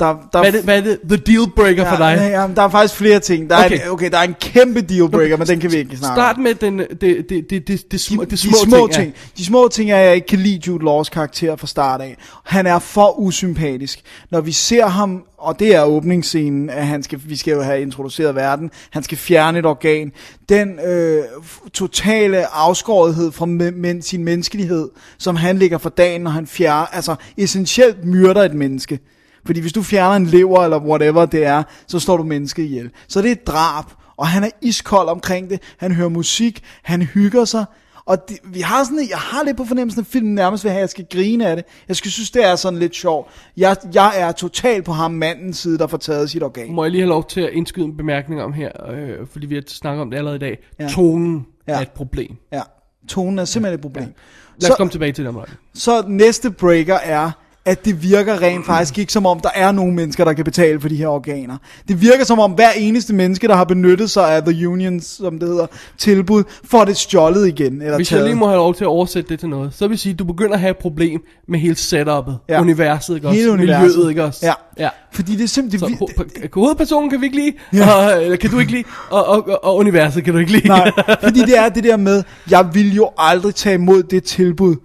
Der, 0.00 0.28
der, 0.32 0.38
Hvad 0.38 0.46
er 0.46 0.50
det, 0.50 0.62
hvad 0.64 0.78
er 0.78 0.82
det 0.82 0.98
the 1.08 1.16
deal 1.16 1.50
breaker 1.56 1.82
ja, 1.82 1.92
for 1.92 1.96
dig? 1.96 2.16
Ja, 2.18 2.40
ja, 2.40 2.48
der 2.56 2.62
er 2.62 2.68
faktisk 2.68 2.94
flere 2.94 3.20
ting. 3.20 3.50
Der 3.50 3.56
Okay. 3.64 3.78
er, 3.78 3.84
en, 3.84 3.90
okay, 3.90 4.10
der 4.10 4.18
er 4.18 4.22
en 4.22 4.34
kæmpe 4.40 4.80
dealbreaker, 4.80 5.36
men 5.36 5.46
den 5.46 5.60
kan 5.60 5.72
vi 5.72 5.76
ikke 5.76 5.96
snakke 5.96 6.14
Start 6.14 6.38
med 6.38 6.54
den, 6.54 6.78
det, 6.78 7.00
det, 7.00 7.28
det, 7.28 7.50
det, 7.50 7.68
det, 7.68 7.92
det, 7.92 8.00
små, 8.00 8.24
de, 8.24 8.30
de 8.30 8.36
små, 8.36 8.56
små 8.64 8.76
ting. 8.76 8.92
ting. 8.92 9.14
De 9.38 9.44
små 9.44 9.68
ting 9.68 9.90
er, 9.90 9.96
at 9.96 10.06
jeg 10.06 10.14
ikke 10.14 10.26
kan 10.26 10.38
lide 10.38 10.60
Jude 10.66 10.84
Laws 10.84 11.08
karakter 11.08 11.56
fra 11.56 11.66
start 11.66 12.00
af. 12.00 12.16
Han 12.44 12.66
er 12.66 12.78
for 12.78 13.18
usympatisk. 13.18 14.00
Når 14.30 14.40
vi 14.40 14.52
ser 14.52 14.86
ham, 14.86 15.24
og 15.38 15.58
det 15.58 15.74
er 15.74 15.84
åbningsscenen, 15.84 16.70
at 16.70 16.86
han 16.86 17.02
skal, 17.02 17.20
vi 17.24 17.36
skal 17.36 17.52
jo 17.52 17.62
have 17.62 17.82
introduceret 17.82 18.34
verden, 18.34 18.70
han 18.90 19.02
skal 19.02 19.18
fjerne 19.18 19.58
et 19.58 19.66
organ. 19.66 20.12
Den 20.48 20.78
øh, 20.86 21.24
totale 21.72 22.46
afskårethed 22.46 23.32
fra 23.32 23.46
men, 23.46 23.80
men, 23.80 24.02
sin 24.02 24.24
menneskelighed, 24.24 24.88
som 25.18 25.36
han 25.36 25.58
lægger 25.58 25.78
for 25.78 25.90
dagen, 25.90 26.20
når 26.20 26.30
han 26.30 26.46
fjerner, 26.46 26.86
altså 26.86 27.14
essentielt 27.36 28.04
myrder 28.04 28.42
et 28.42 28.54
menneske. 28.54 28.98
Fordi 29.46 29.60
hvis 29.60 29.72
du 29.72 29.82
fjerner 29.82 30.16
en 30.16 30.26
lever, 30.26 30.64
eller 30.64 30.78
whatever 30.78 31.26
det 31.26 31.44
er, 31.44 31.62
så 31.86 31.98
slår 32.00 32.16
du 32.16 32.22
mennesket 32.22 32.62
ihjel. 32.64 32.90
Så 33.08 33.22
det 33.22 33.28
er 33.28 33.32
et 33.32 33.46
drab, 33.46 33.84
og 34.16 34.26
han 34.26 34.44
er 34.44 34.50
iskold 34.62 35.08
omkring 35.08 35.50
det. 35.50 35.60
Han 35.78 35.92
hører 35.92 36.08
musik, 36.08 36.62
han 36.82 37.02
hygger 37.02 37.44
sig. 37.44 37.64
Og 38.06 38.28
det, 38.28 38.38
vi 38.44 38.60
har 38.60 38.84
sådan, 38.84 39.06
jeg 39.10 39.18
har 39.18 39.44
lidt 39.44 39.56
på 39.56 39.64
fornemmelsen, 39.64 40.00
at 40.00 40.06
filmen 40.06 40.34
nærmest 40.34 40.64
vil 40.64 40.70
have, 40.70 40.78
at 40.78 40.82
jeg 40.82 40.88
skal 40.90 41.06
grine 41.12 41.46
af 41.48 41.56
det. 41.56 41.64
Jeg 41.88 41.96
skal 41.96 42.10
synes, 42.10 42.30
det 42.30 42.44
er 42.44 42.56
sådan 42.56 42.78
lidt 42.78 42.94
sjovt. 42.96 43.28
Jeg, 43.56 43.76
jeg 43.94 44.12
er 44.16 44.32
totalt 44.32 44.84
på 44.84 44.92
ham 44.92 45.10
mandens 45.10 45.56
side, 45.58 45.78
der 45.78 45.86
får 45.86 45.96
taget 45.96 46.30
sit 46.30 46.42
organ. 46.42 46.72
Må 46.72 46.84
jeg 46.84 46.90
lige 46.90 47.00
have 47.00 47.08
lov 47.08 47.24
til 47.28 47.40
at 47.40 47.50
indskyde 47.52 47.84
en 47.84 47.96
bemærkning 47.96 48.42
om 48.42 48.52
her, 48.52 48.90
øh, 48.90 49.26
fordi 49.32 49.46
vi 49.46 49.54
har 49.54 49.62
snakket 49.66 50.02
om 50.02 50.10
det 50.10 50.16
allerede 50.18 50.36
i 50.36 50.40
dag. 50.40 50.58
Ja. 50.78 50.84
Ja. 50.84 50.90
Tonen 50.90 51.46
ja. 51.68 51.72
Ja. 51.72 51.78
er 51.78 51.82
et 51.82 51.90
problem. 51.90 52.36
Ja, 52.52 52.62
tonen 53.08 53.38
er 53.38 53.44
simpelthen 53.44 53.74
et 53.74 53.80
problem. 53.82 54.04
Lad 54.04 54.14
os 54.62 54.64
Så- 54.66 54.74
komme 54.76 54.90
tilbage 54.90 55.12
til 55.12 55.24
det 55.24 55.36
om. 55.36 55.40
Så 55.74 56.04
næste 56.08 56.50
breaker 56.50 56.94
er, 56.94 57.30
at 57.66 57.84
det 57.84 58.02
virker 58.02 58.42
rent 58.42 58.66
faktisk 58.66 58.98
ikke 58.98 59.12
som 59.12 59.26
om, 59.26 59.40
der 59.40 59.48
er 59.54 59.72
nogen 59.72 59.94
mennesker, 59.96 60.24
der 60.24 60.32
kan 60.32 60.44
betale 60.44 60.80
for 60.80 60.88
de 60.88 60.96
her 60.96 61.08
organer. 61.08 61.56
Det 61.88 62.00
virker 62.00 62.24
som 62.24 62.38
om 62.38 62.50
hver 62.52 62.70
eneste 62.76 63.14
menneske, 63.14 63.48
der 63.48 63.54
har 63.54 63.64
benyttet 63.64 64.10
sig 64.10 64.36
af 64.36 64.42
The 64.42 64.68
Unions, 64.68 65.04
som 65.06 65.38
det 65.38 65.48
hedder, 65.48 65.66
tilbud, 65.98 66.44
får 66.64 66.84
det 66.84 66.96
stjålet 66.96 67.48
igen. 67.48 67.82
Eller 67.82 67.96
Hvis 67.96 68.08
taget. 68.08 68.20
jeg 68.20 68.28
lige 68.28 68.36
må 68.38 68.46
have 68.46 68.56
lov 68.56 68.74
til 68.74 68.84
at 68.84 68.88
oversætte 68.88 69.28
det 69.28 69.40
til 69.40 69.48
noget, 69.48 69.74
så 69.74 69.88
vil 69.88 69.98
sige, 69.98 70.12
at 70.12 70.18
du 70.18 70.24
begynder 70.24 70.54
at 70.54 70.60
have 70.60 70.70
et 70.70 70.76
problem 70.76 71.20
med 71.48 71.58
hele 71.58 71.74
setup'et, 71.74 72.32
ja. 72.48 72.60
Universet, 72.60 73.14
ikke 73.14 73.28
også? 73.28 73.38
Hele 73.40 73.52
universet. 73.52 73.86
Miljøet, 73.96 74.10
ikke 74.10 74.24
også? 74.24 74.46
Ja. 74.46 74.52
ja. 74.78 74.88
Fordi 75.12 75.36
det 75.36 75.44
er 75.44 75.48
simpelthen... 75.48 75.96
Så 75.98 76.04
ho- 76.04 76.22
ho- 76.22 76.48
hovedpersonen 76.54 77.10
kan 77.10 77.20
vi 77.20 77.26
ikke 77.26 77.36
lide, 77.36 77.52
ja. 77.72 77.90
og, 77.90 78.22
eller 78.24 78.36
kan 78.36 78.50
du 78.50 78.58
ikke 78.58 78.72
lide, 78.72 78.84
og, 79.10 79.26
og, 79.26 79.48
og, 79.48 79.64
og 79.64 79.76
universet 79.76 80.24
kan 80.24 80.32
du 80.32 80.38
ikke 80.38 80.52
lide. 80.52 80.68
Nej, 80.68 80.90
fordi 81.22 81.40
det 81.50 81.58
er 81.58 81.68
det 81.68 81.84
der 81.84 81.96
med, 81.96 82.22
jeg 82.50 82.68
vil 82.72 82.94
jo 82.94 83.10
aldrig 83.18 83.54
tage 83.54 83.74
imod 83.74 84.02
det 84.02 84.24
tilbud. 84.24 84.76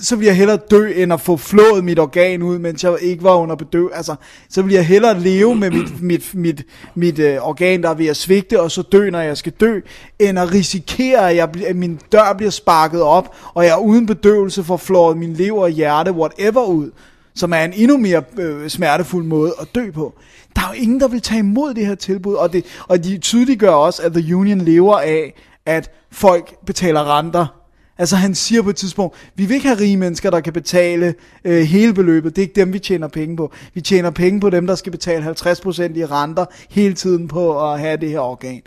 Så 0.00 0.16
vil 0.16 0.26
jeg 0.26 0.36
hellere 0.36 0.56
dø, 0.56 0.92
end 0.96 1.12
at 1.12 1.20
få 1.20 1.36
flået 1.36 1.84
mit 1.84 1.98
organ 1.98 2.42
ud, 2.42 2.58
mens 2.58 2.84
jeg 2.84 2.96
ikke 3.00 3.22
var 3.22 3.34
under 3.34 3.54
bedøv. 3.56 3.90
Altså, 3.94 4.14
så 4.48 4.62
vil 4.62 4.74
jeg 4.74 4.86
hellere 4.86 5.20
leve 5.20 5.54
med 5.54 5.70
mit, 5.70 6.02
mit, 6.10 6.34
mit, 6.34 6.66
mit 6.94 7.18
øh, 7.18 7.38
organ, 7.48 7.82
der 7.82 7.90
er 7.90 7.94
ved 7.94 8.06
at 8.06 8.16
svigte, 8.16 8.60
og 8.60 8.70
så 8.70 8.82
dø, 8.82 9.10
når 9.10 9.20
jeg 9.20 9.36
skal 9.36 9.52
dø, 9.52 9.80
end 10.18 10.38
at 10.38 10.52
risikere, 10.52 11.30
at, 11.30 11.36
jeg, 11.36 11.62
at 11.66 11.76
min 11.76 12.00
dør 12.12 12.32
bliver 12.36 12.50
sparket 12.50 13.02
op, 13.02 13.36
og 13.54 13.64
jeg 13.64 13.78
uden 13.78 14.06
bedøvelse 14.06 14.64
får 14.64 14.76
flået 14.76 15.16
min 15.16 15.32
lever 15.32 15.62
og 15.62 15.70
hjerte, 15.70 16.12
whatever 16.12 16.64
ud, 16.64 16.90
som 17.34 17.52
er 17.52 17.64
en 17.64 17.72
endnu 17.72 17.96
mere 17.96 18.22
øh, 18.38 18.68
smertefuld 18.68 19.24
måde 19.24 19.54
at 19.60 19.68
dø 19.74 19.90
på. 19.90 20.14
Der 20.56 20.62
er 20.62 20.66
jo 20.68 20.82
ingen, 20.82 21.00
der 21.00 21.08
vil 21.08 21.20
tage 21.20 21.38
imod 21.38 21.74
det 21.74 21.86
her 21.86 21.94
tilbud, 21.94 22.34
og, 22.34 22.52
det, 22.52 22.64
og 22.88 23.04
de 23.04 23.18
tydeliggør 23.18 23.70
også, 23.70 24.02
at 24.02 24.12
The 24.12 24.36
Union 24.36 24.60
lever 24.60 24.98
af, 24.98 25.34
at 25.66 25.90
folk 26.10 26.54
betaler 26.66 27.18
renter. 27.18 27.59
Altså 28.00 28.16
han 28.16 28.34
siger 28.34 28.62
på 28.62 28.70
et 28.70 28.76
tidspunkt, 28.76 29.16
vi 29.34 29.46
vil 29.46 29.54
ikke 29.54 29.66
have 29.66 29.80
rige 29.80 29.96
mennesker, 29.96 30.30
der 30.30 30.40
kan 30.40 30.52
betale 30.52 31.14
øh, 31.44 31.62
hele 31.62 31.94
beløbet. 31.94 32.36
Det 32.36 32.42
er 32.42 32.46
ikke 32.46 32.60
dem, 32.60 32.72
vi 32.72 32.78
tjener 32.78 33.08
penge 33.08 33.36
på. 33.36 33.52
Vi 33.74 33.80
tjener 33.80 34.10
penge 34.10 34.40
på 34.40 34.50
dem, 34.50 34.66
der 34.66 34.74
skal 34.74 34.92
betale 34.92 35.30
50% 35.30 35.98
i 35.98 36.04
renter 36.04 36.44
hele 36.70 36.94
tiden 36.94 37.28
på 37.28 37.72
at 37.72 37.80
have 37.80 37.96
det 37.96 38.08
her 38.08 38.18
organ. 38.18 38.62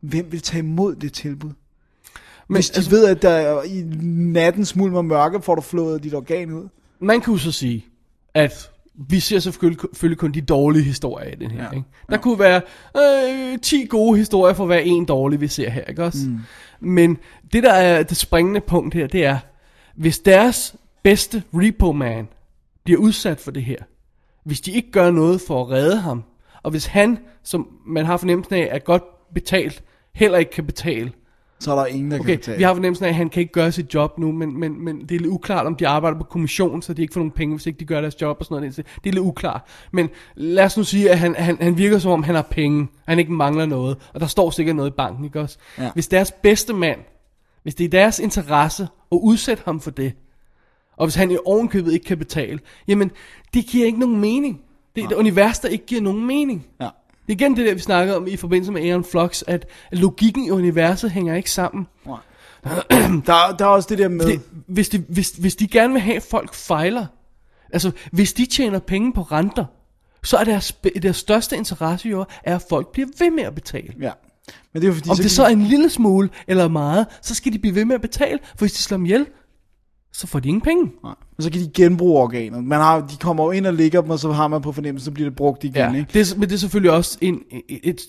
Hvem 0.00 0.32
vil 0.32 0.40
tage 0.40 0.58
imod 0.58 0.94
det 0.94 1.12
tilbud? 1.12 1.50
Men, 2.48 2.56
Hvis 2.56 2.70
de 2.70 2.76
altså, 2.76 2.90
ved, 2.90 3.04
at 3.04 3.22
der 3.22 3.62
i 3.62 3.82
nattens 4.12 4.76
mulm 4.76 4.94
og 4.94 5.04
mørke 5.04 5.42
får 5.42 5.54
du 5.54 5.60
flået 5.60 6.02
dit 6.02 6.14
organ 6.14 6.52
ud. 6.52 6.68
Man 7.00 7.22
jo 7.28 7.36
så 7.36 7.52
sige, 7.52 7.86
at 8.34 8.70
vi 8.94 9.20
ser 9.20 9.38
selvfølgelig, 9.38 10.18
kun 10.18 10.32
de 10.32 10.40
dårlige 10.40 10.82
historier 10.82 11.30
i 11.30 11.34
den 11.34 11.50
her. 11.50 11.64
Ja. 11.64 11.70
Ikke? 11.70 11.86
Der 12.08 12.14
ja. 12.14 12.20
kunne 12.20 12.38
være 12.38 12.60
øh, 13.52 13.58
10 13.58 13.84
gode 13.84 14.18
historier 14.18 14.54
for 14.54 14.66
hver 14.66 14.78
en 14.78 15.04
dårlig, 15.04 15.40
vi 15.40 15.48
ser 15.48 15.70
her. 15.70 15.84
Ikke 15.84 16.04
også? 16.04 16.28
Mm. 16.28 16.38
Men 16.80 17.18
det, 17.54 17.62
der 17.62 17.72
er 17.72 18.02
det 18.02 18.16
springende 18.16 18.60
punkt 18.60 18.94
her, 18.94 19.06
det 19.06 19.24
er, 19.24 19.38
hvis 19.94 20.18
deres 20.18 20.76
bedste 21.02 21.42
repo 21.54 21.92
man 21.92 22.28
bliver 22.84 23.00
udsat 23.00 23.40
for 23.40 23.50
det 23.50 23.62
her, 23.64 23.76
hvis 24.44 24.60
de 24.60 24.72
ikke 24.72 24.90
gør 24.90 25.10
noget 25.10 25.40
for 25.46 25.60
at 25.64 25.70
redde 25.70 25.96
ham, 25.96 26.24
og 26.62 26.70
hvis 26.70 26.86
han, 26.86 27.18
som 27.42 27.68
man 27.86 28.06
har 28.06 28.16
fornemmelsen 28.16 28.54
af, 28.54 28.68
er 28.70 28.78
godt 28.78 29.02
betalt, 29.34 29.82
heller 30.14 30.38
ikke 30.38 30.50
kan 30.50 30.66
betale, 30.66 31.12
Så 31.60 31.72
er 31.72 31.76
der 31.76 31.86
ingen, 31.86 32.10
der 32.10 32.16
kan 32.16 32.24
Okay, 32.24 32.36
betale. 32.36 32.58
vi 32.58 32.62
har 32.62 32.74
fornemmelsen 32.74 33.04
af, 33.04 33.08
at 33.08 33.14
han 33.14 33.28
kan 33.28 33.40
ikke 33.40 33.52
gøre 33.52 33.72
sit 33.72 33.94
job 33.94 34.18
nu, 34.18 34.32
men, 34.32 34.60
men, 34.60 34.84
men 34.84 35.00
det 35.00 35.14
er 35.14 35.18
lidt 35.18 35.26
uklart, 35.30 35.66
om 35.66 35.74
de 35.76 35.88
arbejder 35.88 36.18
på 36.18 36.24
kommission, 36.24 36.82
så 36.82 36.94
de 36.94 37.02
ikke 37.02 37.14
får 37.14 37.20
nogen 37.20 37.30
penge, 37.30 37.56
hvis 37.56 37.66
ikke 37.66 37.80
de 37.80 37.84
gør 37.84 38.00
deres 38.00 38.20
job 38.20 38.36
og 38.40 38.44
sådan 38.44 38.62
noget. 38.62 38.76
Det 38.76 38.86
er 39.10 39.12
lidt 39.12 39.18
uklart. 39.18 39.62
Men 39.92 40.08
lad 40.34 40.64
os 40.64 40.76
nu 40.76 40.84
sige, 40.84 41.10
at 41.10 41.18
han, 41.18 41.34
han, 41.34 41.58
han 41.60 41.78
virker 41.78 41.98
som 41.98 42.10
om, 42.12 42.22
han 42.22 42.34
har 42.34 42.42
penge, 42.42 42.88
han 43.08 43.18
ikke 43.18 43.32
mangler 43.32 43.66
noget, 43.66 43.96
og 44.14 44.20
der 44.20 44.26
står 44.26 44.50
sikkert 44.50 44.76
noget 44.76 44.90
i 44.90 44.94
banken, 44.96 45.24
ikke 45.24 45.40
også? 45.40 45.58
Ja. 45.78 45.90
Hvis 45.94 46.08
deres 46.08 46.32
bedste 46.42 46.72
mand, 46.72 47.00
hvis 47.64 47.74
det 47.74 47.84
er 47.84 47.88
deres 47.88 48.18
interesse 48.18 48.82
at 49.12 49.18
udsætte 49.22 49.62
ham 49.64 49.80
for 49.80 49.90
det, 49.90 50.12
og 50.96 51.06
hvis 51.06 51.14
han 51.14 51.30
i 51.30 51.36
ovenkøbet 51.44 51.92
ikke 51.92 52.04
kan 52.04 52.18
betale, 52.18 52.58
jamen, 52.88 53.10
det 53.54 53.66
giver 53.66 53.86
ikke 53.86 53.98
nogen 53.98 54.20
mening. 54.20 54.60
Det 54.96 55.04
er 55.04 55.08
et 55.08 55.12
univers, 55.12 55.58
der 55.58 55.68
ikke 55.68 55.86
giver 55.86 56.00
nogen 56.00 56.26
mening. 56.26 56.66
Ja. 56.80 56.88
Det 57.26 57.32
er 57.32 57.32
igen 57.32 57.56
det 57.56 57.66
der, 57.66 57.74
vi 57.74 57.80
snakkede 57.80 58.16
om 58.16 58.26
i 58.26 58.36
forbindelse 58.36 58.72
med 58.72 58.82
Aeon 58.82 59.04
Flux, 59.04 59.42
at 59.46 59.66
logikken 59.92 60.44
i 60.44 60.50
universet 60.50 61.10
hænger 61.10 61.34
ikke 61.34 61.50
sammen. 61.50 61.86
Der, 63.26 63.56
der 63.58 63.64
er 63.64 63.68
også 63.68 63.88
det 63.88 63.98
der 63.98 64.08
med... 64.08 64.26
Det, 64.26 64.40
hvis, 64.66 64.88
de, 64.88 65.04
hvis, 65.08 65.30
hvis 65.30 65.56
de 65.56 65.68
gerne 65.68 65.92
vil 65.92 66.02
have, 66.02 66.16
at 66.16 66.22
folk 66.22 66.54
fejler, 66.54 67.06
altså 67.72 67.90
hvis 68.12 68.32
de 68.32 68.46
tjener 68.46 68.78
penge 68.78 69.12
på 69.12 69.22
renter, 69.22 69.64
så 70.22 70.36
er 70.36 70.44
deres, 70.44 70.72
deres 71.02 71.16
største 71.16 71.56
interesse 71.56 72.08
jo, 72.08 72.20
er, 72.20 72.54
at 72.54 72.64
folk 72.68 72.92
bliver 72.92 73.08
ved 73.18 73.30
med 73.30 73.44
at 73.44 73.54
betale. 73.54 73.94
Ja. 74.00 74.10
Men 74.72 74.82
det 74.82 74.88
er 74.88 74.88
jo 74.88 74.94
fordi, 74.94 75.08
Om 75.10 75.16
så 75.16 75.22
det 75.22 75.24
kan 75.24 75.30
så 75.30 75.42
er 75.44 75.46
de- 75.48 75.52
en 75.52 75.62
lille 75.62 75.90
smule 75.90 76.28
eller 76.48 76.68
meget, 76.68 77.06
så 77.22 77.34
skal 77.34 77.52
de 77.52 77.58
blive 77.58 77.74
ved 77.74 77.84
med 77.84 77.94
at 77.94 78.00
betale, 78.00 78.38
for 78.48 78.58
hvis 78.64 78.72
de 78.72 78.78
slår 78.78 78.96
dem 78.96 79.04
ihjel, 79.06 79.26
så 80.12 80.26
får 80.26 80.38
de 80.40 80.48
ingen 80.48 80.60
penge. 80.60 80.84
Nej. 80.84 81.14
Og 81.36 81.42
så 81.42 81.50
kan 81.50 81.60
de 81.60 81.70
genbruge 81.74 82.18
organer. 82.20 82.60
Man 82.60 82.78
har, 82.80 83.00
de 83.00 83.16
kommer 83.20 83.44
jo 83.44 83.50
ind 83.50 83.66
og 83.66 83.74
ligger 83.74 84.00
dem, 84.00 84.10
og 84.10 84.18
så 84.18 84.32
har 84.32 84.48
man 84.48 84.62
på 84.62 84.72
fornemmelsen, 84.72 85.04
så 85.04 85.10
bliver 85.10 85.28
det 85.30 85.36
brugt 85.36 85.64
igen. 85.64 85.74
Ja, 85.76 85.94
Ikke? 85.94 86.06
det 86.12 86.32
er, 86.32 86.38
men 86.38 86.48
det 86.48 86.54
er 86.54 86.58
selvfølgelig 86.58 86.90
også 86.92 87.18
en, 87.20 87.40
et, 87.68 88.00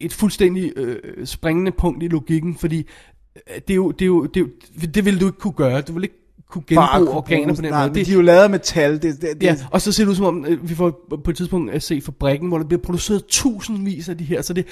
et 0.00 0.12
fuldstændig 0.12 0.72
øh, 0.76 1.26
springende 1.26 1.72
punkt 1.72 2.02
i 2.02 2.08
logikken, 2.08 2.56
fordi 2.56 2.76
øh, 2.78 3.54
det, 3.68 3.70
er 3.70 3.74
jo, 3.74 3.90
det, 3.90 4.02
er 4.02 4.06
jo, 4.06 4.26
det, 4.26 4.36
er 4.36 4.40
jo, 4.40 4.86
det 4.94 5.04
vil 5.04 5.20
du 5.20 5.26
ikke 5.26 5.38
kunne 5.38 5.52
gøre. 5.52 5.80
Du 5.80 5.92
vil 5.92 6.02
ikke 6.02 6.16
kunne 6.50 6.64
genbruge 6.66 6.86
Bare 6.88 6.98
kunne 6.98 7.10
organer 7.10 7.44
bruge- 7.44 7.56
på 7.56 7.62
den 7.62 7.70
nej, 7.70 7.78
måde. 7.80 7.88
men 7.88 7.94
Det, 7.98 8.06
de 8.06 8.10
er 8.12 8.14
jo 8.16 8.20
lavet 8.22 8.42
af 8.42 8.50
metal. 8.50 8.92
Det, 8.92 9.02
det, 9.02 9.20
det, 9.22 9.42
Ja, 9.42 9.56
og 9.70 9.80
så 9.80 9.92
ser 9.92 10.04
det 10.04 10.10
ud 10.10 10.14
som 10.16 10.24
om, 10.26 10.44
øh, 10.48 10.68
vi 10.68 10.74
får 10.74 11.08
på 11.24 11.30
et 11.30 11.36
tidspunkt 11.36 11.70
at 11.72 11.82
se 11.82 12.00
fabrikken, 12.00 12.48
hvor 12.48 12.58
der 12.58 12.64
bliver 12.64 12.80
produceret 12.82 13.24
tusindvis 13.28 14.08
af 14.08 14.18
de 14.18 14.24
her, 14.24 14.42
så 14.42 14.52
det, 14.52 14.66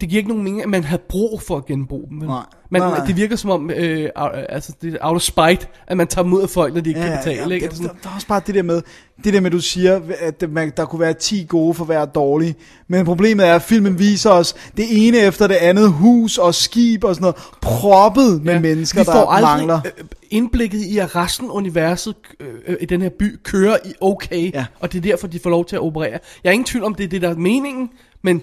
det 0.00 0.08
giver 0.08 0.18
ikke 0.18 0.28
nogen 0.28 0.44
mening, 0.44 0.62
at 0.62 0.68
man 0.68 0.84
har 0.84 0.96
brug 1.08 1.42
for 1.42 1.56
at 1.56 1.66
genbruge 1.66 2.08
dem. 2.10 2.18
Nej. 2.18 2.42
Man, 2.70 2.82
Nej, 2.82 2.90
nej. 2.98 3.06
Det 3.06 3.16
virker 3.16 3.36
som 3.36 3.50
om, 3.50 3.70
øh, 3.70 4.10
altså 4.48 4.72
det 4.82 4.94
er 4.94 4.98
out 5.00 5.14
of 5.16 5.22
spite, 5.22 5.66
at 5.86 5.96
man 5.96 6.06
tager 6.06 6.28
ud 6.34 6.42
af 6.42 6.48
folk, 6.50 6.74
når 6.74 6.80
de 6.80 6.90
ikke 6.90 7.00
kan 7.00 7.18
betale. 7.18 7.54
ikke? 7.54 7.64
det, 7.64 7.70
Altså 7.70 7.82
der, 7.82 7.88
sådan, 7.88 8.00
der 8.02 8.08
er 8.10 8.14
også 8.14 8.26
bare 8.26 8.40
det 8.46 8.54
der 8.54 8.62
med, 8.62 8.82
det 9.24 9.34
der 9.34 9.40
med, 9.40 9.50
du 9.50 9.60
siger, 9.60 10.00
at 10.20 10.44
man, 10.50 10.72
der 10.76 10.84
kunne 10.84 11.00
være 11.00 11.12
10 11.14 11.46
gode 11.48 11.74
for 11.74 11.84
hver 11.84 12.04
dårlig. 12.04 12.54
Men 12.88 13.04
problemet 13.04 13.46
er, 13.46 13.54
at 13.54 13.62
filmen 13.62 13.98
viser 13.98 14.30
os 14.30 14.54
det 14.76 14.84
ene 15.08 15.18
efter 15.18 15.46
det 15.46 15.54
andet 15.54 15.92
hus 15.92 16.38
og 16.38 16.54
skib 16.54 17.04
og 17.04 17.14
sådan 17.14 17.22
noget, 17.22 17.36
proppet 17.62 18.42
med 18.44 18.54
ja, 18.54 18.60
mennesker, 18.60 19.00
vi 19.00 19.04
får 19.04 19.12
der 19.12 19.26
aldrig 19.26 19.56
mangler. 19.56 19.80
øh, 19.84 20.04
indblikket 20.30 20.80
i, 20.80 20.98
at 20.98 21.16
resten 21.16 21.46
af 21.46 21.54
universet 21.54 22.14
øh, 22.40 22.48
øh, 22.66 22.76
i 22.80 22.84
den 22.84 23.02
her 23.02 23.10
by 23.18 23.38
kører 23.44 23.76
i 23.84 23.92
okay, 24.00 24.52
Ja. 24.54 24.66
og 24.80 24.92
det 24.92 24.98
er 24.98 25.02
derfor, 25.02 25.26
de 25.26 25.38
får 25.38 25.50
lov 25.50 25.64
til 25.64 25.76
at 25.76 25.82
operere. 25.82 26.18
Jeg 26.44 26.50
er 26.50 26.52
ingen 26.52 26.66
tvivl 26.66 26.84
om, 26.84 26.94
det 26.94 27.04
er 27.04 27.08
det, 27.08 27.22
der 27.22 27.28
er 27.30 27.34
meningen, 27.36 27.90
men 28.24 28.42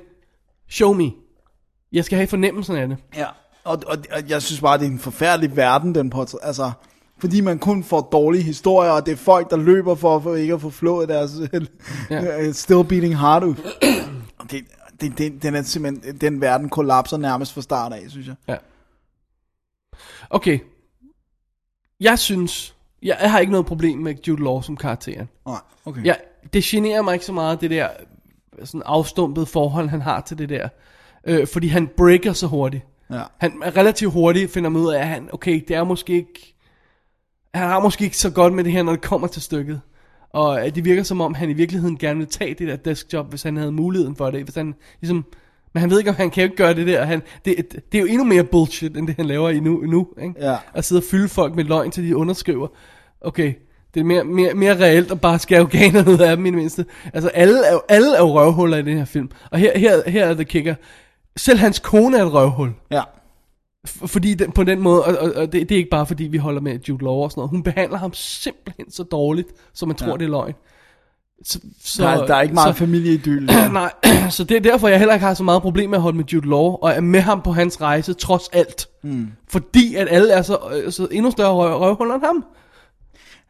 show 0.70 0.94
me. 0.94 1.12
Jeg 1.94 2.06
skal 2.06 2.16
have 2.18 2.28
fornemmelsen 2.28 2.76
af 2.76 2.88
det. 2.88 2.98
Ja, 3.16 3.28
og, 3.64 3.84
og, 3.88 3.98
og 4.12 4.30
jeg 4.30 4.42
synes 4.42 4.62
bare, 4.62 4.78
det 4.78 4.86
er 4.86 4.90
en 4.92 5.00
forfærdelig 5.00 5.56
verden, 5.56 5.96
den 5.96 6.10
portræt. 6.10 6.40
Altså, 6.44 6.72
fordi 7.18 7.42
man 7.42 7.60
kun 7.60 7.84
får 7.84 8.02
dårlige 8.12 8.44
historier, 8.44 8.92
og 8.92 9.06
det 9.06 9.12
er 9.12 9.16
folk, 9.16 9.50
der 9.50 9.58
løber 9.58 9.96
for, 9.96 10.20
for 10.20 10.36
ikke 10.36 10.54
at 10.54 10.62
få 10.62 10.70
flået 10.70 11.10
deres 11.10 11.32
Ja. 12.10 12.24
ja. 12.24 12.52
still 12.52 12.84
beating 12.84 13.20
heart 13.20 13.44
ud. 13.44 13.56
Det, 14.52 14.66
det, 15.02 15.18
det, 15.18 15.44
den 15.44 15.56
er 15.56 15.62
simpelthen, 15.62 16.18
den 16.18 16.42
verden 16.42 16.70
kollapser 16.70 17.18
nærmest 17.18 17.54
fra 17.54 17.62
start 17.62 17.94
af, 17.94 18.04
synes 18.10 18.28
jeg. 18.28 18.36
Ja. 18.48 18.56
Okay. 20.30 20.60
Jeg 22.00 22.20
synes, 22.20 22.76
jeg, 23.02 23.18
jeg 23.22 23.32
har 23.32 23.40
ikke 23.40 23.52
noget 23.52 23.66
problem 23.66 23.98
med 23.98 24.16
Jude 24.28 24.44
Law 24.44 24.62
som 24.62 24.78
karakteren. 24.78 25.30
Nej, 25.46 25.60
okay. 25.86 26.06
Jeg, 26.06 26.18
det 26.54 26.64
generer 26.64 27.02
mig 27.02 27.14
ikke 27.14 27.26
så 27.26 27.34
meget, 27.34 27.62
det 27.62 27.70
der 27.70 27.90
sådan 28.64 28.82
afstumpede 28.86 29.46
forhold, 29.46 29.90
han 29.90 30.02
har 30.02 30.22
til 30.22 30.38
det 30.38 30.50
der. 30.50 30.70
Øh, 31.28 31.48
fordi 31.48 31.68
han 31.68 31.90
breaker 31.98 32.34
så 32.34 32.48
hurtigt. 32.48 32.84
Ja. 33.12 33.22
Han 33.38 33.62
er 33.64 33.78
relativt 33.78 34.14
hurtigt 34.14 34.52
finder 34.52 34.70
man 34.70 34.82
ud 34.82 34.94
af, 34.94 35.00
at 35.00 35.08
han, 35.08 35.30
okay, 35.34 35.64
det 35.68 35.76
er 35.76 35.84
måske 35.84 36.14
ikke, 36.14 36.56
han 37.54 37.68
har 37.68 37.80
måske 37.80 38.04
ikke 38.04 38.18
så 38.18 38.30
godt 38.30 38.54
med 38.54 38.64
det 38.64 38.72
her, 38.72 38.84
når 38.84 38.92
det 38.92 39.02
kommer 39.02 39.28
til 39.28 39.42
stykket. 39.42 39.82
Og 40.30 40.66
øh, 40.66 40.76
det 40.76 40.86
virker 40.86 41.04
som 41.04 41.22
om, 41.22 41.34
han 41.34 41.50
i 41.50 41.54
virkeligheden 41.54 41.98
gerne 41.98 42.20
vil 42.20 42.28
tage 42.28 42.54
det 42.54 42.68
der 42.68 42.76
deskjob, 42.76 43.30
hvis 43.30 43.44
han 43.44 43.58
havde 43.58 43.72
muligheden 43.72 44.16
for 44.16 44.32
det. 44.32 44.44
Hvis 44.44 44.56
han, 44.56 44.76
ligesom, 45.02 45.26
men 45.74 45.82
han 45.82 45.90
ved 45.90 45.98
ikke, 45.98 46.10
om 46.10 46.16
han 46.16 46.30
kan 46.30 46.44
ikke 46.44 46.56
gøre 46.56 46.74
det 46.74 46.88
der. 46.88 47.06
Han, 47.06 47.22
det, 47.46 47.56
det 47.92 47.98
er 47.98 48.02
jo 48.02 48.08
endnu 48.08 48.24
mere 48.24 48.44
bullshit, 48.44 48.98
end 48.98 49.08
det 49.08 49.16
han 49.16 49.26
laver 49.26 49.50
endnu. 49.50 49.82
endnu 49.82 50.08
ikke? 50.22 50.36
Ja. 50.40 50.58
At 50.74 50.86
sidde 50.86 51.00
og 51.00 51.04
fylde 51.04 51.30
folk 51.30 51.56
med 51.56 51.64
løgn, 51.64 51.92
til 51.92 52.04
de 52.04 52.16
underskriver. 52.16 52.68
Okay, 53.22 53.54
det 53.94 54.00
er 54.00 54.04
mere, 54.04 54.24
mere, 54.24 54.54
mere 54.54 54.80
reelt 54.80 55.12
at 55.12 55.22
bare 55.22 55.40
skære 55.40 55.62
organer 55.62 56.10
ud 56.10 56.20
af 56.20 56.36
dem 56.38 56.46
i 56.46 56.50
det 56.50 56.58
mindste. 56.58 56.86
Altså 57.14 57.30
alle 57.30 57.66
er, 57.66 57.78
alle 57.90 58.16
er 58.16 58.22
røvhuller 58.22 58.78
i 58.78 58.82
den 58.82 58.98
her 58.98 59.06
film. 59.06 59.30
Og 59.52 59.60
her, 59.60 59.78
her, 59.78 60.10
her 60.10 60.26
er 60.26 60.34
det 60.34 60.48
kicker. 60.48 60.76
Selv 61.38 61.60
hans 61.60 61.80
kone 61.80 62.18
er 62.18 62.26
et 62.26 62.34
røvhul. 62.34 62.70
Ja. 62.92 63.02
F- 63.88 64.08
Fordi 64.08 64.34
den, 64.34 64.52
på 64.52 64.64
den 64.64 64.80
måde, 64.82 65.04
og, 65.06 65.18
og, 65.18 65.32
og 65.36 65.52
det, 65.52 65.70
det 65.70 65.72
er 65.72 65.78
ikke 65.78 65.90
bare 65.90 66.06
fordi 66.06 66.24
vi 66.24 66.38
holder 66.38 66.62
med 66.62 66.80
Jude 66.90 67.04
Law 67.04 67.14
og 67.14 67.32
sådan 67.32 67.40
noget. 67.40 67.50
Hun 67.50 67.64
behandler 67.64 67.98
ham 67.98 68.14
simpelthen 68.14 68.92
så 68.92 69.04
dårligt, 69.04 69.48
som 69.74 69.88
man 69.88 69.96
tror 69.96 70.08
Ja. 70.08 70.14
det 70.18 70.24
er 70.26 70.30
løgn. 70.30 70.54
Så, 71.46 71.60
så, 71.84 72.04
Der, 72.04 72.10
er, 72.10 72.26
der 72.26 72.36
er 72.36 72.42
ikke 72.42 72.54
meget 72.54 72.76
så, 72.76 72.80
familieidyl. 72.80 73.46
Nej, 73.72 73.92
så 74.30 74.44
det 74.44 74.58
er 74.58 74.62
derfor, 74.62 74.88
jeg 74.88 75.00
heller 75.00 75.14
ikke 75.14 75.26
har 75.26 75.34
så 75.34 75.44
meget 75.44 75.62
problem 75.62 75.90
med 75.90 75.98
at 75.98 76.02
holde 76.02 76.18
med 76.18 76.26
Jude 76.26 76.50
Law, 76.50 76.60
og 76.82 76.92
er 76.92 77.02
med 77.02 77.20
ham 77.20 77.42
på 77.42 77.52
hans 77.52 77.82
rejse, 77.82 78.14
trods 78.14 78.48
alt. 78.54 78.88
Mm. 79.04 79.28
Fordi 79.50 79.96
at 79.96 80.08
alle 80.12 80.34
er 80.34 80.42
så, 80.42 80.58
øh, 80.74 80.92
så 80.92 81.08
endnu 81.12 81.32
større 81.32 81.54
røv, 81.54 81.78
røvhuller 81.80 82.16
end 82.16 82.24
ham. 82.26 82.46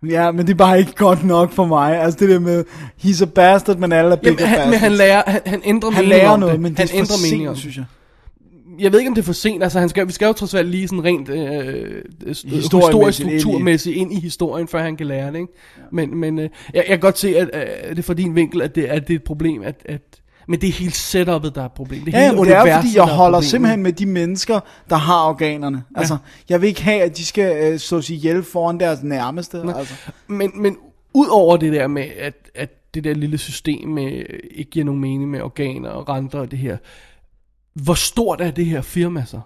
Ja, 0.10 0.32
men 0.32 0.46
det 0.48 0.54
er 0.54 0.58
bare 0.58 0.80
ikke 0.80 0.96
godt 0.96 1.24
nok 1.24 1.52
for 1.52 1.66
mig. 1.66 2.02
Altså 2.02 2.20
det 2.20 2.30
der 2.30 2.40
med, 2.40 2.64
he's 3.04 3.22
a 3.24 3.26
bastard, 3.26 3.78
men 3.78 3.92
alle 3.92 4.12
er 4.12 4.18
Jamen, 4.24 4.36
bigger 4.38 4.46
han, 4.46 4.70
men 4.70 4.80
han 4.80 4.92
lærer, 4.92 5.24
han, 5.28 5.42
han 5.46 5.62
ændrer 5.66 5.90
han 5.92 6.04
mening 6.04 6.20
lærer 6.22 6.30
om 6.30 6.40
noget, 6.40 6.54
det. 6.54 6.62
men 6.62 6.72
det 6.72 6.80
han 6.80 6.90
er 6.90 6.96
ændrer 7.02 7.32
mening 7.32 7.50
om 7.50 7.56
synes 7.56 7.78
jeg. 7.78 7.86
jeg 8.80 8.92
ved 8.92 9.00
ikke, 9.00 9.10
om 9.10 9.16
det 9.16 9.22
er 9.22 9.26
for 9.26 9.34
sent. 9.34 9.64
Altså, 9.64 9.80
han 9.80 9.90
skal, 9.90 10.08
vi 10.08 10.12
skal 10.12 10.26
jo 10.26 10.34
trods 10.34 10.54
alt 10.54 10.68
lige 10.70 10.88
sådan 10.88 11.04
rent 11.04 11.30
øh, 11.30 12.02
historisk 12.46 13.20
ind 13.22 13.32
i- 13.32 13.40
strukturmæssigt 13.40 13.98
ind 13.98 14.14
i 14.14 14.20
historien, 14.20 14.68
før 14.68 14.82
han 14.84 14.96
kan 14.96 15.08
lære 15.08 15.28
det. 15.32 15.36
Ikke? 15.40 15.54
Men, 15.92 16.18
men 16.18 16.40
øh, 16.40 16.44
jeg, 16.44 16.50
jeg 16.74 16.86
kan 16.86 17.00
godt 17.00 17.20
se, 17.20 17.38
at, 17.38 17.50
øh, 17.54 17.90
det 17.90 18.00
er 18.00 18.04
fra 18.04 18.14
din 18.14 18.36
vinkel, 18.36 18.62
at 18.62 18.76
det, 18.76 18.84
at 18.86 19.08
det 19.08 19.14
er 19.14 19.18
et 19.18 19.24
problem, 19.24 19.62
at, 19.62 19.76
at 19.86 20.02
men 20.48 20.62
det 20.62 20.70
er 20.70 20.74
helt 20.74 20.96
setupet, 20.96 21.56
der 21.56 21.62
er 21.62 21.66
et 21.66 21.72
problem. 21.72 22.06
Det 22.06 22.14
er 22.14 22.20
Ja, 22.20 22.26
hele 22.32 22.38
det 22.46 22.52
er 22.56 22.76
fordi, 22.82 22.88
jeg 22.98 23.08
der 23.08 23.12
er 23.14 23.16
holder 23.16 23.38
problemet. 23.38 23.50
simpelthen 23.50 23.84
med 23.84 23.94
de 23.94 24.06
mennesker, 24.06 24.60
der 24.90 24.96
har 24.96 25.24
organerne. 25.30 25.84
Altså, 25.96 26.18
jeg 26.50 26.62
vil 26.62 26.68
ikke 26.68 26.84
have, 26.84 27.02
at 27.02 27.18
de 27.18 27.26
skal 27.26 27.74
øh, 27.74 27.80
så 27.80 28.02
sige 28.02 28.20
hjælp 28.20 28.46
foran 28.46 28.80
deres 28.80 29.04
nærmeste. 29.04 29.62
Altså. 29.78 29.94
Men, 30.28 30.52
men 30.62 30.78
ud 31.14 31.28
over 31.32 31.58
det 31.58 31.74
der 31.74 31.88
med, 31.88 32.06
at, 32.20 32.34
at 32.56 32.94
det 32.94 33.04
der 33.04 33.14
lille 33.14 33.38
system 33.38 33.90
med, 33.90 34.12
øh, 34.14 34.40
ikke 34.52 34.72
giver 34.72 34.86
nogen 34.86 35.02
mening 35.02 35.30
med 35.32 35.42
organer 35.42 35.90
og 35.90 36.10
renter 36.10 36.40
og 36.40 36.52
det 36.52 36.60
her. 36.60 36.78
Hvor 37.74 37.94
stort 37.94 38.42
er 38.42 38.52
det 38.52 38.66
her 38.66 38.82
firma 38.82 39.24
så? 39.28 39.40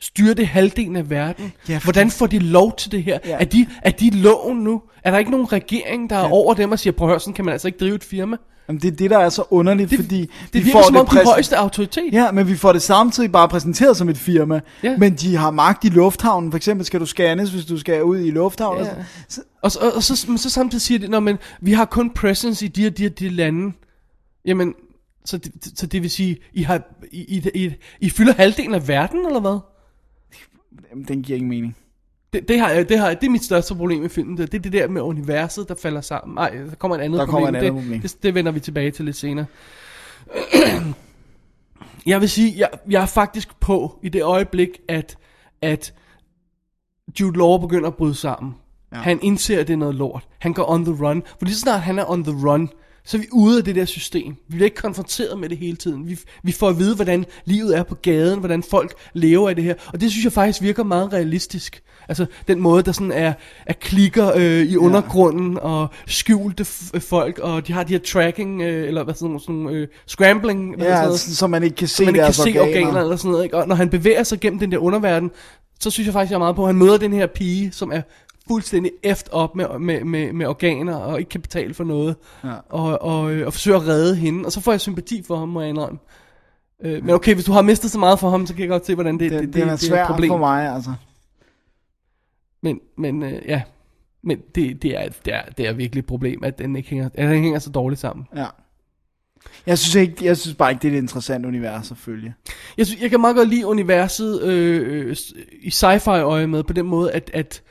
Styrer 0.00 0.34
det 0.34 0.46
halvdelen 0.46 0.96
af 0.96 1.10
verden? 1.10 1.52
Ja, 1.68 1.74
fordi- 1.74 1.84
Hvordan 1.84 2.10
får 2.10 2.26
de 2.26 2.38
lov 2.38 2.76
til 2.76 2.92
det 2.92 3.02
her? 3.02 3.18
Ja. 3.26 3.36
Er, 3.40 3.44
de, 3.44 3.66
er 3.82 3.90
de 3.90 4.10
loven 4.10 4.56
nu? 4.58 4.82
Er 5.04 5.10
der 5.10 5.18
ikke 5.18 5.30
nogen 5.30 5.52
regering, 5.52 6.10
der 6.10 6.16
er 6.16 6.28
over 6.32 6.54
dem 6.54 6.72
og 6.72 6.78
siger, 6.78 6.92
prøv 6.92 7.08
at 7.08 7.12
høre, 7.12 7.20
sådan 7.20 7.34
kan 7.34 7.44
man 7.44 7.52
altså 7.52 7.68
ikke 7.68 7.78
drive 7.78 7.94
et 7.94 8.04
firma? 8.04 8.36
Jamen, 8.68 8.82
det 8.82 8.92
er 8.92 8.96
det, 8.96 9.10
der 9.10 9.18
er 9.18 9.28
så 9.28 9.44
underligt, 9.50 9.90
Det, 9.90 9.98
fordi 9.98 10.20
det 10.20 10.30
vi 10.52 10.58
virker 10.58 10.72
får 10.72 10.82
som 10.86 10.96
om 10.96 11.06
de 11.06 11.10
præs- 11.20 11.24
højeste 11.24 11.56
autoritet. 11.56 12.12
Ja, 12.12 12.32
men 12.32 12.48
vi 12.48 12.56
får 12.56 12.72
det 12.72 12.82
samtidig 12.82 13.32
bare 13.32 13.48
præsenteret 13.48 13.96
som 13.96 14.08
et 14.08 14.18
firma. 14.18 14.60
Ja. 14.82 14.96
Men 14.96 15.14
de 15.14 15.36
har 15.36 15.50
magt 15.50 15.84
i 15.84 15.88
lufthavnen. 15.88 16.52
For 16.52 16.56
eksempel 16.56 16.86
skal 16.86 17.00
du 17.00 17.06
scannes, 17.06 17.50
hvis 17.50 17.64
du 17.64 17.78
skal 17.78 18.02
ud 18.04 18.18
i 18.18 18.30
lufthavnen. 18.30 18.84
Ja. 18.84 18.96
Ja. 18.96 19.04
Så, 19.28 19.40
Og, 19.62 19.72
så- 19.72 19.78
og, 19.78 19.92
og 19.96 20.02
så, 20.02 20.24
men 20.28 20.38
så 20.38 20.50
samtidig 20.50 20.82
siger 20.82 20.98
de, 20.98 21.08
Nå, 21.08 21.20
men 21.20 21.38
vi 21.60 21.72
har 21.72 21.84
kun 21.84 22.10
presence 22.10 22.64
i 22.64 22.68
de 22.68 22.86
og 22.86 22.98
de 22.98 23.06
og 23.06 23.18
de 23.18 23.28
lande. 23.28 23.72
Jamen, 24.44 24.74
så 25.24 25.38
det, 25.38 25.52
så 25.78 25.86
det 25.86 26.02
vil 26.02 26.10
sige, 26.10 26.36
I, 26.52 26.62
har, 26.62 26.80
I, 27.12 27.20
I, 27.36 27.50
I, 27.64 27.72
I 28.00 28.10
fylder 28.10 28.32
halvdelen 28.32 28.74
af 28.74 28.88
verden, 28.88 29.26
eller 29.26 29.40
hvad? 29.40 29.58
jamen, 30.90 31.04
den 31.08 31.22
giver 31.22 31.36
ingen 31.36 31.48
mening. 31.50 31.76
Det, 32.32 32.48
det, 32.48 32.60
har 32.60 32.70
jeg, 32.70 32.88
det, 32.88 32.98
har 32.98 33.06
jeg, 33.06 33.20
det 33.20 33.26
er 33.26 33.30
mit 33.30 33.44
største 33.44 33.74
problem 33.74 34.00
med 34.00 34.08
filmen. 34.08 34.36
Det, 34.36 34.52
det 34.52 34.58
er 34.58 34.62
det 34.62 34.72
der 34.72 34.88
med 34.88 35.02
universet, 35.02 35.68
der 35.68 35.74
falder 35.74 36.00
sammen. 36.00 36.34
Nej, 36.34 36.50
der 36.50 36.74
kommer 36.74 36.96
et 36.96 37.00
andet 37.00 37.18
Der 37.18 37.26
problem. 37.26 37.34
kommer 37.44 37.48
et 37.48 37.64
andet 37.64 37.74
det, 37.74 37.82
problem. 37.82 38.00
Det, 38.00 38.22
det 38.22 38.34
vender 38.34 38.52
vi 38.52 38.60
tilbage 38.60 38.90
til 38.90 39.04
lidt 39.04 39.16
senere. 39.16 39.46
jeg 42.06 42.20
vil 42.20 42.28
sige, 42.28 42.54
jeg, 42.58 42.68
jeg 42.90 43.02
er 43.02 43.06
faktisk 43.06 43.60
på 43.60 43.98
i 44.02 44.08
det 44.08 44.22
øjeblik, 44.22 44.68
at, 44.88 45.16
at 45.62 45.94
Jude 47.20 47.38
Law 47.38 47.58
begynder 47.58 47.88
at 47.88 47.94
bryde 47.94 48.14
sammen. 48.14 48.54
Ja. 48.92 48.96
Han 48.96 49.18
indser, 49.22 49.60
at 49.60 49.66
det 49.66 49.72
er 49.72 49.78
noget 49.78 49.94
lort. 49.94 50.28
Han 50.38 50.52
går 50.52 50.70
on 50.70 50.84
the 50.84 51.06
run. 51.06 51.22
For 51.38 51.44
lige 51.44 51.54
så 51.54 51.60
snart 51.60 51.80
han 51.80 51.98
er 51.98 52.10
on 52.10 52.24
the 52.24 52.48
run, 52.48 52.68
så 53.04 53.16
er 53.16 53.20
vi 53.20 53.26
ude 53.32 53.58
af 53.58 53.64
det 53.64 53.74
der 53.74 53.84
system. 53.84 54.36
Vi 54.48 54.56
bliver 54.56 54.64
ikke 54.64 54.76
konfronteret 54.76 55.38
med 55.38 55.48
det 55.48 55.58
hele 55.58 55.76
tiden. 55.76 56.08
Vi, 56.08 56.18
vi 56.42 56.52
får 56.52 56.68
at 56.68 56.78
vide, 56.78 56.94
hvordan 56.94 57.24
livet 57.44 57.76
er 57.76 57.82
på 57.82 57.94
gaden, 57.94 58.38
hvordan 58.38 58.62
folk 58.62 58.94
lever 59.12 59.50
i 59.50 59.54
det 59.54 59.64
her. 59.64 59.74
Og 59.92 60.00
det 60.00 60.10
synes 60.10 60.24
jeg 60.24 60.32
faktisk 60.32 60.62
virker 60.62 60.84
meget 60.84 61.12
realistisk. 61.12 61.82
Altså 62.08 62.26
den 62.48 62.60
måde, 62.60 62.82
der 62.82 62.92
sådan 62.92 63.12
er, 63.12 63.32
er 63.66 63.72
klikker 63.72 64.32
øh, 64.36 64.42
i 64.62 64.76
undergrunden 64.76 65.58
og 65.62 65.88
skjulte 66.06 66.62
f- 66.64 66.98
folk, 66.98 67.38
og 67.38 67.66
de 67.66 67.72
har 67.72 67.82
de 67.84 67.92
her 67.92 68.00
tracking, 68.00 68.62
øh, 68.62 68.88
eller 68.88 69.04
hvad 69.04 69.14
sådan 69.14 69.40
nogle, 69.48 69.70
øh, 69.72 69.88
scrambling, 70.06 70.70
hedder 70.70 70.84
sådan 70.84 70.96
Ja, 70.98 71.02
noget, 71.04 71.20
så, 71.20 71.36
så 71.36 71.46
man 71.46 71.62
ikke 71.62 71.76
kan 71.76 71.88
se 71.88 71.94
så 71.96 72.04
man 72.04 72.14
ikke 72.14 72.24
kan 72.24 72.34
se 72.34 72.40
organer. 72.42 72.60
organer 72.62 73.00
eller 73.00 73.16
sådan 73.16 73.30
noget. 73.30 73.44
Ikke? 73.44 73.56
Og 73.56 73.68
når 73.68 73.74
han 73.74 73.88
bevæger 73.88 74.22
sig 74.22 74.40
gennem 74.40 74.58
den 74.58 74.72
der 74.72 74.78
underverden, 74.78 75.30
så 75.80 75.90
synes 75.90 76.06
jeg 76.06 76.12
faktisk, 76.12 76.30
jeg 76.30 76.34
er 76.36 76.38
meget 76.38 76.56
på, 76.56 76.62
at 76.62 76.68
han 76.68 76.76
møder 76.76 76.96
den 76.98 77.12
her 77.12 77.26
pige, 77.26 77.72
som 77.72 77.92
er 77.92 78.00
fuldstændig 78.48 78.92
eft 79.02 79.28
op 79.32 79.56
med, 79.56 79.66
med, 79.80 80.04
med, 80.04 80.32
med 80.32 80.46
organer, 80.46 80.96
og 80.96 81.18
ikke 81.18 81.28
kan 81.28 81.40
betale 81.40 81.74
for 81.74 81.84
noget, 81.84 82.16
ja. 82.44 82.48
og, 82.70 83.02
og, 83.02 83.32
øh, 83.32 83.46
og 83.46 83.52
forsøger 83.52 83.78
at 83.78 83.86
redde 83.88 84.16
hende, 84.16 84.46
og 84.46 84.52
så 84.52 84.60
får 84.60 84.72
jeg 84.72 84.80
sympati 84.80 85.22
for 85.26 85.36
ham, 85.38 85.48
må 85.48 85.60
jeg 85.60 85.68
indrømme. 85.70 85.98
Øh, 86.84 87.04
men 87.04 87.14
okay, 87.14 87.34
hvis 87.34 87.44
du 87.44 87.52
har 87.52 87.62
mistet 87.62 87.90
så 87.90 87.98
meget 87.98 88.18
for 88.18 88.30
ham, 88.30 88.46
så 88.46 88.52
kan 88.54 88.60
jeg 88.60 88.68
godt 88.68 88.86
se, 88.86 88.94
hvordan 88.94 89.18
det, 89.18 89.30
Det, 89.30 89.40
det, 89.40 89.54
det, 89.54 89.80
det, 89.80 89.90
er 89.92 90.00
et 90.02 90.06
problem. 90.06 90.28
for 90.30 90.38
mig, 90.38 90.74
altså. 90.74 90.90
Men, 92.60 92.80
men 92.96 93.22
øh, 93.22 93.42
ja, 93.46 93.62
men 94.22 94.38
det, 94.54 94.82
det, 94.82 94.96
er, 94.96 95.08
det, 95.24 95.34
er, 95.34 95.42
det 95.42 95.66
er 95.66 95.72
virkelig 95.72 96.00
et 96.00 96.06
problem, 96.06 96.44
at 96.44 96.58
den 96.58 96.76
ikke 96.76 96.88
hænger, 96.88 97.06
at 97.14 97.28
den 97.28 97.42
hænger 97.42 97.58
så 97.58 97.70
dårligt 97.70 98.00
sammen. 98.00 98.26
Ja. 98.36 98.46
Jeg 99.66 99.78
synes, 99.78 99.94
ikke, 99.94 100.24
jeg 100.24 100.36
synes 100.36 100.56
bare 100.56 100.70
ikke, 100.70 100.82
det 100.82 100.88
er 100.88 100.98
et 100.98 101.02
interessant 101.02 101.46
univers 101.46 101.90
at 101.90 101.96
følge. 101.96 102.34
Jeg, 102.78 102.86
synes, 102.86 103.02
jeg 103.02 103.10
kan 103.10 103.20
meget 103.20 103.36
godt 103.36 103.48
lide 103.48 103.66
universet 103.66 104.42
øh, 104.42 105.08
øh, 105.08 105.16
i 105.60 105.68
sci-fi 105.68 106.10
øje 106.10 106.46
med, 106.46 106.62
på 106.62 106.72
den 106.72 106.86
måde, 106.86 107.12
at, 107.12 107.30
at 107.34 107.62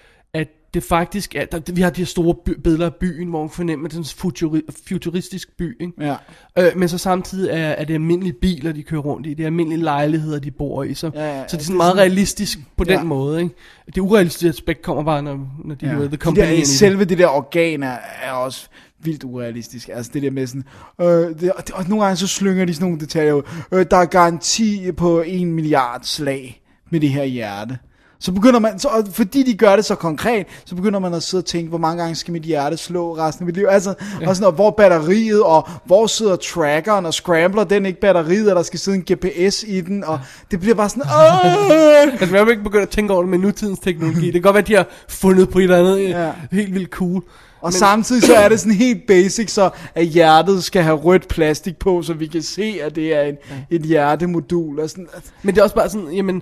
det 0.73 0.83
faktisk 0.83 1.35
er, 1.35 1.45
der, 1.45 1.73
vi 1.73 1.81
har 1.81 1.89
de 1.89 2.01
her 2.01 2.05
store 2.05 2.35
by, 2.45 2.49
billeder 2.63 2.85
af 2.85 2.95
byen, 2.95 3.27
hvor 3.29 3.41
man 3.41 3.49
fornemmer, 3.49 3.85
at 3.85 3.91
det 3.91 3.99
er 3.99 4.03
sådan 4.03 4.25
en 4.27 4.31
futuri, 4.31 4.61
futuristisk 4.87 5.57
by, 5.57 5.81
ikke? 5.81 5.93
Ja. 5.99 6.15
Øh, 6.57 6.77
men 6.77 6.89
så 6.89 6.97
samtidig 6.97 7.49
er, 7.49 7.55
er 7.57 7.83
det 7.85 7.93
almindelige 7.93 8.33
biler, 8.33 8.71
de 8.71 8.83
kører 8.83 9.01
rundt 9.01 9.27
i, 9.27 9.33
det 9.33 9.43
er 9.43 9.47
almindelige 9.47 9.81
lejligheder, 9.83 10.39
de 10.39 10.51
bor 10.51 10.83
i, 10.83 10.93
så, 10.93 11.11
Ja, 11.15 11.37
ja, 11.37 11.39
så 11.39 11.43
det 11.47 11.53
er 11.53 11.57
det 11.57 11.65
sådan 11.65 11.73
er 11.75 11.77
meget 11.77 11.91
sådan- 11.91 12.01
realistisk 12.01 12.59
på 12.77 12.83
Ja. 12.87 12.97
den 12.97 13.07
måde, 13.07 13.41
ikke? 13.41 13.55
Det 13.85 13.97
urealistiske 13.97 14.49
aspekt 14.49 14.81
kommer 14.81 15.03
bare, 15.03 15.23
når, 15.23 15.47
når 15.65 15.75
de 15.75 15.85
ja. 15.85 15.91
Hører 15.91 16.07
The 16.07 16.11
De 16.11 16.17
Company 16.21 16.45
der, 16.47 16.51
i 16.53 16.57
det. 16.57 16.67
selve 16.67 17.05
det 17.05 17.17
der 17.17 17.27
organ 17.27 17.83
er, 17.83 17.97
er 18.23 18.31
også 18.31 18.67
vildt 19.03 19.23
urealistisk. 19.23 19.89
Altså 19.93 20.11
det 20.13 20.21
der 20.23 20.31
med 20.31 20.47
sådan, 20.47 20.63
øh, 21.01 21.07
det, 21.39 21.51
og, 21.51 21.63
og 21.73 21.85
nogle 21.89 22.03
gange 22.05 22.17
så 22.17 22.27
slynger 22.27 22.65
de 22.65 22.73
sådan 22.73 22.85
nogle 22.87 22.99
detaljer 22.99 23.33
ud. 23.33 23.43
Øh, 23.71 23.85
der 23.91 23.97
er 23.97 24.05
garanti 24.05 24.91
på 24.91 25.21
en 25.21 25.51
milliard 25.51 25.99
slag 26.03 26.61
med 26.91 26.99
det 26.99 27.09
her 27.09 27.23
hjerte. 27.23 27.77
Så 28.19 28.31
begynder 28.31 28.59
man, 28.59 28.79
så, 28.79 28.87
og 28.87 29.03
fordi 29.11 29.43
de 29.43 29.57
gør 29.57 29.75
det 29.75 29.85
så 29.85 29.95
konkret, 29.95 30.47
så 30.65 30.75
begynder 30.75 30.99
man 30.99 31.13
at 31.13 31.23
sidde 31.23 31.41
og 31.41 31.45
tænke, 31.45 31.69
hvor 31.69 31.77
mange 31.77 32.01
gange 32.01 32.15
skal 32.15 32.31
mit 32.31 32.43
hjerte 32.43 32.77
slå 32.77 33.17
resten 33.17 33.43
af 33.43 33.45
mit 33.45 33.55
liv? 33.55 33.65
Altså, 33.69 33.93
ja. 34.21 34.29
og 34.29 34.35
sådan, 34.35 34.47
og 34.47 34.53
hvor 34.53 34.67
er 34.67 34.71
batteriet, 34.71 35.43
og 35.43 35.69
hvor 35.85 36.07
sidder 36.07 36.35
trackeren, 36.35 37.05
og 37.05 37.13
scrambler 37.13 37.63
den 37.63 37.85
ikke 37.85 37.99
batteriet, 37.99 38.49
og 38.49 38.55
der 38.55 38.63
skal 38.63 38.79
sidde 38.79 38.97
en 38.97 39.03
GPS 39.03 39.63
i 39.67 39.81
den, 39.81 40.03
og 40.03 40.19
det 40.51 40.59
bliver 40.59 40.75
bare 40.75 40.89
sådan, 40.89 41.03
Åh! 41.17 42.21
Altså, 42.21 42.35
jeg 42.35 42.45
vil 42.45 42.51
ikke 42.51 42.63
begynde 42.63 42.83
at 42.83 42.89
tænke 42.89 43.13
over 43.13 43.21
det 43.21 43.29
med 43.29 43.37
nutidens 43.37 43.79
teknologi. 43.79 44.25
Det 44.25 44.33
kan 44.33 44.41
godt 44.41 44.53
være, 44.53 44.61
at 44.61 44.67
de 44.67 44.75
har 44.75 44.87
fundet 45.09 45.49
på 45.49 45.59
et 45.59 45.63
eller 45.63 45.77
andet 45.77 46.09
ja. 46.09 46.25
Ja. 46.25 46.31
helt 46.51 46.73
vildt 46.73 46.89
cool. 46.89 47.23
Og 47.61 47.67
Men... 47.67 47.71
samtidig 47.71 48.23
så 48.23 48.35
er 48.35 48.49
det 48.49 48.59
sådan 48.59 48.73
helt 48.87 49.07
basic, 49.07 49.51
så 49.51 49.69
at 49.95 50.05
hjertet 50.05 50.63
skal 50.63 50.83
have 50.83 50.95
rødt 50.95 51.27
plastik 51.27 51.79
på, 51.79 52.01
så 52.01 52.13
vi 52.13 52.27
kan 52.27 52.41
se, 52.41 52.79
at 52.83 52.95
det 52.95 53.15
er 53.15 53.21
en, 53.21 53.35
et 53.69 53.81
hjertemodul. 53.81 54.79
Og 54.79 54.89
sådan. 54.89 55.07
Men 55.43 55.55
det 55.55 55.59
er 55.59 55.63
også 55.63 55.75
bare 55.75 55.89
sådan, 55.89 56.11
jamen, 56.11 56.41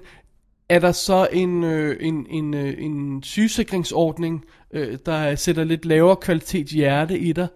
er 0.69 0.79
der 0.79 0.91
så 0.91 1.27
en, 1.33 1.63
øh, 1.63 1.97
en, 2.01 2.25
en, 2.29 2.53
øh, 2.53 2.73
en 2.77 3.23
sygesikringsordning, 3.23 4.45
øh, 4.73 4.97
der 5.05 5.35
sætter 5.35 5.63
lidt 5.63 5.85
lavere 5.85 6.15
kvalitet 6.15 6.67
hjerte 6.67 7.19
i 7.19 7.31
dig? 7.33 7.47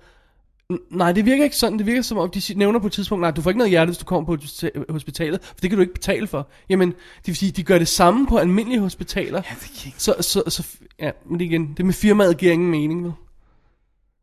N- 0.74 0.88
Nej, 0.98 1.12
det 1.12 1.26
virker 1.26 1.44
ikke 1.44 1.56
sådan. 1.56 1.78
Det 1.78 1.86
virker 1.86 2.02
som 2.02 2.18
om, 2.18 2.30
de 2.30 2.42
nævner 2.56 2.80
på 2.80 2.88
et 2.88 2.94
tidspunkt, 2.94 3.22
nej, 3.22 3.32
du 3.32 3.42
får 3.42 3.50
ikke 3.50 3.58
noget 3.58 3.70
hjerte, 3.70 3.90
hvis 3.90 3.98
du 3.98 4.06
kommer 4.06 4.26
på 4.26 4.42
hospita- 4.44 4.92
hospitalet, 4.92 5.44
for 5.44 5.56
det 5.62 5.70
kan 5.70 5.78
du 5.78 5.82
ikke 5.82 5.94
betale 5.94 6.28
for. 6.28 6.50
Jamen, 6.70 6.90
det 6.90 7.28
vil 7.28 7.36
sige, 7.36 7.52
de 7.52 7.64
gør 7.64 7.78
det 7.78 7.88
samme 7.88 8.28
på 8.28 8.38
almindelige 8.38 8.80
hospitaler. 8.80 9.42
Ja, 9.50 9.56
det 9.62 9.72
kan 9.82 9.88
ikke. 9.88 10.04
Så, 10.04 10.16
så, 10.20 10.44
så, 10.48 10.68
ja, 11.00 11.12
men 11.30 11.40
det 11.40 11.46
igen, 11.46 11.74
det 11.78 11.86
med 11.86 11.94
firmaet 11.94 12.38
giver 12.38 12.54
ingen 12.54 12.72
mening, 12.72 13.04
vel? 13.04 13.12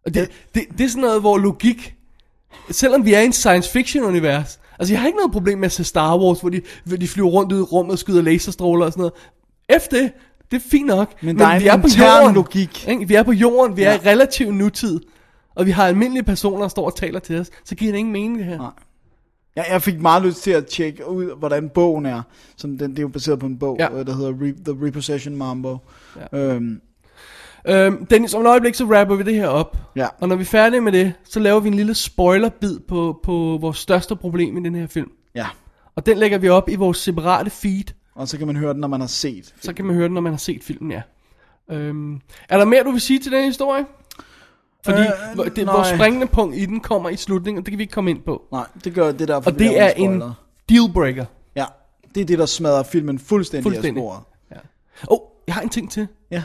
Og 0.07 0.15
det, 0.15 0.31
det, 0.55 0.63
det 0.79 0.85
er 0.85 0.89
sådan 0.89 1.03
noget, 1.03 1.21
hvor 1.21 1.39
logik, 1.39 1.95
selvom 2.71 3.05
vi 3.05 3.15
er 3.15 3.21
i 3.21 3.25
en 3.25 3.33
science 3.33 3.71
fiction 3.71 4.05
univers, 4.05 4.61
altså 4.79 4.95
jeg 4.95 5.01
har 5.01 5.07
ikke 5.07 5.17
noget 5.17 5.33
problem 5.33 5.59
med 5.59 5.67
at 5.67 5.73
se 5.73 5.85
Star 5.85 6.19
Wars, 6.19 6.41
hvor 6.41 6.51
de, 6.51 6.61
hvor 6.85 6.97
de 6.97 7.09
flyver 7.09 7.29
rundt 7.29 7.53
ud 7.53 7.59
i 7.59 7.63
rummet 7.63 7.93
og 7.93 7.99
skyder 7.99 8.23
laserstråler 8.23 8.87
og 8.87 8.93
sådan 8.93 9.01
noget. 9.01 9.13
Efter 9.69 9.97
det, 10.03 10.13
det 10.51 10.57
er 10.57 10.69
fint 10.71 10.87
nok. 10.87 11.23
Men 11.23 11.39
der 11.39 11.47
er 11.47 11.75
en 11.75 11.83
intern 11.85 12.35
logik. 12.35 12.89
Ikke? 12.89 13.09
Vi 13.09 13.15
er 13.15 13.23
på 13.23 13.33
jorden, 13.33 13.77
vi 13.77 13.83
er 13.83 13.91
Ja. 13.93 13.97
i 13.97 14.01
relativ 14.07 14.53
nutid, 14.53 15.01
og 15.55 15.67
vi 15.67 15.71
har 15.71 15.87
almindelige 15.87 16.23
personer, 16.23 16.61
der 16.63 16.69
står 16.69 16.87
og 16.87 16.97
taler 16.97 17.19
til 17.21 17.41
os, 17.41 17.51
så 17.65 17.75
giver 17.75 17.93
det 17.93 17.99
ingen 17.99 18.13
mening 18.13 18.39
det 18.39 18.45
her. 18.47 18.59
Nej. 18.59 18.71
Jeg, 19.57 19.65
jeg 19.71 19.83
fik 19.83 20.01
meget 20.01 20.23
lyst 20.23 20.43
til 20.43 20.51
at 20.51 20.67
tjekke 20.67 21.09
ud, 21.11 21.39
hvordan 21.39 21.69
bogen 21.69 22.07
er. 22.07 22.23
Som 22.57 22.79
den, 22.79 22.91
det 22.91 22.99
er 22.99 23.03
jo 23.03 23.09
baseret 23.09 23.39
på 23.39 23.47
en 23.47 23.59
bog, 23.59 23.77
Ja. 23.79 23.97
ja. 23.97 24.03
der 24.03 24.15
hedder 24.17 24.31
Re, 24.31 24.53
The 24.75 24.87
Repossession 24.87 25.37
Mambo. 25.37 25.77
Ja. 26.33 26.39
Øhm, 26.39 26.81
Øhm, 27.69 28.07
Dennis, 28.07 28.35
om 28.35 28.43
et 28.43 28.47
øjeblik, 28.49 28.75
så 28.75 28.85
rapper 28.85 29.15
vi 29.17 29.23
det 29.23 29.35
her 29.35 29.49
op. 29.49 29.77
Ja. 29.97 30.07
Og 30.21 30.29
når 30.29 30.37
vi 30.37 30.43
er 30.43 30.47
færdige 30.47 30.81
med 30.81 30.93
det, 30.93 31.13
så 31.25 31.41
laver 31.41 31.61
vi 31.61 31.69
en 31.69 31.75
lille 31.75 31.95
spoilerbid 31.95 32.81
på, 32.81 33.21
på 33.23 33.59
vores 33.61 33.79
største 33.79 34.17
problem 34.17 34.57
i 34.57 34.61
den 34.63 34.75
her 34.75 34.87
film. 34.87 35.11
ja. 35.35 35.47
Og 35.97 36.07
den 36.07 36.19
lægger 36.19 36.39
vi 36.39 36.49
op 36.49 36.69
i 36.69 36.75
vores 36.75 36.99
separate 36.99 37.51
feed. 37.51 37.85
Og 38.15 38.29
så 38.29 38.39
kan 38.39 38.47
man 38.47 38.57
høre 38.57 38.73
den, 38.73 38.81
når 38.81 38.89
man 38.89 39.01
har 39.01 39.07
set. 39.07 39.55
Så 39.61 39.73
kan 39.73 39.85
man 39.85 39.95
høre 39.97 40.05
den, 40.07 40.15
når 40.15 40.21
man 40.21 40.33
har 40.33 40.39
set 40.39 40.65
filmen, 40.65 40.91
ja. 40.91 41.03
Øhm, 41.71 42.21
er 42.49 42.59
der 42.59 42.65
mere, 42.65 42.85
du 42.85 42.91
vil 42.91 43.01
sige 43.01 43.19
til 43.19 43.33
den 43.33 43.45
historie? 43.45 43.85
Fordi 44.85 45.01
Øh, 45.01 45.07
det, 45.57 45.65
nej. 45.67 45.75
vores 45.75 45.89
springende 45.89 46.27
punkt 46.27 46.57
i 46.57 46.67
den 46.67 46.81
kommer 46.81 47.09
i 47.09 47.17
slutningen, 47.17 47.59
og 47.59 47.67
det 47.67 47.73
kan 47.73 47.79
vi 47.79 47.83
ikke 47.83 47.93
komme 47.93 48.11
ind 48.11 48.23
på. 48.23 48.43
Nej, 48.53 48.65
det 48.85 48.95
gør 48.95 49.13
det 49.13 49.29
derfor. 49.29 49.51
Og 49.51 49.59
det 49.59 49.81
er 49.81 49.89
en 49.91 50.23
dealbreaker. 50.69 51.25
Ja, 51.57 51.65
det 52.15 52.21
er 52.21 52.25
det, 52.25 52.39
der 52.39 52.47
smadrer 52.47 52.83
filmen 52.83 53.19
fuldstændig, 53.19 53.63
Fuldstændig. 53.63 54.03
af 54.03 54.07
sporet. 54.07 54.21
Åh, 55.11 55.13
oh, 55.15 55.19
jeg 55.47 55.55
har 55.55 55.63
en 55.63 55.69
ting 55.69 55.91
til. 55.91 56.09
Ja. 56.31 56.43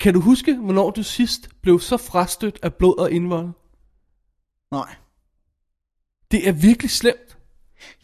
Kan 0.00 0.14
du 0.14 0.20
huske, 0.20 0.56
hvornår 0.56 0.90
du 0.90 1.02
sidst 1.02 1.48
blev 1.62 1.80
så 1.80 1.96
frastødt 1.96 2.58
af 2.62 2.74
blod 2.74 2.98
og 2.98 3.10
indvold? 3.10 3.48
Nej. 4.72 4.94
Det 6.30 6.48
er 6.48 6.52
virkelig 6.52 6.90
slemt. 6.90 7.36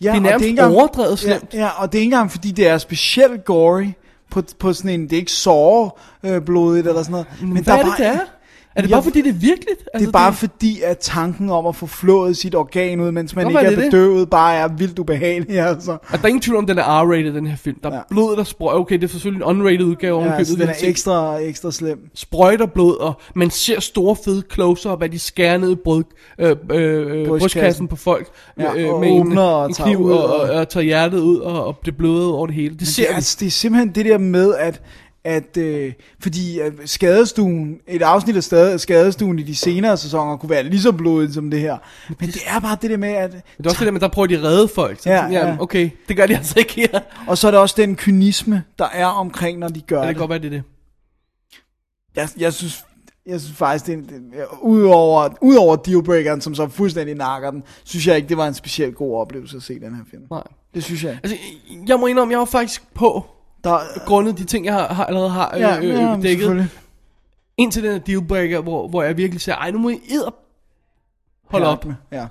Ja, 0.01 0.09
Det 0.09 0.09
er 0.09 0.12
og 0.16 0.22
nærmest 0.22 0.45
ikke 0.45 0.51
engang- 0.51 0.74
overdrevet 0.74 1.18
slemt. 1.18 1.55
Ja, 1.55 1.59
ja, 1.59 1.68
og 1.83 1.93
det 1.93 1.99
er 1.99 2.03
ikke 2.03 2.12
engang, 2.14 2.31
fordi 2.31 2.51
det 2.51 2.68
er 2.68 2.78
specielt 2.78 3.45
gory 3.45 3.87
på, 4.31 4.43
på 4.59 4.72
sådan 4.72 4.91
en, 4.91 5.03
det 5.03 5.12
er 5.12 5.16
ikke 5.16 5.33
såre 5.33 5.91
øh, 6.24 6.43
blodigt 6.43 6.87
eller 6.87 7.03
sådan 7.03 7.12
noget. 7.12 7.26
Men, 7.41 7.55
Men 7.55 7.64
hvad 7.64 7.74
der 7.74 7.81
er 7.81 7.85
det, 7.89 7.99
det 7.99 8.07
er? 8.07 8.20
Er 8.76 8.82
det 8.82 8.88
Jeg- 8.90 8.94
bare 8.94 9.02
fordi, 9.02 9.22
det 9.22 9.28
er 9.28 9.32
virkeligt? 9.32 9.80
Altså, 9.94 9.98
Det 9.98 10.06
er 10.06 10.12
bare 10.12 10.32
fordi, 10.32 10.80
at 10.84 10.98
tanken 10.98 11.50
om 11.50 11.66
at 11.66 11.76
få 11.76 11.86
flået 11.86 12.36
sit 12.36 12.54
organ 12.54 13.00
ud, 13.00 13.10
mens 13.12 13.36
man 13.36 13.44
Nå, 13.44 13.48
ikke 13.48 13.58
hvad 13.60 13.68
er 13.68 13.72
er 13.72 13.74
det 13.76 13.84
det? 13.84 13.90
bedøvet, 13.92 14.30
bare 14.30 14.54
er 14.54 14.68
vildt 14.68 14.98
ubehagelig, 14.98 15.58
altså. 15.68 15.92
Og 15.92 15.98
der 16.12 16.18
er 16.22 16.26
ingen 16.26 16.40
tvivl 16.42 16.56
om, 16.58 16.66
den 16.66 16.78
er 16.78 16.82
R-rated, 16.82 17.34
den 17.34 17.46
her 17.46 17.56
film. 17.56 17.76
Der 17.82 17.90
er 17.90 17.94
ja. 17.94 18.00
Blod, 18.10 18.36
der 18.36 18.44
sprøjter. 18.44 18.80
Okay, 18.80 18.94
det 18.94 19.04
er 19.04 19.08
selvfølgelig 19.08 19.44
en 19.44 19.50
unrated 19.56 19.80
udgave. 19.84 20.22
Ja, 20.24 20.32
altså, 20.34 20.56
den 20.56 20.68
er 20.68 20.74
ekstra, 20.82 21.36
ekstra 21.38 21.70
slem. 21.70 21.98
Sprøjter 22.14 22.66
blod, 22.66 22.96
og 22.96 23.14
man 23.34 23.50
ser 23.50 23.80
store 23.80 24.16
fede 24.24 24.42
close-up 24.52 25.02
af 25.02 25.10
de 25.10 25.18
skærer 25.18 25.58
ned 25.58 25.72
i 25.72 25.76
brød, 25.84 26.04
øh, 26.38 26.56
øh, 26.72 27.26
brystkassen 27.28 27.88
på 27.88 27.96
folk. 27.96 28.28
Ja, 28.60 28.74
øh, 28.76 28.88
og 28.94 29.00
med 29.00 29.08
en, 29.08 29.20
åbner 29.20 29.42
og 29.42 29.66
en 29.66 29.74
kniv 29.74 30.04
og, 30.04 30.24
og- 30.24 30.40
og, 30.40 30.50
og, 30.50 30.68
tager 30.68 30.84
hjertet 30.84 31.18
ud, 31.20 31.38
og, 31.38 31.64
og 31.66 31.76
det 31.84 31.96
bløder 31.96 32.28
over 32.32 32.46
det 32.46 32.55
hele. 32.55 32.70
Det 32.70 32.80
Det, 32.80 32.88
ser 32.88 33.06
er, 33.10 33.14
altså, 33.14 33.36
det 33.40 33.47
er 33.47 33.51
simpelthen 33.51 33.94
det 33.94 34.05
der 34.05 34.18
med, 34.18 34.55
at 34.55 34.80
at 35.24 35.56
øh, 35.56 35.92
fordi 36.22 36.59
at 36.59 36.72
skadestuen, 36.84 37.76
et 37.88 38.02
afsnit 38.02 38.36
af 38.36 38.44
skade- 38.44 38.78
skadestuen 38.78 39.38
i 39.38 39.42
de 39.42 39.56
senere 39.56 39.97
sæsoner 39.97 40.36
kunne 40.36 40.51
være 40.51 40.62
lige 40.62 40.80
så 40.80 40.92
blodigt 40.92 41.34
som 41.34 41.51
det 41.51 41.60
her. 41.60 41.78
Men 42.20 42.28
det 42.28 42.40
er 42.47 42.60
bare 42.60 42.76
det 42.82 42.90
der 42.90 42.97
med, 42.97 43.09
at... 43.09 43.32
det 43.32 43.66
er 43.66 43.70
også 43.70 43.78
det 43.78 43.86
der 43.86 43.92
med, 43.92 44.01
der 44.01 44.09
prøver 44.09 44.26
de 44.26 44.36
at 44.38 44.42
redde 44.44 44.68
folk. 44.68 45.01
Så, 45.02 45.10
Ja, 45.10 45.26
ja, 45.26 45.48
ja. 45.48 45.56
okay, 45.60 45.90
det 46.09 46.16
gør 46.16 46.26
de 46.26 46.36
altså 46.36 46.55
ikke 46.59 46.72
her. 46.74 47.01
Og 47.26 47.38
så 47.38 47.47
er 47.47 47.51
der 47.51 47.59
også 47.59 47.74
den 47.78 47.97
kynisme, 47.97 48.62
der 48.78 48.86
er 48.92 49.06
omkring, 49.06 49.59
når 49.59 49.68
de 49.68 49.80
gør 49.80 49.97
Ja, 49.97 50.02
det 50.02 50.09
det. 50.09 50.16
kan 50.16 50.20
godt 50.20 50.30
være, 50.30 50.38
det 50.38 50.47
er 50.47 50.51
det. 50.51 50.62
Jeg, 52.16 52.28
jeg 52.38 52.52
synes, 52.52 52.84
jeg 53.26 53.40
synes 53.40 53.56
faktisk, 53.56 53.86
det, 53.86 53.98
det, 54.09 54.22
udover, 54.62 55.28
udover 55.40 55.76
dealbreakeren, 55.76 56.40
som 56.40 56.55
så 56.55 56.68
fuldstændig 56.68 57.14
nakker 57.14 57.51
den, 57.51 57.62
synes 57.84 58.06
jeg 58.06 58.16
ikke, 58.16 58.28
det 58.28 58.36
var 58.36 58.48
en 58.48 58.55
specielt 58.55 58.94
god 58.97 59.20
oplevelse 59.20 59.56
at 59.56 59.62
se 59.62 59.80
den 59.80 59.94
her 59.94 60.02
film. 60.10 60.22
Nej. 60.30 60.42
Det 60.74 60.84
synes 60.84 61.05
jeg 61.05 61.12
ikke. 61.12 61.20
Altså, 61.24 61.38
jeg 61.88 62.01
må 62.01 62.06
indrømme, 62.06 62.32
jeg 62.32 62.38
var 62.38 62.44
faktisk 62.44 62.82
på, 62.94 63.26
Der, 63.65 63.78
grundet 64.07 64.39
de 64.39 64.45
ting, 64.45 64.65
jeg 64.66 64.74
har, 64.74 64.95
har 64.95 65.05
allerede 65.05 65.31
har 65.31 65.53
øh, 65.55 65.61
ja, 65.61 65.78
øh, 65.78 65.89
ja, 65.89 66.12
dækket. 66.15 66.23
selvfølgelig. 66.31 66.69
Indtil 67.59 67.82
den 67.82 67.93
her 67.93 67.99
dealbreaker, 67.99 68.61
hvor, 68.61 68.89
hvor 68.89 69.03
jeg 69.03 69.16
virkelig 69.16 69.41
siger, 69.41 69.57
ej, 69.57 69.70
nu 69.70 69.78
må 69.78 69.89
I 69.89 70.01
edder 70.11 70.35
Hold 71.51 71.62
op. 71.65 71.85
Med. 71.85 71.95
Ja. 72.12 72.27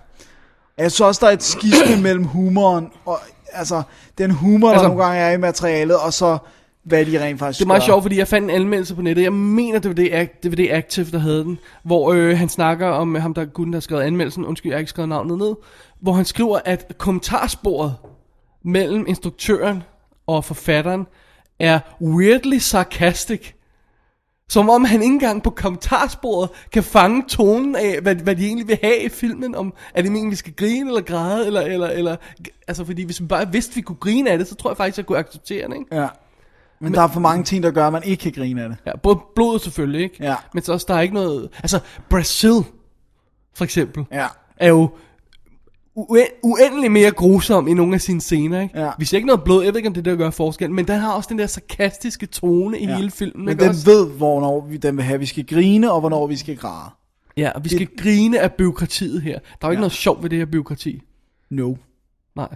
Jeg 0.78 0.92
synes 0.92 1.02
også, 1.02 1.20
der 1.26 1.28
er 1.28 1.34
et 1.34 1.44
skisme 1.44 2.02
mellem 2.08 2.24
humoren 2.24 2.90
og, 3.06 3.18
altså, 3.54 3.82
den 4.18 4.32
humor, 4.32 4.68
der 4.68 4.74
Altså- 4.74 4.88
nogle 4.88 5.04
gange 5.04 5.20
er 5.20 5.32
i 5.32 5.38
materialet, 5.38 5.98
og 5.98 6.14
så 6.14 6.38
hvad 6.84 7.06
de 7.06 7.24
rent 7.24 7.40
faktisk 7.40 7.60
Det 7.60 7.66
er 7.66 7.68
meget 7.68 7.82
gør. 7.82 7.86
sjovt, 7.86 8.02
fordi 8.04 8.18
jeg 8.18 8.28
fandt 8.28 8.50
en 8.52 8.56
anmeldelse 8.56 8.96
på 8.96 9.02
nettet. 9.02 9.24
Jeg 9.24 9.34
mener, 9.34 9.80
det 9.80 9.90
var 9.90 9.96
det, 9.96 10.30
det, 10.44 10.52
var 10.52 10.56
det 10.56 10.72
Active, 10.72 11.06
der 11.12 11.20
havde 11.20 11.44
den. 11.44 11.60
Hvor 11.84 12.14
øh, 12.14 12.38
han 12.38 12.50
snakker 12.50 12.88
om 12.88 13.16
ham, 13.16 13.34
der 13.34 13.46
gutten, 13.46 13.74
der 13.74 13.78
har 13.78 13.82
skrevet 13.82 14.02
anmeldelsen. 14.04 14.46
Undskyld, 14.46 14.70
jeg 14.72 14.76
har 14.76 14.80
ikke 14.80 14.90
skrevet 14.90 15.10
navnet 15.10 15.38
ned. 15.38 15.56
Hvor 16.02 16.14
han 16.14 16.26
skriver, 16.26 16.60
at 16.66 16.94
kommentarsporet 16.98 17.96
mellem 18.64 19.06
instruktøren 19.08 19.84
og 20.36 20.46
forfatteren 20.46 21.08
er 21.60 21.80
weirdly 22.02 22.58
sarcastic. 22.58 23.54
Som 24.50 24.70
om 24.70 24.84
han 24.84 25.02
ikke 25.02 25.14
engang 25.14 25.44
på 25.44 25.50
kommentarsporet 25.50 26.50
kan 26.72 26.84
fange 26.84 27.24
tonen 27.28 27.76
af, 27.76 28.00
hvad, 28.02 28.16
hvad 28.16 28.36
de 28.36 28.46
egentlig 28.46 28.68
vil 28.68 28.80
have 28.84 29.04
i 29.04 29.10
filmen. 29.10 29.56
Om, 29.56 29.74
er 29.94 30.02
det 30.02 30.12
meningen, 30.12 30.32
vi 30.32 30.36
skal 30.36 30.54
grine 30.54 30.90
eller 30.90 31.02
græde? 31.02 31.48
Eller, 31.48 31.62
eller, 31.62 31.88
eller, 31.88 32.16
altså, 32.68 32.86
fordi 32.86 33.04
hvis 33.04 33.22
vi 33.22 33.26
bare 33.26 33.52
vidste, 33.52 33.76
vi 33.76 33.82
kunne 33.82 33.96
grine 33.96 34.30
af 34.32 34.38
det, 34.38 34.48
så 34.48 34.56
tror 34.56 34.70
jeg 34.70 34.78
faktisk, 34.78 34.98
jeg 34.98 35.06
kunne 35.06 35.18
acceptere 35.18 35.68
det. 35.68 35.76
Ikke? 35.76 35.96
Ja. 35.96 36.08
Men, 36.80 36.94
der 36.94 37.02
er 37.02 37.08
for 37.08 37.20
mange 37.20 37.44
ting, 37.44 37.64
der 37.64 37.72
gør, 37.72 37.88
at 37.88 37.94
man 37.94 38.04
ikke 38.04 38.22
kan 38.22 38.32
grine 38.32 38.64
af 38.64 38.70
det. 38.70 38.78
Ja, 38.86 38.98
både 38.98 39.20
blodet 39.36 39.62
selvfølgelig, 39.62 40.02
ikke? 40.02 40.16
Ja. 40.20 40.36
Men 40.54 40.64
så 40.64 40.74
også, 40.74 40.86
der 40.90 40.96
er 40.96 41.02
ikke 41.02 41.14
noget... 41.14 41.50
Altså, 41.58 41.80
Brazil, 42.10 42.64
for 43.56 43.64
eksempel, 43.64 44.06
Ja. 44.12 44.28
er 44.58 44.68
jo 44.70 44.90
ue- 46.10 46.40
uendelig 46.44 46.92
mere 46.92 47.12
grusom 47.12 47.68
i 47.68 47.74
nogle 47.74 47.96
af 47.96 48.02
sine 48.02 48.22
scener, 48.22 48.62
ikke? 48.62 48.80
Ja. 48.80 48.92
Vi 49.00 49.06
ser 49.06 49.18
ikke 49.18 49.28
noget 49.28 49.44
blod, 49.44 49.64
jeg 49.64 49.74
ved 49.74 49.78
ikke, 49.78 49.88
om 49.88 49.94
det 49.94 50.08
er 50.08 50.12
der 50.12 50.18
gør 50.18 50.30
forskel, 50.30 50.72
men 50.72 50.88
den 50.88 51.00
har 51.00 51.14
også 51.14 51.28
den 51.30 51.40
der 51.40 51.48
sarkastiske 51.48 52.26
tone 52.26 52.80
i 52.80 52.86
ja. 52.88 52.96
hele 52.96 53.12
filmen, 53.12 53.46
Men 53.46 53.60
den 53.60 53.70
også? 53.70 53.86
ved, 53.86 54.10
hvornår 54.10 54.66
vi, 54.68 54.78
den 54.78 54.98
vil 54.98 55.06
have, 55.06 55.20
vi 55.20 55.26
skal 55.26 55.46
grine, 55.46 55.92
og 55.92 56.00
hvornår 56.00 56.28
vi 56.28 56.36
skal 56.36 56.58
græde. 56.58 56.90
Ja, 57.38 57.52
og 57.56 57.64
vi 57.64 57.70
skal 57.70 57.88
grine 57.98 58.40
af 58.40 58.54
byråkratiet 58.54 59.22
her. 59.22 59.40
Der 59.40 59.48
er 59.62 59.68
jo 59.68 59.72
ikke 59.72 59.82
noget 59.82 59.92
sjovt 59.94 60.24
ved 60.24 60.30
det 60.30 60.38
her 60.38 60.46
byråkrati. 60.46 61.02
No. 61.50 61.76
Nej. 62.36 62.56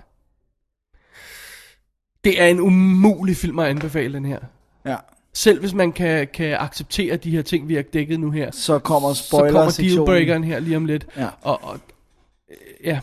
Det 2.24 2.42
er 2.42 2.48
en 2.48 2.60
umulig 2.60 3.36
film 3.38 3.60
at 3.60 3.68
anbefale, 3.68 4.14
den 4.14 4.26
her. 4.26 4.40
Ja. 4.86 4.96
Selv 5.34 5.60
hvis 5.60 5.74
man 5.74 5.92
kan, 5.92 6.28
kan 6.34 6.58
acceptere 6.60 7.18
de 7.18 7.32
her 7.32 7.42
ting, 7.42 7.68
vi 7.68 7.76
har 7.76 7.82
dækket 7.82 8.20
nu 8.20 8.32
her, 8.32 8.52
Så 8.52 8.80
kommer 8.80 9.14
så 9.14 9.38
kommer 9.52 9.72
dealbreakeren 9.78 10.44
her 10.44 10.60
lige 10.60 10.78
om 10.78 10.86
lidt. 10.86 11.08
Ja. 11.18 11.28
Og, 11.42 11.64
og 11.64 11.80
øh, 12.50 12.58
ja. 12.84 13.00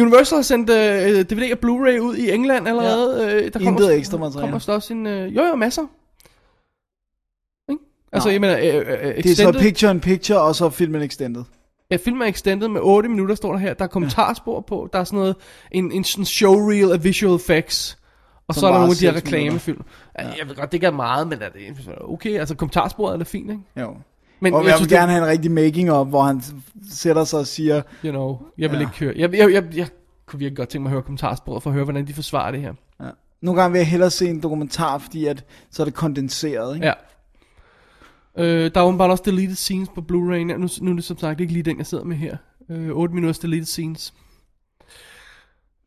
Universal 0.00 0.36
har 0.36 0.42
sendt 0.42 0.70
øh, 0.70 1.24
DVD 1.24 1.52
og 1.52 1.58
Blu-ray 1.64 1.98
ud 1.98 2.16
i 2.16 2.30
England 2.30 2.68
allerede. 2.68 3.24
Ja. 3.26 3.36
Øh, 3.36 3.52
der 3.52 3.60
Intet 3.60 3.94
ekstra 3.96 4.18
materiale. 4.18 4.40
kommer 4.40 4.58
så 4.58 4.72
også 4.72 4.92
en... 4.92 5.06
Øh, 5.06 5.36
jo, 5.36 5.42
jo, 5.44 5.54
masser. 5.56 5.82
Ikke? 7.70 7.84
Altså, 8.12 8.28
Nå. 8.28 8.32
jeg 8.32 8.40
mener, 8.40 8.58
øh, 8.58 8.64
øh, 8.64 9.16
Det 9.16 9.18
er 9.18 9.22
så 9.22 9.28
extended, 9.30 9.60
picture 9.60 9.90
in 9.90 10.00
picture, 10.00 10.40
og 10.40 10.54
så 10.54 10.70
filmen 10.70 11.02
extended. 11.02 11.42
ja, 11.90 11.96
filmen 11.96 12.22
er 12.22 12.26
extended 12.26 12.68
med 12.68 12.80
8 12.84 13.08
minutter, 13.08 13.34
står 13.34 13.52
der 13.52 13.58
her. 13.58 13.74
Der 13.74 13.84
er 13.84 13.88
kommentarspor 13.88 14.60
på. 14.60 14.88
Der 14.92 14.98
er 14.98 15.04
sådan 15.04 15.18
noget, 15.18 15.36
en, 15.72 15.92
en 15.92 16.04
sådan 16.04 16.24
showreel 16.24 16.92
af 16.92 17.04
visual 17.04 17.34
effects. 17.36 17.98
Og 18.48 18.54
Som 18.54 18.60
så 18.60 18.66
er 18.66 18.70
der 18.70 18.78
nogle 18.78 18.92
af 18.92 18.96
de 18.96 19.06
her 19.06 19.16
reklamefilm. 19.16 19.82
Ja. 20.18 20.24
Jeg 20.38 20.48
ved 20.48 20.54
godt, 20.56 20.72
det 20.72 20.74
ikke 20.76 20.86
er 20.86 20.90
meget, 20.90 21.28
men 21.28 21.42
er 21.42 21.48
det 21.48 21.88
okay? 22.00 22.38
Altså, 22.38 22.54
kommentarsporet 22.54 23.12
er 23.12 23.16
da 23.18 23.24
fint, 23.24 23.50
ikke? 23.50 23.62
Jo. 23.80 23.96
Men 24.40 24.54
Og 24.54 24.60
jeg 24.60 24.66
vil 24.66 24.76
synes, 24.76 24.92
gerne 24.92 25.12
have 25.12 25.22
en 25.24 25.28
rigtig 25.28 25.50
making-up, 25.50 26.08
hvor 26.08 26.22
han 26.22 26.42
sætter 26.90 27.24
sig 27.24 27.38
og 27.38 27.46
siger, 27.46 27.82
You 28.04 28.10
know, 28.10 28.38
jeg 28.58 28.70
vil 28.70 28.76
Ja. 28.76 28.80
ikke 28.86 28.98
høre. 28.98 29.12
Jeg, 29.16 29.34
jeg, 29.34 29.52
jeg, 29.52 29.76
jeg 29.76 29.88
kunne 30.26 30.38
virkelig 30.38 30.56
godt 30.56 30.68
tænke 30.68 30.82
mig 30.82 30.88
at 30.90 30.92
høre 30.92 31.02
kommentarsporet, 31.02 31.62
for 31.62 31.70
at 31.70 31.74
høre, 31.74 31.84
hvordan 31.84 32.06
de 32.06 32.14
forsvarer 32.14 32.50
det 32.50 32.60
her. 32.60 32.74
ja. 33.00 33.08
nogle 33.42 33.60
gange 33.60 33.72
vil 33.72 33.78
jeg 33.78 33.88
hellere 33.88 34.10
se 34.10 34.28
en 34.28 34.42
dokumentar, 34.42 34.98
fordi 34.98 35.26
at, 35.26 35.44
så 35.70 35.82
er 35.82 35.84
det 35.84 35.94
kondenseret. 35.94 36.74
Ikke? 36.74 36.86
Ja. 36.86 36.92
Øh, 38.38 38.70
der 38.74 38.80
er 38.80 38.84
åbenbart 38.84 39.10
også 39.10 39.22
deleted 39.26 39.54
scenes 39.54 39.88
på 39.94 40.00
Blu-ray. 40.00 40.36
Nu, 40.58 40.68
nu 40.80 40.90
er 40.90 40.94
det 40.94 41.04
som 41.04 41.18
sagt 41.18 41.40
ikke 41.40 41.52
lige 41.52 41.62
den, 41.62 41.78
jeg 41.78 41.86
sidder 41.86 42.04
med 42.04 42.16
her. 42.16 42.36
Øh, 42.70 42.88
8 42.90 43.14
minutters 43.14 43.38
deleted 43.38 43.66
scenes. 43.66 44.14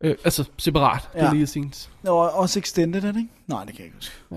Øh, 0.00 0.14
altså 0.24 0.44
separat 0.58 1.08
Ja. 1.14 1.26
deleted 1.26 1.46
scenes. 1.46 1.90
Og 2.06 2.30
også 2.34 2.58
extended, 2.58 3.04
er 3.04 3.12
det 3.12 3.18
ikke? 3.20 3.30
Nej, 3.46 3.64
det 3.64 3.68
kan 3.74 3.78
jeg 3.78 3.84
ikke 3.86 3.96
huske. 3.96 4.14
Ja. 4.30 4.36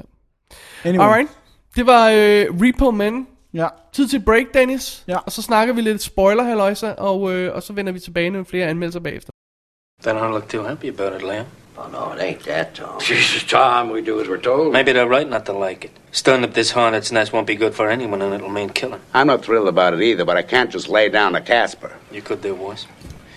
Anyway. 0.90 1.06
Alright. 1.06 1.30
Det 1.76 1.86
var 1.86 2.10
øh, 2.10 2.46
Repo 2.62 2.92
Men. 2.92 3.28
Ja. 3.54 3.68
Tid 3.94 4.08
til 4.08 4.20
break, 4.20 4.46
Dennis. 4.54 5.04
Ja. 5.08 5.18
Og 5.18 5.32
så 5.32 5.42
snakker 5.42 5.74
vi 5.74 5.82
lidt 5.82 6.02
spoiler, 6.02 6.44
halløjsa, 6.44 6.92
og, 6.92 7.34
øh, 7.34 7.56
og 7.56 7.64
så 7.64 7.74
vender 7.74 7.92
vi 7.92 8.00
tilbage 8.00 8.32
med 8.32 8.46
flere 8.46 8.68
anmeldelser 8.68 9.00
bagefter. 9.00 9.32
They 10.04 10.14
don't 10.14 10.32
look 10.32 10.50
too 10.50 10.64
happy 10.64 10.90
about 10.90 11.22
it, 11.22 11.28
Liam. 11.28 11.46
Oh, 11.78 11.92
no, 11.92 12.12
it 12.14 12.20
ain't 12.20 12.44
that, 12.46 12.74
Tom. 12.74 13.00
Jesus, 13.00 13.44
Tom, 13.44 13.92
we 13.92 14.02
do 14.02 14.20
as 14.20 14.28
we're 14.28 14.42
told. 14.42 14.74
Maybe 14.74 14.92
they're 14.92 15.18
right 15.18 15.30
not 15.30 15.46
to 15.46 15.54
like 15.68 15.86
it. 15.86 15.92
Stirring 16.12 16.44
up 16.44 16.54
this 16.54 16.72
hornet's 16.72 17.12
nest 17.12 17.32
won't 17.34 17.46
be 17.48 17.56
good 17.56 17.74
for 17.76 17.90
anyone, 17.90 18.22
and 18.24 18.34
it'll 18.34 18.50
mean 18.50 18.70
killing. 18.70 19.02
I'm 19.14 19.28
not 19.28 19.46
thrilled 19.46 19.68
about 19.68 19.94
it 19.94 20.02
either, 20.02 20.26
but 20.26 20.38
I 20.38 20.42
can't 20.42 20.74
just 20.74 20.90
lay 20.90 21.10
down 21.10 21.34
to 21.34 21.42
Casper. 21.42 21.92
You 22.12 22.22
could 22.24 22.42
do 22.42 22.56
worse. 22.56 22.88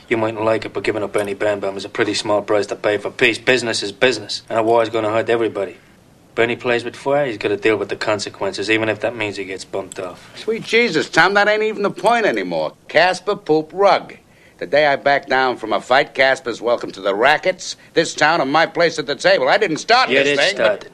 You 0.08 0.16
mightn't 0.16 0.44
like 0.44 0.64
it, 0.64 0.72
but 0.72 0.84
giving 0.84 1.02
up 1.02 1.16
any 1.16 1.34
Bam 1.34 1.60
Bam 1.60 1.76
is 1.76 1.84
a 1.84 1.88
pretty 1.88 2.14
small 2.14 2.42
price 2.42 2.66
to 2.66 2.76
pay 2.76 2.98
for 2.98 3.10
peace. 3.10 3.38
Business 3.38 3.82
is 3.82 3.92
business, 3.92 4.42
and 4.48 4.58
a 4.58 4.62
war 4.62 4.82
is 4.82 4.88
going 4.88 5.04
to 5.04 5.10
hurt 5.10 5.28
everybody. 5.28 5.76
Bernie 6.40 6.56
plays 6.56 6.84
with 6.84 6.96
fire, 6.96 7.26
he's 7.26 7.36
got 7.36 7.48
to 7.48 7.56
deal 7.58 7.76
with 7.76 7.90
the 7.90 7.96
consequences, 7.96 8.70
even 8.70 8.88
if 8.88 9.00
that 9.00 9.14
means 9.14 9.36
he 9.36 9.44
gets 9.44 9.66
bumped 9.66 10.00
off. 10.00 10.34
Sweet 10.38 10.62
Jesus, 10.62 11.10
Tom, 11.10 11.34
that 11.34 11.48
ain't 11.48 11.62
even 11.62 11.82
the 11.82 11.90
point 11.90 12.24
anymore. 12.24 12.72
Casper 12.88 13.36
Poop 13.36 13.70
Rug. 13.74 14.16
The 14.56 14.66
day 14.66 14.86
I 14.86 14.96
back 14.96 15.26
down 15.26 15.58
from 15.58 15.74
a 15.74 15.82
fight, 15.82 16.14
Casper's 16.14 16.62
welcome 16.62 16.92
to 16.92 17.02
the 17.02 17.14
rackets, 17.14 17.76
this 17.92 18.14
town, 18.14 18.40
and 18.40 18.50
my 18.50 18.64
place 18.64 18.98
at 18.98 19.04
the 19.04 19.16
table. 19.16 19.50
I 19.50 19.58
didn't 19.58 19.76
start 19.76 20.08
You 20.08 20.14
this 20.14 20.28
did 20.28 20.38
thing. 20.38 20.54
start 20.56 20.84
it. 20.84 20.92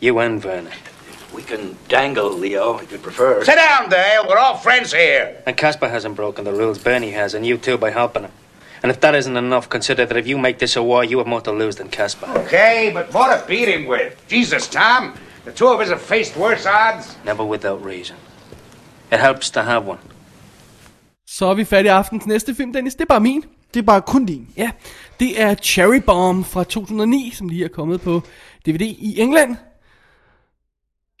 You 0.00 0.18
and 0.18 0.42
Vernon. 0.42 0.70
We 1.34 1.40
can 1.40 1.78
dangle, 1.88 2.30
Leo, 2.30 2.76
if 2.76 2.92
you 2.92 2.98
prefer. 2.98 3.42
Sit 3.42 3.54
down, 3.54 3.88
Dale. 3.88 4.26
We're 4.28 4.36
all 4.36 4.58
friends 4.58 4.92
here. 4.92 5.42
And 5.46 5.56
Casper 5.56 5.88
hasn't 5.88 6.14
broken 6.14 6.44
the 6.44 6.52
rules, 6.52 6.78
Bernie 6.78 7.12
has, 7.12 7.32
and 7.32 7.46
you 7.46 7.56
too 7.56 7.78
by 7.78 7.88
helping 7.88 8.24
him. 8.24 8.32
And 8.84 8.90
if 8.90 9.00
that 9.00 9.14
isn't 9.14 9.36
enough, 9.36 9.70
consider 9.70 10.04
that 10.04 10.16
if 10.18 10.26
you 10.26 10.36
make 10.36 10.58
this 10.58 10.76
a 10.76 10.82
war, 10.82 11.04
you 11.04 11.16
have 11.16 11.26
more 11.26 11.40
to 11.40 11.52
lose 11.52 11.76
than 11.76 11.88
Casper. 11.88 12.26
Okay, 12.36 12.92
but 12.92 13.12
more 13.14 13.28
to 13.34 13.42
beat 13.46 13.66
him 13.66 13.88
with. 13.88 14.12
Jesus, 14.28 14.68
Tom. 14.68 15.14
The 15.44 15.52
two 15.52 15.68
of 15.68 15.80
us 15.80 15.88
have 15.88 16.02
faced 16.02 16.36
worse 16.36 16.66
odds. 16.66 17.16
Never 17.24 17.44
without 17.44 17.82
reason. 17.86 18.16
It 19.10 19.20
helps 19.20 19.50
to 19.50 19.62
have 19.62 19.88
one. 19.88 19.98
Så 21.26 21.46
er 21.46 21.54
vi 21.54 21.64
færdige 21.64 21.90
i 21.90 21.92
aftens 21.92 22.26
næste 22.26 22.54
film, 22.54 22.72
Dennis. 22.72 22.94
Det 22.94 23.00
er 23.00 23.06
bare 23.06 23.20
min. 23.20 23.44
Det 23.74 23.80
er 23.80 23.84
bare 23.84 24.02
kun 24.02 24.26
din. 24.26 24.48
Ja, 24.56 24.70
det 25.20 25.40
er 25.40 25.54
Cherry 25.54 26.02
Bomb 26.06 26.46
fra 26.46 26.64
2009, 26.64 27.32
som 27.34 27.48
lige 27.48 27.64
er 27.64 27.68
kommet 27.68 28.00
på 28.00 28.22
DVD 28.66 28.82
i 28.82 29.20
England. 29.20 29.56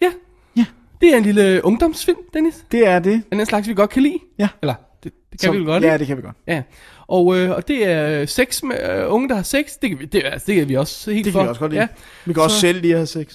Ja. 0.00 0.12
Ja. 0.56 0.66
Det 1.00 1.12
er 1.12 1.16
en 1.16 1.22
lille 1.22 1.64
ungdomsfilm, 1.64 2.18
Dennis. 2.34 2.64
Det 2.72 2.86
er 2.86 2.98
det. 2.98 3.22
Den 3.30 3.38
er 3.38 3.42
en 3.42 3.46
slags, 3.46 3.68
vi 3.68 3.74
godt 3.74 3.90
kan 3.90 4.02
lide. 4.02 4.18
Ja. 4.38 4.48
Eller, 4.62 4.74
det, 5.04 5.12
det 5.32 5.40
kan 5.40 5.46
Som- 5.46 5.52
vi 5.54 5.58
vel 5.58 5.66
godt, 5.66 5.82
Ja, 5.82 5.88
ikke? 5.92 5.98
det 5.98 6.06
kan 6.06 6.16
vi 6.16 6.22
godt. 6.22 6.36
Ja. 6.46 6.62
Og, 7.08 7.36
øh, 7.38 7.50
og 7.50 7.68
det 7.68 7.86
er 7.86 8.26
sex 8.26 8.62
med 8.62 8.76
øh, 8.90 9.12
unge, 9.12 9.28
der 9.28 9.34
har 9.34 9.42
sex. 9.42 9.64
Det 9.82 9.90
kan 9.90 9.98
vi, 9.98 10.04
det, 10.04 10.22
altså, 10.24 10.44
det 10.46 10.58
er 10.60 10.64
vi 10.66 10.74
også 10.76 11.10
helt 11.10 11.24
Det 11.24 11.32
for. 11.32 11.40
kan 11.40 11.44
vi 11.46 11.48
også 11.48 11.60
godt 11.60 11.72
lide. 11.72 11.80
Ja. 11.82 11.86
Vi 12.24 12.32
kan 12.32 12.42
også 12.42 12.54
Så- 12.56 12.60
selv 12.60 12.80
lige 12.80 12.94
have 12.94 13.06
sex. 13.06 13.26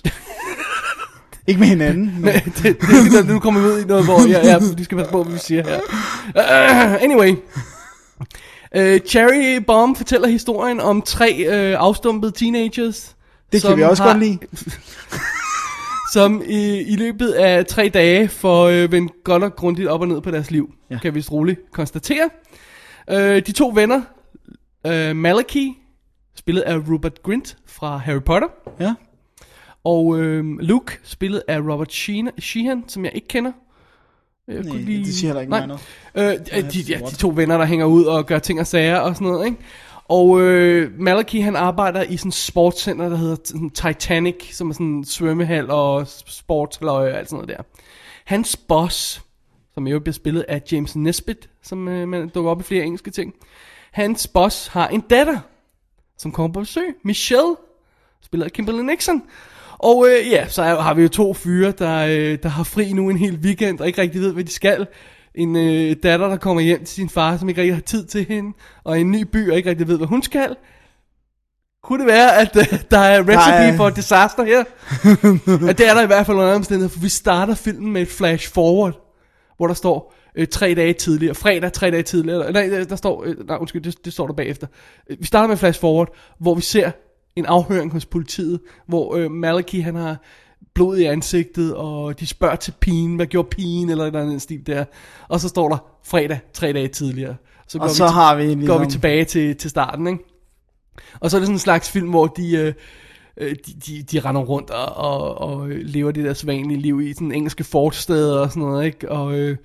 ikke 1.48 1.60
med 1.60 1.68
hinanden. 1.68 2.16
Men... 2.22 2.34
det, 2.34 2.64
det, 2.64 2.76
det, 3.18 3.26
nu 3.28 3.40
kommer 3.40 3.62
vi 3.62 3.68
ud 3.68 3.82
i 3.82 3.86
noget, 3.86 4.06
hvor 4.06 4.28
ja, 4.30 4.48
ja, 4.48 4.58
vi 4.78 4.84
skal 4.84 4.98
passe 4.98 5.12
på, 5.12 5.24
hvad 5.24 5.34
vi 5.34 5.40
siger 5.40 5.64
her. 5.64 5.80
Uh, 6.96 7.04
anyway. 7.04 7.32
Uh, 8.78 8.98
Cherry 9.08 9.64
Bomb 9.68 9.98
fortæller 9.98 10.28
historien 10.28 10.80
om 10.80 11.02
tre 11.02 11.46
uh, 11.48 11.82
afstumpede 11.88 12.32
teenagers. 12.32 13.16
Det 13.52 13.62
kan 13.62 13.78
vi 13.78 13.84
også 13.84 14.04
har- 14.04 14.10
godt 14.14 14.24
lide. 14.24 14.38
som 16.14 16.42
i, 16.46 16.82
i 16.82 16.96
løbet 16.96 17.32
af 17.32 17.66
tre 17.66 17.90
dage 17.90 18.28
får 18.28 18.64
øh, 18.68 18.92
vendt 18.92 19.12
godt 19.24 19.44
og 19.44 19.56
grundigt 19.56 19.88
op 19.88 20.02
og 20.02 20.08
ned 20.08 20.22
på 20.22 20.32
deres 20.32 20.52
liv, 20.52 20.74
ja. 20.90 20.98
Kan 20.98 21.16
vi 21.16 21.24
roligt 21.32 21.60
konstatere. 21.72 22.30
Øh, 23.10 23.46
de 23.46 23.52
to 23.52 23.72
venner, 23.76 24.02
øh, 24.88 25.16
Malachi, 25.16 25.78
spillet 26.36 26.62
af 26.62 26.78
Rupert 26.90 27.24
Grint 27.24 27.58
fra 27.66 27.98
Harry 27.98 28.22
Potter, 28.22 28.48
Ja. 28.80 28.94
og 29.84 30.20
øh, 30.20 30.46
Luke, 30.60 31.00
spillet 31.04 31.44
af 31.48 31.60
Robert 31.60 31.94
Sheehan, 31.94 32.30
Sheehan 32.40 32.84
som 32.88 33.06
jeg 33.06 33.12
ikke 33.16 33.28
kender. 33.28 33.52
Jeg 34.48 34.64
Nej, 34.64 34.78
det 34.86 35.08
siger 35.08 35.28
heller 35.28 35.42
ikke 35.42 35.50
mig 35.50 35.68
noget. 35.68 35.82
Øh, 36.16 36.24
de, 36.64 36.70
de, 36.72 36.80
ja, 36.90 37.00
de 37.10 37.16
to 37.16 37.34
venner, 37.36 37.58
der 37.58 37.66
hænger 37.66 37.86
ud 37.86 38.04
og 38.04 38.26
gør 38.26 38.40
ting 38.40 38.60
og 38.60 38.68
sager 38.68 38.98
og 38.98 39.16
sådan 39.16 39.28
noget, 39.28 39.46
ikke? 39.46 39.58
Og 40.10 40.42
øh, 40.42 40.92
Malachi, 41.00 41.40
han 41.40 41.56
arbejder 41.56 42.04
i 42.04 42.18
sådan 42.18 42.30
et 42.30 42.34
sportscenter, 42.34 43.10
der 43.10 43.16
hedder 43.16 43.70
Titanic, 43.74 44.56
som 44.56 44.70
er 44.70 44.74
sådan 44.74 44.86
en 44.86 45.06
svømmehal 45.06 45.70
og 45.70 46.08
sportsløje 46.08 47.12
og 47.12 47.18
alt 47.18 47.30
sådan 47.30 47.46
noget 47.46 47.58
der. 47.58 47.64
Hans 48.26 48.58
boss, 48.58 49.22
som 49.74 49.88
jo 49.88 50.00
bliver 50.00 50.14
spillet 50.14 50.46
af 50.48 50.62
James 50.72 50.96
Nesbitt, 50.96 51.50
som 51.64 51.88
øh, 51.88 52.08
man 52.08 52.30
dukker 52.30 52.52
op 52.52 52.60
i 52.60 52.64
flere 52.64 52.84
engelske 52.84 53.12
ting. 53.12 53.34
Hans 53.92 54.28
boss 54.28 54.68
har 54.68 54.88
en 54.88 55.02
datter, 55.02 55.40
som 56.18 56.32
kommer 56.32 56.54
på 56.54 56.60
besøg, 56.60 56.96
Michelle, 57.04 57.56
spillet 58.22 58.46
af 58.46 58.52
Kimberly 58.52 58.82
Nixon. 58.82 59.24
Og 59.78 60.08
øh, 60.08 60.32
ja, 60.32 60.48
så 60.48 60.64
har 60.64 60.94
vi 60.94 61.02
jo 61.02 61.08
to 61.08 61.34
fyre, 61.34 61.72
der, 61.72 61.98
øh, 61.98 62.38
der 62.44 62.50
har 62.50 62.64
fri 62.64 62.94
nu 62.94 63.10
en 63.10 63.18
hel 63.18 63.40
weekend, 63.44 63.80
og 63.80 63.88
ikke 63.88 64.02
rigtig 64.02 64.22
ved, 64.22 64.34
hvad 64.34 64.44
de 64.44 64.52
skal. 64.52 64.88
En 65.36 65.56
øh, 65.56 65.96
datter, 66.04 66.28
der 66.28 66.38
kommer 66.38 66.62
hjem 66.62 66.80
til 66.80 66.88
sin 66.88 67.10
far, 67.10 67.38
som 67.38 67.50
ikke 67.50 67.62
rigtig 67.62 67.76
har 67.76 67.82
tid 67.82 68.06
til 68.06 68.26
hende, 68.26 68.54
og 68.84 69.00
en 69.00 69.12
ny 69.12 69.22
by, 69.22 69.52
og 69.52 69.58
ikke 69.58 69.70
rigtig 69.70 69.88
ved, 69.88 69.98
hvad 69.98 70.08
hun 70.08 70.24
skal. 70.24 70.56
Kunne 71.84 72.00
det 72.00 72.08
være, 72.08 72.38
at 72.38 72.56
øh, 72.58 72.80
der 72.92 72.98
er 73.00 73.20
recipe 73.20 73.36
Nej. 73.68 73.76
for 73.76 73.90
disaster 73.90 74.44
her? 74.44 74.60
at 75.70 75.78
det 75.78 75.90
er 75.90 75.94
der 75.94 76.02
i 76.02 76.06
hvert 76.08 76.26
fald 76.26 76.38
under 76.38 76.56
omstændigheder, 76.56 76.94
for 76.94 77.00
vi 77.00 77.10
starter 77.10 77.56
filmen 77.56 77.94
med 77.94 78.02
et 78.02 78.08
flash 78.08 78.54
forward, 78.54 79.02
hvor 79.58 79.68
der 79.68 79.74
står 79.74 80.16
øh, 80.36 80.48
tre 80.48 80.74
dage 80.76 80.94
tidligere, 80.94 81.36
fredag 81.36 81.74
tre 81.74 81.92
dage 81.92 82.04
tidligere, 82.04 82.52
nej, 82.52 82.84
der- 82.90 82.96
står, 82.96 83.24
øh, 83.26 83.48
nej 83.48 83.58
undskyld, 83.58 83.82
det, 83.84 84.06
det 84.06 84.14
står 84.14 84.28
der 84.28 84.34
bagefter. 84.34 84.68
Øh, 85.10 85.18
Vi 85.20 85.26
starter 85.26 85.48
med 85.48 85.54
et 85.54 85.60
flash 85.60 85.80
forward, 85.80 86.16
hvor 86.40 86.56
vi 86.56 86.62
ser 86.62 86.92
en 87.36 87.46
afhøring 87.46 87.92
hos 87.92 88.06
politiet, 88.06 88.60
hvor 88.88 89.16
øh, 89.16 89.32
Malachi 89.32 89.80
han 89.80 89.96
har 89.96 90.18
blod 90.74 90.98
i 90.98 91.04
ansigtet, 91.04 91.76
og 91.76 92.20
de 92.20 92.26
spørger 92.28 92.56
til 92.56 92.74
pigen, 92.80 93.16
hvad 93.16 93.26
gjorde 93.26 93.48
pigen, 93.52 93.90
eller 93.90 94.06
eller 94.06 94.22
andet 94.22 94.42
stil 94.42 94.68
der. 94.68 94.86
Og 95.28 95.40
så 95.40 95.48
står 95.48 95.70
der 95.70 95.78
fredag, 96.06 96.40
tre 96.54 96.74
dage 96.74 96.88
tidligere. 96.88 97.36
Så 97.68 97.78
Og 97.78 97.90
så 97.90 98.08
har 98.08 98.36
vi 98.36 98.44
ligesom- 98.44 98.68
går 98.68 98.86
vi 98.86 98.92
tilbage 98.92 99.26
til, 99.26 99.56
til 99.56 99.70
starten, 99.70 100.08
ikke? 100.08 100.24
Og 101.20 101.32
så 101.32 101.38
er 101.38 101.40
det 101.40 101.48
sådan 101.48 101.56
en 101.56 101.60
slags 101.60 101.90
film, 101.92 102.10
hvor 102.10 102.28
de, 102.28 102.58
øh, 102.58 102.74
øh, 103.38 103.56
de, 103.68 103.74
de, 103.88 104.04
de 104.04 104.20
render 104.20 104.42
rundt 104.42 104.70
og, 104.70 104.98
og, 104.98 105.38
og 105.42 105.68
lever 105.70 106.12
det 106.12 106.26
der 106.26 106.34
sædvanlige 106.34 106.80
liv 106.80 107.02
i 107.02 107.14
sådan 107.14 107.32
engelske 107.32 107.64
forsteder 107.64 108.40
og 108.40 108.50
sådan 108.50 108.64
noget, 108.64 108.86
ikke? 108.86 109.12
Og 109.12 109.34
øh, 109.40 109.58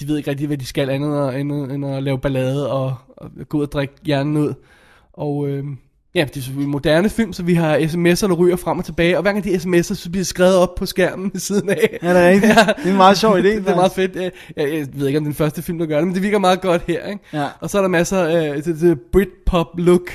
de 0.00 0.08
ved 0.08 0.16
ikke 0.16 0.30
rigtig, 0.30 0.46
hvad 0.46 0.58
de 0.58 0.66
skal 0.66 0.90
andet 0.90 1.40
end, 1.40 1.52
end 1.52 1.86
at 1.86 2.02
lave 2.02 2.18
ballade 2.18 2.72
og, 2.72 2.94
og 3.16 3.30
gå 3.48 3.58
ud 3.58 3.62
og 3.62 3.72
drikke 3.72 3.94
hjernen 4.04 4.36
ud. 4.36 4.54
Og 5.12 5.48
øh, 5.48 5.64
ja, 6.16 6.24
det 6.24 6.36
er 6.36 6.40
selvfølgelig 6.40 6.70
moderne 6.70 7.08
film, 7.08 7.32
så 7.32 7.42
vi 7.42 7.54
har 7.54 7.78
sms'er, 7.78 8.28
der 8.28 8.34
ryger 8.34 8.56
frem 8.56 8.78
og 8.78 8.84
tilbage, 8.84 9.16
og 9.16 9.22
hver 9.22 9.32
gang 9.32 9.44
de 9.44 9.54
sms'er, 9.54 9.94
så 9.94 10.08
bliver 10.10 10.24
skrevet 10.24 10.56
op 10.56 10.74
på 10.74 10.86
skærmen 10.86 11.30
ved 11.32 11.40
siden 11.40 11.70
af. 11.70 11.98
Ja, 12.02 12.14
det 12.14 12.22
er 12.22 12.28
rigtigt. 12.28 12.54
Det 12.76 12.86
er 12.86 12.90
en 12.90 12.96
meget 12.96 13.18
sjov 13.18 13.34
idé, 13.34 13.48
det 13.60 13.68
er 13.68 13.74
meget 13.74 13.92
fedt. 13.92 14.16
Jeg, 14.16 14.32
jeg, 14.56 14.86
ved 14.92 15.06
ikke, 15.06 15.18
om 15.18 15.24
det 15.24 15.30
er 15.30 15.32
den 15.32 15.34
første 15.34 15.62
film, 15.62 15.78
der 15.78 15.86
gør 15.86 15.96
det, 15.96 16.06
men 16.06 16.14
det 16.14 16.22
virker 16.22 16.38
meget 16.38 16.60
godt 16.60 16.82
her, 16.86 17.06
ikke? 17.06 17.20
Ja. 17.32 17.46
Og 17.60 17.70
så 17.70 17.78
er 17.78 17.82
der 17.82 17.88
masser 17.88 18.18
af 18.18 18.62
det, 18.62 18.80
det 18.80 19.00
Britpop 19.12 19.66
look, 19.78 20.10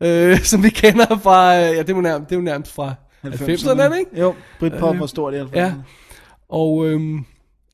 øh, 0.00 0.40
som 0.50 0.62
vi 0.62 0.68
kender 0.68 1.18
fra, 1.22 1.56
øh, 1.56 1.62
ja, 1.62 1.78
det 1.78 1.90
er 1.90 1.94
jo 1.94 2.00
nærmest, 2.00 2.30
det 2.30 2.36
er 2.36 2.40
jo 2.40 2.44
nærmest 2.44 2.74
fra 2.74 2.94
90'erne, 3.26 3.80
er 3.80 3.88
det 3.88 3.98
ikke? 3.98 4.20
Jo, 4.20 4.34
Britpop 4.60 4.98
var 4.98 5.06
stort 5.06 5.34
i 5.34 5.36
90'erne. 5.36 5.58
Ja. 5.58 5.72
Og 6.48 6.86
øhm, 6.86 7.24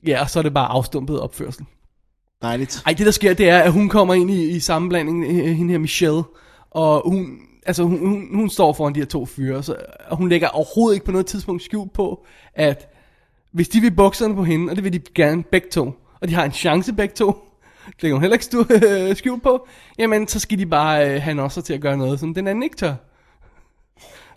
ja, 0.06 0.22
og 0.22 0.30
så 0.30 0.38
er 0.38 0.42
det 0.42 0.54
bare 0.54 0.66
afstumpet 0.66 1.20
opførsel. 1.20 1.64
Dejligt. 2.42 2.82
Ej, 2.86 2.92
det 2.92 3.06
der 3.06 3.12
sker, 3.12 3.34
det 3.34 3.48
er, 3.48 3.58
at 3.58 3.72
hun 3.72 3.88
kommer 3.88 4.14
ind 4.14 4.30
i, 4.30 4.50
i 4.50 4.60
sammenblanding, 4.60 5.24
øh, 5.24 5.56
hende 5.56 5.72
her 5.72 5.78
Michelle, 5.78 6.22
og 6.70 7.02
hun, 7.10 7.38
altså 7.66 7.82
hun, 7.82 7.98
hun, 7.98 8.28
hun 8.34 8.50
står 8.50 8.72
foran 8.72 8.94
de 8.94 9.00
her 9.00 9.06
to 9.06 9.26
fyre, 9.26 9.62
så, 9.62 9.76
og 10.08 10.16
hun 10.16 10.28
lægger 10.28 10.48
overhovedet 10.48 10.94
ikke 10.94 11.06
på 11.06 11.12
noget 11.12 11.26
tidspunkt 11.26 11.62
skjul 11.62 11.88
på, 11.94 12.24
at 12.54 12.88
hvis 13.52 13.68
de 13.68 13.80
vil 13.80 13.90
bukserne 13.90 14.34
på 14.34 14.44
hende, 14.44 14.70
og 14.70 14.76
det 14.76 14.84
vil 14.84 14.92
de 14.92 15.00
gerne 15.14 15.42
begge 15.42 15.68
to, 15.68 15.92
og 16.20 16.28
de 16.28 16.34
har 16.34 16.44
en 16.44 16.52
chance 16.52 16.92
begge 16.92 17.14
to, 17.14 17.26
det 17.86 18.00
kan 18.00 18.12
hun 18.12 18.20
heller 18.20 18.34
ikke 18.34 18.44
stu, 18.44 18.64
øh, 18.70 19.16
skjul 19.16 19.40
på, 19.40 19.66
jamen 19.98 20.28
så 20.28 20.38
skal 20.38 20.58
de 20.58 20.66
bare 20.66 21.14
øh, 21.14 21.22
have 21.22 21.32
en 21.32 21.38
også 21.38 21.62
til 21.62 21.74
at 21.74 21.80
gøre 21.80 21.96
noget, 21.96 22.20
som 22.20 22.34
den 22.34 22.46
anden 22.46 22.62
ikke 22.62 22.76
tør. 22.76 22.94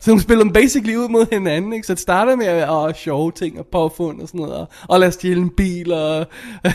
Så 0.03 0.11
hun 0.11 0.19
spiller 0.19 0.43
dem 0.43 0.53
basically 0.53 0.95
ud 0.95 1.09
mod 1.09 1.25
hinanden, 1.31 1.73
ikke? 1.73 1.87
Så 1.87 1.93
det 1.93 2.01
starter 2.01 2.35
med 2.35 2.45
at, 2.45 2.89
at 2.89 2.97
sjove 2.97 3.31
ting 3.31 3.59
og 3.59 3.65
påfund 3.71 4.21
og 4.21 4.27
sådan 4.27 4.41
noget, 4.41 4.55
og, 4.55 4.67
og 4.89 4.99
lade 4.99 5.11
stjæle 5.11 5.41
en 5.41 5.49
bil, 5.49 5.93
og... 5.93 6.25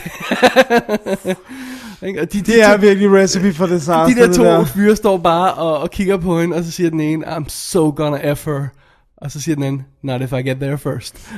Ikke? 2.06 2.20
og 2.20 2.32
de, 2.32 2.38
de 2.40 2.52
Det 2.52 2.62
er 2.62 2.76
to- 2.76 2.80
virkelig 2.80 3.10
recipe 3.12 3.52
for 3.54 3.66
disaster. 3.66 4.06
de 4.06 4.14
der 4.14 4.32
to 4.32 4.44
der. 4.44 4.64
fyre 4.64 4.96
står 4.96 5.18
bare 5.18 5.54
og, 5.54 5.78
og 5.78 5.90
kigger 5.90 6.16
på 6.16 6.40
hende, 6.40 6.56
og 6.56 6.64
så 6.64 6.70
siger 6.70 6.90
den 6.90 7.00
ene, 7.00 7.36
I'm 7.36 7.44
so 7.48 7.92
gonna 7.96 8.34
F 8.34 8.44
her. 8.44 8.66
Og 9.16 9.30
så 9.30 9.40
siger 9.40 9.54
den 9.54 9.64
anden, 9.64 9.82
not 10.02 10.22
if 10.22 10.32
I 10.32 10.42
get 10.42 10.56
there 10.56 10.78
first. 10.78 11.20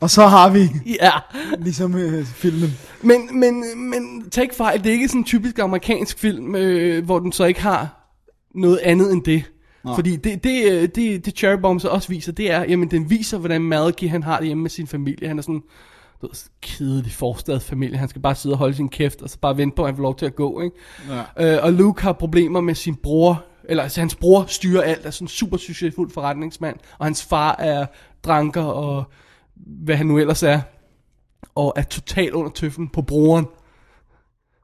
Og 0.00 0.10
så 0.10 0.26
har 0.26 0.50
vi, 0.50 0.70
ja. 1.02 1.10
ligesom 1.58 1.94
øh, 1.96 2.26
filmen. 2.26 2.78
Men, 3.02 3.40
men, 3.40 3.64
men 3.90 4.30
take 4.30 4.54
fejl, 4.54 4.78
det 4.84 4.88
er 4.88 4.92
ikke 4.92 5.08
sådan 5.08 5.20
en 5.20 5.24
typisk 5.24 5.58
amerikansk 5.58 6.18
film, 6.18 6.54
øh, 6.54 7.04
hvor 7.04 7.18
den 7.18 7.32
så 7.32 7.44
ikke 7.44 7.62
har 7.62 8.10
noget 8.54 8.78
andet 8.78 9.12
end 9.12 9.24
det. 9.24 9.44
Nå. 9.86 9.94
Fordi 9.94 10.16
det, 10.16 10.44
det, 10.44 10.72
øh, 10.72 10.88
det, 10.94 11.26
det 11.26 11.36
Cherry 11.36 11.58
Bomb 11.60 11.80
så 11.80 11.88
også 11.88 12.08
viser, 12.08 12.32
det 12.32 12.52
er, 12.52 12.64
jamen 12.64 12.90
den 12.90 13.10
viser, 13.10 13.38
hvordan 13.38 13.62
Malachi 13.62 14.06
han 14.06 14.22
har 14.22 14.38
det 14.38 14.46
hjemme 14.46 14.62
med 14.62 14.70
sin 14.70 14.86
familie. 14.86 15.28
Han 15.28 15.38
er 15.38 15.42
sådan, 15.42 15.62
du 16.22 16.26
ved, 16.26 16.50
kedelig 16.60 17.12
forstadsfamilie. 17.12 17.98
Han 17.98 18.08
skal 18.08 18.22
bare 18.22 18.34
sidde 18.34 18.52
og 18.52 18.58
holde 18.58 18.74
sin 18.74 18.88
kæft, 18.88 19.22
og 19.22 19.30
så 19.30 19.38
bare 19.38 19.56
vente 19.56 19.76
på, 19.76 19.82
at 19.82 19.88
han 19.88 19.96
får 19.96 20.02
lov 20.02 20.16
til 20.16 20.26
at 20.26 20.34
gå, 20.34 20.60
ikke? 20.60 20.76
Ja. 21.38 21.56
Øh, 21.56 21.64
og 21.64 21.72
Luke 21.72 22.02
har 22.02 22.12
problemer 22.12 22.60
med 22.60 22.74
sin 22.74 22.94
bror, 22.94 23.44
eller 23.64 23.82
altså 23.82 24.00
hans 24.00 24.14
bror 24.14 24.44
styrer 24.48 24.82
alt, 24.82 25.06
er 25.06 25.10
sådan 25.10 25.24
en 25.24 25.28
super 25.28 25.56
succesfuld 25.56 26.10
forretningsmand, 26.10 26.76
og 26.98 27.06
hans 27.06 27.24
far 27.24 27.56
er 27.58 27.86
dranker, 28.24 28.62
og 28.62 29.04
hvad 29.56 29.96
han 29.96 30.06
nu 30.06 30.18
ellers 30.18 30.42
er, 30.42 30.60
og 31.54 31.72
er 31.76 31.82
totalt 31.82 32.32
under 32.32 32.50
tøffen 32.50 32.88
på 32.88 33.02
broren. 33.02 33.46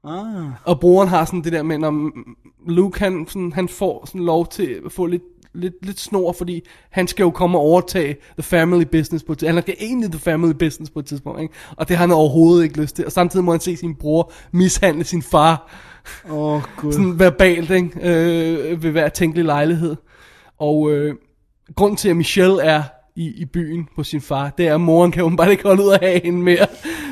Ah. 0.05 0.51
Og 0.65 0.81
broren 0.81 1.09
har 1.09 1.24
sådan 1.24 1.45
det 1.45 1.53
der 1.53 1.62
med, 1.62 1.79
når 1.79 2.11
Luke 2.66 2.99
han, 2.99 3.27
sådan, 3.29 3.53
han 3.53 3.69
får 3.69 4.07
sådan 4.07 4.20
lov 4.20 4.47
til 4.47 4.81
at 4.87 4.93
få 4.93 5.07
lidt, 5.07 5.23
lidt, 5.55 5.87
lidt 5.87 6.01
snor, 6.01 6.33
fordi 6.33 6.61
han 6.91 7.09
skal 7.09 7.23
jo 7.23 7.31
komme 7.31 7.59
og 7.59 7.62
overtage 7.62 8.16
the 8.33 8.43
family 8.43 8.85
business 8.85 9.24
på 9.24 9.33
et 9.33 9.39
tidspunkt. 9.39 9.66
Han 9.66 9.77
er 9.79 9.85
egentlig 9.87 10.11
the 10.11 10.20
family 10.20 10.53
business 10.53 10.91
på 10.91 10.99
et 10.99 11.07
tidspunkt, 11.07 11.41
ikke? 11.41 11.55
Og 11.77 11.89
det 11.89 11.97
har 11.97 12.07
han 12.07 12.15
overhovedet 12.15 12.65
ikke 12.65 12.81
lyst 12.81 12.97
til. 12.97 13.07
Og 13.07 13.12
samtidig 13.12 13.45
må 13.45 13.51
han 13.51 13.61
se 13.61 13.77
sin 13.77 13.95
bror 13.95 14.33
mishandle 14.53 15.05
sin 15.05 15.23
far. 15.23 15.70
Åh, 16.31 16.55
oh, 16.55 16.62
gud. 16.77 16.93
Sådan 17.03 17.19
verbalt, 17.19 17.70
ikke? 17.70 17.91
Øh, 18.03 18.83
ved 18.83 18.91
hver 18.91 19.09
tænkelig 19.09 19.45
lejlighed. 19.45 19.97
Og 20.59 20.91
øh, 20.91 21.15
grunden 21.74 21.97
til, 21.97 22.09
at 22.09 22.16
Michelle 22.16 22.62
er 22.62 22.83
i, 23.16 23.26
i 23.26 23.44
byen 23.44 23.89
på 23.97 24.02
sin 24.05 24.20
far, 24.20 24.51
det 24.59 24.68
er, 24.68 24.74
at 24.74 24.80
moren 24.80 25.10
kan 25.12 25.22
åbenbart 25.24 25.51
ikke 25.51 25.62
holde 25.62 25.82
ud 25.84 25.89
af 25.93 25.98
have 26.02 26.20
hende 26.24 26.39
mere. 26.43 26.66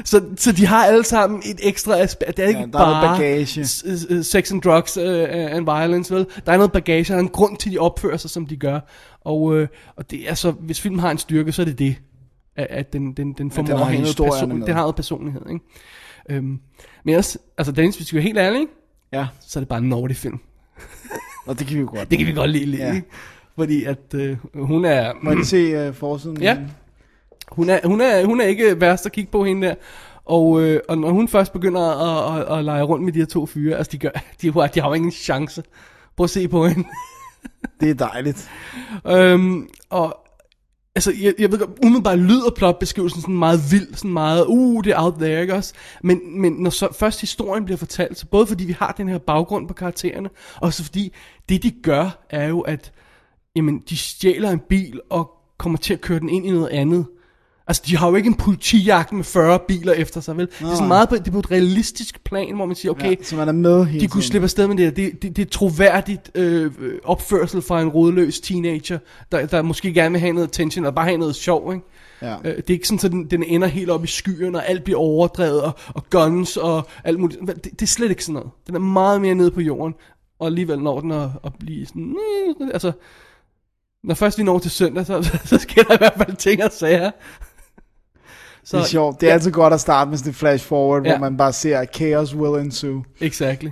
Så, 0.04 0.22
så 0.36 0.52
de 0.52 0.66
har 0.66 0.84
alle 0.86 1.04
sammen 1.04 1.38
et 1.44 1.60
ekstra 1.62 1.98
aspekt. 1.98 2.36
Det 2.36 2.44
er 2.44 2.48
ikke 2.48 2.60
Ja, 2.60 2.66
der 2.66 2.78
er 2.78 3.02
bare 3.02 3.18
bagage. 3.18 3.64
s- 3.66 3.84
s- 4.20 4.26
sex 4.26 4.52
and 4.52 4.62
drugs 4.62 4.96
uh, 4.98 5.04
and 5.56 5.64
violence, 5.64 6.14
vel? 6.14 6.26
Der 6.46 6.52
er 6.52 6.56
noget 6.56 6.72
bagage, 6.72 7.04
der 7.04 7.14
er 7.14 7.18
en 7.20 7.28
grund 7.28 7.56
til, 7.56 7.68
at 7.68 7.72
de 7.72 7.78
opfører 7.78 8.16
sig, 8.16 8.30
som 8.30 8.46
de 8.46 8.56
gør. 8.56 8.80
Og, 9.24 9.56
øh, 9.56 9.68
og 9.96 10.10
det 10.10 10.30
er 10.30 10.34
så, 10.34 10.50
hvis 10.50 10.80
filmen 10.80 11.00
har 11.00 11.10
en 11.10 11.18
styrke, 11.18 11.52
så 11.52 11.62
er 11.62 11.66
det 11.66 11.78
det. 11.78 11.96
At, 12.56 12.66
at 12.70 12.92
den, 12.92 13.12
den, 13.12 13.32
den 13.32 13.50
formår 13.50 13.66
den 13.68 13.76
har 13.78 13.84
person, 14.24 14.50
den 14.62 14.74
har 14.74 14.80
noget 14.80 14.96
personlighed, 14.96 15.42
ikke? 15.50 15.64
Øhm, 16.30 16.58
men 17.04 17.14
også, 17.14 17.38
altså 17.58 17.72
Dennis, 17.72 17.96
hvis 17.96 18.12
vi 18.12 18.16
være 18.16 18.22
helt 18.22 18.38
ærlige? 18.38 18.66
Ja, 19.12 19.26
så 19.40 19.58
er 19.58 19.60
det 19.60 19.68
bare 19.68 19.78
en 19.78 19.88
Nordic 19.88 20.16
film. 20.16 20.38
og 21.46 21.58
det 21.58 21.66
kan 21.66 21.76
vi 21.76 21.80
jo 21.80 21.88
godt. 21.94 22.10
Det 22.10 22.18
kan 22.18 22.26
vi 22.26 22.32
godt 22.32 22.50
lide, 22.50 22.76
Ja. 22.76 22.86
ja. 22.86 22.94
ikke? 22.94 23.08
Fordi 23.58 23.84
at 23.84 24.14
øh, 24.14 24.36
hun 24.54 24.84
er... 24.84 25.12
Må 25.22 25.30
jeg 25.30 25.44
se 25.46 25.88
uh, 25.88 25.94
forsiden? 25.94 26.42
Ja. 26.42 26.58
Hun 27.52 27.70
er, 27.70 27.78
hun, 27.84 28.00
er, 28.00 28.24
hun 28.24 28.40
er 28.40 28.44
ikke 28.44 28.80
værst 28.80 29.06
at 29.06 29.12
kigge 29.12 29.30
på 29.30 29.44
hende 29.44 29.66
der. 29.66 29.74
Og, 30.24 30.62
øh, 30.62 30.80
og 30.88 30.98
når 30.98 31.10
hun 31.10 31.28
først 31.28 31.52
begynder 31.52 31.80
at, 31.80 32.40
at, 32.52 32.58
at 32.58 32.64
lege 32.64 32.82
rundt 32.82 33.04
med 33.04 33.12
de 33.12 33.18
her 33.18 33.26
to 33.26 33.46
fyre, 33.46 33.76
altså 33.76 33.92
de, 33.92 33.98
gør, 33.98 34.10
de, 34.42 34.52
har- 34.52 34.66
de 34.66 34.80
har 34.80 34.88
jo 34.88 34.94
ingen 34.94 35.12
chance. 35.12 35.62
Prøv 36.16 36.24
at 36.24 36.30
se 36.30 36.48
på 36.48 36.66
hende. 36.66 36.88
Det 37.80 37.90
er 37.90 37.94
dejligt. 37.94 38.50
øhm, 39.06 39.68
og 39.90 40.16
altså, 40.94 41.12
jeg, 41.22 41.34
jeg 41.38 41.52
ved 41.52 41.58
godt, 41.58 41.70
umiddelbart 41.84 42.18
lyder 42.18 42.50
plotbeskrivelsen 42.56 43.20
sådan 43.20 43.34
meget 43.34 43.60
vild, 43.70 43.94
sådan 43.94 44.10
meget, 44.12 44.44
uh, 44.48 44.84
det 44.84 44.92
er 44.92 45.02
out 45.02 45.14
there, 45.14 45.40
ikke 45.40 45.54
også? 45.54 45.74
Men, 46.02 46.40
men 46.40 46.52
når 46.52 46.70
så 46.70 46.88
først 46.98 47.20
historien 47.20 47.64
bliver 47.64 47.78
fortalt, 47.78 48.18
så 48.18 48.26
både 48.26 48.46
fordi 48.46 48.64
vi 48.64 48.72
har 48.78 48.92
den 48.96 49.08
her 49.08 49.18
baggrund 49.18 49.68
på 49.68 49.74
karaktererne, 49.74 50.28
og 50.56 50.72
så 50.72 50.84
fordi 50.84 51.12
det 51.48 51.62
de 51.62 51.70
gør, 51.70 52.18
er 52.30 52.48
jo 52.48 52.60
at, 52.60 52.92
jamen, 53.56 53.82
de 53.88 53.96
stjæler 53.96 54.50
en 54.50 54.60
bil 54.68 55.00
og 55.10 55.30
kommer 55.58 55.78
til 55.78 55.94
at 55.94 56.00
køre 56.00 56.20
den 56.20 56.28
ind 56.28 56.46
i 56.46 56.50
noget 56.50 56.68
andet. 56.68 57.06
Altså, 57.66 57.82
de 57.86 57.96
har 57.96 58.08
jo 58.08 58.14
ikke 58.14 58.26
en 58.26 58.34
politijagt 58.34 59.12
med 59.12 59.24
40 59.24 59.58
biler 59.68 59.92
efter 59.92 60.20
sig, 60.20 60.36
vel? 60.36 60.46
Det 60.46 60.66
er 60.66 60.74
sådan 60.74 60.88
meget 60.88 61.08
på, 61.08 61.16
det 61.16 61.28
er 61.28 61.32
på 61.32 61.38
et 61.38 61.50
realistisk 61.50 62.24
plan, 62.24 62.56
hvor 62.56 62.66
man 62.66 62.76
siger, 62.76 62.92
okay, 62.92 63.10
Ja, 63.10 63.22
så 63.22 63.36
man 63.36 63.48
er 63.48 63.52
med 63.52 63.84
hele 63.84 64.00
de 64.00 64.08
kunne 64.08 64.22
slippe 64.22 64.44
afsted 64.44 64.68
med 64.68 64.76
det. 64.76 64.96
Det, 64.96 65.22
det, 65.22 65.36
det 65.36 65.46
er 65.46 65.50
troværdigt 65.50 66.30
øh, 66.34 66.72
opførsel 67.04 67.62
fra 67.62 67.82
en 67.82 67.88
rodløs 67.88 68.40
teenager, 68.40 68.98
der, 69.32 69.46
der 69.46 69.62
måske 69.62 69.94
gerne 69.94 70.12
vil 70.12 70.20
have 70.20 70.32
noget 70.32 70.48
attention, 70.48 70.86
og 70.86 70.94
bare 70.94 71.04
have 71.04 71.18
noget 71.18 71.34
sjov, 71.34 71.72
ikke? 71.72 71.84
Ja. 72.22 72.36
Øh, 72.44 72.56
det 72.56 72.70
er 72.70 72.74
ikke 72.74 72.88
sådan, 72.88 73.06
at 73.06 73.12
den, 73.12 73.24
den 73.24 73.42
ender 73.42 73.68
helt 73.68 73.90
op 73.90 74.04
i 74.04 74.06
skyerne, 74.06 74.58
og 74.58 74.68
alt 74.68 74.84
bliver 74.84 74.98
overdrevet, 74.98 75.62
og, 75.62 75.72
og 75.88 76.10
guns, 76.10 76.56
og 76.56 76.88
alt 77.04 77.20
muligt. 77.20 77.40
Det, 77.40 77.64
det 77.64 77.82
er 77.82 77.86
slet 77.86 78.10
ikke 78.10 78.24
sådan 78.24 78.34
noget. 78.34 78.50
Den 78.66 78.74
er 78.74 78.80
meget 78.80 79.20
mere 79.20 79.34
nede 79.34 79.50
på 79.50 79.60
jorden, 79.60 79.94
og 80.38 80.46
alligevel 80.46 80.78
når 80.78 81.00
den 81.00 81.10
at, 81.10 81.28
at 81.44 81.52
blive 81.58 81.86
sådan... 81.86 82.16
Altså, 82.72 82.92
når 84.04 84.14
først 84.14 84.38
vi 84.38 84.42
når 84.42 84.58
til 84.58 84.70
søndag, 84.70 85.06
så, 85.06 85.22
så 85.44 85.58
sker 85.58 85.82
der 85.82 85.94
i 85.94 85.98
hvert 85.98 86.14
fald 86.16 86.36
ting 86.36 86.64
og 86.64 86.72
sager. 86.72 87.10
Så, 88.64 88.76
Det 88.76 88.82
er 88.82 88.88
sjovt. 88.88 89.20
Det 89.20 89.28
er 89.28 89.32
altid 89.32 89.50
godt 89.50 89.74
at 89.74 89.80
starte 89.80 90.10
med 90.10 90.18
sådan 90.18 90.30
et 90.30 90.36
flash 90.36 90.66
forward, 90.66 91.02
Ja. 91.04 91.10
hvor 91.10 91.18
man 91.18 91.36
bare 91.36 91.52
ser, 91.52 91.78
at 91.78 91.94
chaos 91.94 92.34
will 92.34 92.64
ensue. 92.64 93.04
Exactly. 93.20 93.68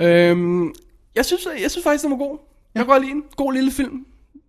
Øhm, 0.00 0.72
jeg, 1.14 1.24
synes, 1.24 1.46
jeg 1.62 1.70
synes 1.70 1.84
faktisk, 1.84 2.02
den 2.02 2.10
var 2.10 2.16
god. 2.16 2.38
Jeg 2.74 2.80
kan 2.80 2.86
godt 2.86 3.02
lide 3.02 3.12
den. 3.14 3.22
God 3.36 3.52
lille 3.52 3.70
film. 3.70 4.06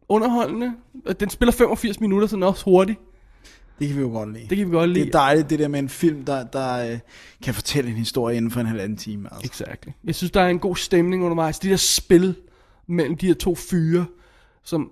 Underholdende. 0.09 0.73
Den 1.19 1.29
spiller 1.29 1.51
85 1.53 1.99
minutter, 1.99 2.27
så 2.27 2.35
den 2.35 2.43
er 2.43 2.47
også 2.47 2.63
hurtig. 2.65 2.97
Det 3.79 3.87
kan 3.87 3.97
vi 3.97 4.01
jo 4.01 4.07
godt 4.09 4.33
lide. 4.33 4.47
Det 4.49 4.57
kan 4.57 4.67
vi 4.67 4.71
godt 4.71 4.89
lide. 4.89 5.05
Det 5.05 5.15
er 5.15 5.19
dejligt, 5.19 5.49
det 5.49 5.59
der 5.59 5.67
med 5.67 5.79
en 5.79 5.89
film, 5.89 6.25
der, 6.25 6.43
der 6.43 6.91
øh, 6.91 6.99
kan 7.43 7.53
fortælle 7.53 7.89
en 7.89 7.95
historie 7.95 8.37
inden 8.37 8.51
for 8.51 8.59
en 8.59 8.65
halvanden 8.65 8.97
time. 8.97 9.29
Altså. 9.31 9.45
Exactly. 9.51 9.89
Jeg 10.03 10.15
synes, 10.15 10.31
der 10.31 10.41
er 10.41 10.47
en 10.49 10.59
god 10.59 10.75
stemning 10.75 11.23
undervejs. 11.23 11.59
De 11.59 11.69
der 11.69 11.75
spil 11.75 12.35
mellem 12.87 13.17
de 13.17 13.27
her 13.27 13.33
to 13.33 13.55
fyre, 13.55 14.05
som 14.65 14.89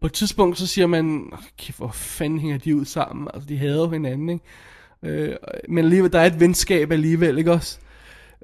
på 0.00 0.06
et 0.06 0.12
tidspunkt, 0.12 0.58
så 0.58 0.66
siger 0.66 0.86
man, 0.86 1.22
"Åh, 1.32 1.38
kæft, 1.58 1.78
hvor 1.78 1.90
fanden 1.94 2.38
hænger 2.38 2.58
de 2.58 2.76
ud 2.76 2.84
sammen? 2.84 3.28
Altså, 3.34 3.48
de 3.48 3.58
hader 3.58 3.82
jo 3.84 3.90
hinanden, 3.90 4.28
ikke? 4.28 4.44
Øh, 5.04 5.34
men 5.68 5.84
alligevel, 5.84 6.12
der 6.12 6.20
er 6.20 6.26
et 6.26 6.40
venskab 6.40 6.92
alligevel, 6.92 7.38
ikke 7.38 7.52
også? 7.52 7.78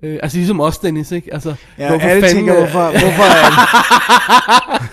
Øh, 0.02 0.18
altså, 0.22 0.38
ligesom 0.38 0.60
os, 0.60 0.78
Dennis, 0.78 1.12
ikke? 1.12 1.34
Altså, 1.34 1.54
Ja, 1.78 1.88
hvorfor 1.88 2.06
alle 2.08 2.28
tænker, 2.28 2.54
øh, 2.54 2.60
hvorfor, 2.60 2.90
hvorfor 2.90 3.22
er 3.22 4.78
de... 4.78 4.84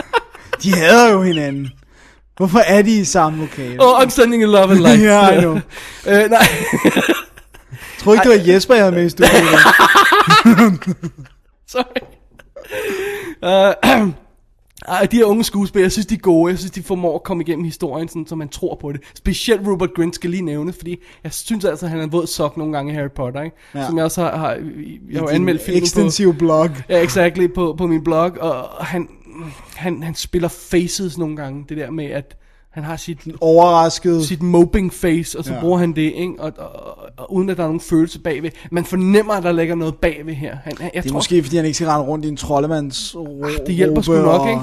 de 0.64 0.74
hader 0.76 1.12
jo 1.14 1.22
hinanden. 1.24 1.70
Hvorfor 2.38 2.60
er 2.60 2.82
de 2.82 3.00
i 3.00 3.04
samme 3.04 3.40
lokale? 3.42 3.78
Oh, 3.84 4.02
I'm 4.02 4.10
sending 4.10 4.44
you 4.44 4.52
love 4.52 4.72
and 4.72 4.80
light. 4.80 5.02
Ja, 5.10 5.30
I 5.30 5.40
know. 5.40 5.56
øh, 6.08 6.30
nej. 6.30 6.48
Tror 8.00 8.14
ikke, 8.14 8.30
det 8.30 8.48
var 8.48 8.54
Jesper, 8.54 8.76
jeg 8.76 8.84
havde 8.84 8.96
med 8.96 9.06
i 9.06 9.10
studiet? 9.10 9.32
Sorry. 11.68 12.02
Uh, 13.44 14.10
ej, 14.88 15.08
de 15.12 15.18
her 15.18 15.26
unge 15.26 15.44
skuespillere, 15.44 15.86
jeg 15.86 15.92
synes, 15.92 16.06
de 16.06 16.16
er 16.16 16.20
gode. 16.20 16.52
Jeg 16.52 16.58
synes, 16.60 16.72
de 16.72 16.84
formår 16.84 17.16
at 17.16 17.24
komme 17.24 17.44
igennem 17.44 17.66
historien, 17.66 18.08
sådan, 18.08 18.28
så 18.28 18.36
man 18.36 18.50
tror 18.50 18.78
på 18.82 18.92
det. 18.92 19.02
Specielt 19.16 19.68
Rupert 19.68 19.94
Grint 19.94 20.16
skal 20.16 20.30
lige 20.30 20.42
nævne, 20.42 20.74
fordi 20.74 21.04
jeg 21.24 21.34
synes 21.34 21.66
altså, 21.66 21.86
at 21.86 21.90
han 21.90 22.00
er 22.00 22.08
våd 22.08 22.28
sok 22.28 22.58
nogle 22.58 22.74
gange 22.74 22.92
i 22.92 22.96
Harry 22.96 23.12
Potter, 23.16 23.42
ikke? 23.42 23.56
Ja. 23.76 23.86
Som 23.86 23.98
jeg 23.98 24.06
også 24.06 24.22
har, 24.22 24.38
har 24.38 24.58
jeg 25.12 25.22
har 25.22 25.28
anmeldt 25.28 25.62
filmen 25.62 25.84
Extensive 25.84 26.34
blog. 26.34 26.70
på, 26.70 26.82
ja, 26.90 27.02
exactly, 27.04 27.48
på, 27.48 27.76
på 27.78 27.88
min 27.88 28.04
blog, 28.04 28.32
og 28.40 28.86
han, 28.86 29.10
han, 29.76 30.04
han 30.04 30.16
spiller 30.16 30.48
faces 30.48 31.18
nogle 31.18 31.36
gange, 31.36 31.66
det 31.70 31.78
der 31.78 31.92
med, 31.92 32.06
at 32.06 32.36
han 32.72 32.84
har 32.84 32.96
sit, 32.96 33.20
Overrasket. 33.42 34.26
sit 34.26 34.42
moping 34.42 34.94
face, 34.94 35.38
og 35.40 35.46
så 35.46 35.54
Ja. 35.54 35.60
bruger 35.60 35.78
han 35.78 35.94
det, 35.94 36.02
ikke? 36.02 36.34
Og, 36.40 36.52
og, 36.58 36.70
og, 36.98 37.10
og, 37.18 37.34
uden 37.34 37.50
at 37.50 37.58
der 37.58 37.64
er 37.64 37.68
nogen 37.68 37.80
følelse 37.82 38.20
bagved. 38.20 38.50
Man 38.72 38.86
fornemmer, 38.86 39.34
at 39.34 39.44
der 39.44 39.52
ligger 39.52 39.76
noget 39.76 39.96
bagved 39.96 40.34
her. 40.34 40.58
Han, 40.64 40.74
jeg 40.80 40.92
Det 40.94 41.00
er 41.00 41.10
tror, 41.10 41.14
måske, 41.14 41.44
fordi 41.44 41.56
han 41.56 41.66
ikke 41.66 41.76
skal 41.76 41.88
rende 41.88 42.06
rundt 42.08 42.26
i 42.26 42.28
en 42.28 42.38
troldemands 42.38 43.16
ro- 43.16 43.66
det 43.66 43.76
hjælper 43.76 44.02
sgu 44.02 44.14
nok, 44.14 44.42
og, 44.42 44.50
ikke? 44.50 44.62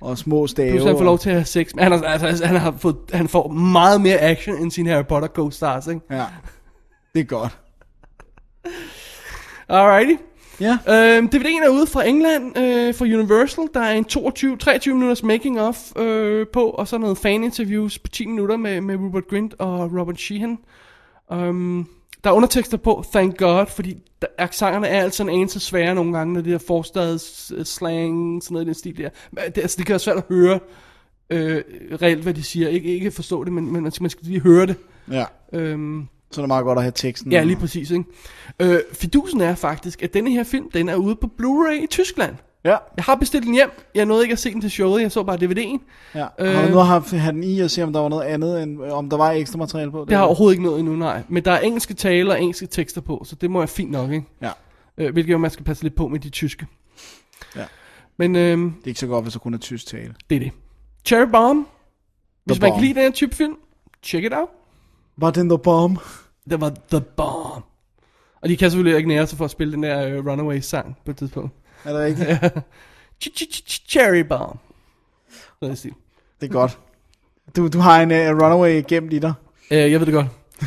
Og 0.00 0.18
små 0.18 0.46
stave. 0.46 0.70
Plus 0.70 0.84
han 0.84 0.96
får 0.96 1.04
lov 1.04 1.18
til 1.18 1.30
at 1.30 1.36
have 1.36 1.44
sex. 1.44 1.74
Men 1.74 1.82
han, 1.82 1.92
har, 1.92 2.02
altså, 2.02 2.46
han, 2.46 2.56
har 2.56 2.74
fået, 2.78 2.96
han 3.12 3.28
får 3.28 3.48
meget 3.48 4.00
mere 4.00 4.18
action 4.18 4.56
end 4.56 4.70
sine 4.70 4.90
Harry 4.90 5.04
Potter 5.04 5.28
co-stars, 5.38 5.88
ikke? 5.90 6.00
Ja, 6.10 6.24
det 7.14 7.20
er 7.20 7.24
godt. 7.24 7.58
Alrighty. 9.68 10.22
Ja, 10.60 10.78
Øhm, 10.88 11.30
DVD'en 11.34 11.64
er 11.64 11.68
ude 11.68 11.86
fra 11.86 12.04
England, 12.06 12.58
øh, 12.58 12.94
fra 12.94 13.04
Universal. 13.04 13.64
Der 13.74 13.80
er 13.80 13.92
en 13.92 14.04
22, 14.04 14.56
23 14.56 14.94
minutters 14.94 15.22
making 15.22 15.60
of 15.60 15.96
øh, 15.96 16.46
på, 16.52 16.70
og 16.70 16.88
så 16.88 16.98
noget 16.98 17.18
fan 17.18 17.44
interviews 17.44 17.98
på 17.98 18.08
10 18.08 18.26
minutter 18.26 18.56
med, 18.56 18.80
med 18.80 18.96
Rupert 18.96 19.28
Grint 19.28 19.54
og 19.58 19.92
Robert 20.00 20.20
Sheehan. 20.20 20.58
Um, 21.30 21.88
der 22.24 22.30
er 22.30 22.34
undertekster 22.34 22.76
på, 22.76 23.04
thank 23.12 23.38
god, 23.38 23.66
fordi 23.66 23.96
der, 24.22 24.28
accenterne 24.38 24.86
er 24.86 25.02
altså 25.02 25.22
en 25.22 25.28
anelse 25.28 25.60
svære 25.60 25.94
nogle 25.94 26.18
gange, 26.18 26.34
når 26.34 26.40
det 26.40 26.52
der 26.52 26.58
forstads 26.66 27.52
øh, 27.56 27.64
slang, 27.64 28.42
sådan 28.42 28.54
noget 28.54 28.64
i 28.64 28.66
den 28.66 28.74
stil 28.74 28.96
der. 28.96 29.08
Men 29.30 29.44
Det, 29.54 29.60
altså, 29.60 29.76
det 29.76 29.86
kan 29.86 29.92
være 29.92 29.98
svært 29.98 30.16
at 30.16 30.24
høre 30.28 30.60
øh, 31.30 31.62
reelt, 32.02 32.22
hvad 32.22 32.34
de 32.34 32.42
siger. 32.42 32.68
Ikke, 32.68 32.94
ikke 32.94 33.10
forstå 33.10 33.44
det, 33.44 33.52
men, 33.52 33.72
men 33.72 33.82
man 33.82 33.92
skal, 33.92 34.02
man 34.02 34.10
skal 34.10 34.26
lige 34.26 34.40
høre 34.40 34.66
det. 34.66 34.76
ja. 35.10 35.24
Øhm, 35.52 36.08
Så 36.30 36.40
er 36.40 36.42
det 36.42 36.48
meget 36.48 36.64
godt 36.64 36.78
at 36.78 36.82
have 36.82 36.92
teksten. 36.94 37.32
Ja, 37.32 37.42
lige 37.42 37.56
præcis, 37.56 37.90
ikke? 37.90 38.04
Øh, 38.60 38.78
fidusen 38.92 39.40
er 39.40 39.54
faktisk, 39.54 40.02
at 40.02 40.14
denne 40.14 40.30
her 40.30 40.44
film, 40.44 40.70
den 40.70 40.88
er 40.88 40.96
ude 40.96 41.16
på 41.16 41.30
Blu-ray 41.42 41.84
i 41.84 41.86
Tyskland. 41.90 42.34
Ja, 42.64 42.76
Jeg 42.96 43.04
har 43.04 43.14
bestilt 43.14 43.44
den 43.44 43.54
hjem. 43.54 43.70
Jeg 43.94 44.06
nåede 44.06 44.22
ikke 44.22 44.32
at 44.32 44.38
se 44.38 44.50
den 44.52 44.60
til 44.60 44.70
showet, 44.70 45.02
jeg 45.02 45.12
så 45.12 45.22
bare 45.22 45.36
DVD'en. 45.36 45.78
ja. 46.14 46.26
Øh. 46.38 46.54
Har 46.54 46.62
du 46.66 46.72
nu 46.72 46.78
haft 46.78 47.10
have 47.12 47.32
den 47.32 47.44
i 47.44 47.60
og 47.60 47.70
se, 47.70 47.82
om 47.82 47.92
der 47.92 48.00
var 48.00 48.08
noget 48.08 48.22
andet, 48.24 48.62
end 48.62 48.80
om 48.82 49.10
der 49.10 49.16
var 49.16 49.30
ekstra 49.30 49.58
materiale 49.58 49.90
på? 49.90 50.00
Det 50.04 50.12
har 50.12 50.18
jeg 50.18 50.26
overhovedet 50.26 50.54
ikke 50.54 50.64
nået 50.64 50.78
endnu, 50.80 50.96
nej. 50.96 51.22
Men 51.28 51.44
der 51.44 51.52
er 51.52 51.60
engelske 51.60 51.94
taler 51.94 52.32
og 52.34 52.40
engelske 52.42 52.66
tekster 52.66 53.00
på, 53.00 53.22
så 53.26 53.36
det 53.36 53.50
må 53.50 53.58
være 53.58 53.68
fint 53.68 53.90
nok, 53.90 54.10
ikke? 54.12 54.26
Ja, 54.42 54.50
Øh, 54.98 55.12
hvilket 55.12 55.32
jo, 55.32 55.38
man 55.38 55.50
skal 55.50 55.64
passe 55.64 55.82
lidt 55.82 55.94
på 55.94 56.08
med 56.08 56.20
de 56.20 56.28
tyske. 56.30 56.66
Ja. 57.56 57.64
Men 58.16 58.36
øhm, 58.36 58.70
det 58.70 58.84
er 58.84 58.88
ikke 58.88 59.00
så 59.00 59.06
godt, 59.06 59.24
hvis 59.24 59.32
der 59.32 59.38
kun 59.40 59.54
er 59.54 59.58
tysk 59.58 59.86
tale. 59.86 60.14
det 60.30 60.36
er 60.36 60.40
det. 60.40 60.50
Cherry 61.04 61.28
Bomb. 61.32 61.68
Hvis 62.44 62.56
The 62.56 62.60
man 62.62 62.70
Bomb. 62.70 62.78
kan 62.80 62.86
lide 62.88 62.94
den 62.94 63.02
her 63.02 63.10
type 63.10 63.34
film, 63.36 63.54
check 64.02 64.24
it 64.24 64.32
out. 64.32 64.48
Var 65.20 65.30
den 65.30 65.48
the 65.48 65.58
bomb? 65.58 65.98
Det 66.50 66.60
var 66.60 66.72
The 66.90 67.00
Bomb. 67.00 67.64
Og 68.40 68.48
de 68.48 68.56
kan 68.56 68.70
selvfølgelig 68.70 68.96
ikke 68.96 69.08
nære 69.08 69.26
sig 69.26 69.38
for 69.38 69.44
at 69.44 69.50
spille 69.50 69.72
den 69.72 69.82
der 69.82 70.18
uh, 70.18 70.26
Runaway-sang 70.26 70.96
på 71.04 71.10
et 71.10 71.16
tidspunkt. 71.16 71.52
Er 71.84 71.92
det 71.92 72.16
ch- 73.24 73.86
Cherry 73.88 74.20
Bomb. 74.20 74.60
Sådan 75.62 75.76
stil. 75.76 75.92
Det 76.40 76.48
er 76.48 76.52
godt. 76.52 76.78
Du, 77.56 77.68
du 77.68 77.78
har 77.78 78.02
en 78.02 78.10
uh, 78.10 78.42
runaway 78.42 78.82
gemt 78.88 79.12
i 79.12 79.18
dig. 79.18 79.32
Øh, 79.70 79.92
jeg 79.92 80.00
ved 80.00 80.06
det 80.06 80.14
godt. 80.14 80.26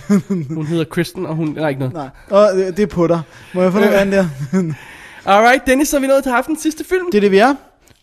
Hun 0.55 0.65
hedder 0.65 0.83
Kristen, 0.85 1.25
og 1.25 1.35
hun... 1.35 1.47
Nej, 1.47 1.69
ikke 1.69 1.79
noget. 1.79 1.93
Nej, 1.93 2.09
og 2.29 2.57
det, 2.57 2.77
det 2.77 2.83
er 2.83 2.87
på 2.87 3.07
dig. 3.07 3.21
Må 3.53 3.61
jeg 3.61 3.71
få 3.71 3.79
noget 3.79 3.93
andet 3.93 4.13
der? 4.51 4.73
Alright, 5.31 5.67
Dennis, 5.67 5.87
så 5.87 5.97
er 5.97 6.01
vi 6.01 6.07
nået 6.07 6.23
til 6.23 6.29
aftenens 6.29 6.61
sidste 6.61 6.83
film. 6.83 7.11
Det 7.11 7.17
er 7.17 7.21
det, 7.21 7.31
vi 7.31 7.37
er. 7.37 7.55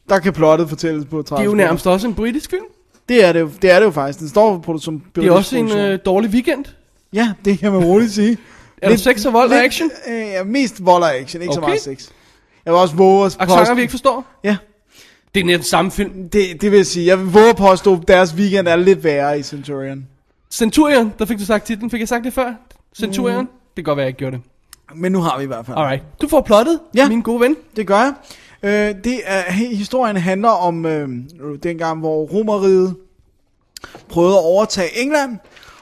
Der 0.09 0.19
kan 0.19 0.33
plottet 0.33 0.69
fortælles 0.69 1.05
på 1.07 1.23
30 1.23 1.41
Det 1.43 1.47
er 1.47 1.51
jo 1.51 1.57
nærmest 1.57 1.87
også 1.87 2.07
en 2.09 2.15
britisk 2.15 2.51
film. 2.51 2.65
Det 3.09 3.24
er 3.24 3.32
det 3.32 3.40
jo, 3.40 3.51
det 3.62 3.70
er 3.70 3.78
det 3.78 3.86
jo 3.86 3.90
faktisk. 3.90 4.18
Den 4.20 4.28
står 4.28 4.59
på 4.59 4.78
som 4.78 5.02
Det 5.14 5.26
er 5.26 5.32
også 5.32 5.56
en 5.56 5.70
øh, 5.72 5.98
dårlig 6.06 6.30
weekend. 6.30 6.64
Ja, 7.12 7.32
det 7.44 7.59
kan 7.59 7.72
man 7.72 7.85
roligt 7.85 8.12
sige. 8.12 8.39
Er 8.82 8.89
der 8.89 8.97
sex 8.97 9.24
og 9.26 9.32
vold 9.32 9.51
og 9.51 9.64
action? 9.64 9.90
Øh, 10.09 10.18
ja, 10.18 10.44
mest 10.44 10.86
vold 10.86 11.02
og 11.02 11.14
action, 11.14 11.43
ikke 11.43 11.51
okay. 11.51 11.55
så 11.55 11.60
Okay. 11.60 11.68
meget 11.70 11.80
sex. 11.80 12.10
Jeg 12.64 12.72
vil 12.72 12.80
også 12.80 12.94
våge 12.97 13.26
at 13.26 13.36
Accenter, 13.40 13.74
vi 13.74 13.80
ikke 13.80 13.90
forstår. 13.90 14.24
Ja, 14.44 14.56
Det 15.35 15.40
er 15.40 15.44
næsten 15.44 15.64
samme 15.64 15.90
film. 15.90 16.28
det, 16.28 16.60
det 16.62 16.70
vil 16.70 16.76
jeg 16.76 16.86
sige. 16.86 17.06
Jeg 17.06 17.18
vil 17.18 17.26
våge 17.32 17.48
at 17.48 17.56
påstå, 17.56 17.94
at 17.94 18.09
deres 18.09 18.35
weekend 18.35 18.68
er 18.68 18.76
lidt 18.76 19.05
værre 19.05 19.39
i 19.39 19.43
Centurion. 19.43 20.06
Centurion, 20.51 21.12
der 21.18 21.24
fik 21.24 21.39
du 21.39 21.44
sagt 21.44 21.66
titlen. 21.66 21.90
Fik 21.90 22.01
jeg 22.01 22.09
sagt 22.09 22.24
det 22.24 22.32
før? 22.32 22.52
Centurion? 22.97 23.40
Mm. 23.40 23.47
Det 23.47 23.74
kan 23.76 23.85
godt 23.85 23.97
være, 23.97 24.05
jeg 24.05 24.09
ikke 24.09 24.18
gjorde 24.18 24.36
det. 24.36 24.44
Men 24.97 25.12
nu 25.12 25.20
har 25.20 25.39
vi 25.39 25.44
i 25.44 25.47
hvert 25.47 25.66
fald. 25.66 25.76
Alright. 25.78 26.02
Du 26.22 26.28
får 26.28 26.40
plottet, 26.40 26.80
Ja. 26.94 27.09
min 27.09 27.20
gode 27.22 27.40
ven. 27.40 27.56
Det 27.76 27.86
gør 27.86 27.98
jeg. 27.98 28.12
Øh, 28.62 28.94
det 29.05 29.20
er, 29.24 29.52
historien 29.52 30.16
handler 30.16 30.48
om 30.48 30.86
øh, 30.86 31.09
dengang, 31.62 32.01
hvor 32.01 32.24
Romeriet 32.24 32.97
prøvede 34.09 34.35
at 34.35 34.44
overtage 34.44 34.98
England. 35.02 35.39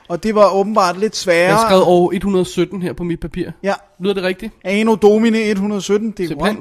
Og 0.08 0.22
det 0.22 0.34
var 0.34 0.54
åbenbart 0.54 0.98
lidt 1.00 1.16
sværere. 1.16 1.48
Jeg 1.48 1.56
har 1.56 1.68
skrevet 1.68 1.84
år 1.86 2.12
117 2.12 2.82
her 2.82 2.92
på 2.92 3.04
mit 3.04 3.20
papir. 3.20 3.50
Ja, 3.62 3.74
Lyder 4.00 4.14
det 4.14 4.22
rigtigt? 4.22 4.52
Anno 4.64 4.94
Domini 4.94 5.50
117, 5.50 6.10
det 6.10 6.30
er 6.30 6.34
korrekt. 6.34 6.58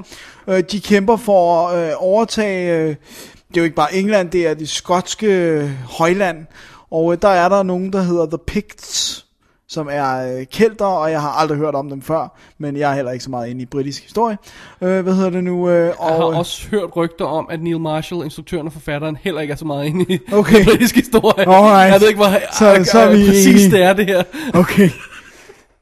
Øh, 0.48 0.64
de 0.72 0.80
kæmper 0.80 1.18
for 1.18 1.68
at 1.68 1.90
øh, 1.90 1.94
overtage, 1.98 2.78
øh, 2.78 2.88
det 2.88 3.58
er 3.58 3.62
jo 3.62 3.64
ikke 3.64 3.76
bare 3.76 3.96
England, 3.96 4.30
det 4.30 4.48
er 4.48 4.54
det 4.54 4.70
skotske 4.70 5.28
øh, 5.28 5.70
højland. 5.84 6.46
Og 6.92 7.14
øh, 7.14 7.18
der 7.22 7.28
er 7.28 7.50
der 7.50 7.64
nogen, 7.64 7.94
der 7.94 8.02
hedder 8.02 8.26
The 8.26 8.38
Picts, 8.48 9.25
som 9.68 9.90
er 9.92 10.38
øh, 10.38 10.46
kelter, 10.52 10.86
og 10.86 11.12
jeg 11.12 11.22
har 11.22 11.30
aldrig 11.30 11.58
hørt 11.58 11.76
om 11.76 11.90
dem 11.90 12.02
før, 12.02 12.38
men 12.58 12.78
jeg 12.78 12.92
er 12.92 12.96
heller 12.96 13.12
ikke 13.12 13.24
så 13.24 13.30
meget 13.30 13.50
inde 13.50 13.62
i 13.62 13.66
britisk 13.66 14.04
historie. 14.04 14.38
Øh, 14.82 15.02
hvad 15.04 15.14
hedder 15.14 15.30
det 15.30 15.44
nu? 15.44 15.70
Øh, 15.70 15.94
og, 15.98 16.10
Jeg 16.10 16.18
har 16.18 16.28
øh, 16.28 16.38
også 16.38 16.68
hørt 16.70 16.96
rygter 16.96 17.26
om, 17.26 17.48
at 17.52 17.62
Neil 17.64 17.80
Marshall, 17.80 18.24
instruktøren 18.24 18.66
og 18.68 18.74
forfatteren, 18.74 19.18
heller 19.22 19.42
ikke 19.42 19.52
er 19.52 19.56
så 19.56 19.66
meget 19.66 19.86
inde 19.86 20.06
i 20.14 20.20
Okay. 20.34 20.66
britisk 20.70 20.96
historie. 20.96 21.48
Alright. 21.50 21.92
Jeg 21.94 22.02
ved 22.02 22.08
ikke, 22.08 22.18
hvor 22.20 22.30
Så- 22.52 22.92
så 22.92 23.00
er 23.00 23.16
vi 23.16 23.26
præcis 23.28 23.72
det 23.72 23.84
er 23.84 23.94
det 23.94 24.06
her. 24.06 24.24
Okay. 24.54 24.90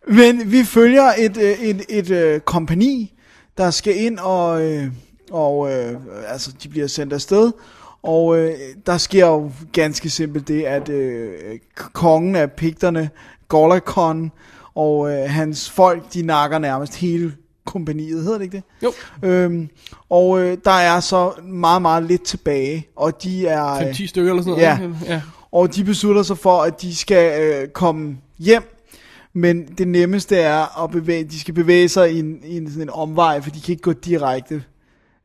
Men 0.07 0.51
vi 0.51 0.63
følger 0.63 1.11
et, 1.17 1.37
øh, 1.37 1.51
et, 1.51 1.81
et, 1.89 2.11
et 2.11 2.45
kompani, 2.45 3.13
der 3.57 3.71
skal 3.71 3.97
ind 3.97 4.19
og, 4.19 4.61
øh, 4.71 4.87
og 5.31 5.71
øh, 5.73 5.91
altså, 6.27 6.51
de 6.63 6.69
bliver 6.69 6.87
sendt 6.87 7.13
afsted. 7.13 7.51
Og 8.03 8.37
øh, 8.37 8.51
der 8.85 8.97
sker 8.97 9.27
jo 9.27 9.51
ganske 9.71 10.09
simpelt 10.09 10.47
det, 10.47 10.63
at 10.63 10.89
øh, 10.89 11.29
kongen 11.93 12.35
af 12.35 12.51
pigterne, 12.51 13.09
Gorlakon, 13.57 14.31
og 14.75 15.11
øh, 15.11 15.29
hans 15.29 15.69
folk, 15.69 16.13
de 16.13 16.21
nakker 16.21 16.57
nærmest 16.59 16.95
hele 16.95 17.33
kompaniet, 17.65 18.23
hedder 18.23 18.37
det 18.37 18.45
ikke 18.45 18.57
det? 18.57 18.63
Jo. 18.83 18.93
Øhm, 19.29 19.69
og 20.09 20.39
øh, 20.39 20.57
der 20.65 20.71
er 20.71 20.99
så 20.99 21.31
meget, 21.43 21.81
meget 21.81 22.03
lidt 22.03 22.23
tilbage, 22.23 22.87
og 22.95 23.23
de 23.23 23.47
er... 23.47 23.73
øh, 23.73 23.81
5-10 23.91 24.07
stykker 24.07 24.31
eller 24.31 24.43
sådan 24.43 24.59
Ja. 24.59 24.77
noget. 24.77 24.95
ikke? 25.01 25.13
ja. 25.13 25.21
og 25.51 25.75
de 25.75 25.83
beslutter 25.83 26.23
sig 26.23 26.37
for, 26.37 26.61
at 26.61 26.81
de 26.81 26.95
skal 26.95 27.41
øh, 27.41 27.67
komme 27.67 28.17
hjem. 28.39 28.63
Men 29.33 29.65
det 29.77 29.87
nemmeste 29.87 30.37
er 30.37 30.83
at 30.83 30.91
bevæge, 30.91 31.23
de 31.23 31.39
skal 31.39 31.53
bevæge 31.53 31.89
sig 31.89 32.11
i 32.11 32.19
en, 32.19 32.39
i 32.43 32.57
en, 32.57 32.67
sådan 32.69 32.81
en 32.83 32.89
omvej, 32.89 33.41
for 33.41 33.49
de 33.49 33.61
kan 33.61 33.71
ikke 33.71 33.81
gå 33.81 33.93
direkte. 33.93 34.63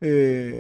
Øh, 0.03 0.53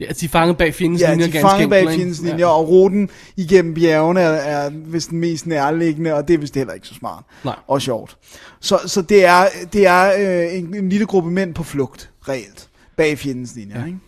Ja, 0.00 0.06
de 0.20 0.24
er 0.24 0.28
fanget 0.28 0.56
bag 0.58 0.74
fjendens 0.74 1.00
ja, 1.02 1.10
linjer 1.10 1.26
de 1.26 1.32
ganske 1.32 1.48
fanger 1.50 1.68
bag 1.68 1.80
enkelt, 1.80 1.92
ikke? 1.92 2.00
fjendens 2.02 2.22
linjer, 2.30 2.46
og 2.46 2.68
ruten 2.68 3.10
igennem 3.36 3.74
bjergene 3.74 4.20
er, 4.20 4.30
er 4.30 4.70
vist 4.70 5.10
den 5.10 5.18
mest 5.18 5.46
nærliggende, 5.46 6.14
og 6.14 6.28
det 6.28 6.34
er 6.34 6.38
vist 6.38 6.54
heller 6.54 6.72
ikke 6.74 6.86
så 6.88 6.94
smart. 6.94 7.24
Nej. 7.44 7.54
Og 7.66 7.82
sjovt. 7.82 8.16
Så, 8.60 8.78
så 8.86 9.02
det 9.02 9.24
er, 9.24 9.44
det 9.72 9.86
er 9.86 10.12
øh, 10.46 10.58
en, 10.58 10.74
en 10.74 10.88
lille 10.88 11.06
gruppe 11.06 11.30
mænd 11.30 11.54
på 11.54 11.62
flugt, 11.62 12.10
reelt, 12.28 12.68
bag 12.96 13.18
fjendens 13.18 13.54
linjer. 13.56 13.80
Ja. 13.80 13.86
Ikke? 13.86 13.98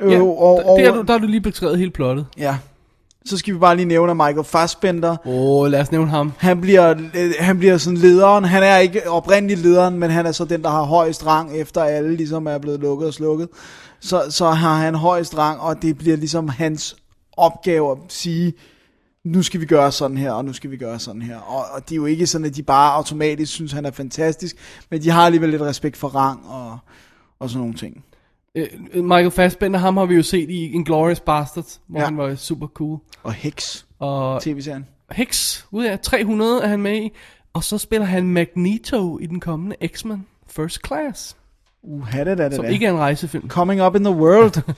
Ja, 0.00 0.04
Øh, 0.16 0.22
og, 0.22 0.38
og, 0.38 0.78
der, 0.78 0.84
der, 0.84 0.92
er 0.92 0.96
du- 0.96 1.02
der 1.02 1.12
har 1.12 1.18
du 1.18 1.26
lige 1.26 1.40
beskrevet 1.40 1.78
hele 1.78 1.90
plottet. 1.90 2.26
ja. 2.38 2.56
Så 3.24 3.38
skal 3.38 3.54
vi 3.54 3.58
bare 3.58 3.76
lige 3.76 3.86
nævne, 3.86 4.14
Michael 4.14 4.44
Fassbender, 4.44 5.10
Åh, 5.10 5.16
oh, 5.26 5.70
lad 5.70 5.80
os 5.80 5.92
nævne 5.92 6.10
ham. 6.10 6.32
Han 6.38 6.60
bliver, 6.60 6.94
øh, 7.14 7.32
han 7.38 7.58
bliver 7.58 7.78
sådan 7.78 7.96
lederen. 7.96 8.44
Han 8.44 8.62
er 8.62 8.76
ikke 8.76 9.10
oprindelig 9.10 9.58
lederen, 9.58 9.98
men 9.98 10.10
han 10.10 10.26
er 10.26 10.32
så 10.32 10.44
den, 10.44 10.62
der 10.62 10.70
har 10.70 10.82
højst 10.82 11.26
rang, 11.26 11.56
efter 11.56 11.82
alle 11.82 12.16
ligesom 12.16 12.46
er 12.46 12.58
blevet 12.58 12.80
lukket 12.80 13.08
og 13.08 13.14
slukket. 13.14 13.48
Så, 14.00 14.26
så 14.30 14.50
har 14.50 14.74
han 14.74 14.94
højst 14.94 15.38
rang, 15.38 15.60
og 15.60 15.82
det 15.82 15.98
bliver 15.98 16.16
ligesom 16.16 16.48
hans 16.48 16.96
opgave 17.36 17.90
at 17.92 17.98
sige, 18.08 18.52
nu 19.24 19.42
skal 19.42 19.60
vi 19.60 19.66
gøre 19.66 19.92
sådan 19.92 20.16
her, 20.16 20.32
og 20.32 20.44
nu 20.44 20.52
skal 20.52 20.70
vi 20.70 20.76
gøre 20.76 20.98
sådan 20.98 21.22
her. 21.22 21.36
Og, 21.36 21.64
og 21.72 21.88
det 21.88 21.92
er 21.92 21.96
jo 21.96 22.06
ikke 22.06 22.26
sådan, 22.26 22.44
at 22.44 22.56
de 22.56 22.62
bare 22.62 22.92
automatisk 22.92 23.52
synes, 23.52 23.72
han 23.72 23.86
er 23.86 23.90
fantastisk, 23.90 24.56
men 24.90 25.02
de 25.02 25.10
har 25.10 25.26
alligevel 25.26 25.48
lidt 25.50 25.62
respekt 25.62 25.96
for 25.96 26.08
rang 26.08 26.48
og, 26.48 26.78
og 27.40 27.50
sådan 27.50 27.60
nogle 27.60 27.74
ting. 27.74 28.04
Øh, 28.54 28.66
Michael 28.94 29.30
Fassbender, 29.30 29.78
ham 29.78 29.96
har 29.96 30.04
vi 30.06 30.14
jo 30.14 30.22
set 30.22 30.50
i 30.50 30.72
Inglourious 30.72 31.20
Basterds, 31.20 31.80
hvor 31.86 32.00
Ja. 32.00 32.04
han 32.04 32.16
var 32.16 32.34
super 32.34 32.66
cool. 32.66 32.98
Og 33.22 33.32
Hex, 33.32 33.82
Og 33.98 34.42
tv-serien. 34.42 34.86
Hicks, 35.12 35.66
ud 35.70 35.84
af 35.84 36.00
300 36.00 36.62
er 36.62 36.66
han 36.68 36.80
med 36.80 36.96
i. 37.02 37.10
Og 37.52 37.64
så 37.64 37.78
spiller 37.78 38.06
han 38.06 38.26
Magneto 38.26 39.18
i 39.18 39.26
den 39.26 39.40
kommende 39.40 39.76
X-Men 39.86 40.26
First 40.48 40.86
Class, 40.86 41.36
Uh, 41.82 42.12
det 42.12 42.38
da 42.38 42.44
det 42.44 42.54
som 42.54 42.64
da. 42.64 42.70
ikke 42.70 42.86
er 42.86 42.90
en 42.90 42.98
rejsefilm. 42.98 43.48
Coming 43.48 43.82
up 43.82 43.96
in 43.96 44.04
the 44.04 44.14
world. 44.14 44.62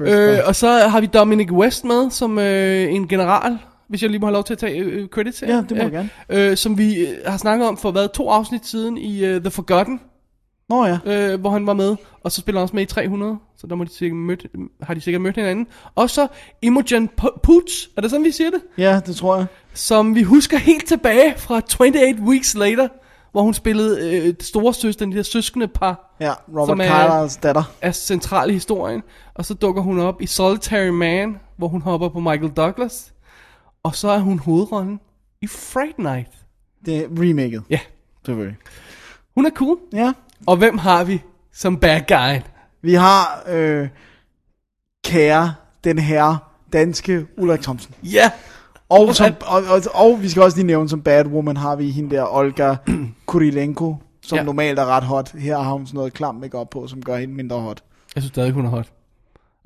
Øh, 0.00 0.38
og 0.46 0.54
så 0.56 0.68
har 0.68 1.00
vi 1.00 1.06
Dominic 1.06 1.50
West 1.52 1.84
med 1.84 2.10
som 2.10 2.38
øh, 2.38 2.92
en 2.94 3.08
general, 3.08 3.58
hvis 3.88 4.02
jeg 4.02 4.10
lige 4.10 4.20
må 4.20 4.26
have 4.26 4.32
lov 4.32 4.44
til 4.44 4.52
at 4.54 4.58
tage 4.58 4.78
øh, 4.78 5.08
credits 5.08 5.40
her. 5.40 5.54
Ja, 5.56 5.62
det 5.68 5.76
må 5.76 5.82
du 5.84 5.88
gerne. 5.90 6.10
Øh, 6.28 6.56
som 6.56 6.78
vi 6.78 7.06
øh, 7.06 7.08
har 7.26 7.36
snakket 7.36 7.68
om 7.68 7.76
for 7.76 7.90
hvad, 7.90 8.08
to 8.14 8.28
afsnit 8.30 8.66
siden 8.66 8.98
i 8.98 9.34
uh, 9.34 9.40
The 9.40 9.50
Forgotten. 9.50 10.00
Nå 10.68 10.86
ja. 10.86 10.98
øh, 11.06 11.40
hvor 11.40 11.50
han 11.50 11.66
var 11.66 11.74
med, 11.74 11.96
og 12.24 12.32
så 12.32 12.40
spiller 12.40 12.58
han 12.60 12.62
også 12.62 12.76
med 12.76 12.82
i 12.82 12.86
300, 12.86 13.38
så 13.56 13.66
der 13.66 13.74
må 13.74 13.84
de 13.84 13.90
sikkert 13.94 14.16
mødt, 14.16 14.46
har 14.82 14.94
de 14.94 15.00
sikkert 15.00 15.22
mødt 15.22 15.36
hinanden. 15.36 15.66
Og 15.94 16.10
så 16.10 16.26
Imogen 16.62 17.08
Poots, 17.42 17.90
er 17.96 18.00
det 18.00 18.10
sådan, 18.10 18.24
vi 18.24 18.30
siger 18.30 18.50
det? 18.50 18.60
Ja, 18.78 19.00
det 19.06 19.16
tror 19.16 19.36
jeg. 19.36 19.46
Som 19.74 20.14
vi 20.14 20.22
husker 20.22 20.58
helt 20.58 20.86
tilbage 20.86 21.34
fra 21.36 21.54
28 21.56 22.20
Weeks 22.22 22.54
Later, 22.54 22.88
hvor 23.32 23.42
hun 23.42 23.54
spillede 23.54 24.26
øh, 24.28 24.34
store 24.40 24.74
søster, 24.74 25.06
de 25.06 25.16
der 25.16 25.22
søskende 25.22 25.68
par, 25.68 26.16
Ja, 26.20 26.32
Robert 26.48 26.66
Som 26.66 26.78
Kylers 26.78 27.36
datter. 27.36 27.62
er 27.82 27.92
central 27.92 28.50
i 28.50 28.52
historien. 28.52 29.02
Og 29.34 29.44
så 29.44 29.54
dukker 29.54 29.82
hun 29.82 29.98
op 30.00 30.22
i 30.22 30.26
Solitary 30.26 30.88
Man, 30.88 31.36
hvor 31.56 31.68
hun 31.68 31.82
hopper 31.82 32.08
på 32.08 32.20
Michael 32.20 32.50
Douglas. 32.50 33.12
Og 33.82 33.94
så 33.94 34.08
er 34.08 34.18
hun 34.18 34.38
hovedrollen 34.38 35.00
i 35.42 35.46
Fright 35.46 35.98
Night. 35.98 36.28
Det 36.86 36.96
er 36.96 37.06
remaket, 37.10 37.62
Ja, 37.70 37.78
selvfølgelig. 38.26 38.56
hun 39.34 39.46
er 39.46 39.50
cool. 39.50 39.78
Ja, 39.92 40.12
Og 40.46 40.56
hvem 40.56 40.78
har 40.78 41.04
vi 41.04 41.22
som 41.52 41.76
bad 41.76 42.00
guy? 42.08 42.40
vi 42.82 42.94
har 42.94 43.42
øh, 43.48 43.88
kære, 45.04 45.54
den 45.84 45.98
her 45.98 46.36
danske 46.72 47.26
Ulrik 47.38 47.60
Thomsen. 47.60 47.94
Ja, 48.02 48.30
Og, 48.88 49.14
som, 49.16 49.32
og, 49.46 49.62
og, 49.68 49.82
og 49.94 50.22
vi 50.22 50.28
skal 50.28 50.42
også 50.42 50.56
lige 50.56 50.66
nævne, 50.66 50.88
som 50.88 51.02
bad 51.02 51.26
woman 51.26 51.56
har 51.56 51.76
vi 51.76 51.90
hende 51.90 52.16
der 52.16 52.34
Olga 52.36 52.74
Kurilenko, 53.26 53.96
som 54.22 54.38
Ja. 54.38 54.44
normalt 54.44 54.78
er 54.78 54.84
ret 54.84 55.04
hot. 55.04 55.32
Her 55.32 55.58
har 55.58 55.72
hun 55.72 55.86
sådan 55.86 55.98
noget 55.98 56.12
klam 56.12 56.34
make 56.34 56.66
på, 56.70 56.86
som 56.86 57.02
gør 57.02 57.16
hende 57.16 57.34
mindre 57.34 57.60
hot. 57.60 57.80
Jeg 58.14 58.22
synes 58.22 58.32
stadig, 58.32 58.52
hun 58.52 58.64
er 58.64 58.70
hot. 58.70 58.86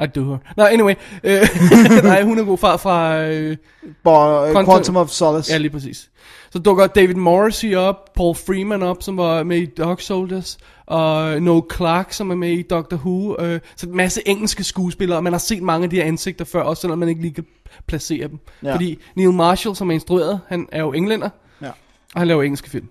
I 0.03 0.07
do 0.07 0.25
her. 0.31 0.39
Nå, 0.57 0.65
anyway. 0.65 0.95
Øh, 1.25 1.41
nej, 2.05 2.23
hun 2.23 2.39
er 2.39 2.45
god 2.45 2.59
fra, 2.59 2.77
fra 2.77 3.23
øh, 3.23 3.57
Bo, 4.05 4.11
uh, 4.11 4.51
Quantum- 4.53 4.65
Quantum 4.73 4.97
of 4.97 5.09
Solace. 5.09 5.53
ja, 5.53 5.59
lige 5.59 5.71
præcis. 5.71 6.11
Så 6.53 6.59
dukker 6.59 6.87
David 6.87 7.15
Morrissey 7.15 7.75
op, 7.77 8.13
Paul 8.15 8.35
Freeman 8.35 8.83
op, 8.83 9.03
som 9.03 9.17
var 9.17 9.43
med 9.43 9.59
i 9.59 9.67
Dog 9.67 10.01
Soldiers, 10.01 10.59
og 10.87 11.43
Noel 11.43 11.63
Clark, 11.75 12.13
som 12.13 12.31
er 12.31 12.35
med 12.35 12.51
i 12.51 12.63
Doctor 12.63 12.97
Who. 12.97 13.37
Øh, 13.43 13.61
så 13.77 13.87
en 13.87 13.97
masse 13.97 14.29
engelske 14.29 14.65
skuespillere, 14.65 15.19
og 15.19 15.25
man 15.25 15.33
har 15.33 15.39
set 15.39 15.63
mange 15.63 15.85
af 15.85 15.91
de 15.91 15.97
her 15.97 16.05
ansigter 16.05 16.45
før, 16.45 16.63
også 16.63 16.81
selvom 16.81 16.99
man 16.99 17.09
ikke 17.09 17.21
lige 17.23 17.35
kan 17.35 17.47
placere 17.87 18.29
dem. 18.29 18.39
Ja. 18.63 18.75
Fordi 18.75 18.99
Neil 19.17 19.33
Marshall, 19.33 19.77
som 19.77 19.91
er 19.91 19.95
instrueret, 19.95 20.41
han 20.49 20.67
er 20.73 20.81
jo 20.81 20.93
englænder, 20.93 21.29
Ja. 21.63 21.69
og 22.15 22.21
han 22.21 22.29
laver 22.29 22.43
engelske 22.43 22.71
film. 22.71 22.89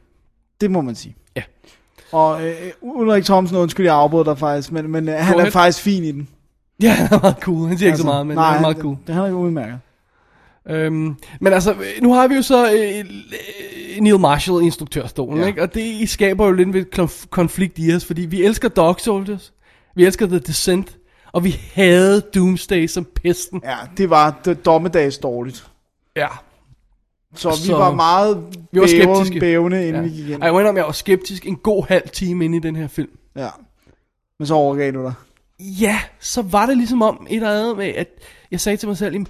Det 0.62 0.72
må 0.72 0.82
man 0.82 0.96
sige. 0.96 1.16
Ja. 1.36 1.42
Og 2.12 2.48
øh, 2.48 2.54
Ulrik 2.82 3.26
Thomsen, 3.26 3.58
undskyld, 3.58 3.86
jeg 3.86 3.96
afbryder 3.96 4.24
dig 4.24 4.38
faktisk, 4.38 4.72
men, 4.72 4.92
men 4.92 5.10
øh, 5.10 5.16
han 5.16 5.40
er 5.40 5.50
faktisk 5.50 5.82
fin 5.82 6.04
i 6.04 6.12
den. 6.12 6.28
Ja, 6.82 6.92
han 6.92 7.08
er 7.12 7.20
meget 7.22 7.38
cool. 7.42 7.68
Han 7.68 7.78
siger 7.78 7.88
ikke 7.90 7.98
så 7.98 8.06
meget, 8.06 8.28
men 8.28 8.36
nej, 8.36 8.48
han 8.48 8.58
er 8.58 8.62
meget 8.62 8.76
det- 8.76 8.84
cool. 8.84 8.98
Det, 9.08 9.16
han 9.16 9.24
er 9.24 9.32
udmærket. 9.32 9.80
Øhm, 10.70 11.16
men 11.42 11.54
altså, 11.54 11.76
nu 12.02 12.14
har 12.14 12.28
vi 12.28 12.36
jo 12.36 12.42
så 12.42 12.72
øh, 12.72 13.00
øh, 13.00 14.02
Neil 14.02 14.20
Marshall 14.20 14.62
i 14.62 14.66
instruktørstolen, 14.66 15.40
ja. 15.42 15.48
Ikke? 15.48 15.62
Og 15.62 15.74
det 15.74 16.10
skaber 16.10 16.46
jo 16.46 16.52
lidt 16.52 16.76
en 16.76 16.86
konf- 16.96 17.28
konflikt 17.30 17.74
i 17.80 17.94
os, 17.96 18.06
fordi 18.06 18.22
vi 18.22 18.44
elsker 18.44 18.70
Dog 18.70 18.96
Soldiers, 19.00 19.54
vi 19.96 20.06
elsker 20.06 20.26
The 20.28 20.40
Descent, 20.40 20.98
og 21.32 21.44
vi 21.44 21.60
havde 21.74 22.22
Doomsday 22.22 22.88
som 22.88 23.08
pesten. 23.16 23.62
Ja, 23.66 23.76
det 23.98 24.10
var 24.10 24.42
det, 24.46 24.66
dommedags 24.66 25.18
dårligt. 25.18 25.68
Ja. 26.16 26.28
Så, 27.36 27.52
Så- 27.52 27.68
vi 27.68 27.74
var 27.74 27.94
meget 27.96 28.38
Vi 28.72 28.80
var 28.80 28.88
bæven, 28.88 29.16
skeptiske. 29.16 29.40
bævende, 29.40 29.88
inden 29.88 30.04
ja. 30.04 30.10
vi 30.10 30.16
gik 30.16 30.30
ind. 30.30 30.44
Jeg 30.44 30.50
indrømme, 30.50 30.78
jeg 30.80 30.86
var 30.86 30.92
skeptisk 30.92 31.46
en 31.46 31.56
god 31.56 31.86
halv 31.88 32.10
time 32.10 32.46
inde 32.46 32.58
i 32.58 32.60
den 32.62 32.76
her 32.76 32.88
film. 32.88 33.10
Ja. 33.36 33.50
Men 34.40 34.46
så 34.48 34.54
overgav 34.54 34.92
du 34.94 35.04
dig. 35.04 35.14
Ja, 35.60 36.00
så 36.20 36.42
var 36.42 36.66
det 36.66 36.78
ligesom 36.78 37.02
om 37.02 37.28
et 37.30 37.36
eller 37.36 37.52
andet 37.62 37.78
med, 37.78 37.86
at 37.88 38.08
jeg 38.52 38.60
sagde 38.60 38.78
til 38.78 38.88
mig 38.88 38.98
selv, 38.98 39.14
"Jamen, 39.14 39.28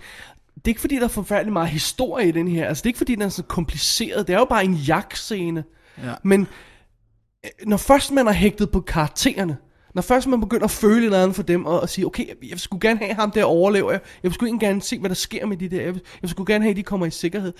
det 0.58 0.68
er 0.68 0.70
ikke 0.70 0.82
fordi, 0.82 0.96
der 0.96 1.04
er 1.04 1.08
forfærdelig 1.08 1.54
meget 1.54 1.70
historie 1.70 2.28
i 2.28 2.32
den 2.32 2.48
her. 2.48 2.68
Altså, 2.68 2.82
det 2.82 2.86
er 2.86 2.90
ikke 2.90 2.98
fordi, 2.98 3.16
den 3.16 3.22
er 3.22 3.30
så 3.30 3.44
kompliceret. 3.44 4.28
Det 4.28 4.34
er 4.34 4.40
jo 4.40 4.46
bare 4.46 4.66
en 4.66 4.74
jagtscene. 4.74 5.64
Ja. 6.04 6.14
Men 6.24 6.48
øh, 7.46 7.50
når 7.68 7.78
først 7.78 8.12
man 8.12 8.26
har 8.26 8.34
hægtet 8.34 8.72
på 8.72 8.82
karaktererne, 8.82 9.58
når 9.96 10.02
først 10.02 10.28
man 10.28 10.42
begynder 10.42 10.64
at 10.64 10.72
føle 10.72 10.98
et 10.98 11.04
eller 11.04 11.24
andet 11.24 11.36
for 11.36 11.44
dem, 11.44 11.66
og, 11.66 11.80
og 11.80 11.90
sige, 11.90 12.06
okay, 12.06 12.28
jeg, 12.28 12.36
jeg 12.50 12.60
skulle 12.60 12.80
gerne 12.80 13.00
have 13.00 13.14
ham 13.14 13.32
der 13.32 13.44
overlever, 13.44 13.92
jeg, 13.92 14.00
jeg 14.24 14.34
skulle 14.34 14.54
ikke 14.54 14.66
gerne 14.66 14.82
se, 14.82 15.00
hvad 15.00 15.10
der 15.10 15.16
sker 15.16 15.46
med 15.46 15.58
de 15.58 15.70
der, 15.70 15.82
jeg, 15.82 15.96
jeg 16.22 16.30
skulle 16.30 16.54
gerne 16.54 16.64
have, 16.64 16.72
at 16.72 16.78
de 16.78 16.84
kommer 16.84 17.06
i 17.06 17.12
sikkerhed. 17.12 17.54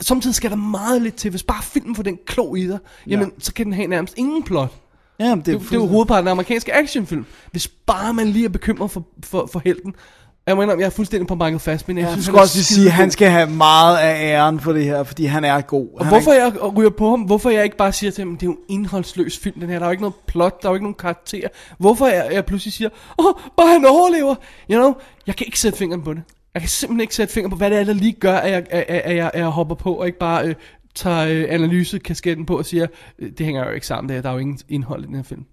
Samtidig 0.00 0.34
skal 0.34 0.50
der 0.50 0.56
meget 0.56 1.02
lidt 1.02 1.14
til, 1.14 1.30
hvis 1.30 1.42
bare 1.42 1.62
filmen 1.62 1.94
får 1.94 2.02
den 2.02 2.18
klo 2.26 2.54
i 2.54 2.66
dig, 2.66 2.78
jamen, 3.06 3.32
så 3.38 3.54
kan 3.54 3.66
den 3.66 3.72
have 3.72 3.86
nærmest 3.86 4.14
ingen 4.18 4.42
plot. 4.42 4.74
Ja, 5.20 5.30
det, 5.30 5.46
Det, 5.46 5.60
det 5.60 5.72
er 5.72 5.76
jo 5.76 5.86
hovedparten 5.86 6.28
af 6.28 6.32
amerikanske 6.32 6.74
actionfilm. 6.74 7.26
Hvis 7.50 7.68
bare 7.68 8.14
man 8.14 8.28
lige 8.28 8.44
er 8.44 8.48
bekymret 8.48 8.90
for, 8.90 9.06
for, 9.24 9.48
for 9.52 9.62
helten. 9.64 9.94
Jeg 10.46 10.56
må 10.56 10.62
indrømme, 10.62 10.80
jeg 10.80 10.86
er 10.86 10.90
fuldstændig 10.90 11.26
på 11.26 11.34
Michael 11.34 11.58
Fassbender. 11.58 12.02
Jeg 12.02 12.10
Jeg 12.10 12.22
synes, 12.22 12.28
er 12.28 12.40
også 12.40 12.64
sige, 12.64 12.86
at 12.86 12.92
han 12.92 13.10
skal 13.10 13.30
have 13.30 13.50
meget 13.50 13.98
af 13.98 14.32
æren 14.32 14.60
for 14.60 14.72
det 14.72 14.84
her, 14.84 15.02
fordi 15.04 15.24
han 15.24 15.44
er 15.44 15.60
god. 15.60 15.88
Og 15.94 16.04
han 16.04 16.08
hvorfor 16.08 16.30
er, 16.30 16.44
jeg 16.44 16.76
ryger 16.76 16.90
på 16.90 17.10
ham, 17.10 17.20
hvorfor 17.20 17.50
jeg 17.50 17.64
ikke 17.64 17.76
bare 17.76 17.92
siger 17.92 18.10
til 18.10 18.24
ham, 18.24 18.36
det 18.36 18.42
er 18.42 18.50
jo 18.50 18.52
en 18.52 18.58
indholdsløs 18.68 19.38
film, 19.38 19.60
den 19.60 19.70
her, 19.70 19.78
der 19.78 19.86
er 19.86 19.88
jo 19.88 19.90
ikke 19.90 20.02
noget 20.02 20.14
plot, 20.26 20.62
der 20.62 20.68
er 20.68 20.72
jo 20.72 20.74
ikke 20.74 20.84
nogen 20.84 20.94
karakter. 20.94 21.48
Hvorfor 21.78 22.06
jeg, 22.06 22.28
jeg 22.32 22.44
pludselig 22.44 22.72
siger, 22.72 22.88
åh, 23.18 23.26
oh, 23.26 23.34
bare 23.56 23.68
han 23.68 23.86
overlever. 23.86 24.34
You 24.70 24.78
know, 24.78 24.94
jeg 25.26 25.36
kan 25.36 25.46
ikke 25.46 25.60
sætte 25.60 25.78
fingeren 25.78 26.02
på 26.02 26.14
det. 26.14 26.22
Jeg 26.54 26.62
kan 26.62 26.68
simpelthen 26.68 27.00
ikke 27.00 27.14
sætte 27.14 27.34
fingeren 27.34 27.50
på, 27.50 27.56
hvad 27.56 27.70
det 27.70 27.78
er, 27.78 27.84
der 27.84 27.92
lige 27.92 28.12
gør, 28.12 28.36
at 28.36 28.52
jeg, 28.52 28.66
at, 28.70 28.84
at, 28.88 29.00
at 29.04 29.16
jeg, 29.16 29.30
at 29.34 29.40
jeg 29.40 29.48
hopper 29.48 29.74
på, 29.74 29.94
og 29.94 30.06
ikke 30.06 30.18
bare 30.18 30.46
øh, 30.48 30.54
tager 30.94 31.26
øh, 31.28 31.44
analysekasketten 31.48 32.46
på 32.46 32.58
og 32.58 32.64
siger, 32.66 32.86
øh, 33.18 33.30
det 33.38 33.46
hænger 33.46 33.66
jo 33.66 33.70
ikke 33.70 33.86
sammen, 33.86 34.08
det 34.08 34.14
her, 34.14 34.22
der 34.22 34.28
er 34.28 34.32
jo 34.32 34.38
ingen 34.38 34.58
indhold 34.68 35.04
i 35.04 35.06
den 35.06 35.14
her 35.14 35.22
film. 35.22 35.44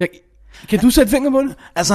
Jeg, 0.00 0.08
kan 0.68 0.78
du 0.78 0.90
sætte 0.90 1.10
fingeren 1.10 1.32
på 1.34 1.40
det? 1.40 1.54
Altså, 1.76 1.94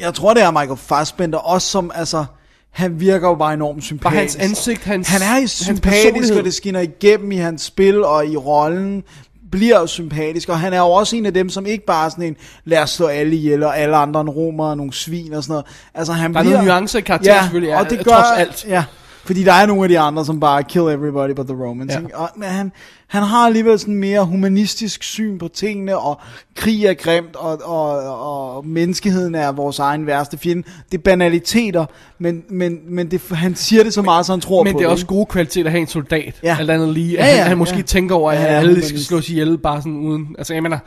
jeg 0.00 0.14
tror, 0.14 0.34
det 0.34 0.42
er 0.42 0.50
Michael 0.50 0.76
Fassbender 0.78 1.38
også 1.38 1.68
som, 1.68 1.90
altså, 1.94 2.24
han 2.70 3.00
virker 3.00 3.28
jo 3.28 3.34
bare 3.34 3.54
enormt 3.54 3.84
sympatisk. 3.84 4.12
Bare 4.12 4.20
hans 4.20 4.36
ansigt, 4.36 4.84
hans 4.84 5.08
Han 5.08 5.22
er 5.22 5.26
hans 5.26 5.50
sympatisk, 5.50 6.04
personlighed. 6.04 6.38
og 6.38 6.44
det 6.44 6.54
skinner 6.54 6.80
igennem 6.80 7.32
i 7.32 7.36
hans 7.36 7.62
spil 7.62 8.04
og 8.04 8.26
i 8.26 8.36
rollen 8.36 9.02
bliver 9.50 9.80
jo 9.80 9.86
sympatisk, 9.86 10.48
og 10.48 10.58
han 10.60 10.72
er 10.72 10.78
jo 10.78 10.86
også 10.90 11.16
en 11.16 11.26
af 11.26 11.34
dem, 11.34 11.48
som 11.48 11.66
ikke 11.66 11.86
bare 11.86 12.04
er 12.04 12.08
sådan 12.08 12.24
en, 12.24 12.36
lad 12.64 12.78
os 12.78 12.90
slå 12.90 13.06
alle 13.06 13.36
ihjel, 13.36 13.62
og 13.62 13.78
alle 13.78 13.96
andre 13.96 14.20
en 14.20 14.28
romer 14.30 14.66
og 14.66 14.76
nogle 14.76 14.92
svin 14.92 15.32
og 15.32 15.42
sådan 15.42 15.52
noget. 15.52 15.66
Altså, 15.94 16.12
han 16.12 16.32
Der 16.34 16.38
er 16.38 16.42
bliver... 16.42 16.56
nogle 16.56 16.70
nuancer 16.70 16.98
i 16.98 17.02
karakteren 17.02 17.42
selvfølgelig, 17.42 17.68
ja, 17.68 17.80
og 17.80 17.90
det 17.90 18.04
gør, 18.04 18.12
trods 18.12 18.38
alt. 18.38 18.64
Ja, 18.68 18.84
fordi 19.24 19.44
der 19.44 19.52
er 19.52 19.66
nogle 19.66 19.82
af 19.82 19.88
de 19.88 19.98
andre, 19.98 20.24
som 20.24 20.40
bare 20.40 20.62
kill 20.62 20.84
everybody 20.84 21.30
but 21.30 21.46
the 21.46 21.56
Romans. 21.56 21.92
Ja. 21.92 22.00
Ja. 22.00 22.20
Og, 22.22 22.30
men 22.36 22.48
han, 22.48 22.72
han 23.14 23.22
har 23.22 23.46
alligevel 23.46 23.78
sådan 23.78 23.94
mere 23.94 24.24
humanistisk 24.24 25.02
syn 25.02 25.38
på 25.38 25.48
tingene, 25.48 25.98
og 25.98 26.20
krig 26.56 26.84
er 26.86 26.94
grimt, 26.94 27.36
og, 27.36 27.60
og, 27.64 28.54
og 28.56 28.66
menneskeheden 28.66 29.34
er 29.34 29.52
vores 29.52 29.78
egen 29.78 30.06
værste 30.06 30.38
fjende. 30.38 30.62
Det 30.92 30.98
er 30.98 31.02
banaliteter, 31.02 31.86
men, 32.18 32.42
men, 32.50 32.78
men 32.88 33.10
det, 33.10 33.22
han 33.30 33.54
siger 33.54 33.82
det 33.82 33.94
så 33.94 34.02
meget, 34.02 34.26
så 34.26 34.32
han 34.32 34.40
tror 34.40 34.62
Men 34.64 34.72
på 34.72 34.78
det 34.78 34.84
er 34.84 34.88
det. 34.88 34.92
også 34.92 35.06
gode 35.06 35.26
kvaliteter 35.26 35.66
at 35.66 35.70
have 35.70 35.80
en 35.80 35.86
soldat. 35.86 36.40
Ja. 36.42 36.56
Alt 36.60 36.70
andet 36.70 36.88
lige. 36.88 37.12
Ja, 37.12 37.26
Ja, 37.26 37.36
han, 37.36 37.46
han 37.46 37.58
måske 37.58 37.76
ja. 37.76 37.82
tænker 37.82 38.14
over, 38.14 38.32
at 38.32 38.40
Ja, 38.40 38.44
alle 38.46 38.82
skal 38.84 39.00
slås 39.00 39.28
ihjel 39.28 39.58
bare 39.58 39.78
sådan 39.80 39.96
uden... 39.96 40.34
Altså, 40.38 40.54
jeg 40.54 40.62
mener... 40.62 40.78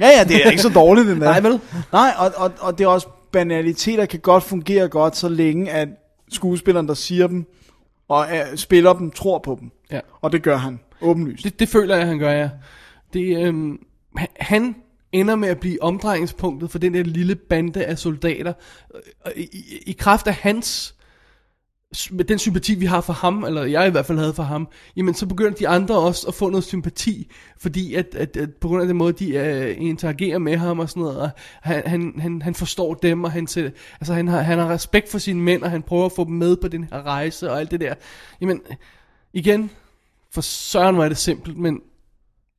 Ja, 0.00 0.08
ja, 0.18 0.24
det 0.24 0.46
er 0.46 0.50
ikke 0.50 0.62
så 0.62 0.68
dårligt, 0.68 1.06
den 1.06 1.20
der. 1.20 1.24
Nej, 1.24 1.40
vel? 1.40 1.60
Nej, 1.92 2.12
og, 2.18 2.32
og, 2.36 2.52
og 2.60 2.78
det 2.78 2.84
er 2.84 2.88
også, 2.88 3.06
banaliteter 3.32 4.06
kan 4.06 4.20
godt 4.20 4.42
fungere 4.44 4.88
godt, 4.88 5.16
så 5.16 5.28
længe 5.28 5.70
at 5.70 5.88
skuespilleren, 6.32 6.88
der 6.88 6.94
siger 6.94 7.26
dem, 7.26 7.44
og 8.08 8.26
uh, 8.32 8.56
spiller 8.56 8.92
dem, 8.92 9.10
tror 9.10 9.38
på 9.38 9.56
dem. 9.60 9.70
Ja. 9.92 10.00
Og 10.22 10.32
det 10.32 10.42
gør 10.42 10.56
han, 10.56 10.80
åbenlyst. 11.04 11.44
Det, 11.44 11.60
det 11.60 11.68
føler 11.68 11.96
jeg, 11.96 12.06
han 12.06 12.18
gør, 12.18 12.30
ja. 12.30 12.50
Det, 13.12 13.46
øhm, 13.46 13.78
han- 14.40 14.74
ender 15.12 15.34
med 15.36 15.48
at 15.48 15.60
blive 15.60 15.82
omdrejningspunktet 15.82 16.70
for 16.70 16.78
den 16.78 16.94
der 16.94 17.02
lille 17.02 17.34
bande 17.34 17.84
af 17.84 17.98
soldater. 17.98 18.52
Øh, 18.94 19.00
øh, 19.26 19.42
I, 19.42 19.48
i, 19.52 19.82
i 19.86 19.92
kraft 19.92 20.26
af 20.26 20.34
hans 20.34 20.94
med 22.10 22.24
den 22.24 22.38
sympati, 22.38 22.74
vi 22.74 22.86
har 22.86 23.00
for 23.00 23.12
ham, 23.12 23.44
eller 23.44 23.64
jeg 23.64 23.86
i 23.86 23.90
hvert 23.90 24.06
fald 24.06 24.18
havde 24.18 24.34
for 24.34 24.42
ham, 24.42 24.68
jamen 24.96 25.14
så 25.14 25.26
begynder 25.26 25.52
de 25.52 25.68
andre 25.68 25.98
også 25.98 26.28
at 26.28 26.34
få 26.34 26.50
noget 26.50 26.64
sympati, 26.64 27.30
fordi 27.58 27.94
at, 27.94 28.14
at, 28.14 28.36
at 28.36 28.54
på 28.54 28.68
grund 28.68 28.82
af 28.82 28.86
den 28.88 28.96
måde, 28.96 29.12
de 29.12 29.40
uh, 29.78 29.86
interagerer 29.86 30.38
med 30.38 30.56
ham 30.56 30.78
og 30.78 30.88
sådan 30.88 31.02
noget, 31.02 31.18
og 31.20 31.30
han, 31.62 31.82
han, 31.86 32.14
han, 32.18 32.42
han 32.42 32.54
forstår 32.54 32.94
dem, 32.94 33.24
og 33.24 33.32
han, 33.32 33.46
til, 33.46 33.72
altså, 34.00 34.14
han, 34.14 34.28
har, 34.28 34.40
han 34.40 34.58
har 34.58 34.68
respekt 34.70 35.10
for 35.10 35.18
sine 35.18 35.40
mænd, 35.40 35.62
og 35.62 35.70
han 35.70 35.82
prøver 35.82 36.06
at 36.06 36.12
få 36.12 36.24
dem 36.24 36.34
med 36.34 36.56
på 36.56 36.68
den 36.68 36.84
her 36.92 37.02
rejse, 37.02 37.50
og 37.50 37.60
alt 37.60 37.70
det 37.70 37.80
der. 37.80 37.94
Jamen, 38.40 38.60
igen, 39.32 39.70
for 40.34 40.40
søren 40.40 40.96
var 40.96 41.08
det 41.08 41.18
simpelt, 41.18 41.56
men 41.58 41.80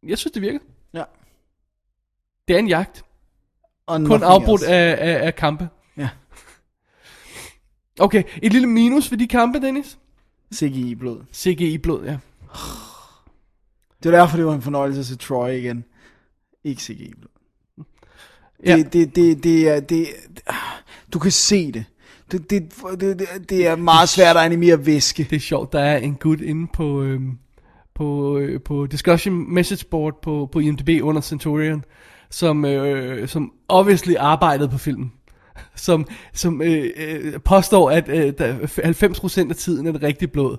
jeg 0.03 0.17
synes, 0.17 0.31
det 0.31 0.41
virker. 0.41 0.59
Ja. 0.93 1.03
Det 2.47 2.53
er 2.55 2.59
en 2.59 2.67
jagt, 2.67 3.03
Og 3.87 4.01
kun 4.05 4.23
afbrudt 4.23 4.61
else. 4.61 4.73
af, 4.73 5.13
af, 5.13 5.25
af 5.27 5.35
kampe. 5.35 5.69
Ja. 5.97 6.09
Okay, 7.99 8.23
et 8.41 8.53
lille 8.53 8.67
minus 8.67 9.11
ved 9.11 9.17
de 9.17 9.27
kampe, 9.27 9.59
Dennis. 9.61 9.97
CGI-blod. 10.55 11.23
CGI-blod, 11.33 12.05
ja. 12.05 12.17
Det 14.03 14.13
er 14.13 14.17
derfor, 14.17 14.37
det 14.37 14.45
var 14.45 14.53
en 14.53 14.61
fornøjelse 14.61 14.99
at 14.99 15.05
se 15.05 15.15
Troy 15.15 15.49
igen. 15.49 15.83
Ikke 16.63 16.81
CGI-blod. 16.81 17.31
Ja. 18.65 18.77
Det, 18.77 18.93
det, 18.93 19.15
det, 19.15 19.43
det 19.43 19.69
er... 19.69 19.79
Det, 19.79 20.07
du 21.13 21.19
kan 21.19 21.31
se 21.31 21.71
det. 21.71 21.85
Det, 22.31 22.49
det, 22.49 22.73
det, 22.99 23.19
det, 23.19 23.49
det 23.49 23.67
er 23.67 23.75
meget 23.75 24.09
svært 24.09 24.37
at 24.37 24.43
animere 24.43 24.85
væske. 24.85 25.23
Det 25.29 25.35
er 25.35 25.39
sjovt, 25.39 25.73
der 25.73 25.79
er 25.79 25.97
en 25.97 26.15
gut 26.15 26.41
inde 26.41 26.67
på, 26.73 27.01
øhm, 27.01 27.37
på, 27.95 28.37
øh, 28.37 28.61
på 28.61 28.85
discussion 28.85 29.53
message 29.53 29.85
board 29.91 30.21
på, 30.21 30.49
på 30.51 30.59
IMDb 30.59 31.03
under 31.03 31.21
Centurion, 31.21 31.83
som, 32.29 32.65
øh, 32.65 33.27
som 33.27 33.51
obviously 33.67 34.13
arbejdede 34.19 34.69
på 34.69 34.77
filmen. 34.77 35.11
Som, 35.75 36.07
som 36.33 36.61
øh, 36.61 36.85
øh, 36.97 37.33
påstår, 37.45 37.89
at 37.91 38.09
øh, 38.09 38.33
der, 38.37 38.55
90% 39.45 39.49
af 39.49 39.55
tiden 39.55 39.87
er 39.87 39.91
det 39.91 40.03
rigtig 40.03 40.31
blod. 40.31 40.57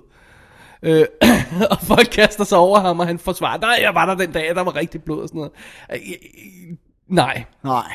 Øh, 0.83 1.05
og 1.71 1.77
folk 1.81 2.07
kaster 2.11 2.43
sig 2.43 2.57
over 2.57 2.79
ham, 2.79 2.99
og 2.99 3.07
han 3.07 3.19
forsvarer, 3.19 3.59
nej, 3.59 3.79
jeg 3.81 3.95
var 3.95 4.05
der 4.05 4.15
den 4.15 4.31
dag, 4.31 4.55
der 4.55 4.63
var 4.63 4.75
rigtig 4.75 5.03
blod 5.03 5.21
og 5.21 5.27
sådan 5.27 5.39
noget. 5.39 5.51
Øh, 5.93 5.99
øh, 6.09 6.77
nej, 7.07 7.43
Nej. 7.63 7.91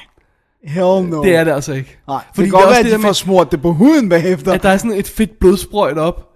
Hell 0.65 1.05
no. 1.11 1.23
det 1.23 1.37
er 1.37 1.45
det 1.45 1.53
altså 1.53 1.73
ikke. 1.73 1.99
Nej, 2.09 2.25
Fordi 2.35 2.45
det 2.45 2.53
kan 2.53 2.61
godt 2.61 2.71
være, 2.71 2.79
at 2.79 2.85
det 2.85 2.99
de 2.99 3.03
får 3.03 3.13
smurt 3.13 3.53
det 3.53 3.63
på 3.63 3.73
huden 3.73 4.09
bagefter. 4.09 4.53
At 4.53 4.63
der 4.63 4.69
er 4.69 4.77
sådan 4.77 4.99
et 4.99 5.09
fedt 5.09 5.39
blodsprøjt 5.39 5.99
op, 5.99 6.29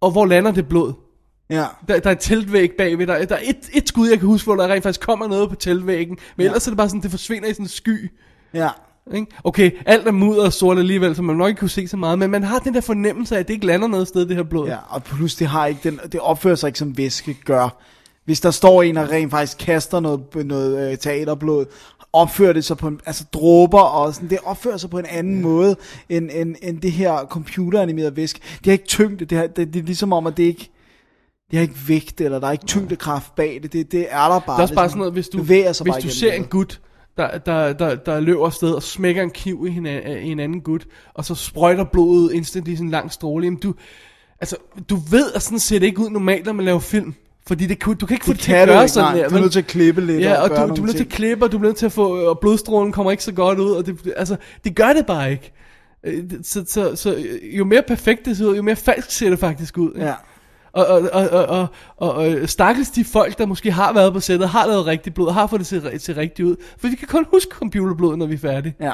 og 0.00 0.10
hvor 0.10 0.26
lander 0.26 0.50
det 0.52 0.68
blod? 0.68 0.92
Ja. 1.50 1.64
Der, 1.88 2.00
der 2.00 2.10
er 2.10 2.14
et 2.14 2.18
teltvæg 2.18 2.70
bagved, 2.78 3.06
der, 3.06 3.24
der 3.24 3.34
er 3.34 3.40
et, 3.42 3.70
et 3.72 3.88
skud, 3.88 4.08
jeg 4.08 4.18
kan 4.18 4.28
huske, 4.28 4.46
hvor 4.46 4.56
der 4.56 4.68
rent 4.68 4.82
faktisk 4.82 5.00
kommer 5.00 5.28
noget 5.28 5.48
på 5.48 5.54
teltvæggen, 5.54 6.18
men 6.36 6.46
ellers 6.46 6.66
er 6.66 6.70
det 6.70 6.76
bare 6.76 6.88
sådan, 6.88 7.02
det 7.02 7.10
forsvinder 7.10 7.48
i 7.48 7.52
sådan 7.52 7.64
en 7.64 7.68
sky. 7.68 8.10
Ja. 8.54 8.68
Ikke? 9.14 9.26
Okay, 9.44 9.70
alt 9.86 10.06
er 10.06 10.12
mudder 10.12 10.44
og 10.44 10.52
sort 10.52 10.78
alligevel, 10.78 11.16
så 11.16 11.22
man 11.22 11.36
nok 11.36 11.48
ikke 11.48 11.58
kunne 11.58 11.70
se 11.70 11.88
så 11.88 11.96
meget, 11.96 12.18
men 12.18 12.30
man 12.30 12.42
har 12.42 12.58
den 12.58 12.74
der 12.74 12.80
fornemmelse 12.80 13.34
af, 13.34 13.40
at 13.40 13.48
det 13.48 13.54
ikke 13.54 13.66
lander 13.66 13.88
noget 13.88 14.08
sted, 14.08 14.26
det 14.26 14.36
her 14.36 14.42
blod. 14.42 14.68
Ja, 14.68 14.76
og 14.88 15.04
plus 15.04 15.34
det 15.34 15.46
har 15.46 15.66
ikke 15.66 15.80
den, 15.84 16.00
det 16.12 16.20
opfører 16.20 16.54
sig 16.54 16.68
ikke 16.68 16.78
som 16.78 16.98
væske 16.98 17.36
gør. 17.44 17.82
Hvis 18.24 18.40
der 18.40 18.50
står 18.50 18.82
en, 18.82 18.96
og 18.96 19.10
rent 19.10 19.30
faktisk 19.30 19.58
kaster 19.58 20.00
noget, 20.00 20.20
noget 20.44 20.90
øh, 20.90 20.98
teaterblod, 20.98 21.66
opfører 22.12 22.52
det 22.52 22.64
sig 22.64 22.76
på 22.76 22.88
en, 22.88 23.00
altså 23.06 23.24
dråber 23.32 23.80
og 23.80 24.14
sådan, 24.14 24.30
det 24.30 24.38
opfører 24.44 24.76
sig 24.76 24.90
på 24.90 24.98
en 24.98 25.06
anden 25.06 25.36
ja. 25.36 25.42
måde, 25.42 25.76
end, 26.08 26.30
end, 26.32 26.56
end 26.62 26.80
det 26.80 26.92
her 26.92 27.26
computeranimerede 27.30 28.16
væske. 28.16 28.40
Det 28.58 28.66
har 28.66 28.72
ikke 28.72 28.84
tyngde, 28.84 29.24
det, 29.24 29.38
har, 29.38 29.46
det, 29.46 29.74
det 29.74 29.80
er 29.80 29.84
ligesom 29.84 30.12
om, 30.12 30.26
at 30.26 30.36
det 30.36 30.42
ikke, 30.42 30.70
det 31.50 31.56
har 31.58 31.62
ikke 31.62 31.88
vægt, 31.88 32.20
eller 32.20 32.38
der 32.38 32.46
er 32.46 32.52
ikke 32.52 32.66
tyngdekraft 32.66 33.34
bag 33.34 33.58
det, 33.62 33.72
det, 33.72 33.92
det 33.92 34.06
er 34.10 34.28
der 34.28 34.28
bare. 34.28 34.38
Det 34.38 34.48
er 34.48 34.62
også 34.62 34.74
bare 34.74 34.84
ligesom 34.84 34.88
sådan 34.88 34.98
noget, 34.98 35.12
hvis 35.12 35.28
du, 35.28 35.38
hvis 35.42 36.04
du 36.04 36.08
ser 36.10 36.32
en 36.32 36.44
gut, 36.44 36.80
der, 37.16 37.38
der, 37.38 37.72
der, 37.72 37.94
der 37.94 38.20
løber 38.20 38.46
afsted 38.46 38.70
og 38.70 38.82
smækker 38.82 39.22
en 39.22 39.30
kniv 39.30 39.66
i, 39.68 39.70
hina- 39.70 40.08
i 40.18 40.28
en 40.30 40.40
anden 40.40 40.60
gut, 40.60 40.86
og 41.14 41.24
så 41.24 41.34
sprøjter 41.34 41.84
blodet 41.84 42.32
instant 42.32 42.68
i 42.68 42.76
sådan 42.76 42.86
en 42.86 42.90
lang 42.90 43.12
stråle, 43.12 43.44
jamen 43.44 43.58
du, 43.60 43.74
altså, 44.40 44.56
du 44.90 44.96
ved, 45.10 45.32
at 45.34 45.42
sådan 45.42 45.58
ser 45.58 45.78
det 45.78 45.86
ikke 45.86 46.00
ud 46.00 46.10
normalt, 46.10 46.46
når 46.46 46.52
man 46.52 46.64
laver 46.64 46.78
film. 46.80 47.14
Fordi 47.46 47.66
det, 47.66 47.84
du 47.84 47.94
kan 48.06 48.14
ikke 48.14 48.24
få 48.24 48.32
Det 48.32 48.38
det, 48.38 48.44
til 48.44 48.52
at 48.52 48.68
du 48.68 48.72
gøre 48.72 48.82
ikke, 48.82 48.92
sådan 48.92 49.12
nej. 49.14 49.22
der. 49.22 49.28
Du 49.28 49.36
er 49.36 49.40
nødt 49.40 49.52
til 49.52 49.58
at 49.58 49.66
klippe 49.66 50.00
lidt 50.00 50.20
Ja, 50.20 50.34
og 50.42 50.50
og 50.50 50.68
du, 50.68 50.74
du 50.76 50.82
er 50.82 50.86
nødt 50.86 50.96
til 50.96 51.04
at 51.04 51.10
klippe, 51.10 51.44
og 51.44 51.52
du 51.52 51.56
er 51.58 51.62
nødt 51.62 51.76
til 51.76 51.86
at 51.86 51.92
få, 51.92 52.28
og 52.28 52.38
blodstrålen 52.38 52.92
kommer 52.92 53.10
ikke 53.10 53.24
så 53.24 53.32
godt 53.32 53.58
ud, 53.58 53.70
og 53.70 53.86
det, 53.86 54.12
altså, 54.16 54.36
det 54.64 54.74
gør 54.76 54.92
det 54.92 55.06
bare 55.06 55.30
ikke. 55.32 55.52
Øh, 56.04 56.24
Så, 56.42 56.64
så, 56.68 56.96
så 56.96 57.24
jo 57.42 57.64
mere 57.64 57.82
perfekt 57.88 58.24
det 58.24 58.36
ser 58.36 58.44
ud, 58.46 58.56
jo 58.56 58.62
mere 58.62 58.76
falsk 58.76 59.10
ser 59.10 59.30
det 59.30 59.38
faktisk 59.38 59.78
ud. 59.78 59.92
ikke? 59.94 60.06
Ja. 60.06 60.14
Og, 60.72 60.86
og, 60.86 61.10
og, 61.12 61.28
og, 61.28 61.46
og, 61.46 61.66
og, 61.96 62.14
og 62.14 62.48
stakkels 62.48 62.90
de 62.90 63.04
folk, 63.04 63.38
der 63.38 63.46
måske 63.46 63.72
har 63.72 63.92
været 63.92 64.12
på 64.12 64.20
sættet, 64.20 64.48
har 64.48 64.66
lavet 64.66 64.86
rigtig 64.86 65.14
blod, 65.14 65.32
har 65.32 65.46
fået 65.46 65.60
det 65.60 65.66
til, 65.66 66.00
til 66.00 66.14
rigtigt 66.14 66.48
ud. 66.48 66.56
For 66.78 66.88
vi 66.88 66.94
kan 66.94 67.08
kun 67.08 67.26
huske 67.32 67.50
computerblod, 67.54 68.16
når 68.16 68.26
vi 68.26 68.34
er 68.34 68.38
færdige. 68.38 68.74
Ja. 68.80 68.92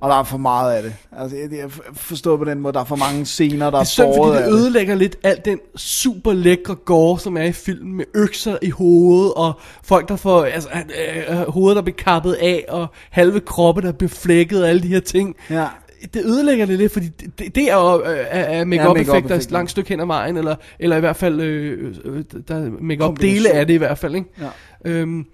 Og 0.00 0.10
der 0.10 0.16
er 0.16 0.22
for 0.22 0.38
meget 0.38 0.72
af 0.72 0.82
det. 0.82 0.94
Altså, 1.12 1.36
jeg, 1.36 1.52
jeg 1.52 1.70
forstår 1.92 2.36
på 2.36 2.44
den 2.44 2.60
måde, 2.60 2.72
der 2.72 2.80
er 2.80 2.84
for 2.84 2.96
mange 2.96 3.26
scener, 3.26 3.70
der 3.70 3.78
Det 3.78 3.78
er 3.78 3.84
synd, 3.84 4.14
fordi 4.16 4.38
det 4.38 4.52
ødelægger 4.52 4.94
lidt 4.94 5.16
alt 5.22 5.44
den 5.44 5.58
super 5.76 6.32
lækre 6.32 6.74
gore, 6.74 7.18
som 7.18 7.36
er 7.36 7.42
i 7.42 7.52
filmen, 7.52 7.96
med 7.96 8.04
økser 8.14 8.58
i 8.62 8.70
hovedet, 8.70 9.32
og 9.34 9.60
folk, 9.82 10.08
der 10.08 10.16
får 10.16 10.44
altså, 10.44 10.68
øh, 10.72 11.40
øh, 11.40 11.48
hovedet, 11.48 11.76
der 11.76 11.82
bliver 11.82 11.96
kappet 11.96 12.32
af, 12.32 12.64
og 12.68 12.86
halve 13.10 13.40
kroppe, 13.40 13.82
der 13.82 13.92
bliver 13.92 14.10
flækket, 14.10 14.62
og 14.62 14.68
alle 14.68 14.82
de 14.82 14.88
her 14.88 15.00
ting. 15.00 15.36
Ja. 15.50 15.66
Det 16.14 16.24
ødelægger 16.24 16.66
det 16.66 16.78
lidt, 16.78 16.92
fordi 16.92 17.08
det, 17.08 17.54
det 17.54 17.70
er 17.70 17.74
jo 17.74 18.02
øh, 18.04 18.26
er, 18.30 18.64
make-up 18.64 18.96
Ja, 18.96 19.02
effekter 19.02 19.34
et 19.34 19.50
langt 19.50 19.70
stykke 19.70 19.88
hen 19.88 20.00
ad 20.00 20.06
vejen, 20.06 20.36
eller, 20.36 20.56
eller 20.78 20.96
i 20.96 21.00
hvert 21.00 21.16
fald, 21.16 21.40
øh, 21.40 21.96
øh, 22.04 22.24
der 22.48 22.54
er 22.56 22.70
make-up 22.70 23.20
dele 23.20 23.50
af 23.50 23.66
det 23.66 23.74
i 23.74 23.76
hvert 23.76 23.98
fald, 23.98 24.14
ikke? 24.14 24.28
Ja. 24.40 24.48
Øhm, 24.84 25.26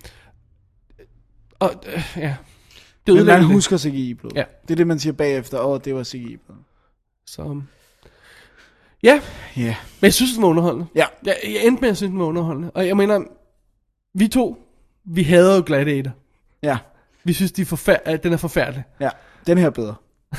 og 1.59 1.71
øh, 1.97 2.03
ja, 2.17 2.37
det 3.07 3.15
Men 3.15 3.27
man 3.27 3.45
husker 3.45 3.79
CGI-blod. 3.79 4.33
Ja. 4.35 4.45
Det 4.63 4.71
er 4.71 4.77
det, 4.77 4.87
man 4.87 4.99
siger 4.99 5.13
bagefter. 5.13 5.61
Åh, 5.61 5.81
det 5.85 5.95
var 5.95 6.05
CGI-blod. 6.05 6.57
Så, 7.27 7.61
ja, 9.03 9.21
Ja. 9.57 9.77
men 10.01 10.03
jeg 10.07 10.15
synes, 10.15 10.33
den 10.35 10.43
var 10.43 10.49
underholdende. 10.49 10.87
Ja. 10.95 11.05
Jeg, 11.27 11.37
jeg 11.45 11.67
endte 11.67 11.81
med 11.81 11.89
at 11.91 11.97
synes, 11.97 12.11
den 12.11 12.19
var 12.19 12.25
underholdende. 12.27 12.71
Og 12.71 12.87
jeg 12.87 12.97
mener, 12.97 13.21
vi 14.15 14.29
to, 14.29 14.59
vi 15.05 15.23
hader 15.23 15.57
jo 15.57 15.63
Gladiator. 15.67 16.13
Ja. 16.63 16.79
Vi 17.25 17.33
synes, 17.33 17.53
de 17.53 17.63
er 17.63 17.67
forfær- 17.67 18.17
den 18.17 18.33
er 18.33 18.37
forfærdelig. 18.37 18.85
Ja. 19.01 19.09
Den 19.47 19.59
her 19.59 19.67
er 19.67 19.71
bedre. 19.71 19.95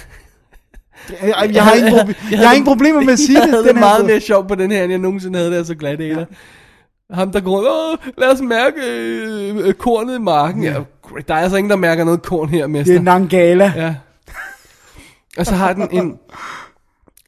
Jeg, 1.22 1.49
jeg, 1.53 1.64
har 1.64 1.73
ingen, 1.73 1.94
proble- 1.94 2.32
jeg, 2.32 2.48
har 2.48 2.53
ingen 2.56 2.65
problemer 2.68 3.02
med 3.02 3.14
at 3.14 3.19
sige 3.28 3.40
jeg 3.40 3.48
det. 3.48 3.49
havde 3.52 3.64
Den 3.64 3.69
det 3.69 3.76
er 3.76 3.80
meget 3.80 4.06
mere 4.06 4.19
sjov 4.22 4.48
på 4.48 4.56
den 4.56 4.72
her, 4.72 4.84
end 4.84 4.91
jeg 4.91 4.99
nogensinde 4.99 5.38
havde 5.40 5.52
det, 5.52 5.57
altså 5.57 5.76
Gladiator. 5.76 6.19
Ja. 6.19 7.15
Ham, 7.15 7.32
der 7.32 7.40
går 7.40 7.57
Åh, 7.57 7.98
lad 8.18 8.28
os 8.32 8.41
mærke 8.41 8.76
øh, 8.88 9.57
øh, 9.68 9.73
kornet 9.73 10.15
i 10.15 10.19
marken. 10.19 10.64
Ja. 10.64 10.73
great. 11.02 11.28
der 11.28 11.34
er 11.36 11.40
altså 11.40 11.57
ingen, 11.57 11.69
der 11.69 11.76
mærker 11.76 12.03
noget 12.03 12.22
korn 12.22 12.49
her, 12.49 12.68
mester. 12.68 12.94
Det 12.94 12.99
er 12.99 13.03
Nangala. 13.03 13.73
Ja. 13.76 13.95
Og 15.38 15.45
så 15.45 15.56
har 15.56 15.73
den 15.73 15.88
en... 15.91 16.18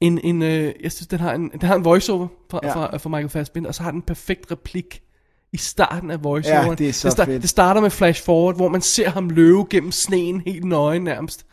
En, 0.01 0.19
en, 0.23 0.41
øh, 0.41 0.73
jeg 0.83 0.91
synes, 0.91 1.07
den 1.07 1.19
har 1.19 1.33
en, 1.33 1.49
den 1.49 1.61
har 1.61 1.75
en 1.75 1.85
voiceover 1.85 2.27
fra, 2.51 2.59
Ja. 2.63 2.67
ja. 2.67 2.75
fra, 2.75 2.97
fra 2.97 3.09
Michael 3.09 3.29
Fassbender, 3.29 3.67
og 3.69 3.75
så 3.75 3.83
har 3.83 3.91
den 3.91 3.97
en 3.97 4.01
perfekt 4.01 4.51
replik 4.51 5.01
i 5.53 5.57
starten 5.57 6.11
af 6.11 6.23
voiceoveren. 6.23 6.69
Ja, 6.69 6.75
det 6.75 6.89
er 6.89 6.93
så 6.93 7.09
det, 7.17 7.25
fedt. 7.25 7.41
det 7.41 7.49
starter 7.49 7.81
med 7.81 7.89
flash 7.89 8.25
forward, 8.25 8.55
hvor 8.55 8.67
man 8.69 8.81
ser 8.81 9.09
ham 9.09 9.29
løbe 9.29 9.65
gennem 9.69 9.91
sneen 9.91 10.41
helt 10.45 10.63
nøgen 10.65 11.03
nærmest. 11.03 11.45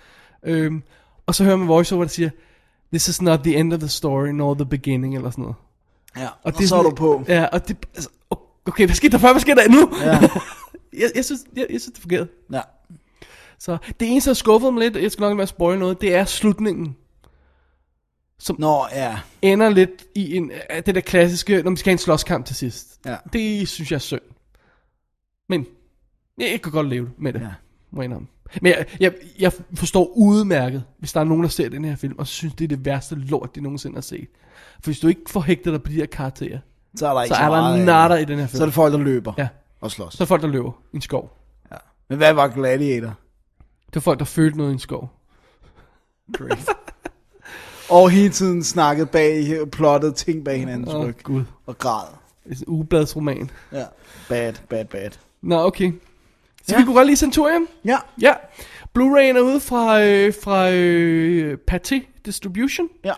Øhm, 0.47 0.83
og 1.31 1.35
så 1.35 1.45
hører 1.45 1.57
man 1.57 1.69
voiceover, 1.69 2.05
der 2.05 2.09
siger, 2.09 2.31
This 2.93 3.09
is 3.09 3.23
not 3.23 3.41
the 3.41 3.57
end 3.57 3.73
of 3.73 3.79
the 3.81 3.89
story, 3.89 4.29
nor 4.29 4.55
the 4.55 4.67
beginning, 4.67 5.17
eller 5.17 5.31
sådan 5.31 5.43
noget. 5.43 5.57
Ja. 6.17 6.27
Og, 6.27 6.33
Og 6.43 6.53
og 6.57 6.63
så 6.63 6.77
er 6.77 6.83
du 6.83 6.95
på. 6.95 7.25
Ja, 7.29 7.45
og 7.45 7.69
det, 7.69 7.77
altså, 7.95 8.11
okay, 8.67 8.87
hvad 8.87 8.95
skete 8.95 9.13
der 9.13 9.19
før, 9.19 9.33
hvad 9.33 9.41
sker 9.41 9.55
der 9.55 9.69
nu? 9.69 9.91
Ja. 10.03 10.11
jeg, 11.03 11.11
jeg, 11.15 11.25
synes, 11.25 11.41
jeg, 11.57 11.67
jeg 11.71 11.81
synes, 11.81 11.95
det 11.95 12.03
fungerede. 12.03 12.29
Ja. 12.53 12.61
Så 13.59 13.79
det 14.01 14.11
eneste, 14.11 14.31
der 14.31 14.35
skuffede 14.35 14.73
mig 14.73 14.83
lidt, 14.83 15.03
jeg 15.03 15.13
skal 15.13 15.23
nok 15.23 15.39
være 15.39 15.47
spoil 15.47 15.79
noget, 15.79 16.01
det 16.01 16.15
er 16.15 16.25
slutningen. 16.25 16.97
Som 18.39 18.57
Nå, 18.59 18.85
ja. 18.93 19.19
ender 19.43 19.69
lidt 19.69 20.05
i 20.15 20.37
en, 20.37 20.51
det 20.87 20.95
der 20.95 21.01
klassiske, 21.01 21.63
når 21.63 21.71
vi 21.71 21.77
skal 21.77 21.91
have 21.91 21.95
en 21.95 21.99
slåskamp 21.99 22.47
til 22.47 22.57
sidst. 22.57 23.01
Ja. 23.07 23.17
Det 23.33 23.69
synes 23.69 23.91
jeg 23.91 23.97
er 23.97 24.01
synd. 24.01 24.21
Men 25.49 25.67
jeg, 26.39 26.51
jeg 26.51 26.63
kan 26.63 26.73
godt 26.73 26.89
leve 26.89 27.11
med 27.19 27.33
det. 27.33 27.41
Ja. 27.41 27.49
Må 27.91 28.03
jeg 28.03 28.05
indrømme. 28.05 28.29
Men 28.63 28.73
jeg, 28.73 28.87
jeg, 29.01 29.13
jeg 29.39 29.53
forstår 29.75 30.13
udmærket, 30.17 30.85
hvis 30.99 31.13
der 31.13 31.21
er 31.21 31.25
nogen, 31.25 31.43
der 31.43 31.49
ser 31.49 31.69
den 31.69 31.85
her 31.85 31.97
film, 31.97 32.15
og 32.19 32.27
synes, 32.27 32.55
det 32.55 32.65
er 32.65 32.69
det 32.69 32.85
værste 32.85 33.15
lort, 33.15 33.55
de 33.55 33.61
nogensinde 33.61 33.95
har 33.97 34.01
set. 34.01 34.29
For 34.75 34.85
hvis 34.85 34.99
du 34.99 35.09
ikke 35.09 35.21
får 35.29 35.41
hægtet 35.41 35.73
dig 35.73 35.83
på 35.83 35.89
de 35.89 35.95
her 35.95 36.07
karakterer, 36.07 36.59
Så 36.97 37.09
er 37.09 37.15
der 37.15 37.23
ikke 37.23 37.35
så 37.35 37.39
så, 37.39 37.45
er 37.45 37.51
der 37.51 37.85
natter 37.85 38.17
i 38.17 38.25
den 38.25 38.39
her 38.39 38.47
film. 38.47 38.57
Så 38.57 38.63
er 38.63 38.67
det 38.67 38.75
folk, 38.75 38.93
der 38.93 38.99
løber 38.99 39.33
Ja. 39.39 39.49
og 39.81 39.91
slås. 39.91 40.13
Så 40.13 40.17
er 40.17 40.25
det 40.25 40.29
folk, 40.29 40.43
der 40.43 40.49
løber 40.49 40.71
i 40.93 40.97
en 40.97 41.03
skov. 41.03 41.37
Men 42.09 42.19
hvad 42.19 42.33
var 42.33 42.49
Gladiator? 42.49 43.15
Det 43.87 43.97
er 43.97 44.01
folk, 44.01 44.19
der 44.19 44.25
følte 44.25 44.59
noget 44.59 44.71
i 44.71 44.73
en 44.73 44.79
skov. 44.79 45.11
Great. 46.33 46.69
og 47.91 48.11
hele 48.11 48.31
tiden 48.31 48.65
snakket 48.65 49.11
bag, 49.11 49.59
plottet 49.73 50.15
ting 50.15 50.45
bag 50.45 50.59
hinandens 50.59 50.95
Åh, 50.95 51.07
ryg. 51.07 51.17
Gud. 51.23 51.45
Og 51.67 51.79
græd. 51.79 52.07
Det 52.49 52.53
er 52.53 52.57
en 52.61 52.65
ugebladsroman. 52.67 53.51
Ja. 53.73 53.85
Bad, 54.29 54.53
bad, 54.69 54.85
bad. 54.85 55.11
Nå, 55.43 55.57
okay. 55.67 55.93
Så 56.71 56.75
Ja. 56.75 56.81
vi 56.81 56.85
kunne 56.85 56.95
godt 56.97 57.07
lige 57.07 57.17
Centurion. 57.17 57.67
Ja. 57.85 57.97
Ja. 58.23 58.33
Blu-ray'en 58.99 59.37
er 59.37 59.41
ude 59.41 59.61
fra, 59.61 60.03
øh, 60.05 60.35
fra 60.45 60.71
øh, 60.71 61.59
Pathé 61.71 62.01
Distribution. 62.27 62.87
Ja. 63.05 63.13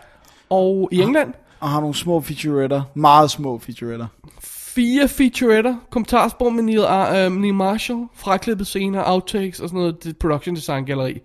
Og 0.49 0.89
i 0.91 1.01
England. 1.01 1.33
Og 1.59 1.69
har 1.69 1.79
nogle 1.79 1.95
små 1.95 2.21
featuretter. 2.21 2.81
Meget 2.93 3.31
små 3.31 3.59
featuretter. 3.59 4.07
Fire 4.43 5.07
featuretter. 5.07 5.75
Kommentarspor 5.91 6.49
med 6.49 6.63
Neil, 6.63 6.79
uh, 6.79 7.41
Neil 7.41 7.53
Marshall. 7.53 8.05
Fraklippet 8.15 8.67
scener, 8.67 9.03
outtakes 9.05 9.59
og 9.59 9.69
sådan 9.69 9.79
noget. 9.79 10.03
Det 10.03 10.17
production 10.17 10.55
design 10.55 10.85
galleri. 10.85 11.19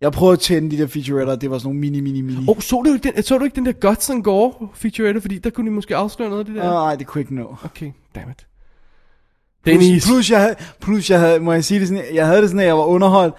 Jeg 0.00 0.12
prøvede 0.12 0.32
at 0.32 0.40
tænde 0.40 0.70
de 0.70 0.78
der 0.82 0.86
featuretter, 0.86 1.36
det 1.36 1.50
var 1.50 1.58
sådan 1.58 1.66
nogle 1.68 1.80
mini, 1.80 2.00
mini, 2.00 2.20
mini. 2.20 2.44
Oh, 2.48 2.60
så 2.60 2.82
du, 2.82 2.94
ikke 2.94 3.12
den, 3.12 3.22
så 3.22 3.38
du 3.38 3.44
ikke 3.44 3.54
den 3.54 3.66
der 3.66 3.72
Guts 3.72 4.10
and 4.10 4.22
Gore 4.24 4.52
featurette? 4.74 5.20
Fordi 5.20 5.38
der 5.38 5.50
kunne 5.50 5.66
de 5.66 5.74
måske 5.74 5.96
afsløre 5.96 6.28
noget 6.28 6.40
af 6.40 6.46
det 6.46 6.54
der. 6.54 6.62
Nej, 6.62 6.96
det 6.96 7.06
kunne 7.06 7.18
jeg 7.18 7.22
ikke 7.30 7.34
nå. 7.34 7.56
Okay, 7.64 7.92
dammit. 8.14 8.46
Plus, 9.64 9.78
Dennis. 9.78 10.06
plus, 10.06 10.30
jeg 10.30 10.40
havde, 10.40 10.54
plus 10.80 11.10
jeg 11.10 11.20
havde, 11.20 11.40
må 11.40 11.52
jeg 11.52 11.64
sige 11.64 11.80
det 11.80 11.88
sådan, 11.88 12.04
jeg 12.14 12.26
havde 12.26 12.40
det 12.40 12.48
sådan, 12.48 12.60
at 12.60 12.66
jeg 12.66 12.76
var 12.76 12.84
underholdt, 12.84 13.34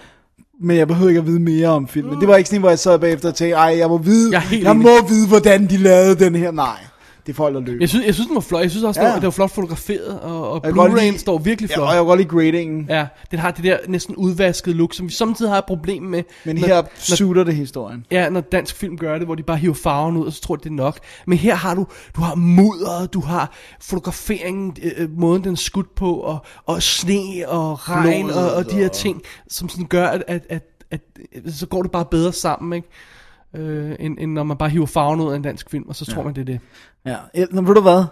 men 0.61 0.77
jeg 0.77 0.87
behøvede 0.87 1.11
ikke 1.11 1.19
at 1.19 1.27
vide 1.27 1.39
mere 1.39 1.67
om 1.67 1.87
filmen. 1.87 2.19
Det 2.19 2.27
var 2.27 2.35
ikke 2.35 2.49
sådan, 2.49 2.59
hvor 2.59 2.69
jeg 2.69 2.79
sad 2.79 2.99
bagefter 2.99 3.29
og 3.29 3.35
tænkte, 3.35 3.55
ej, 3.55 3.75
jeg 3.77 3.87
må 3.87 3.97
vide, 3.97 4.31
Jeg 4.33 4.63
jeg 4.63 4.75
må 4.75 5.07
vide, 5.07 5.27
hvordan 5.27 5.69
de 5.69 5.77
lavede 5.77 6.25
den 6.25 6.35
her. 6.35 6.51
Nej, 6.51 6.77
det 7.25 7.33
er 7.33 7.35
folk, 7.35 7.55
der 7.55 7.61
løber. 7.61 7.77
Jeg 7.79 7.89
synes, 7.89 8.05
jeg 8.05 8.13
synes, 8.13 8.27
den 8.27 8.35
var 8.35 8.41
flot. 8.41 8.61
Jeg 8.61 8.71
synes 8.71 8.83
også, 8.83 9.01
Ja. 9.01 9.07
ja. 9.07 9.15
det 9.15 9.23
var 9.23 9.29
flot 9.29 9.51
fotograferet. 9.51 10.19
Og, 10.19 10.51
og 10.51 10.65
Blu-ray'en 10.67 11.17
står 11.17 11.37
virkelig 11.37 11.69
Ja, 11.69 11.75
flot. 11.75 11.87
og 11.87 11.95
jeg 11.95 12.03
godt 12.05 12.19
lide 12.19 12.29
gradingen, 12.29 12.85
Ja, 12.89 13.07
den 13.31 13.39
har 13.39 13.51
det 13.51 13.63
der 13.63 13.77
næsten 13.87 14.15
udvaskede 14.15 14.75
look, 14.75 14.93
som 14.93 15.07
vi 15.07 15.11
samtidig 15.13 15.51
har 15.51 15.57
et 15.57 15.65
problem 15.65 16.03
med. 16.03 16.23
men 16.45 16.55
når, 16.55 16.67
her 16.67 16.75
når, 16.81 17.15
sutter 17.15 17.43
det 17.43 17.55
historien. 17.55 18.05
ja, 18.11 18.29
når 18.29 18.41
dansk 18.41 18.75
film 18.75 18.97
gør 18.97 19.17
det, 19.17 19.27
hvor 19.27 19.35
de 19.35 19.43
bare 19.43 19.57
hiver 19.57 19.73
farven 19.73 20.17
ud, 20.17 20.25
og 20.25 20.33
så 20.33 20.41
tror 20.41 20.55
de, 20.55 20.63
det 20.63 20.69
er 20.69 20.73
nok. 20.73 20.99
Men 21.27 21.37
her 21.37 21.55
har 21.55 21.75
du, 21.75 21.87
du 22.15 22.21
har 22.21 22.35
mudder, 22.35 23.05
du 23.05 23.21
har 23.21 23.51
fotograferingen, 23.81 24.75
øh, 24.97 25.09
måden 25.19 25.43
den 25.43 25.51
er 25.51 25.55
skudt 25.55 25.95
på, 25.95 26.13
og, 26.15 26.45
og 26.65 26.83
sne 26.83 27.47
og 27.47 27.89
regn 27.89 28.29
og, 28.29 28.51
og 28.53 28.69
de 28.71 28.75
her 28.75 28.87
ting, 28.87 29.21
som 29.49 29.69
sådan 29.69 29.85
gør, 29.85 30.07
at, 30.07 30.23
at, 30.27 30.45
at, 30.49 30.63
at, 30.91 31.01
at 31.45 31.53
så 31.53 31.65
går 31.65 31.81
det 31.81 31.91
bare 31.91 32.05
bedre 32.05 32.33
sammen, 32.33 32.73
ikke? 32.73 32.87
Øh, 33.55 33.95
end, 33.99 34.17
end 34.19 34.31
når 34.31 34.43
man 34.43 34.57
bare 34.57 34.69
hiver 34.69 34.85
farven 34.85 35.19
ud 35.19 35.31
af 35.31 35.35
en 35.35 35.41
dansk 35.41 35.69
film, 35.69 35.85
og 35.87 35.95
så 35.95 36.05
tror 36.05 36.23
man, 36.23 36.35
det 36.35 36.41
er 36.41 36.45
det. 36.45 36.59
Ja, 37.05 37.45
Nå, 37.51 37.61
ved 37.61 37.75
du 37.75 37.81
hvad? 37.81 38.05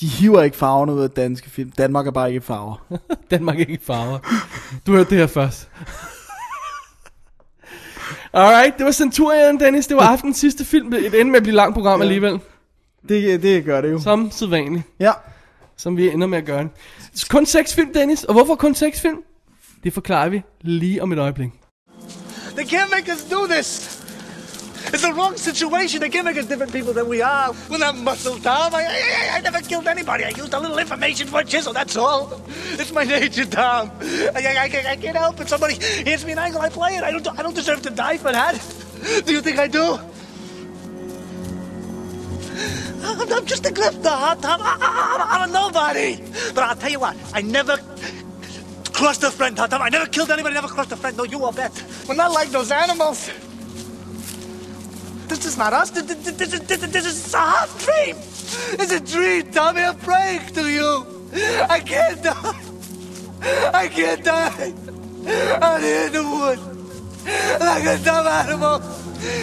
De 0.00 0.06
hiver 0.06 0.42
ikke 0.42 0.56
farverne 0.56 0.92
ud 0.92 1.00
af 1.00 1.10
danske 1.10 1.50
film. 1.50 1.70
Danmark 1.70 2.06
er 2.06 2.10
bare 2.10 2.28
ikke 2.28 2.40
farver. 2.40 2.86
Danmark 3.30 3.60
er 3.60 3.66
ikke 3.66 3.84
farver. 3.84 4.18
Du 4.86 4.92
hørte 4.92 5.10
det 5.10 5.18
her 5.18 5.26
først. 5.26 5.68
Alright, 8.32 8.78
det 8.78 8.86
var 8.86 8.92
Centurion, 8.92 9.60
Dennis. 9.60 9.86
Det 9.86 9.96
var 9.96 10.02
aftens 10.02 10.36
sidste 10.36 10.64
film. 10.64 10.90
Det 10.90 11.04
endte 11.04 11.24
med 11.24 11.36
at 11.36 11.42
blive 11.42 11.56
langt 11.56 11.74
program 11.74 12.00
alligevel. 12.02 12.40
Det, 13.08 13.42
det 13.42 13.64
gør 13.64 13.80
det 13.80 13.90
jo. 13.92 14.00
Som 14.00 14.30
sædvanligt. 14.30 14.84
Ja. 15.00 15.12
Som 15.76 15.96
vi 15.96 16.10
ender 16.10 16.26
med 16.26 16.38
at 16.38 16.44
gøre. 16.44 16.68
Kun 17.30 17.46
seks 17.46 17.74
film, 17.74 17.92
Dennis. 17.92 18.24
Og 18.24 18.32
hvorfor 18.32 18.54
kun 18.54 18.74
seks 18.74 19.00
film? 19.00 19.22
Det 19.84 19.92
forklarer 19.92 20.28
vi 20.28 20.42
lige 20.60 21.02
om 21.02 21.12
et 21.12 21.18
øjeblik. 21.18 21.50
They 22.56 22.66
can't 22.66 22.90
make 22.96 23.12
us 23.12 23.22
do 23.30 23.46
this. 23.46 23.97
It's 24.86 25.02
the 25.02 25.12
wrong 25.12 25.36
situation. 25.36 26.00
Can't 26.10 26.24
make 26.24 26.36
us 26.38 26.46
different 26.46 26.72
people 26.72 26.92
than 26.92 27.08
we 27.08 27.20
are. 27.20 27.52
We're 27.70 27.78
not 27.78 27.96
muscle, 27.96 28.38
Tom. 28.38 28.74
I, 28.74 28.84
I, 28.84 29.36
I 29.36 29.40
never 29.40 29.60
killed 29.60 29.86
anybody. 29.86 30.24
I 30.24 30.30
used 30.30 30.54
a 30.54 30.60
little 30.60 30.78
information 30.78 31.26
for 31.26 31.40
a 31.40 31.44
chisel, 31.44 31.72
that's 31.72 31.96
all. 31.96 32.40
It's 32.72 32.92
my 32.92 33.04
nature, 33.04 33.44
Tom. 33.44 33.90
I, 34.00 34.32
I, 34.34 34.54
I, 34.62 34.90
I 34.92 34.96
can't 34.96 35.16
help 35.16 35.40
it. 35.40 35.48
Somebody 35.48 35.74
hits 35.74 36.24
me 36.24 36.32
an 36.32 36.38
angle, 36.38 36.60
I 36.60 36.68
play 36.68 36.96
it. 36.96 37.04
I 37.04 37.10
don't, 37.10 37.38
I 37.38 37.42
don't 37.42 37.54
deserve 37.54 37.82
to 37.82 37.90
die 37.90 38.16
for 38.16 38.32
that. 38.32 38.54
Do 39.26 39.32
you 39.32 39.40
think 39.40 39.58
I 39.58 39.68
do? 39.68 39.98
I'm, 43.02 43.32
I'm 43.32 43.46
just 43.46 43.66
a 43.66 43.70
grifter, 43.70 44.10
huh, 44.10 44.34
Tom? 44.36 44.60
I, 44.62 45.26
I'm 45.28 45.50
a 45.50 45.52
nobody. 45.52 46.16
But 46.54 46.64
I'll 46.64 46.76
tell 46.76 46.90
you 46.90 47.00
what, 47.00 47.16
I 47.32 47.42
never 47.42 47.76
crossed 48.92 49.22
a 49.22 49.30
friend, 49.30 49.58
huh, 49.58 49.68
Tom? 49.68 49.82
I 49.82 49.88
never 49.88 50.06
killed 50.06 50.30
anybody, 50.30 50.54
never 50.54 50.68
crossed 50.68 50.92
a 50.92 50.96
friend. 50.96 51.16
No, 51.16 51.24
you 51.24 51.38
will 51.38 51.52
bet. 51.52 51.72
We're 52.08 52.14
not 52.14 52.32
like 52.32 52.48
those 52.50 52.70
animals. 52.70 53.30
This 55.28 55.44
is 55.44 55.58
not 55.58 55.72
us. 55.74 55.90
This, 55.90 56.04
this, 56.04 56.36
this, 56.36 56.80
this, 56.80 57.06
is 57.06 57.34
a 57.34 57.38
hot 57.38 57.68
dream. 57.78 58.16
It's 58.80 58.92
a 58.92 59.00
dream, 59.00 59.50
Tommy. 59.52 59.82
I'm 59.82 59.98
praying 59.98 60.46
to 60.54 60.62
you. 60.70 61.06
I 61.68 61.80
can't 61.80 62.22
die. 62.22 62.60
I 63.74 63.88
can't 63.88 64.24
die. 64.24 64.72
Out 65.60 65.82
here 65.82 66.06
in 66.06 66.12
the 66.12 66.22
woods. 66.24 66.62
Like 67.60 67.84
a 67.84 67.98
dumb 68.02 68.26
animal. 68.26 68.76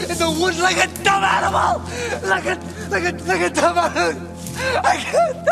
In 0.10 0.18
the 0.18 0.38
woods 0.40 0.60
like 0.60 0.78
a 0.78 0.88
dumb 1.04 1.24
animal. 1.24 1.82
Like 2.28 2.46
a, 2.46 2.56
like 2.90 3.04
a, 3.04 3.24
like 3.26 3.42
a 3.42 3.50
dumb 3.54 3.78
animal. 3.78 4.32
I 4.84 4.98
can't. 4.98 5.48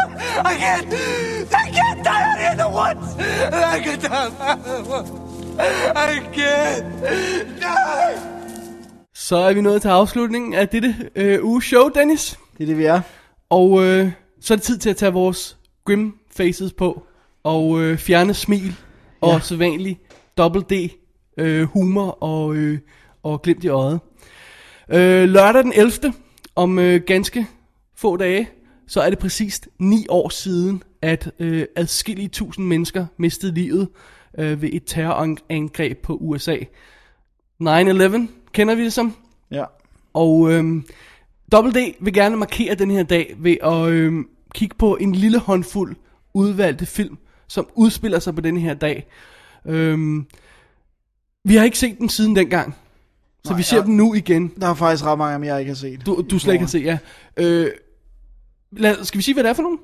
I 0.45 0.55
can't. 0.57 1.53
I 1.53 1.69
can't 1.69 2.03
die 2.03 2.23
out 2.23 2.39
here 2.39 2.51
in 2.51 2.57
the 2.57 2.69
woods. 2.69 3.15
Like 3.51 3.85
a 3.85 3.97
dumb 3.97 4.35
animal. 4.41 5.55
I 5.95 6.27
can't 6.33 7.59
die. 7.59 8.32
Så 9.23 9.35
er 9.35 9.53
vi 9.53 9.61
nået 9.61 9.81
til 9.81 9.89
afslutningen 9.89 10.53
af 10.53 10.67
dette 10.69 10.95
øh, 11.15 11.45
uge 11.45 11.63
show, 11.63 11.89
Dennis. 11.89 12.39
Det 12.57 12.63
er 12.63 12.67
det, 12.67 12.77
vi 12.77 12.83
er. 12.83 13.01
Og 13.49 13.83
øh, 13.85 14.11
så 14.41 14.53
er 14.53 14.55
det 14.55 14.63
tid 14.63 14.77
til 14.77 14.89
at 14.89 14.97
tage 14.97 15.13
vores 15.13 15.57
grim 15.85 16.17
faces 16.31 16.73
på. 16.73 17.03
Og 17.43 17.81
øh, 17.81 17.97
fjerne 17.97 18.33
smil. 18.33 18.75
Og 19.21 19.33
Ja. 19.33 19.39
sædvanlig 19.39 19.99
double 20.37 20.61
D 20.61 20.91
øh, 21.37 21.63
humor 21.63 22.23
og, 22.23 22.55
øh, 22.55 22.79
og 23.23 23.41
glimt 23.41 23.63
i 23.63 23.67
øjet. 23.67 23.99
Øh, 24.89 25.29
lørdag 25.29 25.63
den 25.63 25.73
11. 25.75 26.13
om 26.55 26.79
øh, 26.79 27.01
ganske 27.01 27.47
få 27.95 28.17
dage, 28.17 28.49
så 28.87 29.01
er 29.01 29.09
det 29.09 29.19
præcist 29.19 29.67
9 29.79 30.05
år 30.09 30.29
siden, 30.29 30.83
at 31.01 31.31
øh, 31.39 31.65
adskillige 31.75 32.29
tusind 32.29 32.65
mennesker 32.65 33.05
mistede 33.17 33.53
livet 33.53 33.87
øh, 34.37 34.61
ved 34.61 34.69
et 34.73 34.83
terrorangreb 34.85 35.97
på 36.03 36.15
USA. 36.15 36.57
9-11, 37.63 38.27
kender 38.53 38.75
vi 38.75 38.83
det 38.83 38.93
som? 38.93 39.15
Ja. 39.51 39.63
Og 40.13 40.51
øhm, 40.51 40.85
Double 41.51 41.71
D 41.71 41.95
vil 41.99 42.13
gerne 42.13 42.37
markere 42.37 42.75
den 42.75 42.91
her 42.91 43.03
dag 43.03 43.35
ved 43.37 43.57
at 43.63 43.89
øhm, 43.89 44.27
kigge 44.53 44.75
på 44.75 44.95
en 44.95 45.15
lille 45.15 45.39
håndfuld 45.39 45.95
udvalgte 46.33 46.85
film, 46.85 47.17
som 47.47 47.67
udspiller 47.75 48.19
sig 48.19 48.35
på 48.35 48.41
den 48.41 48.57
her 48.57 48.73
dag. 48.73 49.07
Øhm, 49.65 50.27
vi 51.43 51.55
har 51.55 51.63
ikke 51.63 51.77
set 51.77 51.99
dem 51.99 52.09
siden 52.09 52.35
dengang, 52.35 52.75
så 53.43 53.51
Nej, 53.51 53.57
vi 53.57 53.63
ser 53.63 53.77
ja. 53.77 53.83
dem 53.83 53.93
nu 53.93 54.13
igen. 54.13 54.51
Der 54.61 54.67
er 54.67 54.73
faktisk 54.73 55.05
ret 55.05 55.17
mange, 55.17 55.47
jeg 55.47 55.59
ikke 55.59 55.69
har 55.69 55.75
set. 55.75 56.05
Du, 56.05 56.25
du 56.31 56.39
slet 56.39 56.53
ikke 56.53 56.63
har 56.63 56.69
set, 56.69 56.83
ja. 56.83 56.97
Øh, 57.37 57.71
lad, 58.71 59.03
skal 59.03 59.17
vi 59.17 59.23
sige, 59.23 59.35
hvad 59.35 59.43
det 59.43 59.49
er 59.49 59.53
for 59.53 59.63
nogen? 59.63 59.79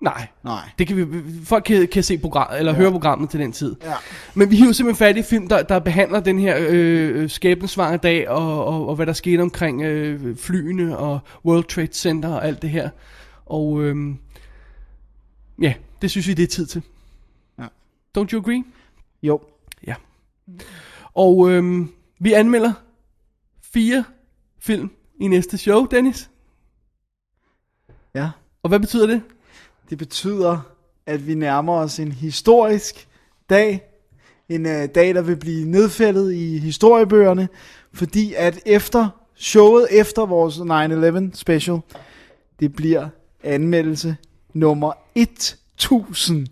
Nej. 0.00 0.26
Nej. 0.44 0.70
Det 0.78 0.86
kan 0.86 0.96
vi, 0.96 1.22
folk 1.44 1.64
kan, 1.64 1.88
kan 1.88 2.02
se 2.02 2.18
program, 2.18 2.48
eller 2.58 2.72
ja. 2.72 2.78
høre 2.78 2.90
programmet 2.90 3.30
til 3.30 3.40
den 3.40 3.52
tid. 3.52 3.76
Ja. 3.82 3.94
Men 4.34 4.50
vi 4.50 4.56
hiver 4.56 4.72
simpelthen 4.72 5.06
fat 5.06 5.16
i 5.16 5.22
film, 5.22 5.48
der, 5.48 5.62
der 5.62 5.78
behandler 5.78 6.20
den 6.20 6.38
her 6.38 6.56
øh, 6.68 7.30
skæbnesvangre 7.30 7.96
dag, 7.96 8.28
og, 8.28 8.64
og, 8.64 8.88
og 8.88 8.96
hvad 8.96 9.06
der 9.06 9.12
skete 9.12 9.40
omkring 9.40 9.82
øh, 9.82 10.36
flyene, 10.36 10.98
og 10.98 11.20
World 11.44 11.64
Trade 11.64 11.92
Center 11.92 12.28
og 12.28 12.46
alt 12.46 12.62
det 12.62 12.70
her. 12.70 12.90
Og 13.46 13.82
øh, 13.82 14.14
ja, 15.62 15.74
det 16.02 16.10
synes 16.10 16.28
vi, 16.28 16.34
det 16.34 16.42
er 16.42 16.46
tid 16.46 16.66
til. 16.66 16.82
Ja. 17.58 17.66
Don't 18.18 18.32
you 18.32 18.40
agree? 18.40 18.64
Jo. 19.22 19.40
Ja. 19.86 19.94
Og 21.14 21.50
øh, 21.50 21.86
vi 22.20 22.32
anmelder 22.32 22.72
fire 23.62 24.04
film 24.60 24.90
i 25.20 25.28
næste 25.28 25.58
show, 25.58 25.86
Dennis. 25.86 26.30
Ja. 28.14 28.30
Og 28.62 28.68
hvad 28.68 28.80
betyder 28.80 29.06
det? 29.06 29.22
Det 29.90 29.98
betyder, 29.98 30.60
at 31.06 31.26
vi 31.26 31.34
nærmer 31.34 31.72
os 31.72 31.98
en 31.98 32.12
historisk 32.12 33.08
dag. 33.50 33.82
En 34.48 34.66
uh, 34.66 34.72
dag, 34.94 35.14
der 35.14 35.22
vil 35.22 35.36
blive 35.36 35.64
nedfældet 35.64 36.32
i 36.32 36.58
historiebøgerne. 36.58 37.48
Fordi 37.94 38.34
at 38.36 38.60
efter 38.66 39.08
showet, 39.34 39.86
efter 39.90 40.26
vores 40.26 40.56
9-11 40.56 41.38
special, 41.38 41.80
det 42.60 42.74
bliver 42.76 43.08
anmeldelse 43.44 44.16
nummer 44.54 44.92
1000, 45.14 46.46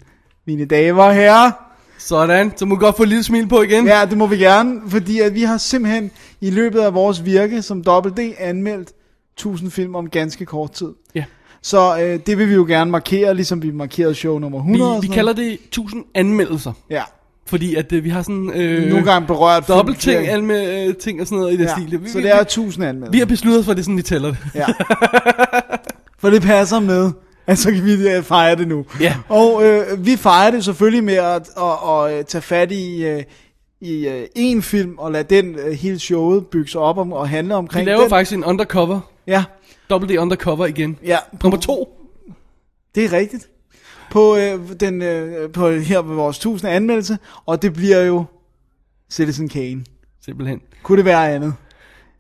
mine 0.45 0.65
damer 0.65 1.03
og 1.03 1.15
herrer. 1.15 1.53
Sådan, 1.99 2.53
så 2.57 2.67
må 2.67 2.75
vi 2.75 2.79
godt 2.79 2.97
få 2.97 3.03
et 3.03 3.09
lille 3.09 3.25
smil 3.25 3.49
på 3.49 3.63
igen. 3.63 3.87
Ja, 3.87 4.07
det 4.11 4.19
må 4.19 4.27
vi 4.27 4.37
gerne, 4.37 4.81
fordi 4.89 5.21
at 5.21 5.35
vi 5.35 5.43
har 5.43 5.59
simpelthen 5.59 6.11
i 6.41 6.51
løbet 6.51 6.81
af 6.81 6.95
vores 6.95 7.25
virke 7.25 7.63
som 7.63 7.79
WD 7.79 8.19
anmeldt 8.39 8.93
1000 9.33 9.71
film 9.71 9.95
om 9.95 10.11
ganske 10.11 10.47
kort 10.47 10.73
tid. 10.73 10.93
Ja. 11.15 11.25
Så 11.63 11.99
øh, 12.01 12.19
det 12.27 12.39
vil 12.39 12.49
vi 12.49 12.55
jo 12.55 12.65
gerne 12.69 12.91
markere, 12.91 13.35
ligesom 13.35 13.63
vi 13.63 13.71
markerede 13.71 14.15
show 14.15 14.39
nummer 14.39 14.59
100. 14.59 14.97
og 14.97 15.03
Vi, 15.03 15.09
vi 15.09 15.15
kalder 15.15 15.33
det 15.33 15.53
1000 15.53 16.05
anmeldelser. 16.15 16.73
Ja. 16.91 17.03
Fordi 17.47 17.75
at 17.75 17.93
øh, 17.93 18.05
vi 18.05 18.09
har 18.09 18.23
sådan... 18.23 18.51
Øh, 18.55 18.89
Nogle 18.91 19.05
gange 19.05 19.27
berørt 19.27 19.69
Dobbelt 19.69 19.99
ting, 20.01 20.29
anme, 20.29 20.65
øh, 20.85 20.95
ting 20.95 21.21
og 21.21 21.27
sådan 21.27 21.39
noget 21.41 21.53
i 21.55 21.57
det 21.57 21.65
Ja, 21.65 21.73
stil. 21.73 22.03
Vi, 22.05 22.09
så 22.09 22.19
vi- 22.19 22.25
det 22.25 22.31
er 22.31 22.37
vi- 22.37 22.43
1000 22.43 22.85
anmeldelser. 22.85 23.13
Vi 23.13 23.19
har 23.19 23.27
besluttet 23.27 23.65
for, 23.65 23.73
at 23.73 23.77
det 23.77 23.83
er 23.83 23.85
sådan, 23.85 23.97
vi 23.97 24.03
tæller 24.03 24.29
det. 24.29 24.39
Ja. 24.55 24.67
For 26.21 26.31
det 26.31 26.43
passer 26.43 26.81
med, 26.81 27.11
at 27.47 27.59
så 27.59 27.71
kan 27.73 27.85
vi 27.85 28.09
øh, 28.09 28.23
fejre 28.23 28.57
det 28.57 28.69
nu. 28.69 28.85
Ja. 29.01 29.15
Og 29.29 29.65
øh, 29.67 30.07
vi 30.07 30.17
fejrer 30.17 30.51
det 30.51 30.65
selvfølgelig 30.65 31.05
med 31.05 31.15
at, 31.15 31.43
at, 31.57 31.63
at, 31.89 32.11
at 32.19 32.27
tage 32.27 32.43
fat 32.43 32.73
i, 32.73 33.05
øh, 33.05 33.23
i 33.81 34.09
øh, 34.09 34.27
en 34.35 34.63
film, 34.63 34.95
og 34.99 35.13
lade 35.13 35.35
den 35.35 35.55
øh, 35.55 35.73
hele 35.73 35.99
showet 35.99 36.47
bygge 36.47 36.71
sig 36.71 36.81
op 36.81 36.99
om, 36.99 37.13
og 37.13 37.29
handle 37.29 37.55
Vi 37.55 37.59
omkring 37.59 37.87
laver 37.87 38.01
den. 38.01 38.09
faktisk 38.11 38.37
en 38.37 38.45
undercover. 38.45 39.01
Ja. 39.27 39.45
Double 39.91 40.15
D 40.15 40.19
undercover 40.19 40.67
igen. 40.67 40.99
Ja. 41.05 41.19
Nummer 41.43 41.59
to. 41.59 41.99
Det 42.95 43.05
er 43.05 43.13
rigtigt. 43.13 43.49
På, 44.11 44.37
øh, 44.37 44.81
den, 44.81 45.03
øh, 45.03 45.53
på 45.53 45.71
her 45.71 46.03
ved 46.03 46.15
vores 46.15 46.37
1000 46.37 46.71
anmeldelse, 46.71 47.19
og 47.47 47.63
det 47.63 47.73
bliver 47.73 48.01
jo 48.01 48.25
Citizen 49.11 49.49
Kane. 49.49 49.85
Simpelthen. 50.25 50.61
Kunne 50.83 50.97
det 50.97 51.05
være 51.05 51.35
andet? 51.35 51.55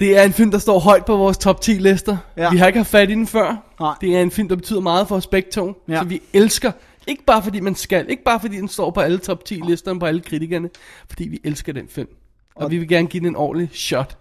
Det 0.00 0.18
er 0.18 0.22
en 0.22 0.32
film, 0.32 0.50
der 0.50 0.58
står 0.58 0.78
højt 0.78 1.04
på 1.04 1.16
vores 1.16 1.38
top 1.38 1.60
10 1.60 1.70
lister. 1.70 2.16
Ja. 2.36 2.50
Vi 2.50 2.56
har 2.56 2.66
ikke 2.66 2.78
haft 2.78 2.90
fat 2.90 3.10
i 3.10 3.12
den 3.12 3.26
før. 3.26 3.74
Nej. 3.80 3.94
Det 4.00 4.16
er 4.16 4.22
en 4.22 4.30
film, 4.30 4.48
der 4.48 4.56
betyder 4.56 4.80
meget 4.80 5.08
for 5.08 5.16
os 5.16 5.26
begge 5.26 5.50
to. 5.50 5.82
Ja. 5.88 5.98
Så 5.98 6.04
vi 6.04 6.22
elsker. 6.32 6.72
Ikke 7.06 7.24
bare 7.24 7.42
fordi 7.42 7.60
man 7.60 7.74
skal. 7.74 8.10
Ikke 8.10 8.22
bare 8.24 8.40
fordi 8.40 8.56
den 8.56 8.68
står 8.68 8.90
på 8.90 9.00
alle 9.00 9.18
top 9.18 9.44
10 9.44 9.54
listerne 9.54 10.00
på 10.00 10.06
alle 10.06 10.20
kritikerne. 10.20 10.70
Fordi 11.08 11.28
vi 11.28 11.40
elsker 11.44 11.72
den 11.72 11.88
film. 11.88 12.08
Og, 12.54 12.64
og 12.64 12.70
vi 12.70 12.78
vil 12.78 12.88
gerne 12.88 13.06
give 13.06 13.20
den 13.20 13.28
en 13.28 13.36
ordentlig 13.36 13.70
shot. 13.72 14.18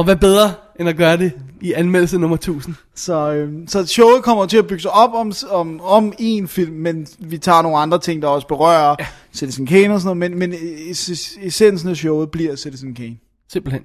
Og 0.00 0.04
hvad 0.04 0.16
bedre 0.16 0.52
end 0.80 0.88
at 0.88 0.96
gøre 0.96 1.16
det 1.16 1.32
i 1.60 1.72
anmeldelse 1.72 2.18
nummer 2.18 2.36
1000. 2.36 2.74
Så, 2.94 3.32
øh, 3.32 3.52
så 3.68 3.86
showet 3.86 4.22
kommer 4.22 4.46
til 4.46 4.56
at 4.56 4.66
bygge 4.66 4.82
sig 4.82 4.90
op 4.90 5.14
om, 5.14 5.32
om, 5.50 5.80
om 5.80 6.12
en 6.18 6.48
film, 6.48 6.72
men 6.72 7.06
vi 7.18 7.38
tager 7.38 7.62
nogle 7.62 7.78
andre 7.78 7.98
ting, 7.98 8.22
der 8.22 8.28
også 8.28 8.46
berører 8.46 8.96
ja. 8.98 9.06
Citizen 9.32 9.66
Kane 9.66 9.94
og 9.94 10.00
sådan 10.00 10.16
noget, 10.16 10.30
men, 10.30 10.38
men 10.50 10.58
es- 10.90 11.46
essensen 11.46 11.88
af 11.88 11.96
showet 11.96 12.30
bliver 12.30 12.56
Citizen 12.56 12.94
Kane. 12.94 13.16
Simpelthen. 13.52 13.82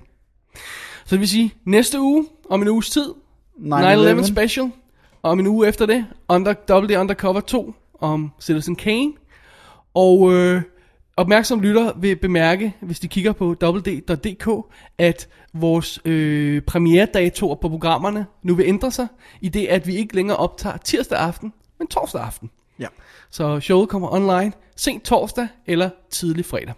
Så 1.05 1.15
det 1.15 1.19
vil 1.19 1.29
sige, 1.29 1.53
næste 1.65 2.01
uge, 2.01 2.25
om 2.49 2.61
en 2.61 2.67
uges 2.67 2.89
tid, 2.89 3.09
9-11 3.57 3.61
9/11. 3.63 4.23
special, 4.25 4.71
og 5.23 5.31
om 5.31 5.39
en 5.39 5.47
uge 5.47 5.67
efter 5.67 5.85
det, 5.85 6.05
under, 6.29 6.53
WD 6.69 6.91
Undercover 6.97 7.39
2 7.41 7.73
om 8.01 8.31
Citizen 8.41 8.75
Kane. 8.75 9.11
Og 9.93 10.33
øh, 10.33 10.61
opmærksom 11.17 11.61
lytter 11.61 11.91
vil 11.99 12.15
bemærke, 12.15 12.73
hvis 12.81 12.99
de 12.99 13.07
kigger 13.07 13.31
på 13.31 13.55
www.dk, 13.63 14.73
at 14.97 15.27
vores 15.53 15.99
øh, 16.05 16.61
premieredatoer 16.61 17.55
på 17.55 17.69
programmerne 17.69 18.25
nu 18.43 18.55
vil 18.55 18.65
ændre 18.65 18.91
sig, 18.91 19.07
i 19.41 19.49
det 19.49 19.65
at 19.67 19.87
vi 19.87 19.95
ikke 19.95 20.15
længere 20.15 20.37
optager 20.37 20.77
tirsdag 20.77 21.19
aften, 21.19 21.53
men 21.79 21.87
torsdag 21.87 22.21
aften. 22.21 22.49
Ja. 22.79 22.87
Så 23.29 23.59
showet 23.59 23.89
kommer 23.89 24.13
online 24.13 24.51
sent 24.75 25.03
torsdag 25.03 25.47
eller 25.65 25.89
tidlig 26.09 26.45
fredag. 26.45 26.73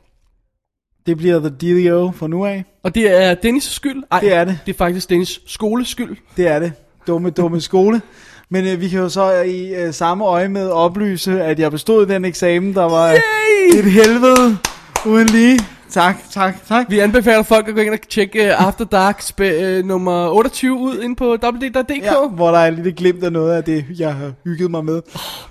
Det 1.06 1.18
bliver 1.18 1.40
The 1.40 1.50
Dealio 1.50 2.12
fra 2.12 2.28
nu 2.28 2.46
af. 2.46 2.66
Og 2.84 2.96
det 2.96 3.22
er 3.24 3.36
Dennis' 3.36 3.74
skyld? 3.74 4.04
Ej, 4.12 4.20
Det 4.20 4.34
er 4.34 4.46
det. 4.46 4.60
Det 4.66 4.74
er 4.74 4.78
faktisk 4.78 5.12
Dennis' 5.12 5.44
skoles 5.48 5.88
skyld. 5.88 6.18
Det 6.38 6.48
er 6.48 6.60
det. 6.60 6.74
Dumme, 7.08 7.30
dumme 7.30 7.62
skole. 7.62 8.02
Men 8.50 8.68
øh, 8.68 8.82
vi 8.82 8.90
kan 8.90 9.00
jo 9.00 9.10
så 9.10 9.32
i 9.42 9.76
øh, 9.76 9.94
samme 9.94 10.26
øje 10.26 10.48
med 10.48 10.70
oplyse, 10.70 11.44
at 11.44 11.60
jeg 11.60 11.72
bestod 11.72 12.06
den 12.06 12.26
eksamen, 12.26 12.74
der 12.74 12.84
var 12.84 13.12
øh, 13.12 13.80
et 13.80 13.92
helvede 13.92 14.58
uden 15.06 15.28
lige. 15.28 15.60
Tak, 15.90 16.16
tak, 16.32 16.56
tak. 16.68 16.86
Vi 16.90 17.00
anbefaler 17.00 17.44
folk 17.44 17.68
at 17.68 17.76
gå 17.76 17.82
ind 17.82 17.94
og 17.94 18.00
tjekke 18.10 18.40
uh, 18.44 18.68
After 18.68 18.86
Dark 18.86 19.24
uh, 19.42 19.86
nummer 19.86 20.30
28 20.30 20.80
ud 20.80 21.00
ind 21.00 21.16
på 21.16 21.38
www.dk. 21.44 22.04
Ja, 22.04 22.28
hvor 22.28 22.52
der 22.52 22.58
er 22.58 22.70
lille 22.70 22.92
glimt 22.92 23.24
af 23.24 23.32
noget 23.32 23.54
af 23.54 23.64
det, 23.64 23.86
jeg 24.00 24.14
har 24.14 24.32
hygget 24.44 24.72
mig 24.72 24.86
med. 24.86 25.02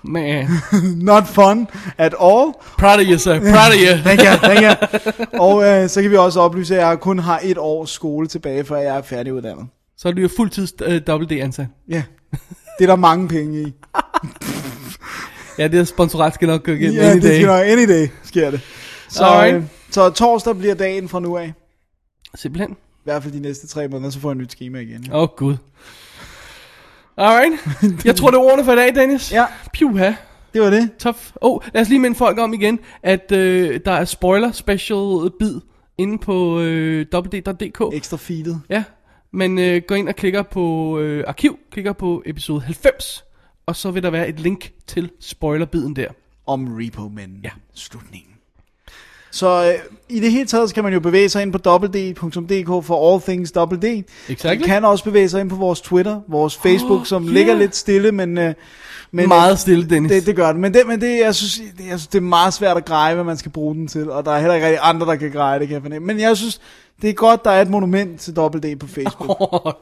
Man, 0.03 0.49
Not 1.11 1.27
fun 1.27 1.69
at 1.99 2.15
all. 2.21 2.53
proud 2.79 3.01
of 3.01 3.07
you, 3.11 3.19
sir. 3.19 3.39
Proud 3.41 3.73
of 3.73 3.81
you. 3.87 3.97
Thank 4.07 4.21
you, 4.21 4.37
thank 4.49 4.63
you. 4.63 4.87
Og 5.47 5.65
øh, 5.65 5.89
så 5.89 6.03
kan 6.03 6.11
vi 6.11 6.17
også 6.17 6.41
oplyse, 6.41 6.77
at 6.77 6.87
jeg 6.87 7.01
kun 7.01 7.19
har 7.19 7.41
et 7.43 7.59
års 7.59 7.91
skole 7.91 8.27
tilbage, 8.27 8.65
før 8.65 8.77
jeg 8.77 8.97
er 8.97 9.03
færdiguddannet. 9.03 9.67
Så 9.99 10.09
er 10.09 10.13
du 10.13 10.21
jo 10.21 10.29
fuldtids 10.37 10.73
uh, 10.83 11.15
WD 11.15 11.33
ansat. 11.33 11.67
Ja, 11.89 12.03
det 12.79 12.85
er 12.85 12.87
der 12.87 12.97
mange 12.97 13.29
penge 13.29 13.63
i. 13.63 13.73
Ja, 15.59 15.69
det 15.69 15.81
er 15.81 15.85
sponsorat 15.85 16.35
skal 16.35 16.49
nok 16.49 16.65
gå 16.65 16.73
igen. 16.73 16.93
Ja, 16.93 17.11
any 17.11 17.15
det 17.15 17.23
day. 17.23 17.35
skal 17.35 17.47
nok, 17.47 17.63
any 17.67 17.89
day 17.89 18.09
sker 18.25 18.51
det. 18.51 18.61
Så, 19.09 19.25
Alright. 19.25 19.57
øh, 19.57 19.63
så 19.91 20.11
torsdag 20.11 20.57
bliver 20.57 20.75
dagen 20.75 21.09
fra 21.09 21.21
nu 21.21 21.37
af. 21.37 21.53
Simpelthen. 22.35 22.71
I 22.71 22.75
hvert 23.05 23.23
fald 23.23 23.35
de 23.35 23.41
næste 23.41 23.67
tre 23.67 23.89
måneder, 23.89 24.11
så 24.11 24.21
får 24.21 24.29
jeg 24.29 24.33
et 24.33 24.39
nyt 24.39 24.51
schema 24.53 24.79
igen. 24.79 25.07
Åh, 25.13 25.23
oh, 25.23 25.29
gud. 25.37 25.57
Alright. 27.17 27.61
Jeg 28.05 28.17
tror, 28.17 28.31
det 28.31 28.37
er 28.37 28.41
ordene 28.43 28.65
for 28.65 28.73
i 28.73 28.77
dag, 28.77 28.95
Dennis. 28.95 29.33
Ja. 29.33 29.45
Puha. 29.79 30.13
Det 30.55 30.63
var 30.63 30.71
det. 30.71 30.91
Tough. 30.99 31.19
Oh, 31.41 31.61
lad 31.75 31.83
os 31.83 31.89
lige 31.89 31.99
minde 31.99 32.17
folk 32.17 32.39
om 32.39 32.55
igen, 32.55 32.79
at 33.03 33.33
øh, 33.33 33.81
der 33.85 33.93
er 33.93 34.05
spoiler 34.05 34.53
special 34.53 35.31
bid 35.39 35.61
inde 35.99 36.19
på 36.19 36.61
øh, 36.61 37.07
www.dk. 37.15 37.95
Ekstra 37.97 38.17
feedet. 38.17 38.61
Ja, 38.71 38.85
men 39.37 39.59
øh, 39.59 39.83
gå 39.89 39.95
ind 39.95 40.09
og 40.09 40.17
klikker 40.17 40.43
på 40.43 40.99
øh, 40.99 41.25
arkiv, 41.27 41.59
klikker 41.71 41.93
på 41.93 42.23
episode 42.27 42.61
90, 42.61 43.25
og 43.67 43.77
så 43.77 43.91
vil 43.91 44.03
der 44.03 44.11
være 44.11 44.29
et 44.29 44.41
link 44.41 44.71
til 44.87 45.11
spoilerbiden 45.21 45.97
der. 45.97 46.09
Om 46.47 46.77
Repo 46.81 47.09
Men. 47.09 47.41
Ja. 47.45 47.51
Slutningen. 47.75 48.31
Så 49.31 49.73
øh, 49.73 49.79
i 50.09 50.21
det 50.21 50.33
hele 50.33 50.47
taget, 50.47 50.69
så 50.69 50.75
kan 50.75 50.85
man 50.85 50.93
jo 50.93 51.01
bevæge 51.01 51.29
sig 51.29 51.43
ind 51.43 51.53
på 51.53 51.59
www.dk 51.67 52.87
for 52.87 53.13
all 53.13 53.23
things 53.23 53.57
WD. 53.57 53.85
Exactly. 54.29 54.47
Man 54.47 54.59
kan 54.69 54.85
også 54.85 55.05
bevæge 55.05 55.29
sig 55.29 55.41
ind 55.41 55.51
på 55.51 55.57
vores 55.57 55.81
Twitter, 55.81 56.21
vores 56.29 56.57
Facebook, 56.57 57.01
Oh, 57.01 57.07
som 57.07 57.25
yeah. 57.25 57.35
ligger 57.35 57.55
lidt 57.55 57.77
stille, 57.77 58.13
men... 58.13 58.39
Øh, 58.39 58.55
men 59.11 59.29
Meget 59.29 59.59
stille, 59.59 59.91
Dennis. 59.91 60.13
Det, 60.13 60.27
det 60.27 60.37
gør 60.37 60.53
det. 60.53 60.61
Men, 60.61 60.75
det, 60.75 60.87
men 60.87 61.01
det, 61.01 61.19
jeg, 61.19 61.35
synes, 61.35 61.55
det, 61.79 61.87
jeg 61.87 61.99
synes, 61.99 62.07
det 62.07 62.19
er 62.19 62.23
meget 62.23 62.55
svært 62.55 62.77
at 62.77 62.85
greje, 62.85 63.15
hvad 63.15 63.25
man 63.25 63.37
skal 63.37 63.53
bruge 63.53 63.75
den 63.75 63.89
til. 63.89 64.11
Og 64.11 64.25
der 64.25 64.31
er 64.31 64.39
heller 64.39 64.55
ikke 64.55 64.67
rigtig 64.67 64.81
andre, 64.83 65.07
der 65.07 65.17
kan 65.17 65.31
greje 65.31 65.59
det, 65.59 65.69
kan 65.69 65.75
jeg 65.75 65.83
fornemme. 65.83 66.07
Men 66.07 66.21
jeg 66.21 66.37
synes, 66.37 66.61
det 67.03 67.11
er 67.11 67.15
godt, 67.15 67.45
der 67.45 67.51
er 67.51 67.63
et 67.63 67.71
monument 67.71 68.21
til 68.21 68.39
WD 68.39 68.77
på 68.79 68.87
Facebook. 68.87 69.37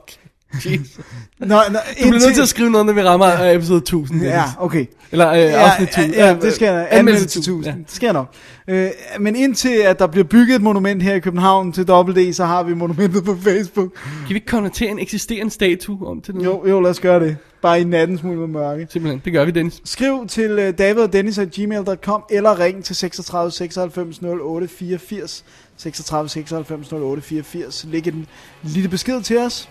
Okay. 0.56 0.72
Jesus. 0.72 1.00
Nå, 1.38 1.46
nå, 1.46 1.54
Du 2.02 2.08
bliver 2.08 2.12
nødt 2.12 2.34
til 2.34 2.42
at 2.42 2.48
skrive 2.48 2.70
noget, 2.70 2.86
når 2.86 2.92
vi 2.92 3.02
rammer 3.02 3.26
ja. 3.26 3.54
episode 3.54 3.78
1000. 3.78 4.18
Dennis. 4.20 4.34
Ja, 4.34 4.44
okay. 4.58 4.86
Eller 5.12 5.30
øh, 5.32 5.38
Ja, 5.38 5.70
afsnit 5.70 5.88
1000. 5.88 6.14
ja, 6.14 6.26
ja, 6.26 6.36
det 6.40 6.52
skal 6.52 6.66
jeg. 6.66 6.88
Anmeldelse 6.90 7.28
til 7.28 7.38
1000. 7.38 7.66
Ja. 7.66 7.70
Det 7.70 7.90
skal 7.90 8.06
jeg 8.06 8.12
nok. 8.12 8.26
Øh, 8.68 8.90
men 9.20 9.36
indtil 9.36 9.76
at 9.76 9.98
der 9.98 10.06
bliver 10.06 10.24
bygget 10.24 10.56
et 10.56 10.62
monument 10.62 11.02
her 11.02 11.14
i 11.14 11.20
København 11.20 11.72
til 11.72 11.90
WD, 11.90 12.32
så 12.32 12.44
har 12.44 12.62
vi 12.62 12.74
monumentet 12.74 13.24
på 13.24 13.36
Facebook. 13.42 13.94
Kan 13.94 14.28
vi 14.28 14.34
ikke 14.34 14.46
konvertere 14.46 14.90
en 14.90 14.98
eksisterende 14.98 15.50
statue 15.52 16.06
om 16.06 16.20
til 16.20 16.34
noget? 16.34 16.46
Jo, 16.46 16.66
jo, 16.68 16.80
lad 16.80 16.90
os 16.90 17.00
gøre 17.00 17.20
det. 17.20 17.36
Bare 17.62 17.80
i 17.80 17.84
natten 17.84 18.18
smule 18.18 18.48
mørke. 18.48 18.86
Simpelthen, 18.90 19.22
det 19.24 19.32
gør 19.32 19.44
vi, 19.44 19.50
Dennis. 19.50 19.80
Skriv 19.84 20.26
til 20.28 20.52
uh, 20.68 20.74
davidogdennis.gmail.com 20.78 22.24
eller 22.30 22.58
ring 22.58 22.84
til 22.84 22.96
36 22.96 23.50
96 23.50 24.20
08 24.22 24.68
84. 24.68 25.44
36 25.76 26.28
96 26.28 26.92
08 26.92 27.22
84. 27.22 27.84
Læg 27.88 28.06
en 28.06 28.26
lille 28.62 28.88
besked 28.88 29.22
til 29.22 29.38
os. 29.38 29.68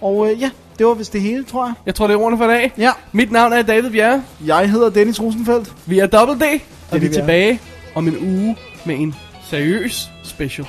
Og 0.00 0.16
uh, 0.16 0.40
ja, 0.40 0.50
det 0.78 0.86
var 0.86 0.94
vist 0.94 1.12
det 1.12 1.20
hele, 1.20 1.44
tror 1.44 1.66
jeg. 1.66 1.74
Jeg 1.86 1.94
tror, 1.94 2.06
det 2.06 2.14
er 2.14 2.18
ordene 2.18 2.38
for 2.38 2.44
i 2.44 2.48
dag. 2.48 2.72
Ja. 2.78 2.92
Mit 3.12 3.32
navn 3.32 3.52
er 3.52 3.62
David 3.62 3.90
Bjerre. 3.90 4.24
Jeg 4.46 4.70
hedder 4.70 4.90
Dennis 4.90 5.20
Rosenfeldt. 5.20 5.74
Vi 5.86 5.98
er 5.98 6.06
Double 6.06 6.34
D, 6.34 6.60
og 6.90 6.92
det, 6.92 7.02
vi 7.02 7.06
er 7.06 7.12
tilbage 7.12 7.60
om 7.94 8.08
en 8.08 8.16
uge 8.18 8.56
med 8.86 8.98
en 8.98 9.14
seriøs 9.50 10.10
special. 10.24 10.66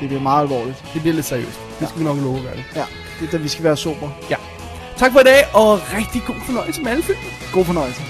Det 0.00 0.08
bliver 0.08 0.22
meget 0.22 0.42
alvorligt. 0.42 0.84
Det 0.94 1.00
bliver 1.00 1.14
lidt 1.14 1.26
seriøst. 1.26 1.60
Det 1.80 1.88
skal 1.88 2.00
vi 2.00 2.04
nok 2.04 2.16
love 2.16 2.36
at 2.36 2.42
gøre 2.42 2.56
det. 2.56 2.64
Ja, 2.76 2.84
det 3.20 3.26
er 3.26 3.30
da 3.30 3.36
vi 3.36 3.48
skal 3.48 3.64
være 3.64 3.76
sober. 3.76 4.10
Ja. 4.30 4.36
Tak 4.96 5.12
for 5.12 5.20
i 5.20 5.24
dag, 5.24 5.44
og 5.54 5.80
rigtig 5.96 6.22
god 6.26 6.36
fornøjelse 6.46 6.82
med 6.82 6.90
alle 6.90 7.02
film. 7.02 7.18
God 7.52 7.64
fornøjelse. 7.64 8.02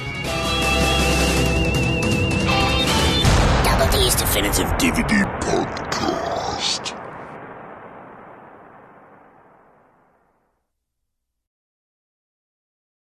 Double 3.64 3.88
D's 3.94 4.16
Definitive 4.22 4.68
DVD 4.80 5.12